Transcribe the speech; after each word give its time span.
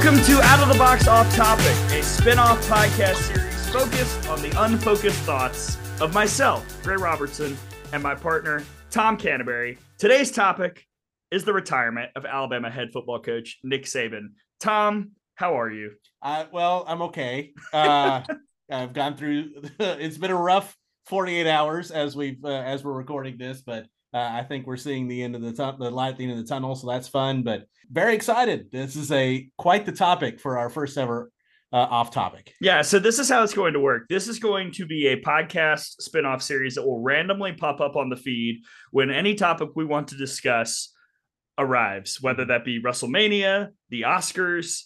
Welcome 0.00 0.22
to 0.26 0.40
Out 0.42 0.62
of 0.62 0.72
the 0.72 0.78
Box 0.78 1.08
Off 1.08 1.34
Topic, 1.34 1.66
a 1.92 2.04
spin 2.04 2.38
off 2.38 2.64
podcast 2.68 3.16
series 3.16 3.68
focused 3.70 4.28
on 4.28 4.40
the 4.40 4.62
unfocused 4.62 5.18
thoughts 5.22 5.76
of 6.00 6.14
myself, 6.14 6.64
Gray 6.84 6.94
Robertson, 6.94 7.56
and 7.92 8.00
my 8.00 8.14
partner, 8.14 8.62
Tom 8.92 9.16
Canterbury. 9.16 9.76
Today's 9.98 10.30
topic 10.30 10.86
is 11.32 11.42
the 11.42 11.52
retirement 11.52 12.12
of 12.14 12.24
Alabama 12.24 12.70
head 12.70 12.90
football 12.92 13.18
coach 13.18 13.58
Nick 13.64 13.86
Saban. 13.86 14.34
Tom, 14.60 15.10
how 15.34 15.58
are 15.58 15.68
you? 15.68 15.90
Uh, 16.22 16.44
well, 16.52 16.84
I'm 16.86 17.02
okay. 17.02 17.50
Uh, 17.72 18.22
I've 18.70 18.92
gone 18.92 19.16
through. 19.16 19.50
it's 19.80 20.16
been 20.16 20.30
a 20.30 20.36
rough 20.36 20.76
48 21.06 21.48
hours 21.48 21.90
as 21.90 22.14
we've 22.14 22.44
uh, 22.44 22.50
as 22.50 22.84
we're 22.84 22.92
recording 22.92 23.36
this, 23.36 23.62
but 23.62 23.86
uh, 24.18 24.30
I 24.32 24.42
think 24.42 24.66
we're 24.66 24.76
seeing 24.76 25.06
the 25.06 25.22
end 25.22 25.36
of 25.36 25.42
the 25.42 25.52
tu- 25.52 25.78
the 25.78 25.90
light 25.90 26.10
at 26.10 26.16
the 26.16 26.24
end 26.24 26.32
of 26.32 26.38
the 26.38 26.48
tunnel, 26.48 26.74
so 26.74 26.88
that's 26.88 27.08
fun. 27.08 27.42
But 27.42 27.66
very 27.90 28.14
excited. 28.14 28.70
This 28.72 28.96
is 28.96 29.12
a 29.12 29.48
quite 29.56 29.86
the 29.86 29.92
topic 29.92 30.40
for 30.40 30.58
our 30.58 30.70
first 30.70 30.98
ever 30.98 31.30
uh, 31.72 31.76
off 31.76 32.10
topic. 32.10 32.54
Yeah, 32.60 32.82
so 32.82 32.98
this 32.98 33.18
is 33.18 33.28
how 33.28 33.42
it's 33.42 33.54
going 33.54 33.74
to 33.74 33.80
work. 33.80 34.08
This 34.08 34.26
is 34.26 34.38
going 34.38 34.72
to 34.72 34.86
be 34.86 35.08
a 35.08 35.20
podcast 35.20 36.00
spin-off 36.00 36.42
series 36.42 36.74
that 36.74 36.86
will 36.86 37.00
randomly 37.00 37.52
pop 37.52 37.80
up 37.80 37.94
on 37.94 38.08
the 38.08 38.16
feed 38.16 38.62
when 38.90 39.10
any 39.10 39.34
topic 39.34 39.70
we 39.76 39.84
want 39.84 40.08
to 40.08 40.16
discuss 40.16 40.92
arrives, 41.58 42.20
whether 42.20 42.44
that 42.46 42.64
be 42.64 42.82
WrestleMania, 42.82 43.68
the 43.90 44.02
Oscars, 44.02 44.84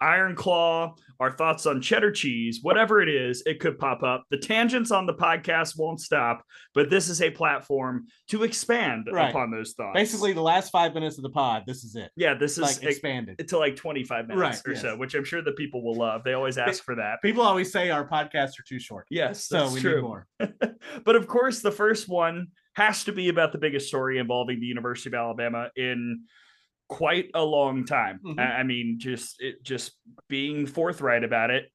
Iron 0.00 0.34
Claw, 0.34 0.94
our 1.18 1.30
thoughts 1.30 1.66
on 1.66 1.80
cheddar 1.82 2.10
cheese, 2.10 2.60
whatever 2.62 3.02
it 3.02 3.08
is, 3.08 3.42
it 3.44 3.60
could 3.60 3.78
pop 3.78 4.02
up. 4.02 4.24
The 4.30 4.38
tangents 4.38 4.90
on 4.90 5.04
the 5.06 5.12
podcast 5.14 5.78
won't 5.78 6.00
stop, 6.00 6.42
but 6.74 6.88
this 6.88 7.08
is 7.08 7.20
a 7.20 7.30
platform 7.30 8.06
to 8.28 8.42
expand 8.44 9.08
Right. 9.12 9.28
upon 9.30 9.50
those 9.50 9.72
thoughts. 9.74 9.94
Basically, 9.94 10.32
the 10.32 10.40
last 10.40 10.70
five 10.70 10.94
minutes 10.94 11.18
of 11.18 11.22
the 11.22 11.30
pod. 11.30 11.64
This 11.66 11.84
is 11.84 11.96
it. 11.96 12.10
yeah, 12.16 12.34
this 12.34 12.52
is 12.52 12.60
Like 12.60 12.70
ex- 12.76 12.96
expanded. 12.96 13.46
to 13.48 13.58
like 13.58 13.76
25 13.76 14.28
minutes 14.28 14.40
Right, 14.40 14.70
or 14.70 14.72
yes. 14.72 14.82
so, 14.82 14.96
which 14.96 15.14
I'm 15.14 15.24
sure 15.24 15.42
the 15.42 15.52
people 15.52 15.84
will 15.84 15.96
love. 15.96 16.24
They 16.24 16.32
always 16.32 16.56
ask 16.58 16.82
for 16.82 16.94
that. 16.96 17.20
People 17.22 17.42
always 17.42 17.70
say 17.70 17.90
our 17.90 18.08
podcasts 18.08 18.58
are 18.58 18.64
too 18.66 18.78
short. 18.80 19.06
Yes, 19.10 19.44
So 19.46 19.70
we 19.72 19.80
true. 19.80 19.96
need 19.96 20.02
more. 20.02 20.26
but 21.04 21.16
of 21.16 21.26
course, 21.26 21.60
the 21.60 21.72
first 21.72 22.08
one 22.08 22.48
has 22.76 23.04
to 23.04 23.12
be 23.12 23.28
about 23.28 23.52
the 23.52 23.58
biggest 23.58 23.88
story 23.88 24.18
involving 24.18 24.60
the 24.60 24.66
University 24.66 25.10
of 25.10 25.14
Alabama 25.14 25.68
in 25.76 26.24
quite 26.90 27.30
a 27.34 27.42
long 27.42 27.84
time. 27.86 28.18
Mhm. 28.26 28.38
I 28.40 28.60
I 28.60 28.62
mean, 28.64 28.98
just 28.98 29.40
it, 29.40 29.62
just 29.62 29.92
being 30.28 30.66
forthright 30.66 31.22
about 31.22 31.50
it 31.50 31.70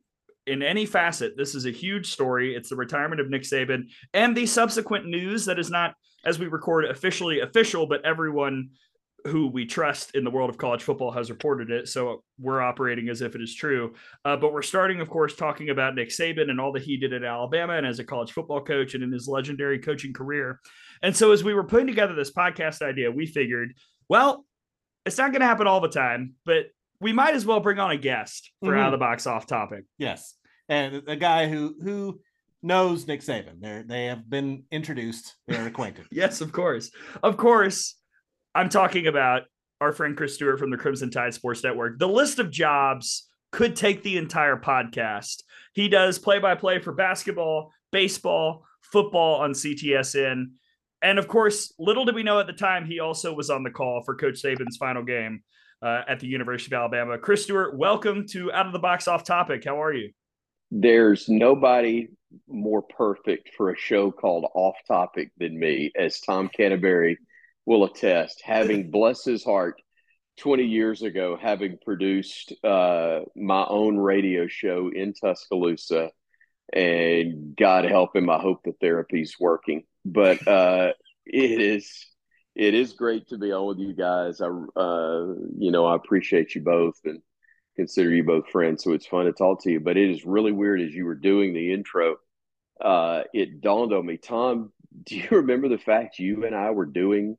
in 0.45 0.61
any 0.61 0.85
facet. 0.85 1.37
This 1.37 1.55
is 1.55 1.65
a 1.65 1.71
huge 1.71 2.11
story. 2.11 2.53
It's 2.53 2.69
the 2.69 2.75
retirement 2.75 3.21
of 3.21 3.29
Nick 3.29 3.43
Saban 3.43 3.85
and 4.13 4.35
the 4.35 4.45
subsequent 4.45 5.05
news 5.07 5.45
that 5.45 5.57
is 5.57 5.71
not, 5.71 5.95
as 6.25 6.37
we 6.37 6.47
record, 6.47 6.85
officially 6.85 7.39
official, 7.39 7.87
but 7.87 8.05
everyone 8.05 8.69
who 9.25 9.47
we 9.47 9.65
trust 9.65 10.13
in 10.15 10.23
the 10.23 10.29
world 10.29 10.51
of 10.51 10.57
college 10.57 10.83
football 10.83 11.11
has 11.11 11.31
reported 11.31 11.71
it. 11.71 11.87
So 11.87 12.23
we're 12.37 12.61
operating 12.61 13.09
as 13.09 13.21
if 13.21 13.33
it 13.35 13.41
is 13.41 13.55
true. 13.55 13.95
Uh, 14.23 14.35
but 14.37 14.53
we're 14.53 14.61
starting, 14.61 14.99
of 15.01 15.09
course, 15.09 15.35
talking 15.35 15.69
about 15.69 15.95
Nick 15.95 16.09
Saban 16.09 16.49
and 16.51 16.59
all 16.61 16.73
that 16.73 16.83
he 16.83 16.97
did 16.97 17.11
at 17.13 17.23
Alabama 17.23 17.73
and 17.73 17.87
as 17.87 17.97
a 17.97 18.03
college 18.03 18.33
football 18.33 18.61
coach 18.61 18.93
and 18.93 19.03
in 19.03 19.11
his 19.11 19.27
legendary 19.27 19.79
coaching 19.79 20.13
career. 20.13 20.59
And 21.01 21.15
so 21.15 21.31
as 21.31 21.43
we 21.43 21.55
were 21.55 21.63
putting 21.63 21.87
together 21.87 22.13
this 22.13 22.31
podcast 22.33 22.83
idea, 22.83 23.09
we 23.09 23.25
figured, 23.25 23.73
well, 24.09 24.45
it's 25.05 25.17
not 25.17 25.31
going 25.31 25.41
to 25.41 25.47
happen 25.47 25.67
all 25.67 25.81
the 25.81 25.89
time, 25.89 26.35
but 26.45 26.67
we 26.99 27.13
might 27.13 27.35
as 27.35 27.45
well 27.45 27.59
bring 27.59 27.79
on 27.79 27.91
a 27.91 27.97
guest 27.97 28.51
for 28.61 28.71
mm-hmm. 28.71 28.79
out 28.79 28.87
of 28.87 28.91
the 28.91 28.97
box 28.97 29.27
off 29.27 29.45
topic. 29.45 29.85
Yes, 29.97 30.35
and 30.69 31.03
a 31.07 31.15
guy 31.15 31.47
who 31.47 31.75
who 31.81 32.19
knows 32.61 33.07
Nick 33.07 33.21
Saban. 33.21 33.61
They 33.61 33.83
they 33.85 34.05
have 34.05 34.29
been 34.29 34.63
introduced. 34.71 35.35
They're 35.47 35.67
acquainted. 35.67 36.05
Yes, 36.11 36.41
of 36.41 36.51
course. 36.51 36.91
Of 37.23 37.37
course, 37.37 37.95
I'm 38.53 38.69
talking 38.69 39.07
about 39.07 39.43
our 39.81 39.91
friend 39.91 40.17
Chris 40.17 40.35
Stewart 40.35 40.59
from 40.59 40.71
the 40.71 40.77
Crimson 40.77 41.11
Tide 41.11 41.33
Sports 41.33 41.63
Network. 41.63 41.99
The 41.99 42.07
list 42.07 42.39
of 42.39 42.49
jobs 42.49 43.27
could 43.51 43.75
take 43.75 44.03
the 44.03 44.17
entire 44.17 44.57
podcast. 44.57 45.43
He 45.73 45.89
does 45.89 46.17
play 46.17 46.39
by 46.39 46.55
play 46.55 46.79
for 46.79 46.93
basketball, 46.93 47.71
baseball, 47.91 48.65
football 48.81 49.41
on 49.41 49.51
CTSN. 49.51 50.45
And 51.01 51.19
of 51.19 51.27
course, 51.27 51.73
little 51.77 52.05
did 52.05 52.15
we 52.15 52.23
know 52.23 52.39
at 52.39 52.47
the 52.47 52.53
time, 52.53 52.85
he 52.85 52.99
also 52.99 53.33
was 53.33 53.49
on 53.49 53.63
the 53.63 53.69
call 53.69 54.01
for 54.03 54.15
Coach 54.15 54.41
Saban's 54.41 54.77
final 54.77 55.03
game 55.03 55.43
uh, 55.81 56.01
at 56.07 56.19
the 56.19 56.27
University 56.27 56.73
of 56.75 56.79
Alabama. 56.79 57.17
Chris 57.17 57.43
Stewart, 57.43 57.77
welcome 57.77 58.25
to 58.29 58.51
Out 58.51 58.65
of 58.65 58.73
the 58.73 58.79
Box 58.79 59.07
Off 59.07 59.23
Topic. 59.23 59.63
How 59.65 59.81
are 59.81 59.93
you? 59.93 60.11
There's 60.71 61.29
nobody 61.29 62.09
more 62.47 62.81
perfect 62.81 63.51
for 63.55 63.69
a 63.69 63.77
show 63.77 64.11
called 64.11 64.49
Off 64.55 64.75
Topic 64.87 65.31
than 65.37 65.57
me, 65.57 65.91
as 65.95 66.19
Tom 66.19 66.49
Canterbury 66.49 67.17
will 67.65 67.83
attest. 67.83 68.41
Having 68.43 68.91
bless 68.91 69.23
his 69.23 69.43
heart, 69.43 69.81
20 70.39 70.63
years 70.63 71.01
ago, 71.01 71.37
having 71.39 71.77
produced 71.83 72.53
uh, 72.63 73.21
my 73.35 73.65
own 73.67 73.97
radio 73.97 74.47
show 74.47 74.91
in 74.93 75.13
Tuscaloosa, 75.13 76.11
and 76.73 77.55
God 77.55 77.85
help 77.85 78.15
him, 78.15 78.29
I 78.29 78.39
hope 78.39 78.63
the 78.63 78.73
therapy's 78.79 79.35
working. 79.39 79.83
But 80.03 80.45
uh, 80.47 80.93
it 81.25 81.61
is 81.61 82.05
it 82.55 82.73
is 82.73 82.93
great 82.93 83.27
to 83.29 83.37
be 83.37 83.51
on 83.51 83.67
with 83.67 83.79
you 83.79 83.93
guys. 83.93 84.41
I 84.41 84.47
uh, 84.47 85.25
you 85.57 85.71
know 85.71 85.85
I 85.85 85.95
appreciate 85.95 86.55
you 86.55 86.61
both 86.61 86.99
and 87.05 87.21
consider 87.75 88.09
you 88.09 88.23
both 88.23 88.49
friends, 88.49 88.83
so 88.83 88.93
it's 88.93 89.07
fun 89.07 89.25
to 89.25 89.33
talk 89.33 89.63
to 89.63 89.71
you. 89.71 89.79
But 89.79 89.97
it 89.97 90.09
is 90.09 90.25
really 90.25 90.51
weird 90.51 90.81
as 90.81 90.93
you 90.93 91.05
were 91.05 91.15
doing 91.15 91.53
the 91.53 91.73
intro. 91.73 92.17
Uh, 92.79 93.23
it 93.33 93.61
dawned 93.61 93.93
on 93.93 94.05
me, 94.05 94.17
Tom. 94.17 94.71
Do 95.03 95.17
you 95.17 95.27
remember 95.31 95.67
the 95.67 95.77
fact 95.77 96.19
you 96.19 96.45
and 96.45 96.55
I 96.55 96.71
were 96.71 96.85
doing 96.85 97.37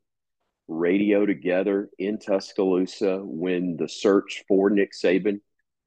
radio 0.67 1.25
together 1.25 1.89
in 1.97 2.19
Tuscaloosa 2.19 3.21
when 3.23 3.77
the 3.77 3.87
search 3.87 4.43
for 4.47 4.69
Nick 4.69 4.91
Saban 4.91 5.39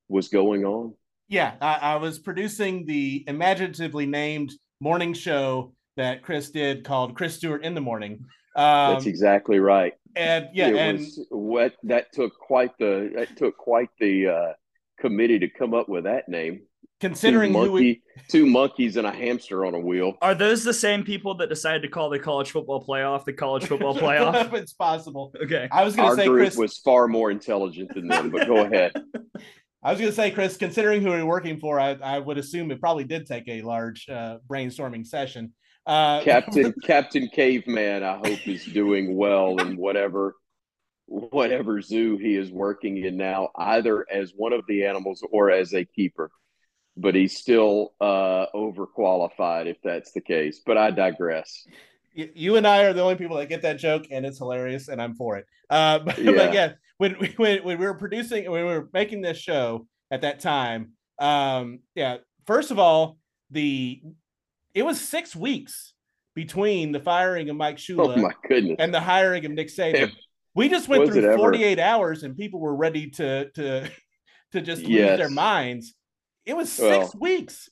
was 0.09 0.29
going 0.29 0.65
on? 0.65 0.95
Yeah, 1.31 1.55
I, 1.61 1.75
I 1.77 1.97
was 1.97 2.19
producing 2.19 2.85
the 2.87 3.25
imaginatively 3.29 4.05
named 4.05 4.51
morning 4.81 5.15
show 5.15 5.73
that 5.97 6.23
Chris 6.23 6.51
did 6.51 6.85
called 6.85 7.15
Chris 7.15 7.37
Stewart 7.37 7.65
in 7.65 7.75
the 7.75 7.81
Morning. 7.81 8.25
Um, 8.57 8.95
That's 8.95 9.07
exactly 9.07 9.61
right. 9.61 9.95
and 10.17 10.49
yeah, 10.53 10.69
it 10.69 10.77
and 10.77 10.99
was 10.99 11.25
what 11.31 11.75
that 11.85 12.13
took 12.13 12.37
quite 12.37 12.77
the 12.79 13.13
that 13.17 13.37
took 13.37 13.57
quite 13.57 13.91
the 14.01 14.27
uh, 14.27 14.53
committee 15.01 15.39
to 15.39 15.49
come 15.49 15.73
up 15.73 15.89
with 15.89 16.03
that 16.05 16.29
name. 16.29 16.63
considering 17.01 17.53
two, 17.53 17.59
who 17.65 17.73
we, 17.73 18.03
two 18.29 18.45
monkeys 18.47 18.97
and 18.97 19.07
a 19.07 19.13
hamster 19.13 19.65
on 19.65 19.75
a 19.75 19.79
wheel. 19.79 20.15
Are 20.21 20.35
those 20.35 20.65
the 20.65 20.75
same 20.75 21.05
people 21.05 21.37
that 21.37 21.49
decided 21.49 21.83
to 21.83 21.89
call 21.89 22.11
the 22.11 22.19
college 22.19 22.51
football 22.51 22.85
playoff 22.85 23.25
the 23.25 23.33
college 23.33 23.67
football 23.67 23.95
playoff? 24.05 24.53
it's 24.53 24.73
possible. 24.73 25.33
Okay. 25.45 25.69
I 25.71 25.85
was 25.85 25.95
going 25.95 26.09
Our 26.09 26.17
to 26.17 26.23
say, 26.23 26.27
group 26.27 26.47
Chris. 26.47 26.57
was 26.57 26.79
far 26.79 27.07
more 27.07 27.31
intelligent 27.31 27.95
than 27.95 28.09
them, 28.09 28.31
but 28.31 28.49
go 28.49 28.65
ahead. 28.65 28.93
I 29.83 29.91
was 29.93 30.01
going 30.01 30.11
to 30.11 30.17
say, 30.17 30.31
Chris. 30.31 30.57
Considering 30.57 31.01
who 31.01 31.09
we're 31.09 31.25
working 31.25 31.59
for, 31.59 31.81
I, 31.81 31.93
I 32.03 32.19
would 32.19 32.37
assume 32.37 32.71
it 32.71 32.81
probably 32.81 33.05
did 33.05 33.27
take 33.27 33.49
a 33.49 33.63
large 33.63 34.09
uh, 34.09 34.39
brainstorming 34.47 35.07
session. 35.07 35.53
Uh, 35.87 36.21
Captain 36.25 36.75
Captain 36.85 37.29
Caveman, 37.29 38.03
I 38.03 38.17
hope 38.17 38.47
is 38.47 38.65
doing 38.67 39.17
well 39.17 39.59
in 39.59 39.77
whatever 39.77 40.35
whatever 41.07 41.81
zoo 41.81 42.17
he 42.19 42.37
is 42.37 42.53
working 42.53 42.99
in 42.99 43.17
now, 43.17 43.49
either 43.57 44.07
as 44.13 44.33
one 44.37 44.53
of 44.53 44.63
the 44.69 44.85
animals 44.85 45.27
or 45.33 45.51
as 45.51 45.75
a 45.75 45.85
keeper. 45.85 46.31
But 46.97 47.15
he's 47.15 47.39
still 47.39 47.95
uh, 48.01 48.47
overqualified 48.55 49.67
if 49.67 49.79
that's 49.83 50.13
the 50.13 50.21
case. 50.21 50.61
But 50.65 50.77
I 50.77 50.91
digress. 50.91 51.67
You 52.15 52.57
and 52.57 52.67
I 52.67 52.83
are 52.85 52.93
the 52.93 53.03
only 53.03 53.17
people 53.17 53.37
that 53.37 53.49
get 53.49 53.63
that 53.63 53.79
joke, 53.79 54.07
and 54.11 54.25
it's 54.27 54.39
hilarious, 54.39 54.89
and 54.89 55.01
I'm 55.01 55.15
for 55.15 55.37
it. 55.37 55.47
Uh, 55.69 55.99
but, 56.05 56.19
Yeah. 56.19 56.33
but 56.33 56.53
yeah, 56.55 56.73
when, 56.99 57.17
we- 57.21 57.35
when 57.37 57.65
when 57.65 57.79
we 57.79 57.87
were 57.87 57.95
producing, 57.95 58.51
when 58.51 58.67
we 58.67 58.73
were 58.73 58.89
making 58.93 59.21
this 59.23 59.39
show 59.39 59.87
at 60.11 60.23
that 60.23 60.41
time, 60.41 60.93
um, 61.19 61.81
yeah. 61.95 62.19
First 62.47 62.71
of 62.71 62.79
all, 62.79 63.19
the 63.51 64.03
it 64.75 64.83
was 64.83 65.01
six 65.01 65.35
weeks 65.37 65.93
between 66.35 66.93
the 66.93 67.01
firing 67.01 67.49
of 67.51 67.57
Mike 67.57 67.77
Shula 67.77 68.17
Oh 68.17 68.21
my 68.21 68.33
goodness! 68.49 68.77
and 68.79 68.93
the 68.95 69.01
hiring 69.01 69.45
of 69.45 69.53
Nick 69.53 69.69
Saban. 69.69 70.11
We 70.55 70.69
just 70.69 70.89
went 70.89 71.03
was 71.03 71.11
through 71.11 71.25
ever- 71.29 71.37
48 71.39 71.79
hours, 71.79 72.23
and 72.25 72.37
people 72.37 72.59
were 72.61 72.75
ready 72.75 73.11
to 73.11 73.51
to 73.51 73.91
to 74.53 74.61
just 74.61 74.83
lose 74.83 75.17
their 75.19 75.31
minds. 75.31 75.95
It 76.45 76.57
was 76.57 76.73
six 76.73 76.89
Well, 76.89 77.13
weeks. 77.21 77.69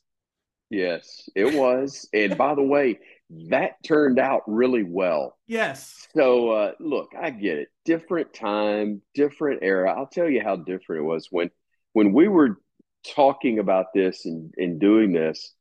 Yes, 0.70 1.29
it 1.34 1.55
was. 1.58 2.08
And 2.12 2.37
by 2.37 2.55
the 2.55 2.62
way, 2.62 2.99
that 3.30 3.82
turned 3.84 4.19
out 4.19 4.42
really 4.46 4.82
well. 4.82 5.36
Yes. 5.46 6.06
So 6.14 6.50
uh, 6.50 6.72
look, 6.80 7.12
I 7.20 7.30
get 7.30 7.58
it. 7.58 7.69
Different 7.84 8.32
time, 8.32 9.02
different 9.14 9.60
era. 9.62 9.92
I'll 9.92 10.06
tell 10.06 10.28
you 10.28 10.42
how 10.42 10.56
different 10.56 11.02
it 11.02 11.06
was 11.06 11.28
when 11.30 11.50
when 11.92 12.12
we 12.12 12.28
were 12.28 12.60
talking 13.14 13.58
about 13.58 13.86
this 13.94 14.25
and, 14.25 14.52
and 14.56 14.80
doing 14.80 15.12
this. 15.12 15.54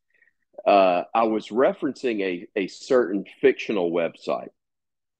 Uh, 0.65 1.03
I 1.13 1.23
was 1.23 1.49
referencing 1.49 2.21
a 2.21 2.47
a 2.55 2.67
certain 2.67 3.25
fictional 3.41 3.91
website. 3.91 4.49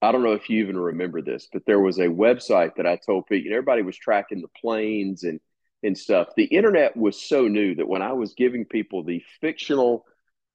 I 0.02 0.12
don't 0.12 0.24
know 0.24 0.34
if 0.34 0.50
you 0.50 0.64
even 0.64 0.78
remember 0.78 1.22
this, 1.22 1.48
but 1.52 1.64
there 1.66 1.80
was 1.80 1.98
a 1.98 2.08
website 2.08 2.76
that 2.76 2.86
I 2.88 2.98
told 2.98 3.26
people. 3.28 3.52
Everybody 3.52 3.82
was 3.82 3.98
tracking 3.98 4.42
the 4.42 4.48
planes 4.62 5.24
and 5.24 5.40
and 5.84 5.98
stuff. 5.98 6.30
The 6.36 6.46
internet 6.46 6.96
was 6.96 7.22
so 7.22 7.48
new 7.48 7.76
that 7.76 7.88
when 7.88 8.02
I 8.02 8.14
was 8.14 8.34
giving 8.34 8.66
people 8.66 9.04
the 9.04 9.22
fictional 9.42 10.06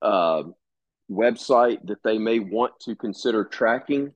uh, 0.00 0.44
website 1.10 1.84
that 1.86 2.02
they 2.02 2.18
may 2.18 2.38
want 2.38 2.72
to 2.80 2.94
consider 2.96 3.44
tracking, 3.44 4.12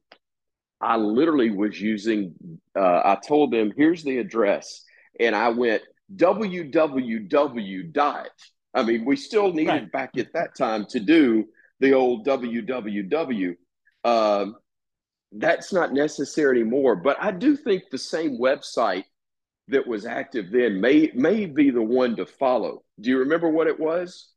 I 0.81 0.97
literally 0.97 1.51
was 1.51 1.81
using. 1.81 2.35
Uh, 2.75 3.03
I 3.05 3.19
told 3.27 3.53
them, 3.53 3.73
"Here's 3.77 4.03
the 4.03 4.19
address," 4.19 4.85
and 5.19 5.35
I 5.35 5.49
went 5.49 5.83
www 6.15 7.93
dot. 7.93 8.29
I 8.75 8.83
mean, 8.83 9.05
we 9.05 9.17
still 9.17 9.53
needed 9.53 9.69
Right. 9.69 9.93
back 9.93 10.17
at 10.19 10.33
that 10.35 10.55
time 10.57 10.85
to 10.91 11.01
do 11.01 11.49
the 11.81 11.95
old 11.95 12.27
www. 12.27 13.57
Um, 14.05 14.57
that's 15.33 15.73
not 15.73 15.93
necessary 15.93 16.61
anymore, 16.61 16.97
but 16.97 17.17
I 17.21 17.33
do 17.33 17.57
think 17.57 17.85
the 17.91 17.99
same 17.99 18.39
website 18.39 19.05
that 19.69 19.87
was 19.87 20.07
active 20.07 20.51
then 20.51 20.81
may 20.81 21.11
may 21.15 21.47
be 21.47 21.71
the 21.71 21.83
one 21.83 22.17
to 22.17 22.27
follow. 22.27 22.85
Do 23.01 23.11
you 23.11 23.19
remember 23.19 23.49
what 23.49 23.67
it 23.67 23.81
was? 23.81 24.33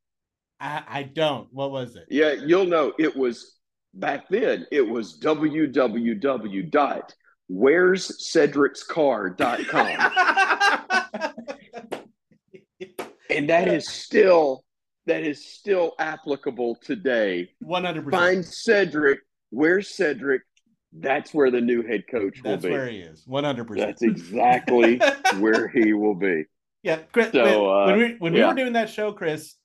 I, 0.59 0.83
I 0.87 1.03
don't. 1.03 1.47
What 1.53 1.71
was 1.71 1.95
it? 1.95 2.05
Yeah, 2.09 2.33
you'll 2.33 2.65
know 2.65 2.93
it 2.99 3.15
was 3.15 3.57
back 3.93 4.29
then. 4.29 4.65
It 4.71 4.81
was 4.81 5.19
www 5.19 6.71
dot 6.71 7.13
where's 7.49 8.25
Cedric's 8.25 8.83
car.com. 8.83 9.33
and 13.29 13.49
that 13.49 13.67
is 13.67 13.89
still 13.89 14.63
that 15.05 15.23
is 15.23 15.45
still 15.45 15.93
applicable 15.99 16.77
today. 16.81 17.49
One 17.59 17.83
hundred 17.83 18.05
percent. 18.05 18.21
Find 18.21 18.45
Cedric. 18.45 19.19
Where's 19.49 19.89
Cedric? 19.89 20.43
That's 20.93 21.33
where 21.33 21.51
the 21.51 21.61
new 21.61 21.83
head 21.83 22.05
coach 22.09 22.41
will 22.41 22.51
That's 22.51 22.65
be. 22.65 22.71
where 22.71 22.87
he 22.87 22.99
is. 22.99 23.23
One 23.25 23.43
hundred 23.43 23.67
percent. 23.67 23.89
That's 23.89 24.03
exactly 24.03 25.01
where 25.39 25.67
he 25.67 25.93
will 25.93 26.15
be. 26.15 26.45
Yeah, 26.83 26.99
Chris. 27.11 27.31
So, 27.33 27.43
when, 27.43 27.53
uh, 27.53 27.85
when 27.87 27.97
we 27.97 28.15
when 28.19 28.33
we 28.33 28.43
were 28.43 28.53
doing 28.53 28.73
that 28.73 28.89
show, 28.89 29.11
Chris, 29.11 29.55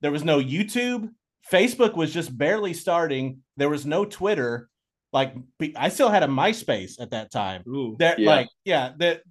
there 0.00 0.10
was 0.12 0.24
no 0.24 0.40
YouTube. 0.40 1.10
Facebook 1.50 1.96
was 1.96 2.12
just 2.12 2.36
barely 2.36 2.74
starting. 2.74 3.42
There 3.56 3.68
was 3.70 3.86
no 3.86 4.04
Twitter. 4.04 4.68
Like 5.12 5.34
I 5.76 5.88
still 5.88 6.08
had 6.10 6.22
a 6.22 6.26
MySpace 6.28 7.00
at 7.00 7.10
that 7.10 7.30
time. 7.32 7.62
Ooh. 7.68 7.96
There, 7.98 8.14
Yeah. 8.18 8.30
like, 8.30 8.48
yeah, 8.64 8.92
that 8.98 9.22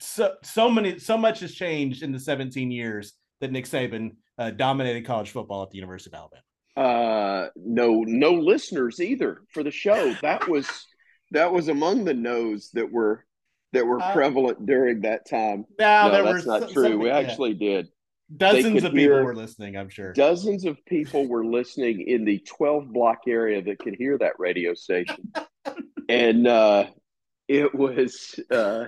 so 0.00 0.34
so 0.42 0.70
many 0.70 0.98
so 0.98 1.16
much 1.16 1.40
has 1.40 1.52
changed 1.54 2.02
in 2.02 2.12
the 2.12 2.20
17 2.20 2.70
years 2.70 3.12
that 3.40 3.50
Nick 3.50 3.64
Saban 3.64 4.12
uh, 4.38 4.50
dominated 4.50 5.04
college 5.06 5.30
football 5.30 5.62
at 5.62 5.70
the 5.70 5.76
University 5.78 6.14
of 6.14 6.20
Alabama. 6.20 6.42
Uh, 6.76 7.48
no, 7.56 8.02
no 8.06 8.32
listeners 8.32 9.00
either 9.00 9.42
for 9.52 9.62
the 9.62 9.70
show. 9.70 10.14
That 10.22 10.48
was 10.48 10.68
that 11.30 11.52
was 11.52 11.68
among 11.68 12.04
the 12.04 12.14
no's 12.14 12.70
that 12.74 12.90
were 12.90 13.24
that 13.72 13.84
were 13.86 14.00
Uh, 14.00 14.12
prevalent 14.12 14.66
during 14.66 15.00
that 15.00 15.28
time. 15.28 15.64
Now 15.78 16.08
no, 16.08 16.12
there 16.12 16.22
that's 16.32 16.46
were 16.46 16.60
not 16.60 16.68
so- 16.68 16.72
true. 16.74 16.88
some- 16.90 16.98
we 17.00 17.08
yeah, 17.08 17.18
actually 17.18 17.54
did. 17.54 17.88
Dozens 18.36 18.84
of 18.84 18.92
people 18.92 18.98
hear- 18.98 19.24
were 19.24 19.34
listening. 19.34 19.76
I'm 19.76 19.88
sure. 19.88 20.12
Dozens 20.12 20.64
of 20.64 20.84
people 20.86 21.26
were 21.26 21.44
listening 21.44 22.02
in 22.02 22.24
the 22.24 22.38
12 22.40 22.92
block 22.92 23.22
area 23.26 23.62
that 23.62 23.78
could 23.78 23.94
hear 23.94 24.18
that 24.18 24.38
radio 24.38 24.74
station. 24.74 25.32
and 26.08 26.46
uh, 26.46 26.86
it 27.48 27.74
was, 27.74 28.38
uh, 28.50 28.86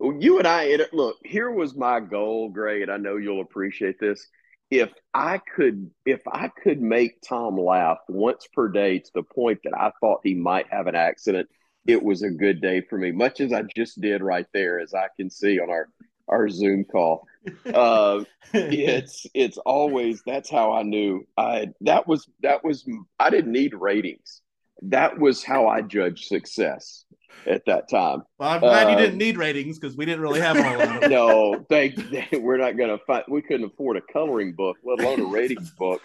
you 0.00 0.38
and 0.38 0.46
I, 0.46 0.64
it, 0.64 0.92
look, 0.92 1.16
here 1.24 1.50
was 1.50 1.76
my 1.76 2.00
goal, 2.00 2.50
Gray, 2.50 2.82
and 2.82 2.90
I 2.90 2.96
know 2.96 3.16
you'll 3.16 3.40
appreciate 3.40 3.98
this. 3.98 4.26
If 4.70 4.92
I 5.14 5.38
could, 5.38 5.90
if 6.04 6.20
I 6.30 6.48
could 6.48 6.82
make 6.82 7.22
Tom 7.22 7.58
laugh 7.58 7.98
once 8.08 8.46
per 8.52 8.68
day 8.68 8.98
to 8.98 9.10
the 9.14 9.22
point 9.22 9.60
that 9.64 9.74
I 9.74 9.92
thought 9.98 10.20
he 10.22 10.34
might 10.34 10.66
have 10.70 10.88
an 10.88 10.94
accident, 10.94 11.48
it 11.86 12.02
was 12.02 12.22
a 12.22 12.30
good 12.30 12.60
day 12.60 12.82
for 12.82 12.98
me. 12.98 13.10
Much 13.10 13.40
as 13.40 13.50
I 13.50 13.62
just 13.74 13.98
did 13.98 14.22
right 14.22 14.46
there, 14.52 14.78
as 14.78 14.92
I 14.92 15.06
can 15.16 15.30
see 15.30 15.58
on 15.58 15.70
our 15.70 15.88
our 16.28 16.48
Zoom 16.50 16.84
call. 16.84 17.26
Uh, 17.72 18.24
it's 18.52 19.26
it's 19.34 19.58
always 19.58 20.22
that's 20.26 20.50
how 20.50 20.72
I 20.72 20.82
knew 20.82 21.26
I 21.36 21.68
that 21.82 22.06
was 22.06 22.28
that 22.42 22.64
was 22.64 22.88
I 23.18 23.30
didn't 23.30 23.52
need 23.52 23.74
ratings. 23.74 24.42
That 24.82 25.18
was 25.18 25.42
how 25.42 25.66
I 25.66 25.82
judged 25.82 26.26
success 26.26 27.04
at 27.46 27.64
that 27.66 27.88
time. 27.88 28.22
well, 28.38 28.50
I'm 28.50 28.60
glad 28.60 28.88
you 28.88 28.94
uh, 28.94 28.98
didn't 28.98 29.18
need 29.18 29.36
ratings 29.36 29.78
because 29.78 29.96
we 29.96 30.04
didn't 30.04 30.20
really 30.20 30.40
have 30.40 30.56
a 30.56 30.62
whole 30.62 30.78
lot. 30.78 31.04
Of 31.04 31.10
No, 31.10 31.66
they 31.68 31.94
we're 32.32 32.58
not 32.58 32.76
gonna 32.76 32.98
find 33.06 33.24
we 33.28 33.42
couldn't 33.42 33.66
afford 33.66 33.96
a 33.96 34.00
coloring 34.12 34.54
book, 34.54 34.76
let 34.84 35.00
alone 35.00 35.20
a 35.20 35.26
ratings 35.26 35.70
book. 35.70 36.02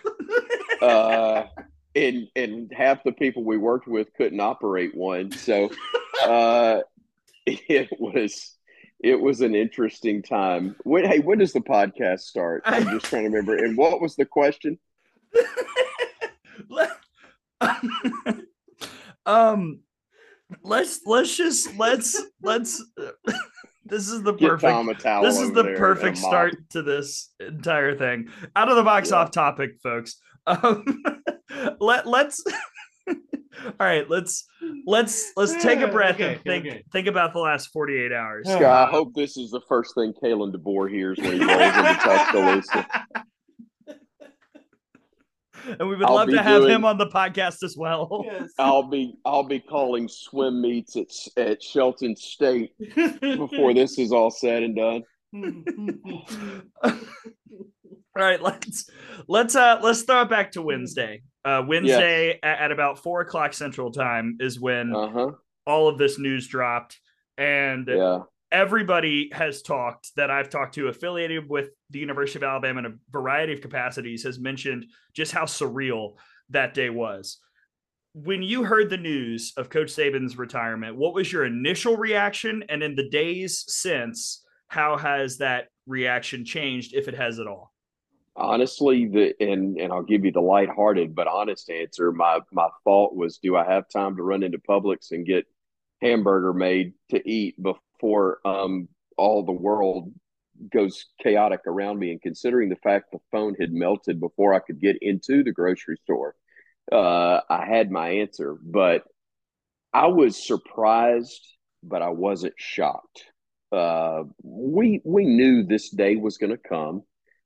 Uh 0.82 1.46
and 1.96 2.28
and 2.36 2.72
half 2.76 3.04
the 3.04 3.12
people 3.12 3.44
we 3.44 3.58
worked 3.58 3.88
with 3.88 4.14
couldn't 4.16 4.40
operate 4.40 4.96
one. 4.96 5.32
So 5.32 5.70
uh 6.24 6.82
it 7.46 7.90
was 8.00 8.56
it 9.04 9.20
was 9.20 9.42
an 9.42 9.54
interesting 9.54 10.24
time. 10.24 10.76
When 10.84 11.06
hey, 11.06 11.20
when 11.20 11.38
does 11.38 11.54
the 11.54 11.60
podcast 11.60 12.22
start? 12.22 12.64
I'm 12.66 12.86
just 12.86 13.06
trying 13.06 13.24
to 13.24 13.30
remember. 13.30 13.58
And 13.64 13.78
what 13.78 14.02
was 14.02 14.16
the 14.16 14.26
question? 14.26 14.80
um 19.26 19.80
let's 20.64 21.00
let's 21.06 21.36
just 21.36 21.76
let's 21.78 22.22
let's 22.42 22.84
this 23.86 24.10
is 24.10 24.22
the 24.24 24.34
Get 24.34 24.50
perfect 24.50 24.72
Tom 24.72 24.90
a 24.90 24.94
towel 24.94 25.24
this 25.24 25.40
is 25.40 25.52
the 25.54 25.64
perfect 25.78 26.18
start 26.18 26.56
to 26.72 26.82
this 26.82 27.34
entire 27.40 27.98
thing 27.98 28.28
out 28.56 28.70
of 28.70 28.76
the 28.76 28.84
box 28.84 29.10
Yeah. 29.10 29.18
off 29.18 29.32
topic 29.32 29.78
folks 29.82 30.18
um 30.46 30.84
let 31.80 32.06
let's 32.06 32.44
all 33.66 33.72
right 33.80 34.10
let's 34.10 34.46
let's 34.86 35.32
let's 35.36 35.62
take 35.64 35.80
a 35.80 35.88
breath 35.88 36.16
Okay, 36.16 36.34
and 36.36 36.44
think 36.44 36.66
okay. 36.66 36.84
think 36.92 37.08
about 37.08 37.34
the 37.34 37.40
last 37.40 37.68
48 37.74 38.12
hours 38.12 38.48
Scott, 38.50 38.88
I 38.88 38.92
hope 38.92 39.14
this 39.14 39.38
is 39.38 39.52
the 39.52 39.62
first 39.68 39.94
thing 39.96 40.14
Kalen 40.24 40.54
DeBoer 40.56 40.90
hears 40.90 41.18
when 41.20 41.34
he 41.40 41.46
rolls 41.46 41.62
into 41.62 41.94
Tuscaloosa. 42.02 42.88
and 45.80 45.88
we 45.88 45.96
would 45.96 46.04
I'll 46.06 46.16
love 46.16 46.30
to 46.30 46.42
have 46.44 46.62
doing- 46.64 46.74
him 46.76 46.86
on 46.86 46.98
the 46.98 47.08
podcast 47.08 47.64
as 47.64 47.76
well 47.78 48.24
Yes. 48.26 48.50
I'll 48.60 48.84
be 48.84 49.16
I'll 49.26 49.44
be 49.44 49.60
calling 49.60 50.08
swim 50.10 50.62
meets 50.62 50.96
at 50.96 51.12
at 51.38 51.62
Shelton 51.64 52.16
State 52.16 52.72
before 53.22 53.74
this 53.76 53.98
is 54.00 54.12
all 54.12 54.32
said 54.32 54.64
and 54.64 54.76
done. 54.76 55.04
all 56.84 56.94
right 58.16 58.42
let's 58.44 58.90
let's 59.28 59.56
uh 59.56 59.80
let's 59.82 60.04
throw 60.04 60.22
it 60.22 60.30
back 60.30 60.52
to 60.52 60.62
wednesday 60.62 61.22
uh 61.46 61.64
wednesday 61.68 62.40
at, 62.44 62.60
at 62.60 62.72
about 62.72 63.00
four 63.00 63.22
o'clock 63.22 63.54
central 63.54 63.92
time 63.92 64.38
is 64.40 64.60
when 64.60 64.96
Uh 64.96 65.10
huh. 65.10 65.32
all 65.66 65.88
of 65.88 65.98
this 65.98 66.18
news 66.20 66.48
dropped. 66.48 67.00
And 67.38 67.88
Yeah. 67.88 68.20
everybody 68.52 69.30
has 69.34 69.62
talked 69.64 70.12
that 70.16 70.30
i've 70.30 70.50
talked 70.50 70.76
to 70.76 70.88
affiliated 70.88 71.50
with 71.50 71.70
the 71.90 72.00
university 72.00 72.38
of 72.40 72.44
alabama 72.44 72.80
in 72.80 72.86
a 72.86 72.94
variety 73.12 73.52
of 73.54 73.62
capacities 73.62 74.24
has 74.24 74.38
mentioned 74.40 74.86
just 75.14 75.32
how 75.32 75.46
surreal 75.46 76.14
that 76.50 76.74
day 76.76 76.90
was. 76.92 77.40
When 78.14 78.44
you 78.44 78.64
heard 78.64 78.92
the 78.92 78.98
news 78.98 79.54
of 79.58 79.70
coach 79.72 79.90
saban's 79.90 80.38
retirement 80.38 80.96
what 80.96 81.16
was 81.16 81.32
your 81.34 81.46
initial 81.46 81.98
reaction? 81.98 82.64
And 82.70 82.84
in 82.84 82.96
the 82.96 83.10
days 83.10 83.66
since 83.68 84.46
how 84.68 84.98
has 84.98 85.38
that 85.40 85.70
reaction 85.88 86.46
changed 86.46 86.94
if 86.94 87.08
it 87.08 87.16
has 87.16 87.40
at 87.40 87.48
all 87.48 87.73
Honestly, 88.36 89.06
the 89.08 89.36
and 89.40 89.78
and 89.78 89.94
I'll 89.94 90.02
give 90.02 90.26
you 90.26 90.32
the 90.32 90.42
lighthearted 90.42 91.14
but 91.14 91.28
honest 91.28 91.70
answer. 91.70 92.12
My 92.12 92.40
my 92.52 92.70
thought 92.84 93.16
was, 93.16 93.38
do 93.38 93.56
I 93.56 93.64
have 93.66 93.88
time 93.90 94.16
to 94.18 94.24
run 94.24 94.42
into 94.42 94.58
Publix 94.58 95.12
and 95.12 95.26
get 95.26 95.46
hamburger 96.02 96.54
made 96.54 96.94
to 97.12 97.30
eat 97.30 97.62
before 97.62 98.40
um 98.46 98.88
all 99.18 99.44
the 99.46 99.52
world 99.52 100.12
goes 100.72 101.06
chaotic 101.22 101.62
around 101.68 102.00
me? 102.00 102.10
And 102.12 102.22
considering 102.22 102.70
the 102.70 102.76
fact 102.78 103.12
the 103.12 103.20
phone 103.32 103.54
had 103.60 103.72
melted 103.72 104.20
before 104.20 104.56
I 104.56 104.60
could 104.60 104.80
get 104.82 104.98
into 105.02 105.44
the 105.44 105.52
grocery 105.52 105.98
store, 106.04 106.36
uh, 106.92 107.42
I 107.48 107.66
had 107.68 107.92
my 107.92 108.10
answer. 108.10 108.58
But 108.64 109.04
I 109.94 110.08
was 110.08 110.46
surprised, 110.46 111.42
but 111.84 112.02
I 112.02 112.10
wasn't 112.10 112.56
shocked. 112.58 113.26
Uh, 113.72 114.24
we 114.44 115.02
we 115.06 115.26
knew 115.26 115.64
this 115.64 115.90
day 115.90 116.16
was 116.16 116.38
going 116.38 116.52
to 116.52 116.58
come. 116.58 117.04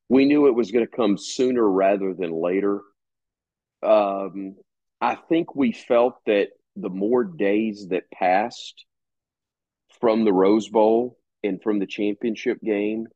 We 0.09 0.25
knew 0.25 0.47
it 0.47 0.55
was 0.55 0.71
going 0.71 0.85
to 0.85 0.95
come 0.95 1.17
sooner 1.17 1.67
rather 1.67 2.13
than 2.13 2.31
later. 2.31 2.81
Um, 3.83 4.55
I 5.01 5.15
think 5.15 5.55
we 5.55 5.71
felt 5.71 6.15
that 6.25 6.49
the 6.75 6.89
more 6.89 7.23
days 7.23 7.87
that 7.89 8.09
passed 8.11 8.85
from 9.99 10.25
the 10.25 10.33
Rose 10.33 10.69
Bowl 10.69 11.17
and 11.43 11.61
from 11.61 11.79
the 11.79 11.85
championship 11.85 12.59
game, 12.61 13.07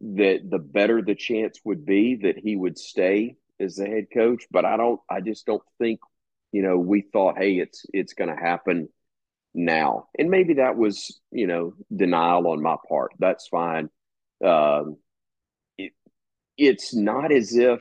that 0.00 0.40
the 0.48 0.58
better 0.58 1.02
the 1.02 1.14
chance 1.14 1.58
would 1.64 1.84
be 1.84 2.16
that 2.16 2.38
he 2.38 2.56
would 2.56 2.78
stay 2.78 3.36
as 3.58 3.76
the 3.76 3.86
head 3.86 4.06
coach. 4.12 4.44
But 4.50 4.64
I 4.64 4.76
don't. 4.76 5.00
I 5.10 5.20
just 5.20 5.46
don't 5.46 5.62
think. 5.78 6.00
You 6.52 6.62
know, 6.62 6.78
we 6.78 7.02
thought, 7.02 7.38
hey, 7.38 7.54
it's 7.58 7.84
it's 7.92 8.14
going 8.14 8.34
to 8.34 8.40
happen 8.40 8.88
now, 9.54 10.08
and 10.18 10.30
maybe 10.30 10.54
that 10.54 10.76
was 10.76 11.20
you 11.30 11.46
know 11.46 11.74
denial 11.94 12.46
on 12.48 12.62
my 12.62 12.76
part. 12.88 13.12
That's 13.18 13.48
fine. 13.48 13.90
Um, 14.44 14.96
it's 16.56 16.94
not 16.94 17.32
as 17.32 17.56
if 17.56 17.80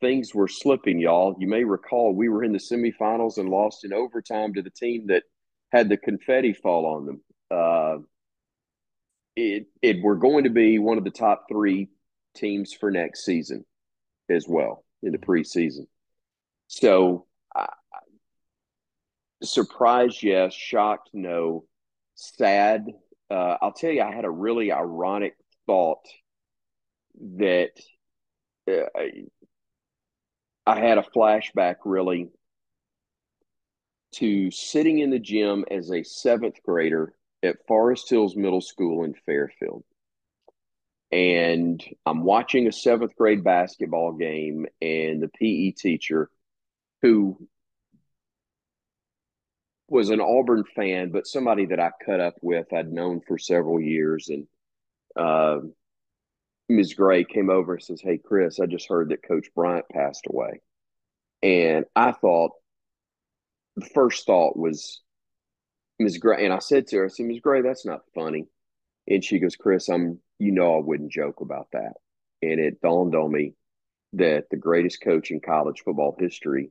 things 0.00 0.34
were 0.34 0.48
slipping, 0.48 0.98
y'all. 0.98 1.36
You 1.38 1.48
may 1.48 1.64
recall 1.64 2.14
we 2.14 2.28
were 2.28 2.44
in 2.44 2.52
the 2.52 2.58
semifinals 2.58 3.38
and 3.38 3.48
lost 3.48 3.84
in 3.84 3.92
overtime 3.92 4.54
to 4.54 4.62
the 4.62 4.70
team 4.70 5.08
that 5.08 5.24
had 5.72 5.88
the 5.88 5.96
confetti 5.96 6.52
fall 6.52 6.86
on 6.86 7.06
them. 7.06 7.20
Uh, 7.50 7.96
it, 9.36 9.66
it 9.82 10.02
we're 10.02 10.16
going 10.16 10.44
to 10.44 10.50
be 10.50 10.78
one 10.78 10.98
of 10.98 11.04
the 11.04 11.10
top 11.10 11.46
three 11.48 11.88
teams 12.34 12.72
for 12.72 12.90
next 12.90 13.24
season 13.24 13.64
as 14.28 14.46
well 14.48 14.84
in 15.02 15.12
the 15.12 15.18
preseason. 15.18 15.86
So, 16.66 17.26
I, 17.54 17.68
surprised, 19.42 20.22
yes. 20.22 20.52
Shocked, 20.54 21.10
no. 21.12 21.64
Sad. 22.14 22.86
Uh, 23.30 23.56
I'll 23.62 23.72
tell 23.72 23.90
you, 23.90 24.02
I 24.02 24.12
had 24.12 24.24
a 24.24 24.30
really 24.30 24.72
ironic 24.72 25.34
thought 25.66 26.04
that 27.20 27.70
uh, 28.70 29.00
I 30.66 30.78
had 30.78 30.98
a 30.98 31.02
flashback 31.02 31.76
really 31.84 32.30
to 34.12 34.50
sitting 34.50 34.98
in 34.98 35.10
the 35.10 35.18
gym 35.18 35.64
as 35.70 35.90
a 35.90 36.02
seventh 36.02 36.62
grader 36.64 37.14
at 37.42 37.66
Forest 37.66 38.08
Hills 38.10 38.36
Middle 38.36 38.60
School 38.60 39.04
in 39.04 39.14
Fairfield. 39.26 39.84
And 41.10 41.82
I'm 42.04 42.22
watching 42.22 42.66
a 42.66 42.72
seventh 42.72 43.16
grade 43.16 43.42
basketball 43.42 44.12
game, 44.12 44.66
and 44.82 45.22
the 45.22 45.28
PE 45.28 45.70
teacher, 45.70 46.30
who 47.00 47.48
was 49.88 50.10
an 50.10 50.20
Auburn 50.20 50.64
fan, 50.64 51.10
but 51.10 51.26
somebody 51.26 51.66
that 51.66 51.80
I 51.80 51.90
cut 52.04 52.20
up 52.20 52.34
with, 52.42 52.72
I'd 52.74 52.92
known 52.92 53.22
for 53.26 53.38
several 53.38 53.80
years. 53.80 54.28
And 54.28 54.46
uh, 55.16 55.60
Ms. 56.68 56.94
Gray 56.94 57.24
came 57.24 57.50
over 57.50 57.74
and 57.74 57.82
says, 57.82 58.00
Hey, 58.00 58.18
Chris, 58.18 58.60
I 58.60 58.66
just 58.66 58.88
heard 58.88 59.08
that 59.08 59.26
Coach 59.26 59.48
Bryant 59.54 59.88
passed 59.88 60.26
away. 60.28 60.60
And 61.42 61.86
I 61.96 62.12
thought, 62.12 62.52
the 63.76 63.86
first 63.94 64.26
thought 64.26 64.56
was 64.56 65.00
Ms. 65.98 66.18
Gray. 66.18 66.44
And 66.44 66.52
I 66.52 66.58
said 66.58 66.88
to 66.88 66.96
her, 66.96 67.04
I 67.06 67.08
said, 67.08 67.26
Ms. 67.26 67.40
Gray, 67.40 67.62
that's 67.62 67.86
not 67.86 68.00
funny. 68.14 68.46
And 69.06 69.24
she 69.24 69.38
goes, 69.38 69.56
Chris, 69.56 69.88
I'm, 69.88 70.18
you 70.38 70.52
know, 70.52 70.76
I 70.76 70.80
wouldn't 70.80 71.12
joke 71.12 71.40
about 71.40 71.68
that. 71.72 71.94
And 72.42 72.60
it 72.60 72.80
dawned 72.80 73.14
on 73.14 73.32
me 73.32 73.54
that 74.14 74.44
the 74.50 74.56
greatest 74.56 75.00
coach 75.00 75.30
in 75.30 75.40
college 75.40 75.82
football 75.84 76.16
history 76.18 76.70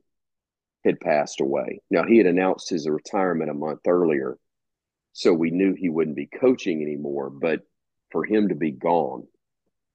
had 0.84 1.00
passed 1.00 1.40
away. 1.40 1.80
Now, 1.90 2.04
he 2.04 2.18
had 2.18 2.26
announced 2.26 2.70
his 2.70 2.88
retirement 2.88 3.50
a 3.50 3.54
month 3.54 3.80
earlier, 3.86 4.38
so 5.12 5.32
we 5.32 5.50
knew 5.50 5.74
he 5.74 5.88
wouldn't 5.88 6.16
be 6.16 6.26
coaching 6.26 6.82
anymore. 6.82 7.30
But 7.30 7.60
for 8.10 8.24
him 8.24 8.48
to 8.48 8.54
be 8.54 8.70
gone 8.70 9.26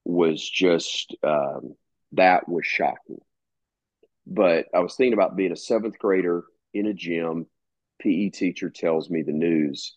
was 0.05 0.48
just, 0.48 1.15
um, 1.24 1.75
that 2.13 2.48
was 2.48 2.65
shocking. 2.65 3.19
But 4.25 4.67
I 4.74 4.79
was 4.79 4.95
thinking 4.95 5.13
about 5.13 5.36
being 5.36 5.51
a 5.51 5.57
seventh 5.57 6.00
grader 6.00 6.43
in 6.74 6.88
a 6.88 6.93
gym. 6.93 7.48
PE 8.00 8.29
teacher 8.29 8.69
tells 8.69 9.10
me 9.10 9.22
the 9.22 9.31
news, 9.31 9.95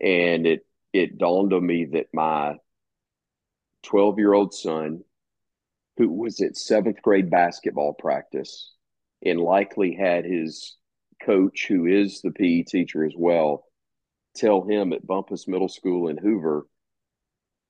and 0.00 0.46
it 0.46 0.66
it 0.92 1.18
dawned 1.18 1.52
on 1.52 1.66
me 1.66 1.86
that 1.86 2.08
my 2.12 2.56
12 3.84 4.18
year 4.18 4.32
old 4.32 4.54
son, 4.54 5.02
who 5.96 6.08
was 6.08 6.40
at 6.40 6.56
seventh 6.56 7.00
grade 7.02 7.30
basketball 7.30 7.94
practice, 7.94 8.72
and 9.24 9.40
likely 9.40 9.94
had 9.94 10.24
his 10.24 10.76
coach, 11.24 11.66
who 11.68 11.86
is 11.86 12.20
the 12.20 12.30
PE 12.30 12.62
teacher 12.62 13.04
as 13.04 13.14
well, 13.16 13.64
tell 14.34 14.62
him 14.62 14.92
at 14.92 15.06
Bumpus 15.06 15.48
Middle 15.48 15.68
School 15.68 16.08
in 16.08 16.18
Hoover, 16.18 16.66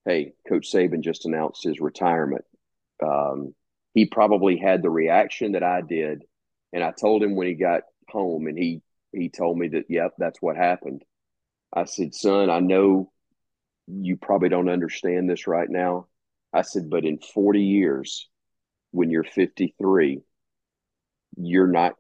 "Hey, 0.05 0.35
Coach 0.49 0.71
Saban 0.73 1.01
just 1.01 1.27
announced 1.27 1.65
his 1.65 1.81
retirement." 1.81 2.45
Um, 3.03 3.55
he 3.95 4.07
probably 4.07 4.57
had 4.57 4.83
the 4.83 4.91
reaction 4.91 5.53
that 5.53 5.63
I 5.63 5.83
did. 5.83 6.25
And 6.73 6.83
I 6.83 6.93
told 6.93 7.23
him 7.23 7.37
when 7.37 7.47
he 7.47 7.55
got 7.55 7.83
home 8.09 8.47
and 8.47 8.57
he 8.57 8.83
he 9.13 9.29
told 9.29 9.59
me 9.59 9.69
that, 9.69 9.85
yep, 9.91 10.13
that's 10.17 10.41
what 10.41 10.57
happened. 10.57 11.05
I 11.75 11.85
said, 11.85 12.15
son, 12.15 12.49
I 12.49 12.61
know 12.61 13.13
you 13.87 14.17
probably 14.17 14.49
don't 14.49 14.71
understand 14.71 15.29
this 15.29 15.47
right 15.47 15.69
now. 15.69 16.07
I 16.51 16.63
said, 16.63 16.89
but 16.89 17.05
in 17.05 17.19
40 17.19 17.63
years, 17.63 18.29
when 18.91 19.11
you're 19.11 19.25
53, 19.25 20.23
you're 21.37 21.67
not 21.67 21.95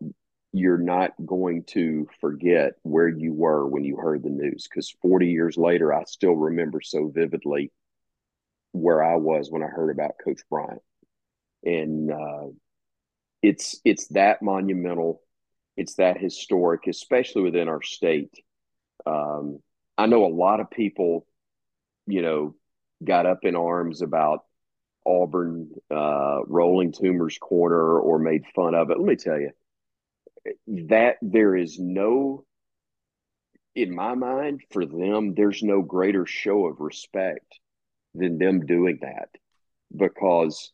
you're 0.54 0.78
not 0.78 1.12
going 1.24 1.64
to 1.64 2.06
forget 2.20 2.74
where 2.82 3.08
you 3.08 3.32
were 3.32 3.66
when 3.66 3.84
you 3.84 3.96
heard 3.96 4.22
the 4.22 4.28
news 4.28 4.68
because 4.68 4.94
40 5.00 5.28
years 5.28 5.56
later 5.56 5.94
i 5.94 6.04
still 6.04 6.34
remember 6.34 6.82
so 6.82 7.08
vividly 7.08 7.72
where 8.72 9.02
i 9.02 9.16
was 9.16 9.50
when 9.50 9.62
i 9.62 9.66
heard 9.66 9.90
about 9.90 10.12
coach 10.24 10.40
bryant 10.50 10.82
and 11.64 12.10
uh, 12.10 12.46
it's 13.42 13.80
it's 13.84 14.06
that 14.08 14.42
monumental, 14.42 15.22
it's 15.76 15.94
that 15.94 16.18
historic, 16.18 16.86
especially 16.86 17.42
within 17.42 17.68
our 17.68 17.82
state. 17.82 18.32
Um, 19.06 19.60
I 19.98 20.06
know 20.06 20.24
a 20.24 20.34
lot 20.34 20.60
of 20.60 20.70
people, 20.70 21.26
you 22.06 22.22
know, 22.22 22.54
got 23.02 23.26
up 23.26 23.40
in 23.42 23.56
arms 23.56 24.02
about 24.02 24.44
Auburn 25.04 25.70
uh, 25.90 26.40
rolling 26.46 26.92
Toomer's 26.92 27.38
corner 27.38 27.98
or 27.98 28.18
made 28.18 28.44
fun 28.54 28.74
of 28.74 28.90
it. 28.90 28.98
Let 28.98 29.06
me 29.06 29.16
tell 29.16 29.40
you 29.40 29.50
that 30.88 31.16
there 31.20 31.56
is 31.56 31.78
no, 31.78 32.44
in 33.74 33.94
my 33.94 34.14
mind, 34.14 34.62
for 34.70 34.86
them, 34.86 35.34
there's 35.34 35.62
no 35.62 35.82
greater 35.82 36.26
show 36.26 36.66
of 36.66 36.80
respect 36.80 37.58
than 38.14 38.38
them 38.38 38.66
doing 38.66 38.98
that 39.02 39.28
because 39.94 40.72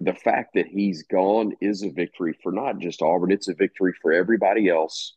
the 0.00 0.14
fact 0.14 0.54
that 0.54 0.66
he's 0.66 1.04
gone 1.04 1.52
is 1.60 1.82
a 1.82 1.90
victory 1.90 2.36
for 2.42 2.52
not 2.52 2.78
just 2.78 3.02
Auburn, 3.02 3.32
it's 3.32 3.48
a 3.48 3.54
victory 3.54 3.94
for 4.02 4.12
everybody 4.12 4.68
else 4.68 5.14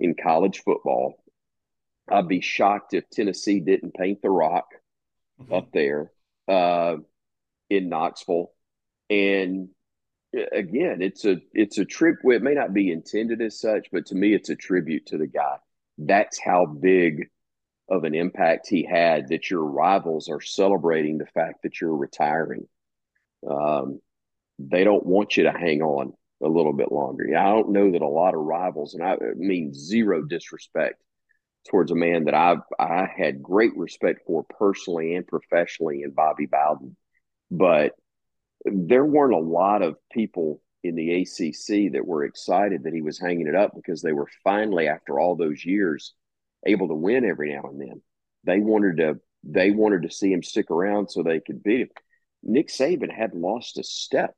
in 0.00 0.14
college 0.14 0.62
football. 0.64 1.14
I'd 2.10 2.28
be 2.28 2.40
shocked 2.40 2.94
if 2.94 3.08
Tennessee 3.10 3.60
didn't 3.60 3.94
paint 3.94 4.22
the 4.22 4.30
rock 4.30 4.66
mm-hmm. 5.40 5.52
up 5.52 5.72
there 5.72 6.10
uh, 6.48 6.96
in 7.70 7.88
Knoxville. 7.88 8.52
And 9.10 9.68
again, 10.52 11.00
it's 11.00 11.24
a 11.24 11.36
it's 11.52 11.78
a 11.78 11.84
trip. 11.84 12.16
It 12.24 12.42
may 12.42 12.54
not 12.54 12.74
be 12.74 12.90
intended 12.90 13.40
as 13.40 13.60
such, 13.60 13.88
but 13.92 14.06
to 14.06 14.14
me, 14.14 14.34
it's 14.34 14.48
a 14.48 14.56
tribute 14.56 15.06
to 15.06 15.18
the 15.18 15.26
guy. 15.26 15.56
That's 15.98 16.38
how 16.38 16.66
big 16.66 17.28
of 17.88 18.04
an 18.04 18.14
impact 18.14 18.68
he 18.68 18.84
had. 18.84 19.28
That 19.28 19.50
your 19.50 19.64
rivals 19.64 20.28
are 20.28 20.40
celebrating 20.40 21.18
the 21.18 21.26
fact 21.26 21.62
that 21.62 21.80
you're 21.80 21.96
retiring. 21.96 22.66
Um, 23.48 24.00
they 24.58 24.84
don't 24.84 25.06
want 25.06 25.36
you 25.36 25.44
to 25.44 25.52
hang 25.52 25.82
on 25.82 26.12
a 26.42 26.48
little 26.48 26.72
bit 26.72 26.92
longer. 26.92 27.26
I 27.36 27.50
don't 27.50 27.72
know 27.72 27.90
that 27.92 28.02
a 28.02 28.08
lot 28.08 28.34
of 28.34 28.40
rivals, 28.40 28.94
and 28.94 29.02
I 29.02 29.16
mean 29.36 29.74
zero 29.74 30.22
disrespect 30.22 31.02
towards 31.68 31.90
a 31.90 31.96
man 31.96 32.24
that 32.24 32.34
I 32.34 32.56
I 32.78 33.08
had 33.14 33.42
great 33.42 33.76
respect 33.76 34.22
for 34.26 34.44
personally 34.44 35.14
and 35.14 35.26
professionally 35.26 36.02
in 36.02 36.10
Bobby 36.12 36.46
Bowden, 36.46 36.96
but 37.50 37.92
there 38.64 39.04
weren't 39.04 39.34
a 39.34 39.38
lot 39.38 39.82
of 39.82 39.96
people 40.12 40.62
in 40.82 40.94
the 40.94 41.22
ACC 41.22 41.92
that 41.92 42.06
were 42.06 42.24
excited 42.24 42.84
that 42.84 42.94
he 42.94 43.02
was 43.02 43.18
hanging 43.18 43.48
it 43.48 43.54
up 43.54 43.72
because 43.74 44.00
they 44.00 44.12
were 44.12 44.28
finally 44.44 44.88
after 44.88 45.18
all 45.18 45.36
those 45.36 45.64
years 45.64 46.14
able 46.66 46.88
to 46.88 46.94
win 46.94 47.24
every 47.24 47.54
now 47.54 47.62
and 47.68 47.80
then. 47.80 48.02
They 48.44 48.60
wanted 48.60 48.98
to 48.98 49.20
they 49.44 49.70
wanted 49.70 50.02
to 50.02 50.10
see 50.10 50.32
him 50.32 50.42
stick 50.42 50.70
around 50.70 51.08
so 51.08 51.22
they 51.22 51.40
could 51.40 51.62
beat 51.62 51.82
him. 51.82 51.88
Nick 52.42 52.68
Saban 52.68 53.12
had 53.12 53.34
lost 53.34 53.78
a 53.78 53.84
step 53.84 54.34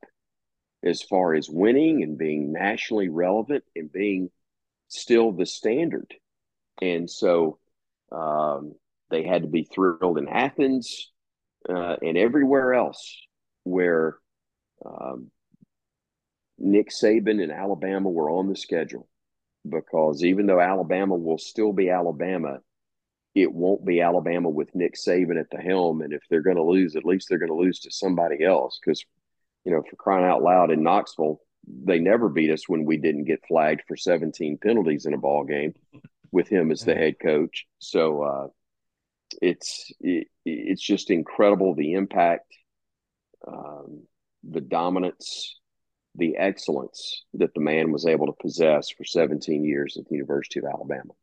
as 0.83 1.01
far 1.01 1.33
as 1.33 1.49
winning 1.49 2.03
and 2.03 2.17
being 2.17 2.51
nationally 2.51 3.09
relevant 3.09 3.63
and 3.75 3.91
being 3.91 4.29
still 4.87 5.31
the 5.31 5.45
standard. 5.45 6.13
And 6.81 7.09
so 7.09 7.59
um, 8.11 8.73
they 9.09 9.23
had 9.23 9.43
to 9.43 9.47
be 9.47 9.63
thrilled 9.63 10.17
in 10.17 10.27
Athens 10.27 11.11
uh, 11.69 11.97
and 12.01 12.17
everywhere 12.17 12.73
else 12.73 13.15
where 13.63 14.17
um, 14.85 15.29
Nick 16.57 16.89
Saban 16.89 17.41
and 17.41 17.51
Alabama 17.51 18.09
were 18.09 18.31
on 18.31 18.47
the 18.47 18.55
schedule. 18.55 19.07
Because 19.67 20.23
even 20.23 20.47
though 20.47 20.59
Alabama 20.59 21.15
will 21.15 21.37
still 21.37 21.73
be 21.73 21.89
Alabama, 21.89 22.59
it 23.35 23.51
won't 23.51 23.85
be 23.85 24.01
Alabama 24.01 24.49
with 24.49 24.73
Nick 24.75 24.95
Saban 24.95 25.39
at 25.39 25.49
the 25.51 25.57
helm. 25.57 26.01
And 26.01 26.13
if 26.13 26.21
they're 26.29 26.41
going 26.41 26.57
to 26.57 26.63
lose, 26.63 26.95
at 26.95 27.05
least 27.05 27.29
they're 27.29 27.37
going 27.37 27.51
to 27.51 27.55
lose 27.55 27.79
to 27.81 27.91
somebody 27.91 28.43
else. 28.43 28.79
Because 28.83 29.05
you 29.65 29.71
know, 29.71 29.83
for 29.87 29.95
crying 29.95 30.25
out 30.25 30.41
loud 30.41 30.71
in 30.71 30.83
Knoxville, 30.83 31.39
they 31.67 31.99
never 31.99 32.29
beat 32.29 32.51
us 32.51 32.67
when 32.67 32.85
we 32.85 32.97
didn't 32.97 33.25
get 33.25 33.45
flagged 33.47 33.83
for 33.87 33.95
17 33.95 34.57
penalties 34.57 35.05
in 35.05 35.13
a 35.13 35.17
ball 35.17 35.43
game 35.43 35.73
with 36.31 36.47
him 36.47 36.71
as 36.71 36.81
the 36.81 36.95
head 36.95 37.15
coach. 37.21 37.67
So 37.79 38.23
uh, 38.23 38.47
it's 39.41 39.91
it, 39.99 40.27
it's 40.45 40.81
just 40.81 41.11
incredible 41.11 41.75
the 41.75 41.93
impact, 41.93 42.51
um, 43.47 44.03
the 44.43 44.61
dominance, 44.61 45.59
the 46.15 46.35
excellence 46.37 47.23
that 47.33 47.53
the 47.53 47.61
man 47.61 47.91
was 47.91 48.05
able 48.05 48.27
to 48.27 48.33
possess 48.41 48.89
for 48.89 49.03
17 49.03 49.63
years 49.63 49.97
at 49.97 50.05
the 50.05 50.15
University 50.15 50.59
of 50.59 50.65
Alabama. 50.65 51.13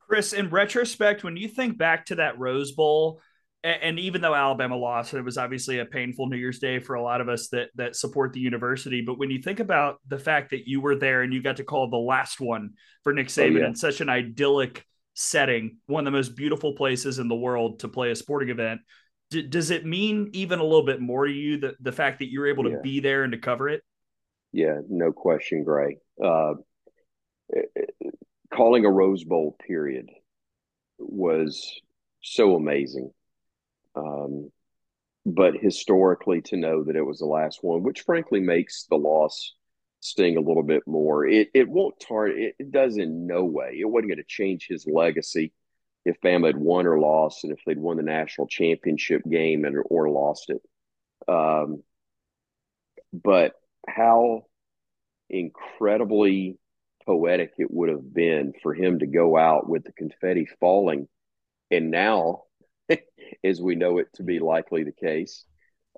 Chris, 0.00 0.32
in 0.32 0.50
retrospect, 0.50 1.24
when 1.24 1.36
you 1.36 1.48
think 1.48 1.78
back 1.78 2.06
to 2.06 2.16
that 2.16 2.38
Rose 2.38 2.72
Bowl, 2.72 3.20
and 3.64 3.98
even 3.98 4.20
though 4.20 4.34
Alabama 4.34 4.76
lost, 4.76 5.12
it 5.12 5.22
was 5.22 5.38
obviously 5.38 5.80
a 5.80 5.84
painful 5.84 6.28
New 6.28 6.36
Year's 6.36 6.60
Day 6.60 6.78
for 6.78 6.94
a 6.94 7.02
lot 7.02 7.20
of 7.20 7.28
us 7.28 7.48
that 7.48 7.70
that 7.74 7.96
support 7.96 8.32
the 8.32 8.38
university. 8.38 9.00
But 9.00 9.18
when 9.18 9.30
you 9.30 9.42
think 9.42 9.58
about 9.58 9.98
the 10.06 10.20
fact 10.20 10.50
that 10.50 10.68
you 10.68 10.80
were 10.80 10.94
there 10.94 11.22
and 11.22 11.34
you 11.34 11.42
got 11.42 11.56
to 11.56 11.64
call 11.64 11.90
the 11.90 11.96
last 11.96 12.40
one 12.40 12.74
for 13.02 13.12
Nick 13.12 13.26
oh, 13.26 13.30
Saban 13.30 13.56
oh, 13.56 13.60
yeah. 13.60 13.66
in 13.66 13.74
such 13.74 14.00
an 14.00 14.08
idyllic 14.08 14.84
setting, 15.14 15.78
one 15.86 16.06
of 16.06 16.12
the 16.12 16.16
most 16.16 16.36
beautiful 16.36 16.74
places 16.74 17.18
in 17.18 17.26
the 17.26 17.34
world 17.34 17.80
to 17.80 17.88
play 17.88 18.12
a 18.12 18.16
sporting 18.16 18.50
event, 18.50 18.82
d- 19.30 19.42
does 19.42 19.70
it 19.70 19.84
mean 19.86 20.30
even 20.32 20.58
a 20.58 20.64
little 20.64 20.86
bit 20.86 21.00
more 21.00 21.26
to 21.26 21.32
you 21.32 21.58
that 21.58 21.74
the 21.80 21.92
fact 21.92 22.18
that 22.20 22.30
you're 22.30 22.48
able 22.48 22.64
to 22.64 22.70
yeah. 22.70 22.76
be 22.82 23.00
there 23.00 23.22
and 23.24 23.32
to 23.32 23.38
cover 23.38 23.68
it? 23.68 23.82
Yeah, 24.52 24.80
no 24.88 25.12
question, 25.12 25.64
Gray. 25.64 25.98
Uh, 26.22 26.54
calling 28.52 28.84
a 28.84 28.90
Rose 28.90 29.24
Bowl 29.24 29.56
period 29.66 30.08
was 30.98 31.80
so 32.22 32.56
amazing 32.56 33.12
Um, 33.94 34.50
but 35.26 35.54
historically, 35.56 36.42
to 36.42 36.56
know 36.56 36.84
that 36.84 36.96
it 36.96 37.02
was 37.02 37.18
the 37.18 37.26
last 37.26 37.58
one, 37.62 37.82
which 37.82 38.02
frankly 38.02 38.40
makes 38.40 38.86
the 38.86 38.96
loss 38.96 39.54
sting 40.00 40.36
a 40.36 40.40
little 40.40 40.62
bit 40.62 40.84
more. 40.86 41.26
It 41.26 41.48
it 41.54 41.68
won't 41.68 41.98
tar 42.00 42.28
it, 42.28 42.54
it 42.58 42.70
does 42.70 42.96
in 42.98 43.26
no 43.26 43.44
way. 43.44 43.78
It 43.80 43.86
wasn't 43.86 44.10
going 44.10 44.18
to 44.18 44.24
change 44.28 44.66
his 44.68 44.86
legacy 44.86 45.52
if 46.06 46.20
Bama 46.20 46.46
had 46.46 46.56
won 46.56 46.86
or 46.86 47.00
lost, 47.00 47.42
and 47.42 47.52
if 47.52 47.58
they'd 47.66 47.80
won 47.80 47.96
the 47.96 48.02
national 48.04 48.46
championship 48.46 49.22
game 49.28 49.64
and 49.64 49.76
or 49.90 50.08
lost 50.08 50.50
it. 50.50 50.62
Um, 51.28 51.82
but 53.12 53.54
how 53.88 54.46
incredibly 55.28 56.58
poetic 57.04 57.54
it 57.58 57.72
would 57.72 57.88
have 57.88 58.14
been 58.14 58.52
for 58.62 58.72
him 58.72 59.00
to 59.00 59.06
go 59.06 59.36
out 59.36 59.68
with 59.68 59.82
the 59.82 59.92
confetti 59.92 60.48
falling, 60.60 61.08
and 61.72 61.90
now, 61.90 62.44
as 63.44 63.60
we 63.60 63.74
know 63.74 63.98
it 63.98 64.06
to 64.14 64.22
be 64.22 64.38
likely 64.38 64.84
the 64.84 64.92
case, 64.92 65.44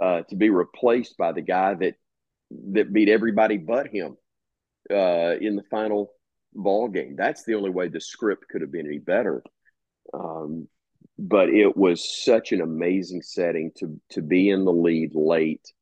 uh, 0.00 0.22
to 0.30 0.36
be 0.36 0.48
replaced 0.48 1.18
by 1.18 1.32
the 1.32 1.42
guy 1.42 1.74
that 1.74 1.96
that 2.72 2.94
beat 2.94 3.10
everybody 3.10 3.58
but 3.58 3.88
him 3.88 4.16
uh, 4.90 5.34
in 5.38 5.54
the 5.54 5.64
final 5.70 6.10
ball 6.54 6.88
game. 6.88 7.14
That's 7.14 7.44
the 7.44 7.56
only 7.56 7.68
way 7.68 7.88
the 7.88 8.00
script 8.00 8.48
could 8.48 8.62
have 8.62 8.72
been 8.72 8.86
any 8.86 9.00
better. 9.00 9.42
Um, 10.12 10.68
but 11.18 11.48
it 11.48 11.76
was 11.76 12.24
such 12.24 12.52
an 12.52 12.60
amazing 12.60 13.22
setting 13.22 13.72
to 13.76 14.00
to 14.10 14.22
be 14.22 14.50
in 14.50 14.64
the 14.64 14.72
lead 14.72 15.14
late, 15.14 15.72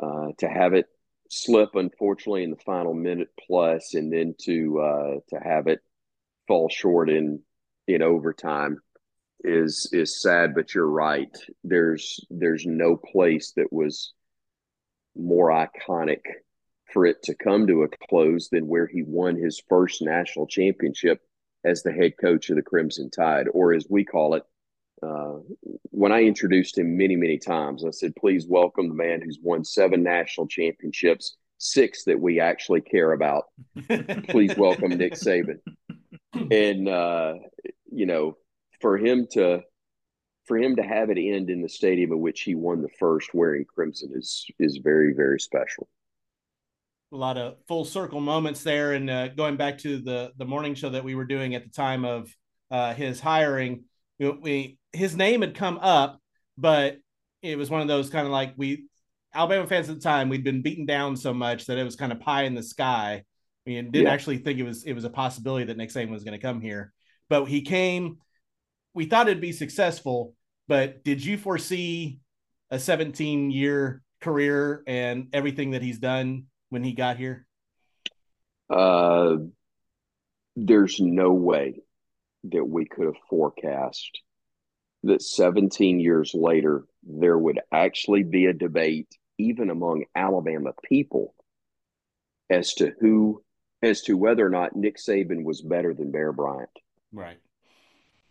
uh, 0.00 0.28
to 0.38 0.48
have 0.48 0.74
it 0.74 0.86
slip 1.30 1.74
unfortunately 1.74 2.44
in 2.44 2.50
the 2.50 2.56
final 2.56 2.94
minute 2.94 3.30
plus, 3.46 3.94
and 3.94 4.12
then 4.12 4.34
to 4.42 4.80
uh, 4.80 5.14
to 5.30 5.40
have 5.42 5.66
it 5.66 5.80
fall 6.46 6.68
short 6.68 7.10
in 7.10 7.40
in 7.88 8.02
overtime 8.02 8.78
is 9.42 9.90
is 9.92 10.22
sad. 10.22 10.54
But 10.54 10.74
you're 10.74 10.88
right. 10.88 11.36
There's 11.64 12.24
there's 12.30 12.64
no 12.64 12.96
place 12.96 13.52
that 13.56 13.72
was 13.72 14.12
more 15.16 15.50
iconic 15.50 16.20
for 16.92 17.06
it 17.06 17.22
to 17.24 17.34
come 17.34 17.66
to 17.66 17.82
a 17.82 17.88
close 18.08 18.48
than 18.50 18.68
where 18.68 18.86
he 18.86 19.02
won 19.02 19.36
his 19.36 19.60
first 19.68 20.00
national 20.00 20.46
championship 20.46 21.20
as 21.64 21.82
the 21.82 21.92
head 21.92 22.14
coach 22.20 22.50
of 22.50 22.56
the 22.56 22.62
Crimson 22.62 23.10
Tide, 23.10 23.46
or 23.52 23.72
as 23.72 23.86
we 23.88 24.04
call 24.04 24.34
it. 24.34 24.44
Uh, 25.02 25.38
when 25.90 26.12
I 26.12 26.22
introduced 26.22 26.78
him 26.78 26.96
many, 26.96 27.16
many 27.16 27.38
times, 27.38 27.84
I 27.84 27.90
said, 27.90 28.16
please 28.16 28.46
welcome 28.46 28.88
the 28.88 28.94
man 28.94 29.20
who's 29.22 29.38
won 29.42 29.64
seven 29.64 30.02
national 30.02 30.46
championships, 30.46 31.36
six 31.58 32.04
that 32.04 32.18
we 32.18 32.40
actually 32.40 32.80
care 32.80 33.12
about. 33.12 33.44
please 34.28 34.56
welcome 34.56 34.90
Nick 34.90 35.14
Saban. 35.14 35.58
And, 36.50 36.88
uh, 36.88 37.34
you 37.90 38.06
know, 38.06 38.36
for 38.80 38.98
him 38.98 39.26
to 39.32 39.62
for 40.44 40.58
him 40.58 40.76
to 40.76 40.82
have 40.82 41.08
it 41.08 41.18
end 41.18 41.48
in 41.48 41.62
the 41.62 41.68
stadium 41.68 42.12
in 42.12 42.20
which 42.20 42.42
he 42.42 42.54
won 42.54 42.82
the 42.82 42.88
first 42.98 43.32
wearing 43.32 43.64
crimson 43.64 44.12
is 44.14 44.46
is 44.58 44.76
very 44.76 45.14
very 45.14 45.40
special 45.40 45.88
a 47.14 47.16
lot 47.16 47.38
of 47.38 47.56
full 47.66 47.84
circle 47.84 48.20
moments 48.20 48.62
there. 48.62 48.92
And 48.92 49.08
uh, 49.08 49.28
going 49.28 49.56
back 49.56 49.78
to 49.78 49.98
the 49.98 50.32
the 50.36 50.44
morning 50.44 50.74
show 50.74 50.90
that 50.90 51.04
we 51.04 51.14
were 51.14 51.24
doing 51.24 51.54
at 51.54 51.64
the 51.64 51.70
time 51.70 52.04
of 52.04 52.34
uh, 52.70 52.92
his 52.94 53.20
hiring 53.20 53.84
we 54.18 54.78
his 54.92 55.16
name 55.16 55.40
had 55.40 55.54
come 55.54 55.78
up 55.78 56.20
but 56.56 56.98
it 57.42 57.58
was 57.58 57.70
one 57.70 57.80
of 57.80 57.88
those 57.88 58.10
kind 58.10 58.26
of 58.26 58.32
like 58.32 58.54
we 58.56 58.86
alabama 59.34 59.66
fans 59.66 59.88
at 59.88 59.96
the 59.96 60.00
time 60.00 60.28
we'd 60.28 60.44
been 60.44 60.62
beaten 60.62 60.86
down 60.86 61.16
so 61.16 61.34
much 61.34 61.66
that 61.66 61.78
it 61.78 61.84
was 61.84 61.96
kind 61.96 62.12
of 62.12 62.20
pie 62.20 62.42
in 62.42 62.54
the 62.54 62.62
sky. 62.62 63.24
We 63.66 63.74
didn't 63.74 63.94
yeah. 63.94 64.10
actually 64.10 64.38
think 64.38 64.58
it 64.58 64.64
was 64.64 64.84
it 64.84 64.92
was 64.92 65.04
a 65.04 65.10
possibility 65.10 65.64
that 65.64 65.76
nick 65.76 65.90
saban 65.90 66.10
was 66.10 66.24
going 66.24 66.38
to 66.38 66.42
come 66.44 66.60
here. 66.60 66.92
But 67.28 67.46
he 67.46 67.62
came 67.62 68.18
we 68.92 69.06
thought 69.06 69.28
it'd 69.28 69.40
be 69.40 69.52
successful, 69.52 70.34
but 70.68 71.02
did 71.02 71.24
you 71.24 71.36
foresee 71.36 72.20
a 72.70 72.78
17 72.78 73.50
year 73.50 74.02
career 74.20 74.82
and 74.86 75.28
everything 75.32 75.72
that 75.72 75.82
he's 75.82 75.98
done 75.98 76.44
when 76.74 76.82
he 76.82 76.92
got 76.92 77.18
here? 77.18 77.46
Uh, 78.68 79.36
there's 80.56 80.98
no 80.98 81.32
way 81.32 81.80
that 82.50 82.64
we 82.64 82.84
could 82.84 83.06
have 83.06 83.14
forecast 83.30 84.20
that 85.04 85.22
17 85.22 86.00
years 86.00 86.32
later 86.34 86.84
there 87.04 87.38
would 87.38 87.60
actually 87.70 88.24
be 88.24 88.46
a 88.46 88.52
debate 88.52 89.06
even 89.38 89.70
among 89.70 90.02
Alabama 90.16 90.72
people 90.82 91.36
as 92.50 92.74
to 92.74 92.92
who 93.00 93.44
as 93.80 94.02
to 94.02 94.16
whether 94.16 94.44
or 94.44 94.50
not 94.50 94.74
Nick 94.74 94.96
Saban 94.96 95.44
was 95.44 95.62
better 95.62 95.94
than 95.94 96.10
Bear 96.10 96.32
Bryant. 96.32 96.70
Right. 97.12 97.38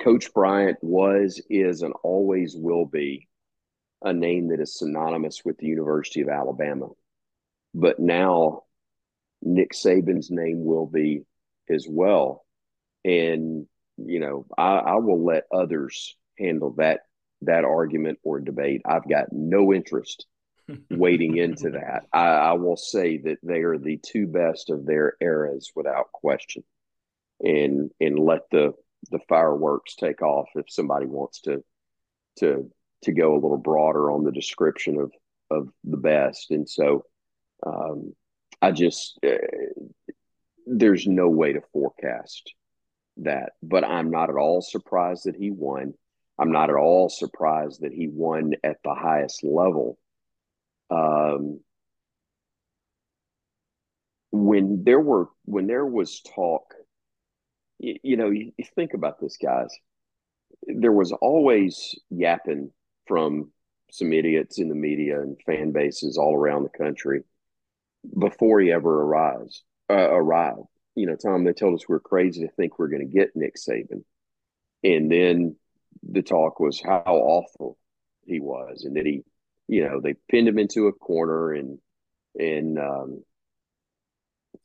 Coach 0.02 0.34
Bryant 0.34 0.80
was, 0.82 1.42
is, 1.50 1.82
and 1.82 1.94
always 2.04 2.58
will 2.58 2.88
be 2.88 3.30
a 4.02 4.12
name 4.12 4.50
that 4.50 4.60
is 4.60 4.78
synonymous 4.78 5.46
with 5.46 5.58
the 5.60 5.68
University 5.68 6.22
of 6.22 6.28
Alabama. 6.28 6.88
But 7.74 8.00
now 8.00 8.64
Nick 9.42 9.74
Saban's 9.74 10.30
name 10.30 10.64
will 10.64 10.86
be 10.86 11.24
as 11.70 11.86
well. 11.90 12.46
And, 13.04 13.68
you 13.98 14.20
know, 14.20 14.46
I, 14.58 14.78
I 14.78 14.96
will 14.96 15.24
let 15.24 15.46
others 15.52 16.16
handle 16.38 16.74
that 16.78 17.02
that 17.42 17.66
argument 17.66 18.20
or 18.24 18.40
debate. 18.40 18.82
I've 18.86 19.08
got 19.08 19.28
no 19.32 19.74
interest 19.74 20.26
wading 20.90 21.38
into 21.38 21.72
that. 21.72 22.04
I, 22.14 22.26
I, 22.26 22.54
will 22.54 22.78
say 22.78 23.18
that 23.18 23.40
they 23.44 23.64
are 23.64 23.78
the 23.78 24.00
two 24.02 24.28
best 24.28 24.70
of 24.70 24.86
their 24.86 25.18
eras 25.20 25.72
without 25.76 26.12
question. 26.14 26.64
And 27.42 27.92
and 28.00 28.18
let 28.18 28.50
the 28.52 28.74
the 29.12 29.20
fireworks 29.28 29.96
take 29.96 30.22
off 30.22 30.48
if 30.56 30.66
somebody 30.70 31.06
wants 31.06 31.42
to 31.42 31.64
to 32.40 32.72
to 33.04 33.12
go 33.12 33.34
a 33.34 33.42
little 33.42 33.58
broader 33.58 34.12
on 34.12 34.24
the 34.24 34.32
description 34.32 34.98
of 34.98 35.12
of 35.52 35.70
the 35.84 35.98
best 35.98 36.52
and 36.52 36.70
so 36.70 37.04
um, 37.66 38.14
i 38.62 38.72
just 38.72 39.20
uh, 39.26 39.38
there's 40.66 41.08
no 41.08 41.28
way 41.30 41.54
to 41.54 41.62
forecast 41.74 42.54
that 43.18 43.54
but 43.62 43.84
i'm 43.84 44.10
not 44.12 44.30
at 44.30 44.36
all 44.36 44.62
surprised 44.62 45.26
that 45.26 45.36
he 45.36 45.52
won. 45.52 45.94
I'm 46.40 46.52
not 46.52 46.70
at 46.70 46.76
all 46.76 47.10
surprised 47.10 47.82
that 47.82 47.94
he 47.94 48.08
won 48.08 48.54
at 48.64 48.78
the 48.84 48.96
highest 48.96 49.44
level. 49.44 50.00
Um, 50.90 51.60
when 54.32 54.84
there 54.84 55.00
were 55.00 55.30
when 55.46 55.68
there 55.68 55.86
was 55.86 56.22
talk 56.22 56.74
you, 57.80 57.98
you 58.02 58.18
know, 58.18 58.30
you, 58.30 58.52
you 58.58 58.66
think 58.76 58.94
about 58.94 59.20
this, 59.20 59.38
guys. 59.38 59.70
There 60.66 60.92
was 60.92 61.12
always 61.12 61.96
yapping 62.10 62.72
from 63.08 63.52
some 63.92 64.14
idiots 64.14 64.60
in 64.60 64.70
the 64.70 64.76
media 64.76 65.22
and 65.22 65.38
fan 65.46 65.72
bases 65.72 66.18
all 66.18 66.36
around 66.36 66.64
the 66.64 66.78
country 66.78 67.24
before 68.18 68.60
he 68.60 68.72
ever 68.72 69.02
arrives 69.02 69.64
uh, 69.90 69.94
arrived. 69.94 70.68
You 70.96 71.08
know, 71.08 71.16
Tom, 71.16 71.44
they 71.44 71.54
told 71.54 71.76
us 71.76 71.88
we 71.88 71.96
are 71.96 72.00
crazy 72.00 72.42
to 72.42 72.52
think 72.54 72.78
we're 72.78 72.88
going 72.88 73.08
to 73.08 73.14
get 73.14 73.36
Nick 73.36 73.56
Saban, 73.56 74.04
and 74.84 75.12
then 75.12 75.56
the 76.04 76.22
talk 76.22 76.60
was 76.60 76.82
how 76.82 77.04
awful 77.06 77.78
he 78.26 78.40
was, 78.40 78.84
and 78.86 78.96
that 78.98 79.06
he, 79.06 79.24
you 79.68 79.88
know, 79.88 80.00
they 80.02 80.16
pinned 80.30 80.48
him 80.48 80.60
into 80.60 80.88
a 80.88 80.94
corner 80.94 81.54
and 81.54 81.80
and 82.38 82.78
um, 82.78 83.24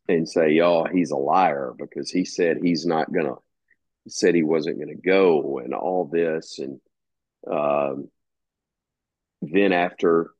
and 0.09 0.29
say, 0.29 0.61
"Oh, 0.61 0.85
he's 0.85 1.11
a 1.11 1.17
liar 1.17 1.73
because 1.79 2.11
he 2.11 2.25
said 2.25 2.59
he's 2.63 2.87
not 2.87 3.13
gonna 3.13 3.35
said 4.07 4.35
he 4.35 4.43
wasn't 4.43 4.79
gonna 4.79 4.95
go 4.95 5.59
and 5.59 5.75
all 5.75 6.07
this." 6.07 6.59
And 6.59 6.81
um, 7.51 8.11
then 9.43 9.73
after 9.73 10.31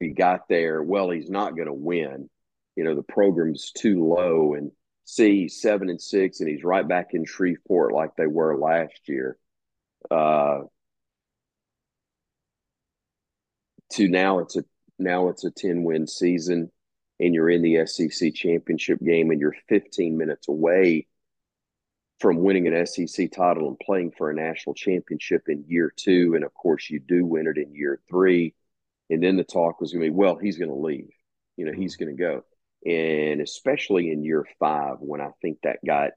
he 0.00 0.10
got 0.10 0.48
there, 0.48 0.82
well, 0.82 1.10
he's 1.10 1.30
not 1.30 1.56
gonna 1.56 1.74
win. 1.74 2.28
You 2.76 2.84
know, 2.84 2.94
the 2.94 3.02
program's 3.02 3.70
too 3.72 4.06
low, 4.06 4.54
and 4.54 4.72
see 5.04 5.48
seven 5.48 5.90
and 5.90 6.00
six, 6.00 6.40
and 6.40 6.48
he's 6.48 6.64
right 6.64 6.86
back 6.86 7.08
in 7.12 7.24
Shreveport 7.24 7.92
like 7.92 8.16
they 8.16 8.26
were 8.26 8.58
last 8.58 9.08
year. 9.08 9.38
Uh, 10.10 10.62
to 13.92 14.08
now 14.08 14.40
it's 14.40 14.56
a 14.56 14.64
now 14.98 15.28
it's 15.28 15.44
a 15.44 15.50
10 15.50 15.84
win 15.84 16.06
season 16.06 16.70
and 17.20 17.34
you're 17.34 17.50
in 17.50 17.62
the 17.62 17.86
SEC 17.86 18.34
championship 18.34 18.98
game 19.00 19.30
and 19.30 19.40
you're 19.40 19.54
15 19.68 20.16
minutes 20.16 20.48
away 20.48 21.06
from 22.20 22.42
winning 22.42 22.66
an 22.66 22.86
SEC 22.86 23.30
title 23.32 23.68
and 23.68 23.78
playing 23.78 24.12
for 24.16 24.30
a 24.30 24.34
national 24.34 24.74
championship 24.74 25.42
in 25.48 25.64
year 25.68 25.92
two. 25.94 26.32
And 26.34 26.44
of 26.44 26.54
course, 26.54 26.88
you 26.90 27.00
do 27.00 27.24
win 27.24 27.46
it 27.46 27.58
in 27.58 27.74
year 27.74 28.00
three. 28.08 28.54
And 29.10 29.22
then 29.22 29.36
the 29.36 29.44
talk 29.44 29.80
was 29.80 29.92
going 29.92 30.04
to 30.04 30.10
be, 30.10 30.16
well, 30.16 30.36
he's 30.36 30.58
going 30.58 30.70
to 30.70 30.76
leave. 30.76 31.10
You 31.56 31.66
know, 31.66 31.72
he's 31.72 31.96
going 31.96 32.16
to 32.16 32.20
go. 32.20 32.44
And 32.84 33.40
especially 33.40 34.10
in 34.10 34.24
year 34.24 34.46
five, 34.58 34.96
when 35.00 35.20
I 35.20 35.30
think 35.40 35.58
that 35.62 35.78
got 35.86 36.10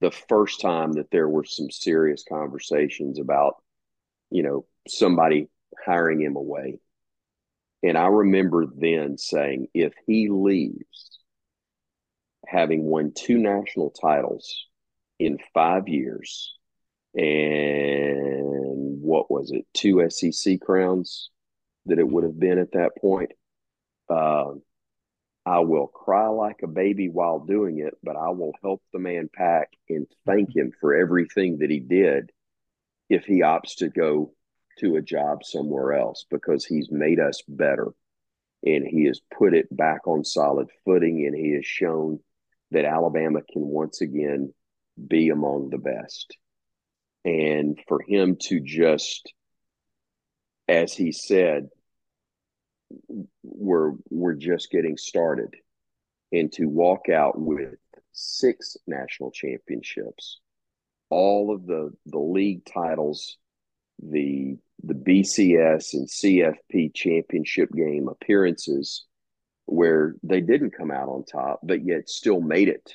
the 0.00 0.10
first 0.10 0.60
time 0.60 0.92
that 0.92 1.10
there 1.10 1.28
were 1.28 1.44
some 1.44 1.70
serious 1.70 2.24
conversations 2.28 3.18
about, 3.18 3.56
you 4.30 4.42
know, 4.42 4.66
somebody 4.86 5.48
hiring 5.84 6.20
him 6.20 6.36
away 6.36 6.78
and 7.82 7.96
I 7.96 8.06
remember 8.06 8.66
then 8.66 9.18
saying, 9.18 9.68
if 9.72 9.92
he 10.06 10.28
leaves, 10.28 11.18
having 12.46 12.84
won 12.84 13.12
two 13.16 13.38
national 13.38 13.90
titles 13.90 14.66
in 15.18 15.38
five 15.54 15.86
years 15.88 16.54
and 17.14 19.00
what 19.00 19.30
was 19.30 19.52
it, 19.52 19.66
two 19.74 20.08
SEC 20.10 20.60
crowns 20.60 21.30
that 21.86 21.98
it 21.98 22.08
would 22.08 22.24
have 22.24 22.38
been 22.38 22.58
at 22.58 22.72
that 22.72 22.92
point. 23.00 23.32
Uh, 24.10 24.54
I 25.46 25.60
will 25.60 25.86
cry 25.86 26.28
like 26.28 26.60
a 26.62 26.68
baby 26.68 27.08
while 27.08 27.40
doing 27.40 27.78
it, 27.78 27.96
but 28.02 28.16
I 28.16 28.30
will 28.30 28.52
help 28.62 28.82
the 28.92 28.98
man 28.98 29.30
pack 29.32 29.70
and 29.88 30.06
thank 30.26 30.54
him 30.54 30.72
for 30.80 30.94
everything 30.94 31.58
that 31.58 31.70
he 31.70 31.80
did 31.80 32.30
if 33.08 33.24
he 33.24 33.40
opts 33.40 33.76
to 33.76 33.88
go 33.88 34.32
to 34.78 34.96
a 34.96 35.02
job 35.02 35.44
somewhere 35.44 35.94
else 35.94 36.26
because 36.30 36.64
he's 36.64 36.90
made 36.90 37.18
us 37.18 37.42
better 37.48 37.92
and 38.64 38.86
he 38.86 39.04
has 39.04 39.20
put 39.36 39.54
it 39.54 39.74
back 39.74 40.06
on 40.06 40.24
solid 40.24 40.68
footing 40.84 41.26
and 41.26 41.34
he 41.34 41.54
has 41.54 41.64
shown 41.64 42.20
that 42.70 42.84
Alabama 42.84 43.40
can 43.50 43.62
once 43.62 44.00
again 44.00 44.52
be 45.06 45.30
among 45.30 45.70
the 45.70 45.78
best. 45.78 46.36
And 47.24 47.78
for 47.86 48.02
him 48.02 48.36
to 48.42 48.60
just, 48.60 49.32
as 50.66 50.92
he 50.92 51.12
said, 51.12 51.68
we're 53.42 53.92
we're 54.10 54.34
just 54.34 54.70
getting 54.70 54.96
started, 54.96 55.54
and 56.32 56.52
to 56.52 56.66
walk 56.66 57.08
out 57.08 57.38
with 57.38 57.74
six 58.12 58.76
national 58.86 59.30
championships, 59.30 60.40
all 61.10 61.54
of 61.54 61.66
the 61.66 61.92
the 62.06 62.18
league 62.18 62.64
titles, 62.64 63.36
the 64.02 64.56
the 64.84 64.94
BCS 64.94 65.94
and 65.94 66.08
CFP 66.08 66.94
championship 66.94 67.70
game 67.72 68.08
appearances, 68.08 69.06
where 69.66 70.14
they 70.22 70.40
didn't 70.40 70.76
come 70.76 70.90
out 70.90 71.08
on 71.08 71.24
top, 71.24 71.60
but 71.62 71.84
yet 71.84 72.08
still 72.08 72.40
made 72.40 72.68
it 72.68 72.94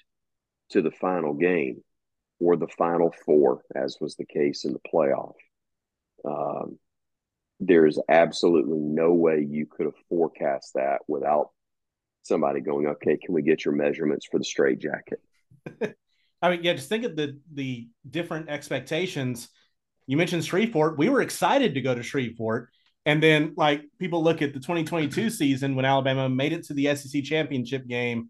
to 0.69 0.81
the 0.81 0.91
final 0.91 1.33
game 1.33 1.83
or 2.39 2.55
the 2.55 2.67
final 2.67 3.13
four, 3.25 3.61
as 3.75 3.97
was 4.01 4.15
the 4.15 4.25
case 4.25 4.65
in 4.65 4.73
the 4.73 4.79
playoff. 4.79 5.35
Um, 6.25 6.79
there's 7.67 7.99
absolutely 8.09 8.79
no 8.79 9.13
way 9.13 9.45
you 9.47 9.65
could 9.65 9.85
have 9.85 9.95
forecast 10.09 10.73
that 10.75 11.01
without 11.07 11.49
somebody 12.23 12.61
going, 12.61 12.87
okay, 12.87 13.17
can 13.17 13.33
we 13.33 13.41
get 13.41 13.65
your 13.65 13.73
measurements 13.73 14.25
for 14.25 14.37
the 14.37 14.45
straight 14.45 14.79
jacket? 14.79 15.19
I 16.41 16.49
mean, 16.49 16.63
yeah, 16.63 16.73
just 16.73 16.89
think 16.89 17.05
of 17.05 17.15
the 17.15 17.39
the 17.53 17.87
different 18.09 18.49
expectations. 18.49 19.49
You 20.07 20.17
mentioned 20.17 20.43
Shreveport. 20.43 20.97
We 20.97 21.09
were 21.09 21.21
excited 21.21 21.75
to 21.75 21.81
go 21.81 21.95
to 21.95 22.03
Shreveport. 22.03 22.69
And 23.05 23.21
then, 23.21 23.53
like, 23.57 23.83
people 23.99 24.23
look 24.23 24.41
at 24.41 24.53
the 24.53 24.59
2022 24.59 25.29
season 25.29 25.75
when 25.75 25.85
Alabama 25.85 26.29
made 26.29 26.53
it 26.53 26.63
to 26.65 26.73
the 26.73 26.95
SEC 26.95 27.23
championship 27.23 27.85
game, 27.87 28.29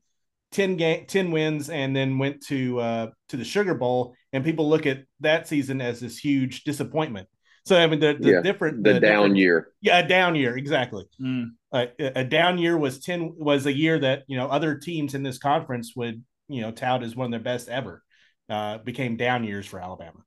10 0.52 0.78
game 0.78 1.06
10 1.08 1.32
wins 1.32 1.70
and 1.70 1.96
then 1.96 2.20
went 2.20 2.46
to 2.46 2.80
uh 2.80 3.08
to 3.30 3.38
the 3.38 3.44
Sugar 3.44 3.74
Bowl 3.74 4.14
and 4.32 4.44
people 4.44 4.70
look 4.70 4.86
at 4.86 5.04
that 5.20 5.48
season 5.48 5.82
as 5.82 6.00
this 6.00 6.18
huge 6.18 6.64
disappointment. 6.64 7.28
So 7.66 7.78
I 7.78 7.88
mean 7.88 8.00
the, 8.00 8.18
the 8.20 8.32
Yeah, 8.32 8.42
different 8.42 8.84
The, 8.84 9.00
down 9.00 9.02
different- 9.02 9.38
year. 9.38 9.68
Yeah, 9.82 10.00
a 10.00 10.08
down 10.08 10.36
year, 10.36 10.58
exactly. 10.58 11.06
Mm. 11.22 11.52
Uh, 11.72 11.86
a 12.00 12.20
a 12.20 12.24
down 12.24 12.58
year 12.58 12.78
was 12.78 13.00
10 13.00 13.34
was 13.38 13.66
a 13.66 13.74
year 13.74 13.98
that, 14.00 14.24
you 14.28 14.38
know, 14.38 14.48
other 14.48 14.76
teams 14.78 15.14
in 15.16 15.24
this 15.24 15.38
conference 15.38 15.94
would, 15.96 16.24
you 16.50 16.62
know, 16.62 16.72
tout 16.72 17.04
as 17.04 17.16
one 17.16 17.26
of 17.26 17.32
their 17.32 17.40
best 17.54 17.70
ever. 17.70 18.04
Uh 18.50 18.78
became 18.80 19.16
down 19.18 19.44
years 19.46 19.66
for 19.66 19.80
Alabama. 19.80 20.20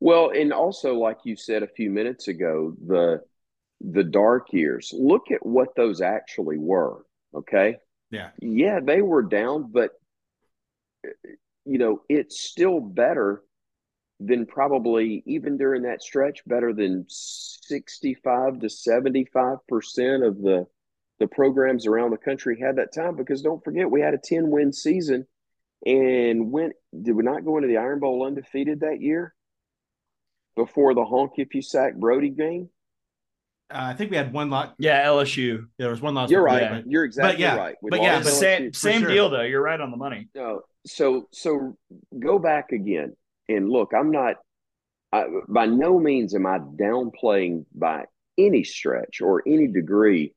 Well, 0.00 0.30
and 0.30 0.52
also, 0.52 0.94
like 0.94 1.18
you 1.24 1.36
said 1.36 1.62
a 1.62 1.68
few 1.68 1.90
minutes 1.90 2.28
ago, 2.28 2.74
the 2.86 3.22
the 3.80 4.04
dark 4.04 4.52
years. 4.52 4.92
Look 4.96 5.30
at 5.30 5.44
what 5.44 5.74
those 5.74 6.00
actually 6.02 6.58
were. 6.58 7.04
Okay. 7.34 7.76
Yeah. 8.10 8.30
Yeah, 8.40 8.78
they 8.80 9.00
were 9.00 9.22
down, 9.22 9.72
but 9.72 9.90
you 11.64 11.78
know, 11.78 12.02
it's 12.08 12.40
still 12.40 12.78
better 12.80 13.42
than 14.26 14.46
probably 14.46 15.22
even 15.26 15.56
during 15.56 15.82
that 15.82 16.02
stretch, 16.02 16.42
better 16.46 16.72
than 16.72 17.06
sixty-five 17.08 18.60
to 18.60 18.68
seventy-five 18.68 19.58
percent 19.68 20.24
of 20.24 20.40
the 20.40 20.66
the 21.18 21.26
programs 21.26 21.86
around 21.86 22.10
the 22.10 22.16
country 22.16 22.58
had 22.58 22.76
that 22.76 22.94
time. 22.94 23.16
Because 23.16 23.42
don't 23.42 23.62
forget, 23.62 23.90
we 23.90 24.00
had 24.00 24.14
a 24.14 24.18
ten 24.18 24.50
win 24.50 24.72
season, 24.72 25.26
and 25.84 26.50
went. 26.50 26.74
Did 27.00 27.12
we 27.12 27.22
not 27.22 27.44
go 27.44 27.56
into 27.56 27.68
the 27.68 27.78
Iron 27.78 28.00
Bowl 28.00 28.26
undefeated 28.26 28.80
that 28.80 29.00
year? 29.00 29.34
Before 30.54 30.92
the 30.94 31.04
honk 31.04 31.32
if 31.36 31.54
you 31.54 31.62
sack 31.62 31.94
Brodie 31.94 32.28
game? 32.28 32.68
Uh, 33.70 33.78
I 33.80 33.94
think 33.94 34.10
we 34.10 34.18
had 34.18 34.34
one 34.34 34.50
lot. 34.50 34.74
Yeah, 34.78 35.02
LSU. 35.06 35.66
There 35.78 35.88
was 35.88 36.02
one 36.02 36.14
loss. 36.14 36.30
You're 36.30 36.42
right. 36.42 36.60
that, 36.60 36.90
You're 36.90 37.04
exactly 37.04 37.40
yeah, 37.40 37.56
right. 37.56 37.74
We 37.80 37.88
but 37.88 38.02
yeah, 38.02 38.16
lost 38.16 38.24
but 38.24 38.32
LSU. 38.34 38.38
Same, 38.38 38.72
same 38.74 39.00
sure. 39.00 39.10
deal 39.10 39.30
though. 39.30 39.42
You're 39.42 39.62
right 39.62 39.80
on 39.80 39.90
the 39.90 39.96
money. 39.96 40.28
No, 40.34 40.60
so 40.86 41.28
so 41.32 41.78
go 42.18 42.38
back 42.38 42.72
again 42.72 43.16
and 43.48 43.68
look. 43.68 43.92
I'm 43.96 44.10
not. 44.10 44.36
I, 45.12 45.24
by 45.48 45.66
no 45.66 45.98
means 45.98 46.34
am 46.34 46.46
I 46.46 46.58
downplaying 46.58 47.66
by 47.74 48.04
any 48.38 48.64
stretch 48.64 49.20
or 49.20 49.42
any 49.46 49.66
degree 49.66 50.32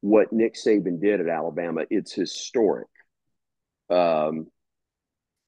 what 0.00 0.32
Nick 0.32 0.54
Saban 0.54 1.00
did 1.00 1.20
at 1.20 1.28
Alabama. 1.28 1.82
It's 1.90 2.12
historic. 2.12 2.88
Um, 3.90 4.46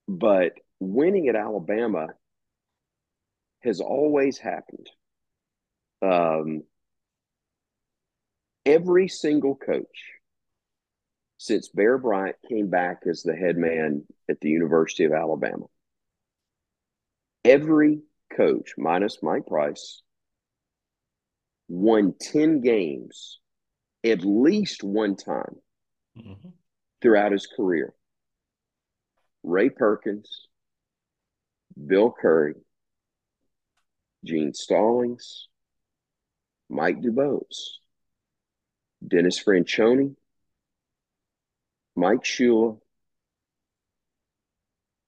but 0.07 0.53
winning 0.81 1.29
at 1.29 1.37
Alabama 1.37 2.09
has 3.63 3.81
always 3.81 4.39
happened. 4.39 4.89
Um, 6.03 6.63
every 8.65 9.09
single 9.09 9.57
coach 9.57 10.13
since 11.39 11.69
Bear 11.69 11.99
Bryant 11.99 12.37
came 12.49 12.69
back 12.69 13.03
as 13.09 13.23
the 13.23 13.35
head 13.35 13.57
man 13.57 14.05
at 14.29 14.41
the 14.41 14.51
University 14.51 15.05
of 15.05 15.13
Alabama. 15.13 15.67
Every 17.49 18.03
coach, 18.37 18.75
minus 18.77 19.23
Mike 19.23 19.47
Price, 19.47 20.03
won 21.67 22.13
10 22.13 22.61
games 22.61 23.41
at 24.05 24.21
least 24.23 24.85
one 24.85 25.17
time 25.17 25.63
Mhm. 26.15 26.53
throughout 27.01 27.33
his 27.33 27.47
career. 27.47 27.95
Ray 29.43 29.71
Perkins, 29.71 30.49
Bill 31.87 32.13
Curry, 32.13 32.55
Gene 34.25 34.53
Stallings, 34.53 35.49
Mike 36.69 36.99
DuBose, 37.01 37.79
Dennis 39.07 39.43
Franchione, 39.43 40.17
Mike 41.95 42.25
Shula, 42.25 42.79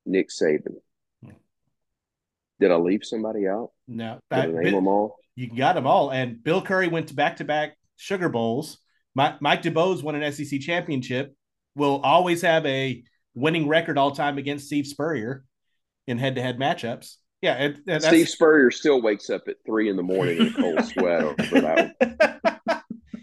Nick 0.06 0.30
Saban. 0.30 0.80
Did 2.60 2.70
I 2.70 2.76
leave 2.76 3.00
somebody 3.04 3.48
out? 3.48 3.70
No, 3.88 4.18
Did 4.30 4.38
I 4.38 4.46
that- 4.46 4.52
name 4.54 4.74
them 4.74 4.86
all? 4.88 5.16
you 5.36 5.48
got 5.48 5.74
them 5.74 5.86
all. 5.86 6.10
And 6.10 6.42
Bill 6.42 6.60
Curry 6.60 6.88
went 6.88 7.08
to 7.08 7.14
back 7.14 7.36
to 7.38 7.44
back 7.44 7.76
Sugar 7.96 8.28
Bowls. 8.28 8.78
Mi- 9.14 9.36
Mike 9.40 9.62
DuBose 9.62 10.02
won 10.02 10.14
an 10.14 10.30
SEC 10.32 10.60
championship. 10.60 11.34
Will 11.76 12.00
always 12.02 12.42
have 12.42 12.66
a 12.66 13.02
winning 13.34 13.66
record 13.68 13.96
all 13.96 14.10
time 14.10 14.38
against 14.38 14.66
Steve 14.66 14.86
Spurrier 14.86 15.44
in 16.06 16.18
head 16.18 16.34
to 16.34 16.42
head 16.42 16.58
matchups. 16.58 17.14
Yeah, 17.40 17.54
it, 17.56 17.70
it- 17.78 17.82
that's, 17.86 18.06
Steve 18.06 18.28
Spurrier 18.28 18.70
still 18.70 19.00
wakes 19.00 19.30
up 19.30 19.42
at 19.48 19.56
three 19.64 19.88
in 19.88 19.96
the 19.96 20.02
morning 20.02 20.36
in 20.38 20.46
a 20.48 20.52
cold 20.52 20.84
sweat 21.48 21.96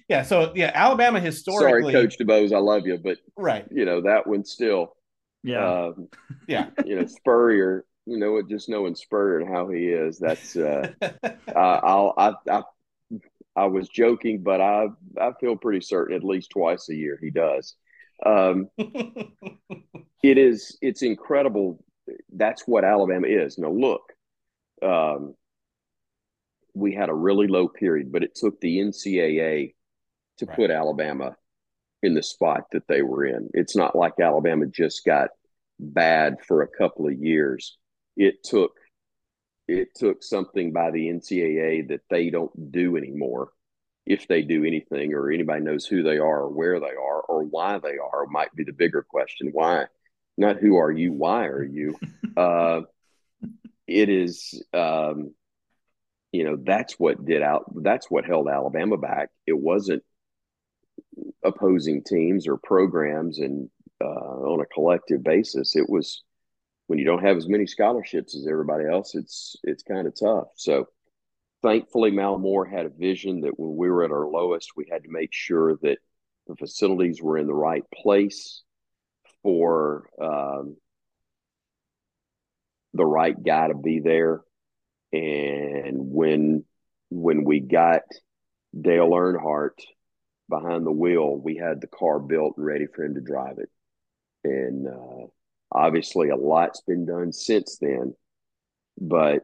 yeah. 0.10 0.23
So 0.23 0.54
yeah, 0.56 0.71
Alabama 0.73 1.19
historically. 1.19 1.93
Sorry, 1.93 2.06
Coach 2.08 2.17
DuBose, 2.19 2.54
I 2.54 2.58
love 2.60 2.88
you, 2.88 2.97
but 2.97 3.17
right? 3.36 3.65
you 3.71 3.86
know 3.86 4.02
that 4.02 4.26
one 4.26 4.43
still. 4.45 4.95
Yeah. 5.43 5.86
Um, 5.88 6.08
Yeah. 6.47 6.69
you 6.86 6.95
know 7.00 7.06
Spurrier. 7.06 7.86
You 8.08 8.17
know, 8.17 8.32
what, 8.32 8.48
just 8.48 8.70
knowing 8.70 8.96
Spurrier 8.96 9.39
and 9.39 9.50
how 9.54 9.67
he 9.67 9.88
is, 9.89 10.17
that's. 10.17 10.56
Uh, 10.56 10.91
I'll. 11.56 12.13
I, 12.17 12.34
I. 12.50 12.63
I 13.56 13.65
was 13.65 13.89
joking, 13.89 14.43
but 14.43 14.62
I. 14.62 14.88
I 15.20 15.32
feel 15.41 15.58
pretty 15.58 15.82
certain 15.82 16.15
at 16.15 16.24
least 16.24 16.52
twice 16.52 16.88
a 16.89 16.96
year 16.96 17.20
he 17.22 17.32
does. 17.32 17.76
Um, 18.26 18.70
it 18.78 20.38
is. 20.38 20.78
It's 20.82 21.02
incredible. 21.02 21.84
That's 22.34 22.65
what 22.65 22.86
Alabama 22.86 23.28
is. 23.28 23.58
Now 23.58 23.72
look, 23.72 24.13
um, 24.82 25.36
we 26.74 26.93
had 26.93 27.10
a 27.10 27.13
really 27.13 27.48
low 27.48 27.67
period, 27.67 28.12
but 28.12 28.24
it 28.24 28.36
took 28.36 28.62
the 28.62 28.80
NCAA 28.80 29.74
to 30.38 30.46
Right. 30.46 30.56
put 30.56 30.72
Alabama 30.72 31.36
in 32.04 32.13
the 32.13 32.24
spot 32.24 32.65
that 32.72 32.88
they 32.88 33.02
were 33.02 33.26
in. 33.26 33.50
It's 33.54 33.76
not 33.76 33.96
like 33.96 34.13
Alabama 34.22 34.67
just 34.67 35.04
got 35.04 35.32
bad 35.80 36.38
for 36.48 36.62
a 36.62 36.67
couple 36.67 37.08
of 37.08 37.13
years. 37.13 37.78
It 38.18 38.44
took 38.44 38.74
it 39.68 39.90
took 39.96 40.24
something 40.24 40.72
by 40.72 40.92
the 40.92 41.08
NCAA 41.08 41.90
that 41.90 42.02
they 42.10 42.30
don't 42.30 42.72
do 42.72 42.98
anymore. 42.98 43.52
If 44.06 44.28
they 44.28 44.42
do 44.42 44.64
anything, 44.64 45.14
or 45.14 45.30
anybody 45.30 45.62
knows 45.62 45.86
who 45.86 46.02
they 46.02 46.18
are, 46.18 46.44
or 46.44 46.50
where 46.50 46.80
they 46.80 46.86
are, 46.86 47.22
or 47.22 47.44
why 47.44 47.78
they 47.78 47.98
are, 47.98 48.26
might 48.28 48.56
be 48.56 48.64
the 48.64 48.72
bigger 48.72 49.06
question. 49.08 49.50
Why? 49.52 49.88
Not 50.38 50.58
who 50.58 50.78
are 50.78 50.92
you? 50.92 51.12
Why 51.12 51.48
are 51.48 51.64
you? 51.64 51.98
uh, 52.38 52.82
it 53.86 54.08
is, 54.10 54.64
um, 54.74 55.34
you 56.32 56.46
know, 56.46 56.58
that's 56.62 56.94
what 56.94 57.26
did 57.26 57.42
out. 57.42 57.66
That's 57.84 58.10
what 58.10 58.26
held 58.26 58.48
Alabama 58.48 58.98
back. 58.98 59.30
It 59.46 59.58
wasn't 59.58 60.04
opposing 61.44 62.04
teams 62.04 62.48
or 62.48 62.58
programs 62.58 63.40
and 63.40 63.70
uh, 64.02 64.06
on 64.06 64.62
a 64.62 64.66
collective 64.74 65.24
basis. 65.24 65.76
It 65.76 65.90
was 65.90 66.24
when 66.88 67.00
you 67.00 67.06
don't 67.06 67.23
have 67.23 67.38
as 67.38 67.47
many 67.47 67.67
scholarships 67.67 68.36
as 68.36 68.47
everybody 68.47 68.86
else. 68.86 69.15
It's 69.15 69.56
it's 69.63 69.84
kind 69.84 70.08
of 70.08 70.13
tough. 70.19 70.47
So 70.56 70.88
thankfully, 71.62 72.12
Mal 72.12 72.38
Moore 72.38 72.65
had 72.65 72.86
a 72.86 72.89
vision 72.89 73.41
that 73.41 73.60
when 73.60 73.76
we 73.78 73.89
were 73.89 74.04
at 74.04 74.12
our 74.12 74.28
lowest, 74.28 74.71
we 74.76 74.88
had 74.91 75.04
to 75.04 75.10
make 75.12 75.30
sure 75.32 75.78
that 75.84 76.00
the 76.47 76.56
facilities 76.56 77.21
were 77.21 77.38
in 77.38 77.47
the 77.47 77.54
right 77.54 77.84
place 77.93 78.63
for 79.43 80.10
um, 80.21 80.78
the 82.93 83.06
right 83.06 83.36
guy 83.41 83.67
to 83.67 83.76
be 83.76 84.00
there. 84.00 84.41
And 85.13 85.97
when 86.12 86.65
when 87.10 87.43
we 87.43 87.60
got 87.60 88.02
Dale 88.80 89.10
Earnhardt 89.10 89.80
behind 90.50 90.86
the 90.86 90.91
wheel, 90.91 91.36
we 91.38 91.58
had 91.58 91.82
the 91.82 91.88
car 91.88 92.19
built 92.19 92.56
and 92.58 92.65
ready 92.65 92.86
for 92.88 93.04
him 93.04 93.15
to 93.15 93.21
drive 93.21 93.60
it. 93.60 93.69
And 94.43 94.88
uh, 94.88 95.28
obviously, 95.72 96.30
a 96.30 96.36
lot's 96.36 96.82
been 96.82 97.06
done 97.06 97.32
since 97.32 97.78
then, 97.80 98.16
but 99.00 99.44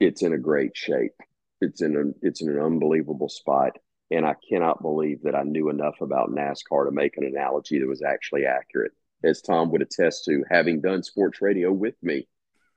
it's 0.00 0.22
in 0.22 0.32
a 0.32 0.38
great 0.38 0.76
shape. 0.76 1.14
It's 1.60 1.82
in 1.82 1.96
a 1.96 2.26
it's 2.26 2.42
in 2.42 2.50
an 2.50 2.60
unbelievable 2.60 3.28
spot, 3.28 3.78
and 4.10 4.26
I 4.26 4.34
cannot 4.48 4.82
believe 4.82 5.22
that 5.22 5.34
I 5.34 5.42
knew 5.42 5.70
enough 5.70 6.00
about 6.00 6.30
NASCAR 6.30 6.86
to 6.86 6.92
make 6.92 7.16
an 7.16 7.24
analogy 7.24 7.78
that 7.78 7.88
was 7.88 8.02
actually 8.02 8.46
accurate, 8.46 8.92
as 9.22 9.40
Tom 9.40 9.70
would 9.70 9.82
attest 9.82 10.24
to, 10.26 10.44
having 10.50 10.80
done 10.80 11.02
sports 11.02 11.40
radio 11.40 11.72
with 11.72 11.94
me 12.02 12.28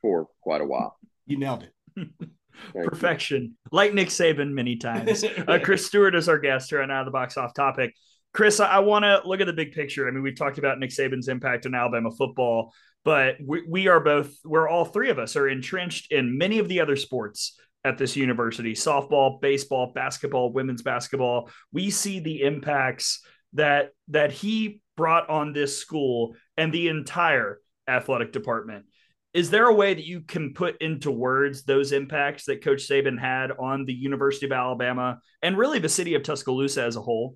for 0.02 0.28
quite 0.42 0.62
a 0.62 0.66
while. 0.66 0.98
You 1.26 1.38
nailed 1.38 1.64
it. 1.64 2.08
Perfection, 2.74 3.44
you. 3.44 3.52
like 3.72 3.94
Nick 3.94 4.10
Saban 4.10 4.52
many 4.52 4.78
times. 4.78 5.24
uh, 5.48 5.60
Chris 5.62 5.86
Stewart 5.86 6.16
is 6.16 6.30
our 6.30 6.40
guest 6.40 6.70
here 6.70 6.82
on 6.82 6.92
Out 6.92 7.02
of 7.02 7.06
the 7.06 7.12
Box 7.12 7.38
Off 7.38 7.54
Topic. 7.54 7.94
Chris, 8.38 8.60
I, 8.60 8.68
I 8.68 8.80
want 8.80 9.02
to 9.02 9.20
look 9.26 9.42
at 9.42 9.48
the 9.48 9.54
big 9.54 9.72
picture. 9.72 10.08
I 10.08 10.12
mean, 10.12 10.22
we've 10.22 10.38
talked 10.38 10.60
about 10.60 10.78
Nick 10.78 10.92
Saban's 10.92 11.28
impact 11.28 11.66
on 11.66 11.74
Alabama 11.74 12.12
football, 12.12 12.72
but 13.04 13.38
we, 13.44 13.64
we 13.68 13.88
are 13.88 14.00
both, 14.00 14.32
we're 14.46 14.70
all 14.70 14.86
three 14.86 15.10
of 15.10 15.18
us 15.18 15.36
are 15.36 15.50
entrenched 15.50 16.12
in 16.12 16.38
many 16.38 16.60
of 16.60 16.70
the 16.70 16.80
other 16.80 16.96
sports 16.96 17.60
at 17.84 17.98
this 17.98 18.16
university 18.16 18.74
softball, 18.74 19.42
baseball, 19.42 19.92
basketball, 19.96 20.54
women's 20.54 20.84
basketball. 20.84 21.50
We 21.72 21.90
see 21.90 22.20
the 22.20 22.44
impacts 22.44 23.26
that 23.54 23.90
that 24.10 24.32
he 24.32 24.84
brought 24.96 25.28
on 25.32 25.52
this 25.52 25.80
school 25.80 26.36
and 26.58 26.72
the 26.72 26.90
entire 26.90 27.60
athletic 27.88 28.34
department. 28.34 28.86
Is 29.34 29.50
there 29.50 29.66
a 29.66 29.74
way 29.74 29.96
that 29.96 30.06
you 30.06 30.22
can 30.22 30.54
put 30.54 30.80
into 30.80 31.10
words 31.10 31.64
those 31.64 31.92
impacts 31.92 32.46
that 32.46 32.64
Coach 32.64 32.88
Saban 32.88 33.20
had 33.20 33.50
on 33.50 33.86
the 33.86 33.94
University 33.96 34.46
of 34.46 34.52
Alabama 34.52 35.22
and 35.42 35.58
really 35.58 35.80
the 35.80 35.90
city 35.90 36.14
of 36.14 36.22
Tuscaloosa 36.22 36.84
as 36.84 36.98
a 36.98 37.02
whole? 37.02 37.36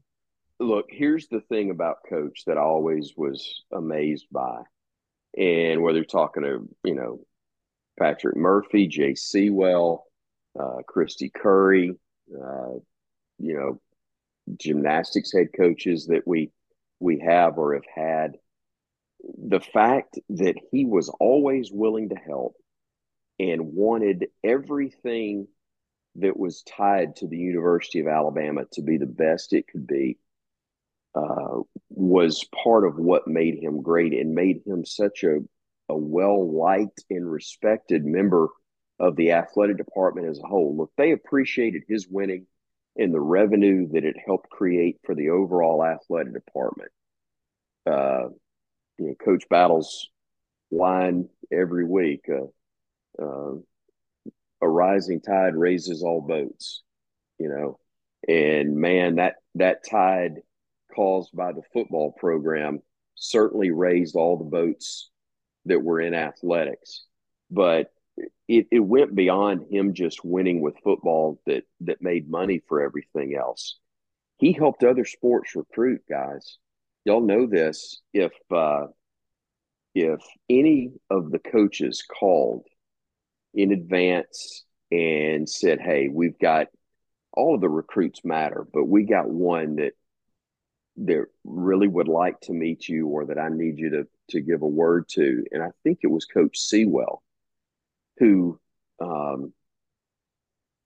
Look, 0.62 0.90
here's 0.92 1.28
the 1.28 1.42
thing 1.42 1.72
about 1.72 2.06
Coach 2.08 2.44
that 2.46 2.60
I 2.60 2.62
always 2.62 3.14
was 3.18 3.64
amazed 3.74 4.28
by. 4.32 4.62
And 5.36 5.82
whether 5.82 5.98
you're 5.98 6.06
talking 6.06 6.44
to, 6.44 6.70
you 6.84 6.94
know, 6.94 7.26
Patrick 7.98 8.38
Murphy, 8.38 8.86
Jay 8.86 9.16
Seawell, 9.16 10.06
uh, 10.60 10.82
Kristy 10.88 11.34
Curry, 11.34 11.98
uh, 12.32 12.74
you 13.40 13.56
know, 13.56 13.82
gymnastics 14.56 15.34
head 15.34 15.48
coaches 15.58 16.06
that 16.08 16.28
we 16.28 16.52
we 17.00 17.18
have 17.26 17.58
or 17.58 17.74
have 17.74 17.88
had. 17.96 18.38
The 19.40 19.62
fact 19.62 20.20
that 20.30 20.58
he 20.72 20.86
was 20.86 21.10
always 21.20 21.72
willing 21.72 22.10
to 22.10 22.16
help 22.16 22.56
and 23.40 23.74
wanted 23.74 24.28
everything 24.44 25.48
that 26.18 26.38
was 26.38 26.62
tied 26.62 27.16
to 27.16 27.28
the 27.28 27.38
University 27.38 28.00
of 28.00 28.08
Alabama 28.08 28.66
to 28.74 28.84
be 28.84 28.98
the 28.98 29.08
best 29.08 29.54
it 29.54 29.68
could 29.68 29.88
be 29.88 30.20
uh, 31.16 31.60
was 31.90 32.46
part 32.64 32.86
of 32.86 32.98
what 32.98 33.28
made 33.28 33.62
him 33.62 33.82
great 33.82 34.14
and 34.14 34.34
made 34.34 34.62
him 34.66 34.86
such 34.86 35.24
a, 35.24 35.40
a 35.90 35.96
well 35.96 36.52
liked 36.52 37.04
and 37.10 37.30
respected 37.30 38.06
member 38.06 38.48
of 39.00 39.16
the 39.16 39.32
athletic 39.32 39.78
department 39.78 40.28
as 40.28 40.40
a 40.40 40.48
whole. 40.48 40.78
Look, 40.78 40.92
they 40.96 41.12
appreciated 41.12 41.84
his 41.88 42.08
winning 42.08 42.46
and 42.98 43.14
the 43.14 43.20
revenue 43.20 43.88
that 43.92 44.06
it 44.06 44.16
helped 44.26 44.50
create 44.50 45.00
for 45.06 45.16
the 45.16 45.30
overall 45.30 45.84
athletic 45.84 46.34
department. 46.34 46.92
Uh, 47.86 48.30
you 48.98 49.08
know, 49.08 49.16
Coach 49.16 49.44
Battle's 49.50 50.08
line 50.72 51.28
every 51.52 51.86
week: 51.86 52.26
uh, 52.30 53.22
uh, 53.22 53.56
"A 54.62 54.70
rising 54.70 55.22
tide 55.22 55.56
raises 55.56 56.04
all 56.04 56.22
boats." 56.22 56.84
You 57.40 57.50
know, 57.50 57.80
and 58.28 58.78
man, 58.78 59.16
that 59.16 59.36
that 59.56 59.80
tide 59.90 60.42
caused 60.94 61.36
by 61.36 61.52
the 61.52 61.64
football 61.74 62.12
program 62.12 62.80
certainly 63.16 63.72
raised 63.72 64.16
all 64.16 64.38
the 64.38 64.44
boats 64.44 65.10
that 65.66 65.82
were 65.82 66.02
in 66.02 66.14
athletics. 66.14 67.06
But 67.50 67.92
it, 68.48 68.68
it 68.72 68.80
went 68.80 69.16
beyond 69.16 69.66
him 69.72 69.94
just 69.94 70.26
winning 70.26 70.62
with 70.62 70.76
football 70.84 71.40
that 71.46 71.64
that 71.82 72.02
made 72.02 72.30
money 72.30 72.62
for 72.68 72.82
everything 72.82 73.36
else. 73.36 73.78
He 74.38 74.54
helped 74.54 74.84
other 74.84 75.06
sports 75.06 75.56
recruit 75.56 76.02
guys. 76.10 76.58
Y'all 77.06 77.22
know 77.22 77.48
this. 77.48 78.02
If 78.14 78.34
uh, 78.52 78.88
if 79.96 80.20
any 80.50 80.92
of 81.10 81.32
the 81.32 81.40
coaches 81.40 82.04
called 82.04 82.66
in 83.54 83.72
advance 83.72 84.66
and 84.92 85.50
said, 85.50 85.80
"Hey, 85.80 86.10
we've 86.12 86.40
got 86.40 86.68
all 87.34 87.56
of 87.56 87.62
the 87.62 87.70
recruits 87.70 88.26
matter, 88.26 88.66
but 88.74 88.86
we 88.86 89.04
got 89.04 89.30
one 89.30 89.78
that 89.78 89.94
that 90.98 91.26
really 91.44 91.88
would 91.88 92.08
like 92.08 92.40
to 92.42 92.54
meet 92.54 92.88
you 92.88 93.08
or 93.08 93.26
that 93.26 93.40
I 93.40 93.50
need 93.50 93.80
you 93.80 93.90
to 93.92 94.08
to 94.32 94.42
give 94.42 94.62
a 94.62 94.68
word 94.68 95.08
to," 95.10 95.46
and 95.52 95.64
I 95.64 95.70
think 95.84 96.00
it 96.04 96.12
was 96.12 96.26
Coach 96.26 96.58
Seawell 96.58 97.24
who 98.18 98.60
um, 99.02 99.54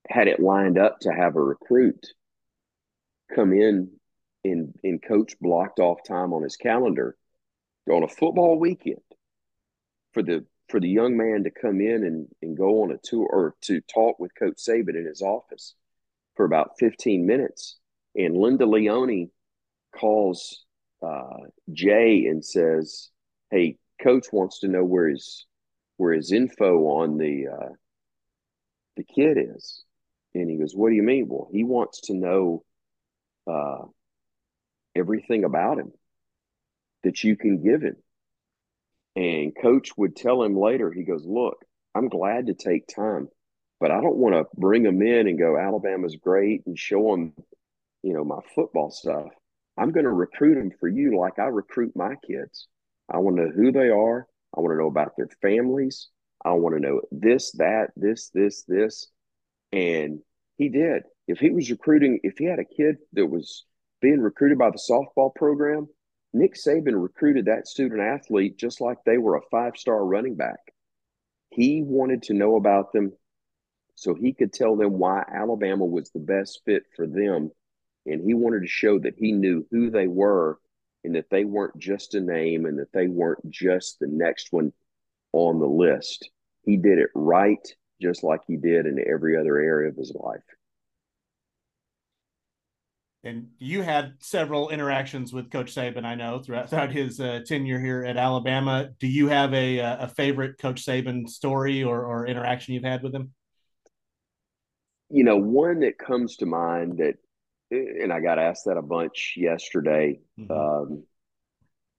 had 0.07 0.27
it 0.27 0.39
lined 0.39 0.77
up 0.77 0.99
to 1.01 1.11
have 1.11 1.35
a 1.35 1.41
recruit 1.41 2.07
come 3.33 3.53
in 3.53 3.91
and, 4.43 4.73
and 4.83 5.03
coach 5.03 5.37
blocked 5.39 5.79
off 5.79 5.99
time 6.07 6.31
on 6.33 6.43
his 6.43 6.55
calendar 6.55 7.15
on 7.89 8.03
a 8.03 8.07
football 8.07 8.59
weekend 8.59 9.01
for 10.13 10.23
the 10.23 10.45
for 10.69 10.79
the 10.79 10.89
young 10.89 11.15
man 11.15 11.43
to 11.43 11.51
come 11.51 11.79
in 11.79 12.03
and, 12.03 12.27
and 12.41 12.57
go 12.57 12.81
on 12.81 12.91
a 12.91 12.97
tour 13.03 13.27
or 13.29 13.55
to 13.61 13.81
talk 13.81 14.17
with 14.17 14.31
Coach 14.33 14.57
Saban 14.57 14.95
in 14.95 15.05
his 15.05 15.21
office 15.21 15.75
for 16.35 16.43
about 16.43 16.71
15 16.79 17.23
minutes. 17.27 17.77
And 18.15 18.35
Linda 18.35 18.65
Leoni 18.65 19.29
calls 19.99 20.65
uh, 21.05 21.47
Jay 21.71 22.25
and 22.25 22.43
says, 22.43 23.09
Hey, 23.51 23.77
coach 24.01 24.27
wants 24.31 24.59
to 24.59 24.67
know 24.67 24.83
where 24.83 25.09
his 25.09 25.45
where 25.97 26.13
his 26.13 26.31
info 26.31 26.77
on 26.87 27.17
the 27.17 27.47
uh, 27.47 27.73
the 28.97 29.03
kid 29.03 29.37
is. 29.37 29.83
And 30.33 30.49
he 30.49 30.57
goes, 30.57 30.73
What 30.75 30.89
do 30.89 30.95
you 30.95 31.03
mean? 31.03 31.27
Well, 31.27 31.49
he 31.51 31.63
wants 31.63 32.01
to 32.01 32.13
know 32.13 32.63
uh, 33.49 33.85
everything 34.95 35.43
about 35.43 35.79
him 35.79 35.91
that 37.03 37.23
you 37.23 37.35
can 37.35 37.63
give 37.63 37.81
him. 37.81 37.95
And 39.15 39.55
coach 39.55 39.91
would 39.97 40.15
tell 40.15 40.43
him 40.43 40.57
later, 40.57 40.91
he 40.91 41.03
goes, 41.03 41.25
Look, 41.25 41.63
I'm 41.93 42.09
glad 42.09 42.47
to 42.47 42.53
take 42.53 42.87
time, 42.87 43.29
but 43.79 43.91
I 43.91 44.01
don't 44.01 44.17
want 44.17 44.35
to 44.35 44.45
bring 44.59 44.85
him 44.85 45.01
in 45.01 45.27
and 45.27 45.39
go, 45.39 45.57
Alabama's 45.57 46.17
great 46.17 46.63
and 46.65 46.77
show 46.77 47.13
him, 47.13 47.33
you 48.03 48.13
know, 48.13 48.25
my 48.25 48.39
football 48.53 48.91
stuff. 48.91 49.27
I'm 49.77 49.91
going 49.91 50.05
to 50.05 50.11
recruit 50.11 50.55
them 50.55 50.71
for 50.79 50.87
you 50.87 51.17
like 51.19 51.39
I 51.39 51.45
recruit 51.45 51.91
my 51.95 52.15
kids. 52.25 52.67
I 53.11 53.17
want 53.17 53.37
to 53.37 53.45
know 53.45 53.51
who 53.51 53.71
they 53.71 53.89
are. 53.89 54.27
I 54.55 54.61
want 54.61 54.73
to 54.73 54.77
know 54.77 54.87
about 54.87 55.17
their 55.17 55.29
families. 55.41 56.09
I 56.43 56.51
want 56.51 56.75
to 56.75 56.81
know 56.81 57.01
this, 57.11 57.51
that, 57.53 57.91
this, 57.95 58.29
this, 58.33 58.63
this. 58.67 59.07
And 59.71 60.19
he 60.57 60.69
did. 60.69 61.03
If 61.27 61.39
he 61.39 61.49
was 61.49 61.69
recruiting, 61.69 62.19
if 62.23 62.37
he 62.37 62.45
had 62.45 62.59
a 62.59 62.65
kid 62.65 62.97
that 63.13 63.25
was 63.25 63.65
being 64.01 64.21
recruited 64.21 64.57
by 64.57 64.69
the 64.69 64.81
softball 64.89 65.33
program, 65.33 65.87
Nick 66.33 66.55
Saban 66.55 67.01
recruited 67.01 67.45
that 67.45 67.67
student 67.67 68.01
athlete 68.01 68.57
just 68.57 68.81
like 68.81 68.97
they 69.05 69.17
were 69.17 69.35
a 69.35 69.41
five 69.49 69.77
star 69.77 70.05
running 70.05 70.35
back. 70.35 70.59
He 71.49 71.81
wanted 71.81 72.23
to 72.23 72.33
know 72.33 72.55
about 72.55 72.93
them 72.93 73.13
so 73.95 74.13
he 74.13 74.33
could 74.33 74.51
tell 74.53 74.75
them 74.75 74.99
why 74.99 75.23
Alabama 75.33 75.85
was 75.85 76.11
the 76.11 76.19
best 76.19 76.61
fit 76.65 76.83
for 76.95 77.07
them. 77.07 77.51
And 78.05 78.21
he 78.23 78.33
wanted 78.33 78.61
to 78.61 78.67
show 78.67 78.99
that 78.99 79.15
he 79.17 79.31
knew 79.31 79.65
who 79.71 79.89
they 79.89 80.07
were 80.07 80.59
and 81.03 81.15
that 81.15 81.29
they 81.29 81.45
weren't 81.45 81.77
just 81.77 82.15
a 82.15 82.19
name 82.19 82.65
and 82.65 82.79
that 82.79 82.91
they 82.93 83.07
weren't 83.07 83.49
just 83.49 83.99
the 83.99 84.07
next 84.07 84.51
one 84.51 84.73
on 85.33 85.59
the 85.59 85.67
list. 85.67 86.29
He 86.63 86.77
did 86.77 86.99
it 86.99 87.09
right, 87.13 87.65
just 88.01 88.23
like 88.23 88.41
he 88.47 88.57
did 88.57 88.85
in 88.85 89.03
every 89.07 89.37
other 89.37 89.57
area 89.57 89.89
of 89.89 89.95
his 89.95 90.13
life. 90.15 90.41
And 93.23 93.47
you 93.57 93.81
had 93.81 94.13
several 94.19 94.69
interactions 94.69 95.33
with 95.33 95.49
Coach 95.49 95.73
Saban, 95.73 96.05
I 96.05 96.13
know, 96.13 96.39
throughout, 96.39 96.69
throughout 96.69 96.91
his 96.91 97.19
uh, 97.19 97.39
tenure 97.43 97.79
here 97.79 98.03
at 98.03 98.17
Alabama. 98.17 98.89
Do 98.99 99.07
you 99.07 99.27
have 99.29 99.51
a, 99.51 99.79
uh, 99.79 100.05
a 100.05 100.07
favorite 100.07 100.59
Coach 100.59 100.85
Saban 100.85 101.27
story 101.27 101.83
or, 101.83 102.05
or 102.05 102.27
interaction 102.27 102.75
you've 102.75 102.83
had 102.83 103.01
with 103.01 103.15
him? 103.15 103.33
You 105.09 105.23
know, 105.23 105.37
one 105.37 105.79
that 105.79 105.97
comes 105.97 106.37
to 106.37 106.45
mind 106.45 106.99
that 106.99 107.15
and 107.71 108.11
I 108.13 108.19
got 108.19 108.39
asked 108.39 108.65
that 108.65 108.77
a 108.77 108.81
bunch 108.81 109.33
yesterday. 109.37 110.19
Mm-hmm. 110.39 110.51
Um, 110.51 111.03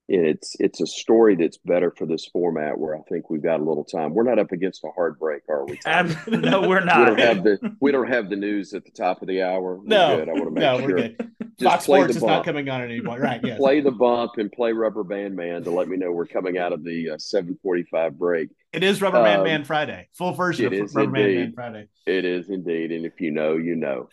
it's 0.08 0.54
it's 0.60 0.80
a 0.80 0.86
story 0.86 1.34
that's 1.34 1.56
better 1.58 1.90
for 1.90 2.06
this 2.06 2.26
format 2.26 2.78
where 2.78 2.94
I 2.96 3.00
think 3.08 3.28
we've 3.28 3.42
got 3.42 3.58
a 3.58 3.64
little 3.64 3.82
time. 3.82 4.14
We're 4.14 4.22
not 4.22 4.38
up 4.38 4.52
against 4.52 4.84
a 4.84 4.90
hard 4.94 5.18
break, 5.18 5.42
are 5.48 5.64
we? 5.66 5.80
No, 6.28 6.60
we're 6.68 6.78
We 6.80 6.86
not. 6.86 7.06
don't 7.06 7.18
have 7.18 7.42
the 7.42 7.76
we 7.80 7.90
don't 7.90 8.06
have 8.06 8.30
the 8.30 8.36
news 8.36 8.72
at 8.72 8.84
the 8.84 8.92
top 8.92 9.20
of 9.22 9.26
the 9.26 9.42
hour. 9.42 9.76
We're 9.78 9.84
No, 9.84 10.18
good. 10.18 10.28
I 10.28 10.32
want 10.32 10.44
to 10.44 10.50
make 10.52 10.60
no, 10.62 10.78
sure. 10.78 10.88
we're 10.88 10.96
good. 10.96 11.32
Just 11.58 11.70
Fox 11.72 11.86
play 11.86 11.98
Sports 12.00 12.12
the 12.12 12.16
is 12.18 12.22
not 12.22 12.28
bump. 12.28 12.44
coming 12.44 12.68
on 12.68 12.82
anymore. 12.82 13.18
Right. 13.18 13.40
Yes. 13.42 13.58
Play 13.58 13.80
the 13.80 13.90
bump 13.90 14.32
and 14.36 14.52
play 14.52 14.70
Rubber 14.72 15.02
Band 15.02 15.34
Man 15.34 15.64
to 15.64 15.70
let 15.72 15.88
me 15.88 15.96
know 15.96 16.12
we're 16.12 16.26
coming 16.26 16.56
out 16.56 16.72
of 16.72 16.84
the 16.84 17.10
uh, 17.10 17.16
7:45 17.16 18.16
break. 18.16 18.50
It 18.72 18.84
is 18.84 19.02
Rubber 19.02 19.22
Band 19.24 19.40
Um, 19.40 19.44
Man 19.44 19.64
Friday. 19.64 20.06
Full 20.12 20.34
version 20.34 20.72
of 20.72 20.94
Rubber 20.94 21.10
Man 21.10 21.34
Man. 21.34 21.52
Friday. 21.52 21.88
It 22.06 22.24
is 22.24 22.48
indeed, 22.48 22.92
and 22.92 23.04
if 23.06 23.20
you 23.20 23.32
know, 23.32 23.56
you 23.56 23.74
know. 23.74 24.08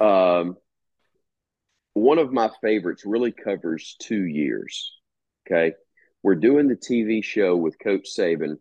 Um, 0.00 0.56
one 1.94 2.18
of 2.18 2.32
my 2.32 2.50
favorites 2.60 3.04
really 3.06 3.32
covers 3.32 3.96
two 4.00 4.24
years. 4.24 4.92
Okay, 5.46 5.74
we're 6.22 6.34
doing 6.34 6.68
the 6.68 6.76
TV 6.76 7.22
show 7.22 7.56
with 7.56 7.78
Coach 7.78 8.08
Saban 8.16 8.56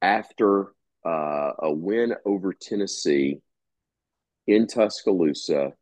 after 0.00 0.72
uh, 1.04 1.52
a 1.58 1.72
win 1.72 2.14
over 2.24 2.52
Tennessee 2.52 3.40
in 4.46 4.66
Tuscaloosa 4.66 5.72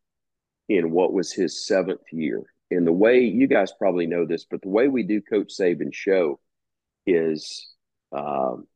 in 0.69 0.91
what 0.93 1.13
was 1.13 1.33
his 1.33 1.67
seventh 1.67 2.13
year. 2.13 2.43
And 2.71 2.87
the 2.87 2.93
way 2.93 3.21
you 3.21 3.47
guys 3.47 3.73
probably 3.79 4.07
know 4.07 4.25
this, 4.25 4.47
but 4.49 4.63
the 4.63 4.69
way 4.69 4.89
we 4.89 5.03
do 5.03 5.21
Coach 5.21 5.53
Saban's 5.59 5.97
show 5.97 6.41
is 7.07 7.69
um, 8.13 8.67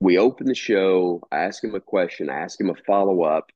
we 0.00 0.18
open 0.18 0.46
the 0.46 0.54
show, 0.54 1.22
I 1.30 1.38
ask 1.38 1.62
him 1.62 1.74
a 1.74 1.80
question, 1.80 2.30
I 2.30 2.40
ask 2.40 2.60
him 2.60 2.70
a 2.70 2.74
follow 2.86 3.22
up, 3.22 3.50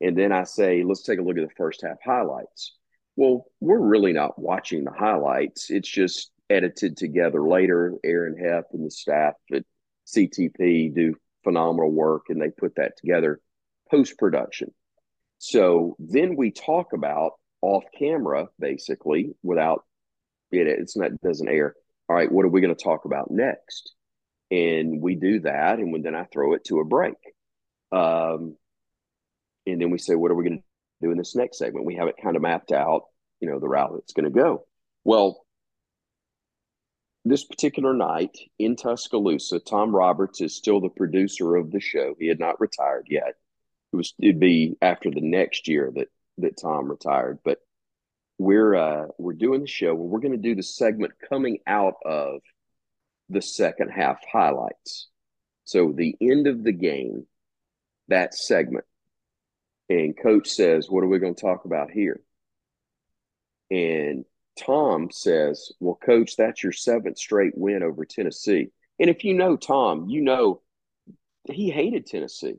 and 0.00 0.16
then 0.16 0.32
I 0.32 0.44
say, 0.44 0.82
let's 0.84 1.02
take 1.02 1.18
a 1.18 1.22
look 1.22 1.36
at 1.36 1.46
the 1.46 1.54
first 1.56 1.82
half 1.82 1.98
highlights. 2.04 2.74
Well, 3.16 3.46
we're 3.60 3.78
really 3.78 4.12
not 4.12 4.38
watching 4.38 4.84
the 4.84 4.92
highlights. 4.92 5.70
It's 5.70 5.88
just 5.88 6.30
edited 6.48 6.96
together 6.96 7.46
later. 7.46 7.94
Aaron 8.04 8.36
Hepp 8.40 8.64
and 8.72 8.86
the 8.86 8.90
staff 8.90 9.34
at 9.52 9.64
CTP 10.06 10.94
do 10.94 11.14
phenomenal 11.44 11.90
work 11.90 12.24
and 12.28 12.40
they 12.40 12.50
put 12.50 12.76
that 12.76 12.96
together 12.96 13.40
post 13.90 14.16
production. 14.18 14.72
So 15.38 15.96
then 15.98 16.36
we 16.36 16.50
talk 16.50 16.92
about 16.92 17.32
off 17.62 17.84
camera, 17.98 18.48
basically, 18.58 19.32
without 19.42 19.84
it, 20.50 20.66
it's 20.66 20.96
not, 20.96 21.12
it 21.12 21.20
doesn't 21.20 21.48
air. 21.48 21.74
All 22.08 22.16
right, 22.16 22.30
what 22.30 22.44
are 22.44 22.48
we 22.48 22.60
going 22.60 22.74
to 22.74 22.82
talk 22.82 23.04
about 23.04 23.30
next? 23.30 23.92
And 24.50 25.00
we 25.00 25.14
do 25.14 25.40
that. 25.40 25.78
And 25.78 26.04
then 26.04 26.14
I 26.14 26.24
throw 26.24 26.54
it 26.54 26.64
to 26.64 26.80
a 26.80 26.84
break. 26.84 27.14
Um, 27.92 28.56
and 29.66 29.80
then 29.80 29.90
we 29.90 29.98
say, 29.98 30.14
what 30.14 30.30
are 30.30 30.34
we 30.34 30.44
going 30.44 30.58
to 30.58 30.64
do 31.06 31.12
in 31.12 31.18
this 31.18 31.36
next 31.36 31.58
segment? 31.58 31.86
We 31.86 31.96
have 31.96 32.08
it 32.08 32.16
kind 32.22 32.36
of 32.36 32.42
mapped 32.42 32.72
out, 32.72 33.02
you 33.40 33.48
know, 33.48 33.58
the 33.58 33.68
route 33.68 33.96
it's 33.98 34.12
going 34.12 34.24
to 34.24 34.38
go. 34.38 34.66
Well, 35.04 35.44
this 37.24 37.44
particular 37.44 37.92
night 37.94 38.36
in 38.58 38.76
Tuscaloosa, 38.76 39.60
Tom 39.60 39.94
Roberts 39.94 40.40
is 40.40 40.56
still 40.56 40.80
the 40.80 40.88
producer 40.88 41.56
of 41.56 41.70
the 41.70 41.80
show. 41.80 42.14
He 42.18 42.28
had 42.28 42.38
not 42.38 42.60
retired 42.60 43.06
yet. 43.10 43.34
It 43.92 43.96
was 43.96 44.14
it'd 44.18 44.40
be 44.40 44.76
after 44.80 45.10
the 45.10 45.20
next 45.20 45.68
year 45.68 45.92
that 45.96 46.08
that 46.38 46.60
Tom 46.60 46.88
retired, 46.88 47.40
but 47.44 47.58
we're 48.38 48.74
uh 48.74 49.06
we're 49.18 49.34
doing 49.34 49.60
the 49.60 49.66
show 49.66 49.92
we're 49.92 50.20
going 50.20 50.32
to 50.32 50.38
do 50.38 50.54
the 50.54 50.62
segment 50.62 51.12
coming 51.28 51.58
out 51.66 51.96
of 52.06 52.40
the 53.28 53.42
second 53.42 53.90
half 53.90 54.18
highlights. 54.30 55.08
So 55.64 55.92
the 55.94 56.16
end 56.20 56.46
of 56.46 56.64
the 56.64 56.72
game, 56.72 57.26
that 58.08 58.34
segment. 58.34 58.84
And 59.90 60.16
coach 60.16 60.48
says, 60.48 60.88
What 60.88 61.04
are 61.04 61.08
we 61.08 61.18
going 61.18 61.34
to 61.34 61.40
talk 61.40 61.66
about 61.66 61.90
here? 61.90 62.22
And 63.70 64.24
Tom 64.58 65.10
says, 65.10 65.72
Well, 65.80 65.98
coach, 66.02 66.36
that's 66.36 66.62
your 66.62 66.72
seventh 66.72 67.18
straight 67.18 67.52
win 67.56 67.82
over 67.82 68.06
Tennessee. 68.06 68.70
And 68.98 69.10
if 69.10 69.24
you 69.24 69.34
know 69.34 69.56
Tom, 69.56 70.08
you 70.08 70.22
know 70.22 70.62
he 71.50 71.70
hated 71.70 72.06
Tennessee, 72.06 72.56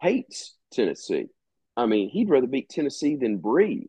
hates 0.00 0.56
Tennessee. 0.70 1.26
I 1.76 1.86
mean, 1.86 2.10
he'd 2.10 2.28
rather 2.28 2.46
beat 2.46 2.68
Tennessee 2.68 3.16
than 3.16 3.38
breathe. 3.38 3.86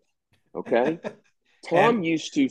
Okay. 0.55 0.99
Tom 1.69 2.03
used 2.03 2.33
to 2.35 2.47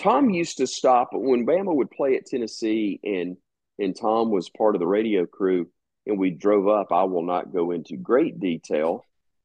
Tom 0.00 0.30
used 0.30 0.58
to 0.58 0.66
stop 0.66 1.10
when 1.12 1.44
Bama 1.44 1.74
would 1.74 1.90
play 1.90 2.16
at 2.16 2.24
Tennessee 2.26 3.00
and 3.04 3.36
and 3.78 3.94
Tom 3.94 4.30
was 4.30 4.48
part 4.48 4.74
of 4.74 4.80
the 4.80 4.86
radio 4.86 5.26
crew 5.26 5.68
and 6.06 6.18
we 6.18 6.30
drove 6.30 6.68
up. 6.68 6.90
I 6.90 7.04
will 7.04 7.24
not 7.24 7.52
go 7.52 7.72
into 7.72 7.96
great 7.96 8.40
detail, 8.40 9.04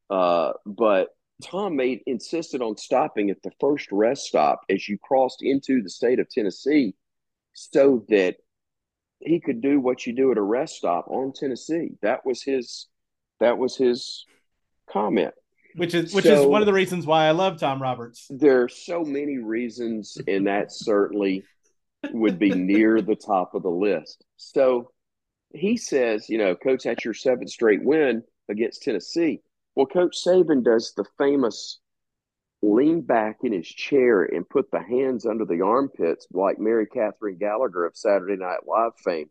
uh, 0.09 0.53
but 0.65 1.09
Tom 1.43 1.75
made 1.75 2.01
insisted 2.05 2.61
on 2.61 2.77
stopping 2.77 3.29
at 3.29 3.41
the 3.43 3.51
first 3.59 3.91
rest 3.91 4.23
stop 4.23 4.61
as 4.69 4.87
you 4.87 4.97
crossed 5.01 5.41
into 5.41 5.81
the 5.81 5.89
state 5.89 6.19
of 6.19 6.29
Tennessee, 6.29 6.95
so 7.53 8.05
that 8.09 8.35
he 9.19 9.39
could 9.39 9.61
do 9.61 9.79
what 9.79 10.05
you 10.05 10.13
do 10.13 10.31
at 10.31 10.37
a 10.37 10.41
rest 10.41 10.75
stop 10.75 11.07
on 11.07 11.33
Tennessee. 11.33 11.91
That 12.01 12.25
was 12.25 12.43
his. 12.43 12.87
That 13.39 13.57
was 13.57 13.75
his 13.75 14.25
comment. 14.89 15.33
Which 15.75 15.95
is 15.95 16.13
which 16.13 16.25
is 16.25 16.45
one 16.45 16.61
of 16.61 16.67
the 16.67 16.73
reasons 16.73 17.05
why 17.05 17.25
I 17.27 17.31
love 17.31 17.59
Tom 17.59 17.81
Roberts. 17.81 18.27
There 18.29 18.61
are 18.63 18.69
so 18.69 19.03
many 19.03 19.39
reasons, 19.39 20.17
and 20.27 20.47
that 20.47 20.71
certainly 20.71 21.43
would 22.11 22.37
be 22.37 22.51
near 22.51 23.01
the 23.01 23.15
top 23.15 23.55
of 23.55 23.63
the 23.63 23.71
list. 23.71 24.23
So 24.37 24.91
he 25.53 25.77
says, 25.77 26.29
you 26.29 26.37
know, 26.37 26.55
coach, 26.55 26.83
that's 26.83 27.03
your 27.03 27.13
seventh 27.13 27.49
straight 27.49 27.83
win 27.83 28.23
against 28.49 28.83
Tennessee. 28.83 29.41
Well, 29.75 29.85
Coach 29.87 30.23
Saban 30.23 30.63
does 30.63 30.93
the 30.93 31.05
famous 31.17 31.79
lean 32.61 33.01
back 33.01 33.39
in 33.43 33.51
his 33.51 33.67
chair 33.67 34.23
and 34.23 34.47
put 34.47 34.71
the 34.71 34.81
hands 34.81 35.25
under 35.25 35.45
the 35.45 35.61
armpits 35.61 36.27
like 36.31 36.59
Mary 36.59 36.85
Catherine 36.85 37.37
Gallagher 37.37 37.85
of 37.85 37.97
Saturday 37.97 38.37
Night 38.37 38.65
Live 38.65 38.93
fame. 39.03 39.29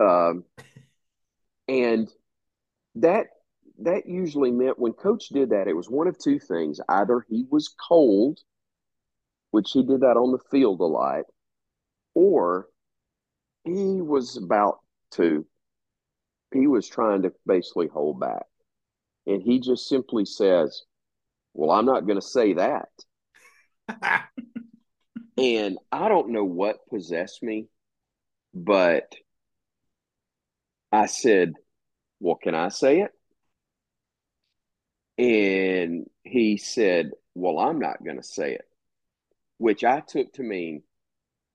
Um, 0.00 0.44
and 1.68 2.08
that 2.96 3.26
that 3.80 4.08
usually 4.08 4.50
meant 4.50 4.78
when 4.78 4.92
coach 4.92 5.28
did 5.28 5.50
that, 5.50 5.68
it 5.68 5.76
was 5.76 5.88
one 5.88 6.08
of 6.08 6.18
two 6.18 6.40
things. 6.40 6.80
Either 6.88 7.24
he 7.28 7.46
was 7.48 7.68
cold, 7.88 8.40
which 9.52 9.70
he 9.70 9.84
did 9.84 10.00
that 10.00 10.16
on 10.16 10.32
the 10.32 10.42
field 10.50 10.80
a 10.80 10.84
lot, 10.84 11.24
or 12.14 12.66
he 13.64 14.00
was 14.00 14.36
about 14.36 14.80
to. 15.12 15.46
He 16.52 16.66
was 16.66 16.88
trying 16.88 17.22
to 17.22 17.32
basically 17.46 17.86
hold 17.86 18.18
back. 18.18 18.46
And 19.28 19.42
he 19.42 19.60
just 19.60 19.88
simply 19.88 20.24
says, 20.24 20.82
Well, 21.54 21.70
I'm 21.70 21.84
not 21.86 22.06
going 22.06 22.20
to 22.20 22.26
say 22.26 22.54
that. 22.54 22.88
And 25.36 25.78
I 25.92 26.08
don't 26.08 26.30
know 26.30 26.42
what 26.42 26.88
possessed 26.90 27.44
me, 27.44 27.68
but 28.52 29.14
I 30.90 31.06
said, 31.06 31.52
Well, 32.18 32.34
can 32.42 32.56
I 32.56 32.70
say 32.70 33.02
it? 33.02 33.12
And 35.22 36.06
he 36.24 36.56
said, 36.56 37.10
Well, 37.36 37.60
I'm 37.60 37.78
not 37.78 38.02
going 38.04 38.16
to 38.16 38.22
say 38.24 38.54
it, 38.54 38.64
which 39.58 39.84
I 39.84 40.00
took 40.00 40.32
to 40.34 40.42
mean, 40.42 40.82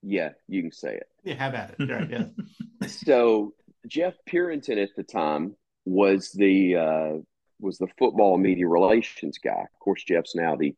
Yeah, 0.02 0.30
you 0.48 0.62
can 0.62 0.72
say 0.72 0.94
it. 0.96 1.08
yeah, 1.24 1.34
have 1.34 1.54
at 1.54 1.74
it. 1.78 1.90
Right, 1.90 2.10
yeah. 2.10 2.26
So 2.88 3.52
Jeff 3.86 4.14
Purinton 4.26 4.82
at 4.82 4.90
the 4.96 5.02
time 5.04 5.56
was 5.84 6.30
the 6.32 6.76
uh, 6.76 7.22
was 7.64 7.78
the 7.78 7.88
football 7.98 8.38
media 8.38 8.68
relations 8.68 9.38
guy. 9.38 9.62
Of 9.62 9.78
course, 9.80 10.04
Jeff's 10.04 10.34
now 10.34 10.56
the 10.56 10.76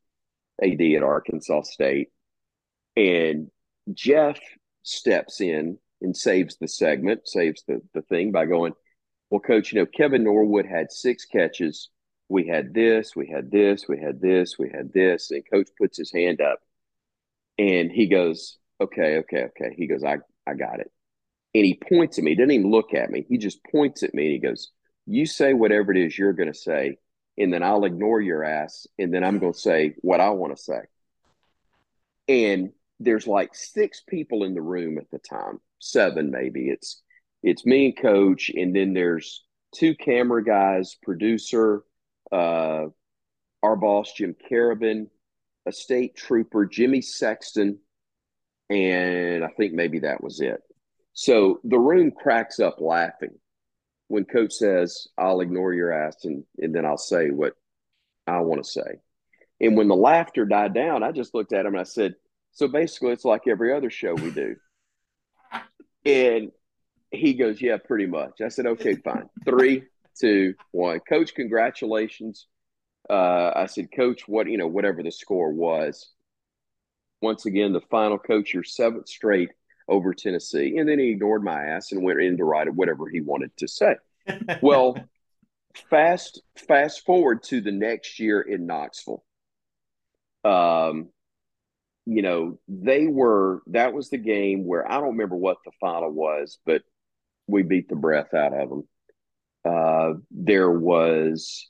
AD 0.63 0.81
at 0.81 1.03
Arkansas 1.03 1.63
State, 1.63 2.09
and 2.97 3.51
Jeff 3.93 4.39
steps 4.83 5.41
in 5.41 5.79
and 6.01 6.17
saves 6.17 6.57
the 6.57 6.69
segment, 6.69 7.29
saves 7.29 7.63
the 7.69 7.83
the 7.93 8.03
thing 8.03 8.33
by 8.33 8.47
going, 8.47 8.73
"Well, 9.31 9.41
coach, 9.41 9.73
you 9.73 9.81
know 9.81 9.87
Kevin 9.87 10.25
Norwood 10.25 10.67
had 10.67 10.93
six 10.93 11.25
catches. 11.27 11.91
We 12.29 12.47
had 12.47 12.75
this, 12.75 13.15
we 13.15 13.29
had 13.29 13.51
this, 13.51 13.87
we 13.89 14.01
had 14.01 14.21
this, 14.21 14.59
we 14.59 14.71
had 14.71 14.93
this." 14.93 15.31
And 15.31 15.45
coach 15.51 15.69
puts 15.79 15.99
his 15.99 16.13
hand 16.13 16.41
up, 16.41 16.61
and 17.59 17.91
he 17.93 18.07
goes, 18.07 18.59
"Okay, 18.81 19.19
okay, 19.19 19.45
okay." 19.45 19.75
He 19.77 19.87
goes, 19.87 20.05
"I 20.05 20.19
I 20.47 20.55
got 20.55 20.81
it." 20.81 20.93
and 21.55 21.65
he 21.65 21.75
points 21.75 22.19
at 22.19 22.25
me. 22.25 22.33
He 22.33 22.37
doesn't 22.37 22.51
even 22.51 22.71
look 22.71 22.93
at 22.93 23.11
me. 23.11 23.25
He 23.29 23.39
just 23.39 23.65
points 23.65 24.03
at 24.03 24.13
me 24.13 24.27
and 24.27 24.33
he 24.33 24.39
goes, 24.39 24.71
You 25.07 25.27
say 25.27 25.55
whatever 25.55 25.93
it 25.93 25.99
is 25.99 26.19
you're 26.19 26.33
going 26.33 26.53
to 26.53 26.59
say, 26.59 26.99
and 27.39 27.53
then 27.53 27.63
I'll 27.63 27.85
ignore 27.85 28.21
your 28.21 28.45
ass, 28.45 28.87
and 28.99 29.13
then 29.13 29.23
I'm 29.23 29.39
going 29.39 29.53
to 29.53 29.59
say 29.59 29.95
what 29.99 30.21
I 30.21 30.31
want 30.31 30.57
to 30.57 30.63
say. 30.63 30.81
And 32.29 32.73
there's 32.99 33.27
like 33.27 33.55
six 33.55 34.03
people 34.07 34.45
in 34.45 34.55
the 34.55 34.63
room 34.63 34.99
at 34.99 35.11
the 35.11 35.19
time, 35.19 35.61
seven 35.79 36.31
maybe. 36.31 36.69
It's 36.69 37.03
it's 37.43 37.67
me 37.67 37.87
and 37.87 37.97
coach, 37.97 38.51
and 38.51 38.75
then 38.75 38.95
there's 38.95 39.45
two 39.73 39.95
camera 39.95 40.43
guys, 40.43 40.97
producer, 41.03 41.85
uh, 42.33 42.87
our 43.63 43.77
boss 43.77 44.13
Jim 44.13 44.35
Carabin, 44.51 45.09
a 45.67 45.73
state 45.73 46.17
trooper 46.17 46.65
Jimmy 46.67 47.03
Sexton, 47.03 47.79
and 48.71 49.45
I 49.45 49.49
think 49.49 49.75
maybe 49.75 50.01
that 50.01 50.23
was 50.23 50.41
it. 50.41 50.61
So 51.13 51.61
the 51.65 51.79
room 51.79 52.11
cracks 52.11 52.59
up 52.59 52.81
laughing 52.81 53.39
when 54.09 54.25
coach 54.25 54.53
says, 54.53 55.09
I'll 55.19 55.41
ignore 55.41 55.73
your 55.73 55.93
ass 55.93 56.25
and, 56.25 56.45
and 56.59 56.75
then 56.75 56.85
I'll 56.85 56.99
say 56.99 57.31
what 57.31 57.55
I 58.27 58.41
want 58.41 58.65
to 58.65 58.71
say. 58.71 59.01
And 59.61 59.77
when 59.77 59.89
the 59.89 59.97
laughter 59.97 60.45
died 60.45 60.75
down, 60.75 61.03
I 61.03 61.13
just 61.13 61.35
looked 61.35 61.53
at 61.53 61.67
him 61.67 61.75
and 61.75 61.81
I 61.81 61.85
said, 61.85 62.15
So 62.53 62.69
basically, 62.69 63.13
it's 63.13 63.25
like 63.25 63.43
every 63.49 63.73
other 63.73 63.91
show 63.91 64.15
we 64.15 64.31
do. 64.31 64.57
And 66.05 66.53
he 67.11 67.35
goes, 67.35 67.61
Yeah, 67.61 67.79
pretty 67.79 68.07
much. 68.07 68.41
I 68.41 68.49
said, 68.49 68.67
Okay, 68.67 68.95
fine. 68.95 69.29
Three, 69.45 69.85
two, 70.21 70.55
one. 70.71 71.01
Coach, 71.01 71.35
congratulations. 71.35 72.47
Uh, 73.11 73.51
I 73.57 73.67
said, 73.67 73.89
Coach, 73.95 74.29
what, 74.29 74.49
you 74.49 74.57
know, 74.57 74.69
whatever 74.69 75.03
the 75.03 75.11
score 75.11 75.53
was. 75.53 76.13
Once 77.21 77.47
again, 77.47 77.73
the 77.73 77.81
final 77.91 78.19
coach, 78.19 78.55
your 78.55 78.63
seventh 78.63 79.09
straight 79.09 79.51
over 79.89 80.15
Tennessee. 80.15 80.77
And 80.79 80.89
then 80.89 80.99
he 80.99 81.11
ignored 81.11 81.45
my 81.45 81.65
ass 81.65 81.93
and 81.93 82.03
went 82.03 82.21
in 82.21 82.37
to 82.39 82.45
write 82.45 82.73
whatever 82.75 83.09
he 83.09 83.21
wanted 83.21 83.57
to 83.59 83.69
say. 83.69 83.97
Well, 84.61 84.97
fast 85.89 86.43
fast 86.67 87.05
forward 87.05 87.43
to 87.45 87.61
the 87.61 87.71
next 87.71 88.19
year 88.19 88.41
in 88.41 88.67
Knoxville. 88.67 89.25
Um, 90.45 91.11
you 92.07 92.23
know, 92.23 92.59
they 92.67 93.07
were 93.07 93.63
that 93.69 93.93
was 93.93 94.11
the 94.11 94.19
game 94.19 94.65
where 94.65 94.91
I 94.91 94.95
don't 94.95 95.11
remember 95.13 95.37
what 95.37 95.59
the 95.65 95.73
final 95.81 96.11
was, 96.11 96.59
but 96.67 96.83
we 97.47 97.63
beat 97.63 97.89
the 97.89 97.97
breath 97.97 98.35
out 98.35 98.53
of 98.53 98.69
them. 98.69 98.89
Uh, 99.65 100.15
there 100.31 100.71
was 100.71 101.69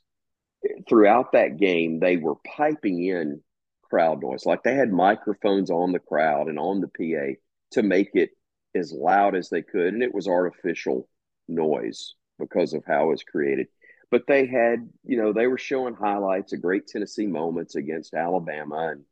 throughout 0.87 1.33
that 1.33 1.57
game 1.57 1.99
they 1.99 2.17
were 2.17 2.35
piping 2.55 3.03
in 3.03 3.41
crowd 3.83 4.21
noise, 4.21 4.45
like 4.45 4.63
they 4.63 4.75
had 4.75 4.91
microphones 4.91 5.71
on 5.71 5.91
the 5.91 5.99
crowd 5.99 6.47
and 6.47 6.59
on 6.59 6.81
the 6.81 6.87
PA 6.87 7.39
to 7.71 7.83
make 7.83 8.11
it 8.13 8.31
as 8.75 8.91
loud 8.91 9.35
as 9.35 9.49
they 9.49 9.61
could, 9.61 9.93
and 9.93 10.03
it 10.03 10.13
was 10.13 10.27
artificial 10.27 11.07
noise 11.47 12.15
because 12.39 12.73
of 12.73 12.83
how 12.85 13.05
it 13.05 13.11
was 13.11 13.23
created. 13.23 13.67
But 14.09 14.23
they 14.27 14.45
had, 14.45 14.89
you 15.03 15.17
know, 15.17 15.33
they 15.33 15.47
were 15.47 15.57
showing 15.57 15.95
highlights 15.95 16.53
of 16.53 16.61
great 16.61 16.87
Tennessee 16.87 17.27
moments 17.27 17.75
against 17.75 18.13
Alabama 18.13 18.89
and 18.91 19.03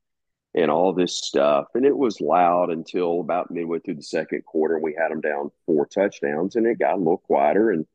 and 0.53 0.71
all 0.71 0.93
this 0.93 1.17
stuff. 1.17 1.67
And 1.75 1.85
it 1.85 1.97
was 1.97 2.21
loud 2.21 2.69
until 2.69 3.19
about 3.19 3.51
midway 3.51 3.79
through 3.79 3.95
the 3.95 4.03
second 4.03 4.45
quarter. 4.45 4.79
We 4.79 4.95
had 4.97 5.11
them 5.11 5.19
down 5.19 5.51
four 5.65 5.85
touchdowns, 5.85 6.55
and 6.55 6.65
it 6.65 6.79
got 6.79 6.95
a 6.95 6.97
little 6.97 7.17
quieter. 7.17 7.71
And 7.71 7.85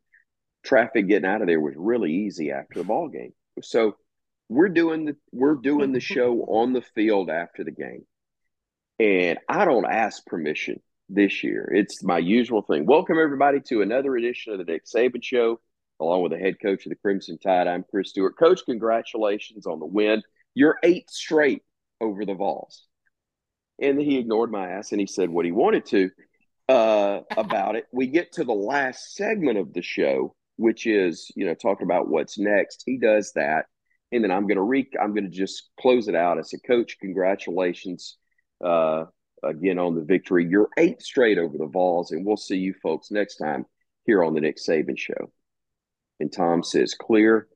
traffic 0.62 1.08
getting 1.08 1.28
out 1.28 1.40
of 1.40 1.46
there 1.46 1.60
was 1.60 1.74
really 1.76 2.12
easy 2.12 2.50
after 2.52 2.80
the 2.80 2.84
ball 2.84 3.08
game. 3.08 3.32
So 3.62 3.96
we're 4.50 4.68
doing 4.68 5.06
the 5.06 5.16
we're 5.32 5.54
doing 5.54 5.92
the 5.92 6.00
show 6.00 6.42
on 6.42 6.72
the 6.72 6.82
field 6.82 7.30
after 7.30 7.64
the 7.64 7.70
game, 7.70 8.04
and 9.00 9.38
I 9.48 9.64
don't 9.64 9.86
ask 9.86 10.26
permission 10.26 10.78
this 11.08 11.42
year. 11.42 11.72
It's 11.74 12.04
my 12.04 12.18
usual 12.18 12.60
thing. 12.60 12.84
Welcome 12.84 13.18
everybody 13.18 13.58
to 13.68 13.80
another 13.80 14.14
edition 14.14 14.52
of 14.52 14.58
the 14.58 14.70
Nick 14.70 14.84
Saban 14.84 15.24
Show, 15.24 15.58
along 15.98 16.22
with 16.22 16.32
the 16.32 16.38
head 16.38 16.56
coach 16.60 16.84
of 16.84 16.90
the 16.90 16.96
Crimson 16.96 17.38
Tide. 17.38 17.66
I'm 17.66 17.82
Chris 17.90 18.10
Stewart. 18.10 18.38
Coach, 18.38 18.60
congratulations 18.66 19.66
on 19.66 19.80
the 19.80 19.86
win. 19.86 20.22
You're 20.52 20.76
eight 20.82 21.08
straight 21.08 21.62
over 21.98 22.26
the 22.26 22.34
Vols. 22.34 22.84
And 23.80 23.98
he 23.98 24.18
ignored 24.18 24.52
my 24.52 24.68
ass 24.68 24.92
and 24.92 25.00
he 25.00 25.06
said 25.06 25.30
what 25.30 25.46
he 25.46 25.52
wanted 25.52 25.86
to 25.86 26.10
uh, 26.68 27.20
about 27.38 27.76
it. 27.76 27.86
We 27.94 28.06
get 28.06 28.32
to 28.32 28.44
the 28.44 28.52
last 28.52 29.14
segment 29.14 29.56
of 29.56 29.72
the 29.72 29.80
show, 29.80 30.34
which 30.56 30.86
is, 30.86 31.32
you 31.34 31.46
know, 31.46 31.54
talking 31.54 31.86
about 31.86 32.10
what's 32.10 32.38
next. 32.38 32.82
He 32.84 32.98
does 32.98 33.32
that. 33.34 33.64
And 34.12 34.22
then 34.22 34.30
I'm 34.30 34.42
going 34.42 34.56
to 34.56 34.62
re 34.62 34.86
I'm 35.00 35.14
going 35.14 35.24
to 35.24 35.30
just 35.30 35.70
close 35.80 36.06
it 36.06 36.14
out. 36.14 36.36
I 36.36 36.42
said, 36.42 36.60
Coach, 36.66 36.98
congratulations 37.00 38.18
uh, 38.64 39.04
again 39.42 39.78
on 39.78 39.94
the 39.94 40.04
victory. 40.04 40.46
You're 40.46 40.68
eight 40.78 41.02
straight 41.02 41.38
over 41.38 41.56
the 41.56 41.66
Vols, 41.66 42.12
and 42.12 42.24
we'll 42.24 42.36
see 42.36 42.58
you 42.58 42.74
folks 42.82 43.10
next 43.10 43.36
time 43.36 43.66
here 44.04 44.22
on 44.22 44.34
the 44.34 44.40
Nick 44.40 44.56
Saban 44.56 44.98
Show. 44.98 45.32
And 46.18 46.32
Tom 46.32 46.62
says, 46.62 46.94
clear. 46.94 47.48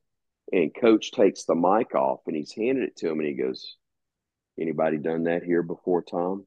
And 0.51 0.73
Coach 0.73 1.11
takes 1.11 1.45
the 1.45 1.55
mic 1.55 1.95
off 1.95 2.21
and 2.27 2.35
he's 2.35 2.53
handed 2.53 2.83
it 2.83 2.95
to 2.97 3.09
him 3.09 3.19
and 3.19 3.27
he 3.27 3.33
goes, 3.33 3.75
Anybody 4.59 4.97
done 4.97 5.23
that 5.23 5.43
here 5.43 5.63
before, 5.63 6.01
Tom? 6.01 6.45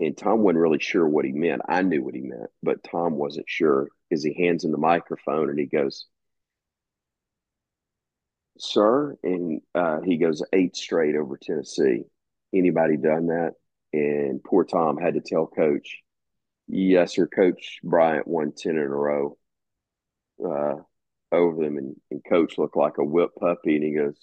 And 0.00 0.16
Tom 0.16 0.40
wasn't 0.40 0.60
really 0.60 0.78
sure 0.78 1.06
what 1.06 1.24
he 1.24 1.32
meant. 1.32 1.62
I 1.68 1.82
knew 1.82 2.02
what 2.02 2.14
he 2.14 2.20
meant, 2.20 2.50
but 2.62 2.84
Tom 2.84 3.14
wasn't 3.14 3.48
sure 3.48 3.88
as 4.10 4.22
he 4.22 4.32
hands 4.32 4.64
him 4.64 4.72
the 4.72 4.78
microphone 4.78 5.50
and 5.50 5.58
he 5.58 5.66
goes, 5.66 6.06
Sir, 8.58 9.16
and 9.22 9.60
uh, 9.74 10.00
he 10.00 10.16
goes 10.16 10.42
eight 10.52 10.76
straight 10.76 11.14
over 11.14 11.36
Tennessee. 11.36 12.04
Anybody 12.58 12.96
done 12.96 13.26
that? 13.28 13.52
And 13.92 14.42
poor 14.42 14.64
Tom 14.64 14.98
had 14.98 15.14
to 15.14 15.20
tell 15.20 15.46
Coach, 15.46 16.02
Yes, 16.68 17.14
sir. 17.14 17.26
Coach 17.26 17.78
Bryant 17.84 18.26
won 18.26 18.52
10 18.56 18.72
in 18.72 18.78
a 18.78 18.88
row 18.88 19.38
uh, 20.44 20.74
over 21.32 21.64
them. 21.64 21.76
And, 21.78 21.96
and 22.10 22.22
Coach 22.28 22.58
looked 22.58 22.76
like 22.76 22.98
a 22.98 23.04
whip 23.04 23.30
puppy. 23.38 23.76
And 23.76 23.84
he 23.84 23.94
goes, 23.94 24.16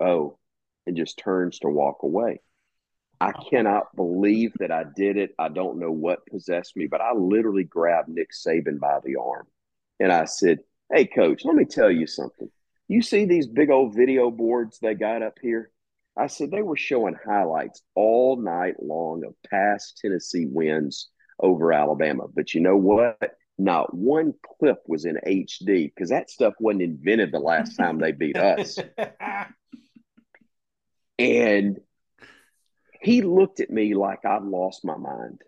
Oh, 0.00 0.38
and 0.86 0.96
just 0.96 1.18
turns 1.18 1.58
to 1.60 1.68
walk 1.68 1.98
away. 2.02 2.40
I 3.20 3.32
cannot 3.32 3.94
believe 3.94 4.54
that 4.60 4.72
I 4.72 4.84
did 4.96 5.18
it. 5.18 5.34
I 5.38 5.48
don't 5.48 5.78
know 5.78 5.92
what 5.92 6.26
possessed 6.26 6.74
me, 6.74 6.86
but 6.86 7.02
I 7.02 7.12
literally 7.12 7.64
grabbed 7.64 8.08
Nick 8.08 8.30
Saban 8.32 8.80
by 8.80 8.98
the 9.04 9.16
arm 9.16 9.46
and 10.00 10.10
I 10.10 10.24
said, 10.24 10.60
Hey, 10.90 11.04
coach, 11.04 11.44
let 11.44 11.54
me 11.54 11.66
tell 11.66 11.90
you 11.90 12.06
something. 12.06 12.50
You 12.88 13.02
see 13.02 13.26
these 13.26 13.46
big 13.46 13.70
old 13.70 13.94
video 13.94 14.30
boards 14.30 14.78
they 14.78 14.94
got 14.94 15.22
up 15.22 15.38
here? 15.40 15.70
I 16.16 16.26
said 16.26 16.50
they 16.50 16.62
were 16.62 16.76
showing 16.76 17.16
highlights 17.24 17.82
all 17.94 18.36
night 18.36 18.82
long 18.82 19.24
of 19.24 19.34
past 19.48 19.98
Tennessee 19.98 20.46
wins 20.46 21.08
over 21.38 21.72
Alabama. 21.72 22.24
But 22.32 22.54
you 22.54 22.60
know 22.60 22.76
what? 22.76 23.36
Not 23.58 23.94
one 23.94 24.34
clip 24.58 24.78
was 24.86 25.04
in 25.04 25.18
HD 25.26 25.92
because 25.94 26.10
that 26.10 26.30
stuff 26.30 26.54
wasn't 26.58 26.82
invented 26.82 27.32
the 27.32 27.38
last 27.38 27.76
time 27.76 27.98
they 27.98 28.12
beat 28.12 28.36
us. 28.36 28.78
And 31.20 31.78
he 33.02 33.20
looked 33.20 33.60
at 33.60 33.68
me 33.68 33.94
like 33.94 34.24
I'd 34.24 34.42
lost 34.42 34.86
my 34.86 34.96
mind. 34.96 35.42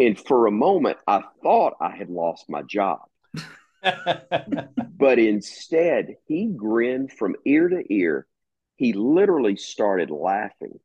And 0.00 0.18
for 0.18 0.46
a 0.46 0.50
moment, 0.50 0.96
I 1.06 1.22
thought 1.42 1.74
I 1.78 1.94
had 1.94 2.08
lost 2.08 2.46
my 2.48 2.62
job. 2.62 3.00
but 3.82 5.18
instead, 5.18 6.16
he 6.26 6.46
grinned 6.46 7.12
from 7.12 7.36
ear 7.44 7.68
to 7.68 7.82
ear. 7.92 8.26
He 8.78 8.94
literally 8.94 9.56
started 9.56 10.10
laughing. 10.10 10.80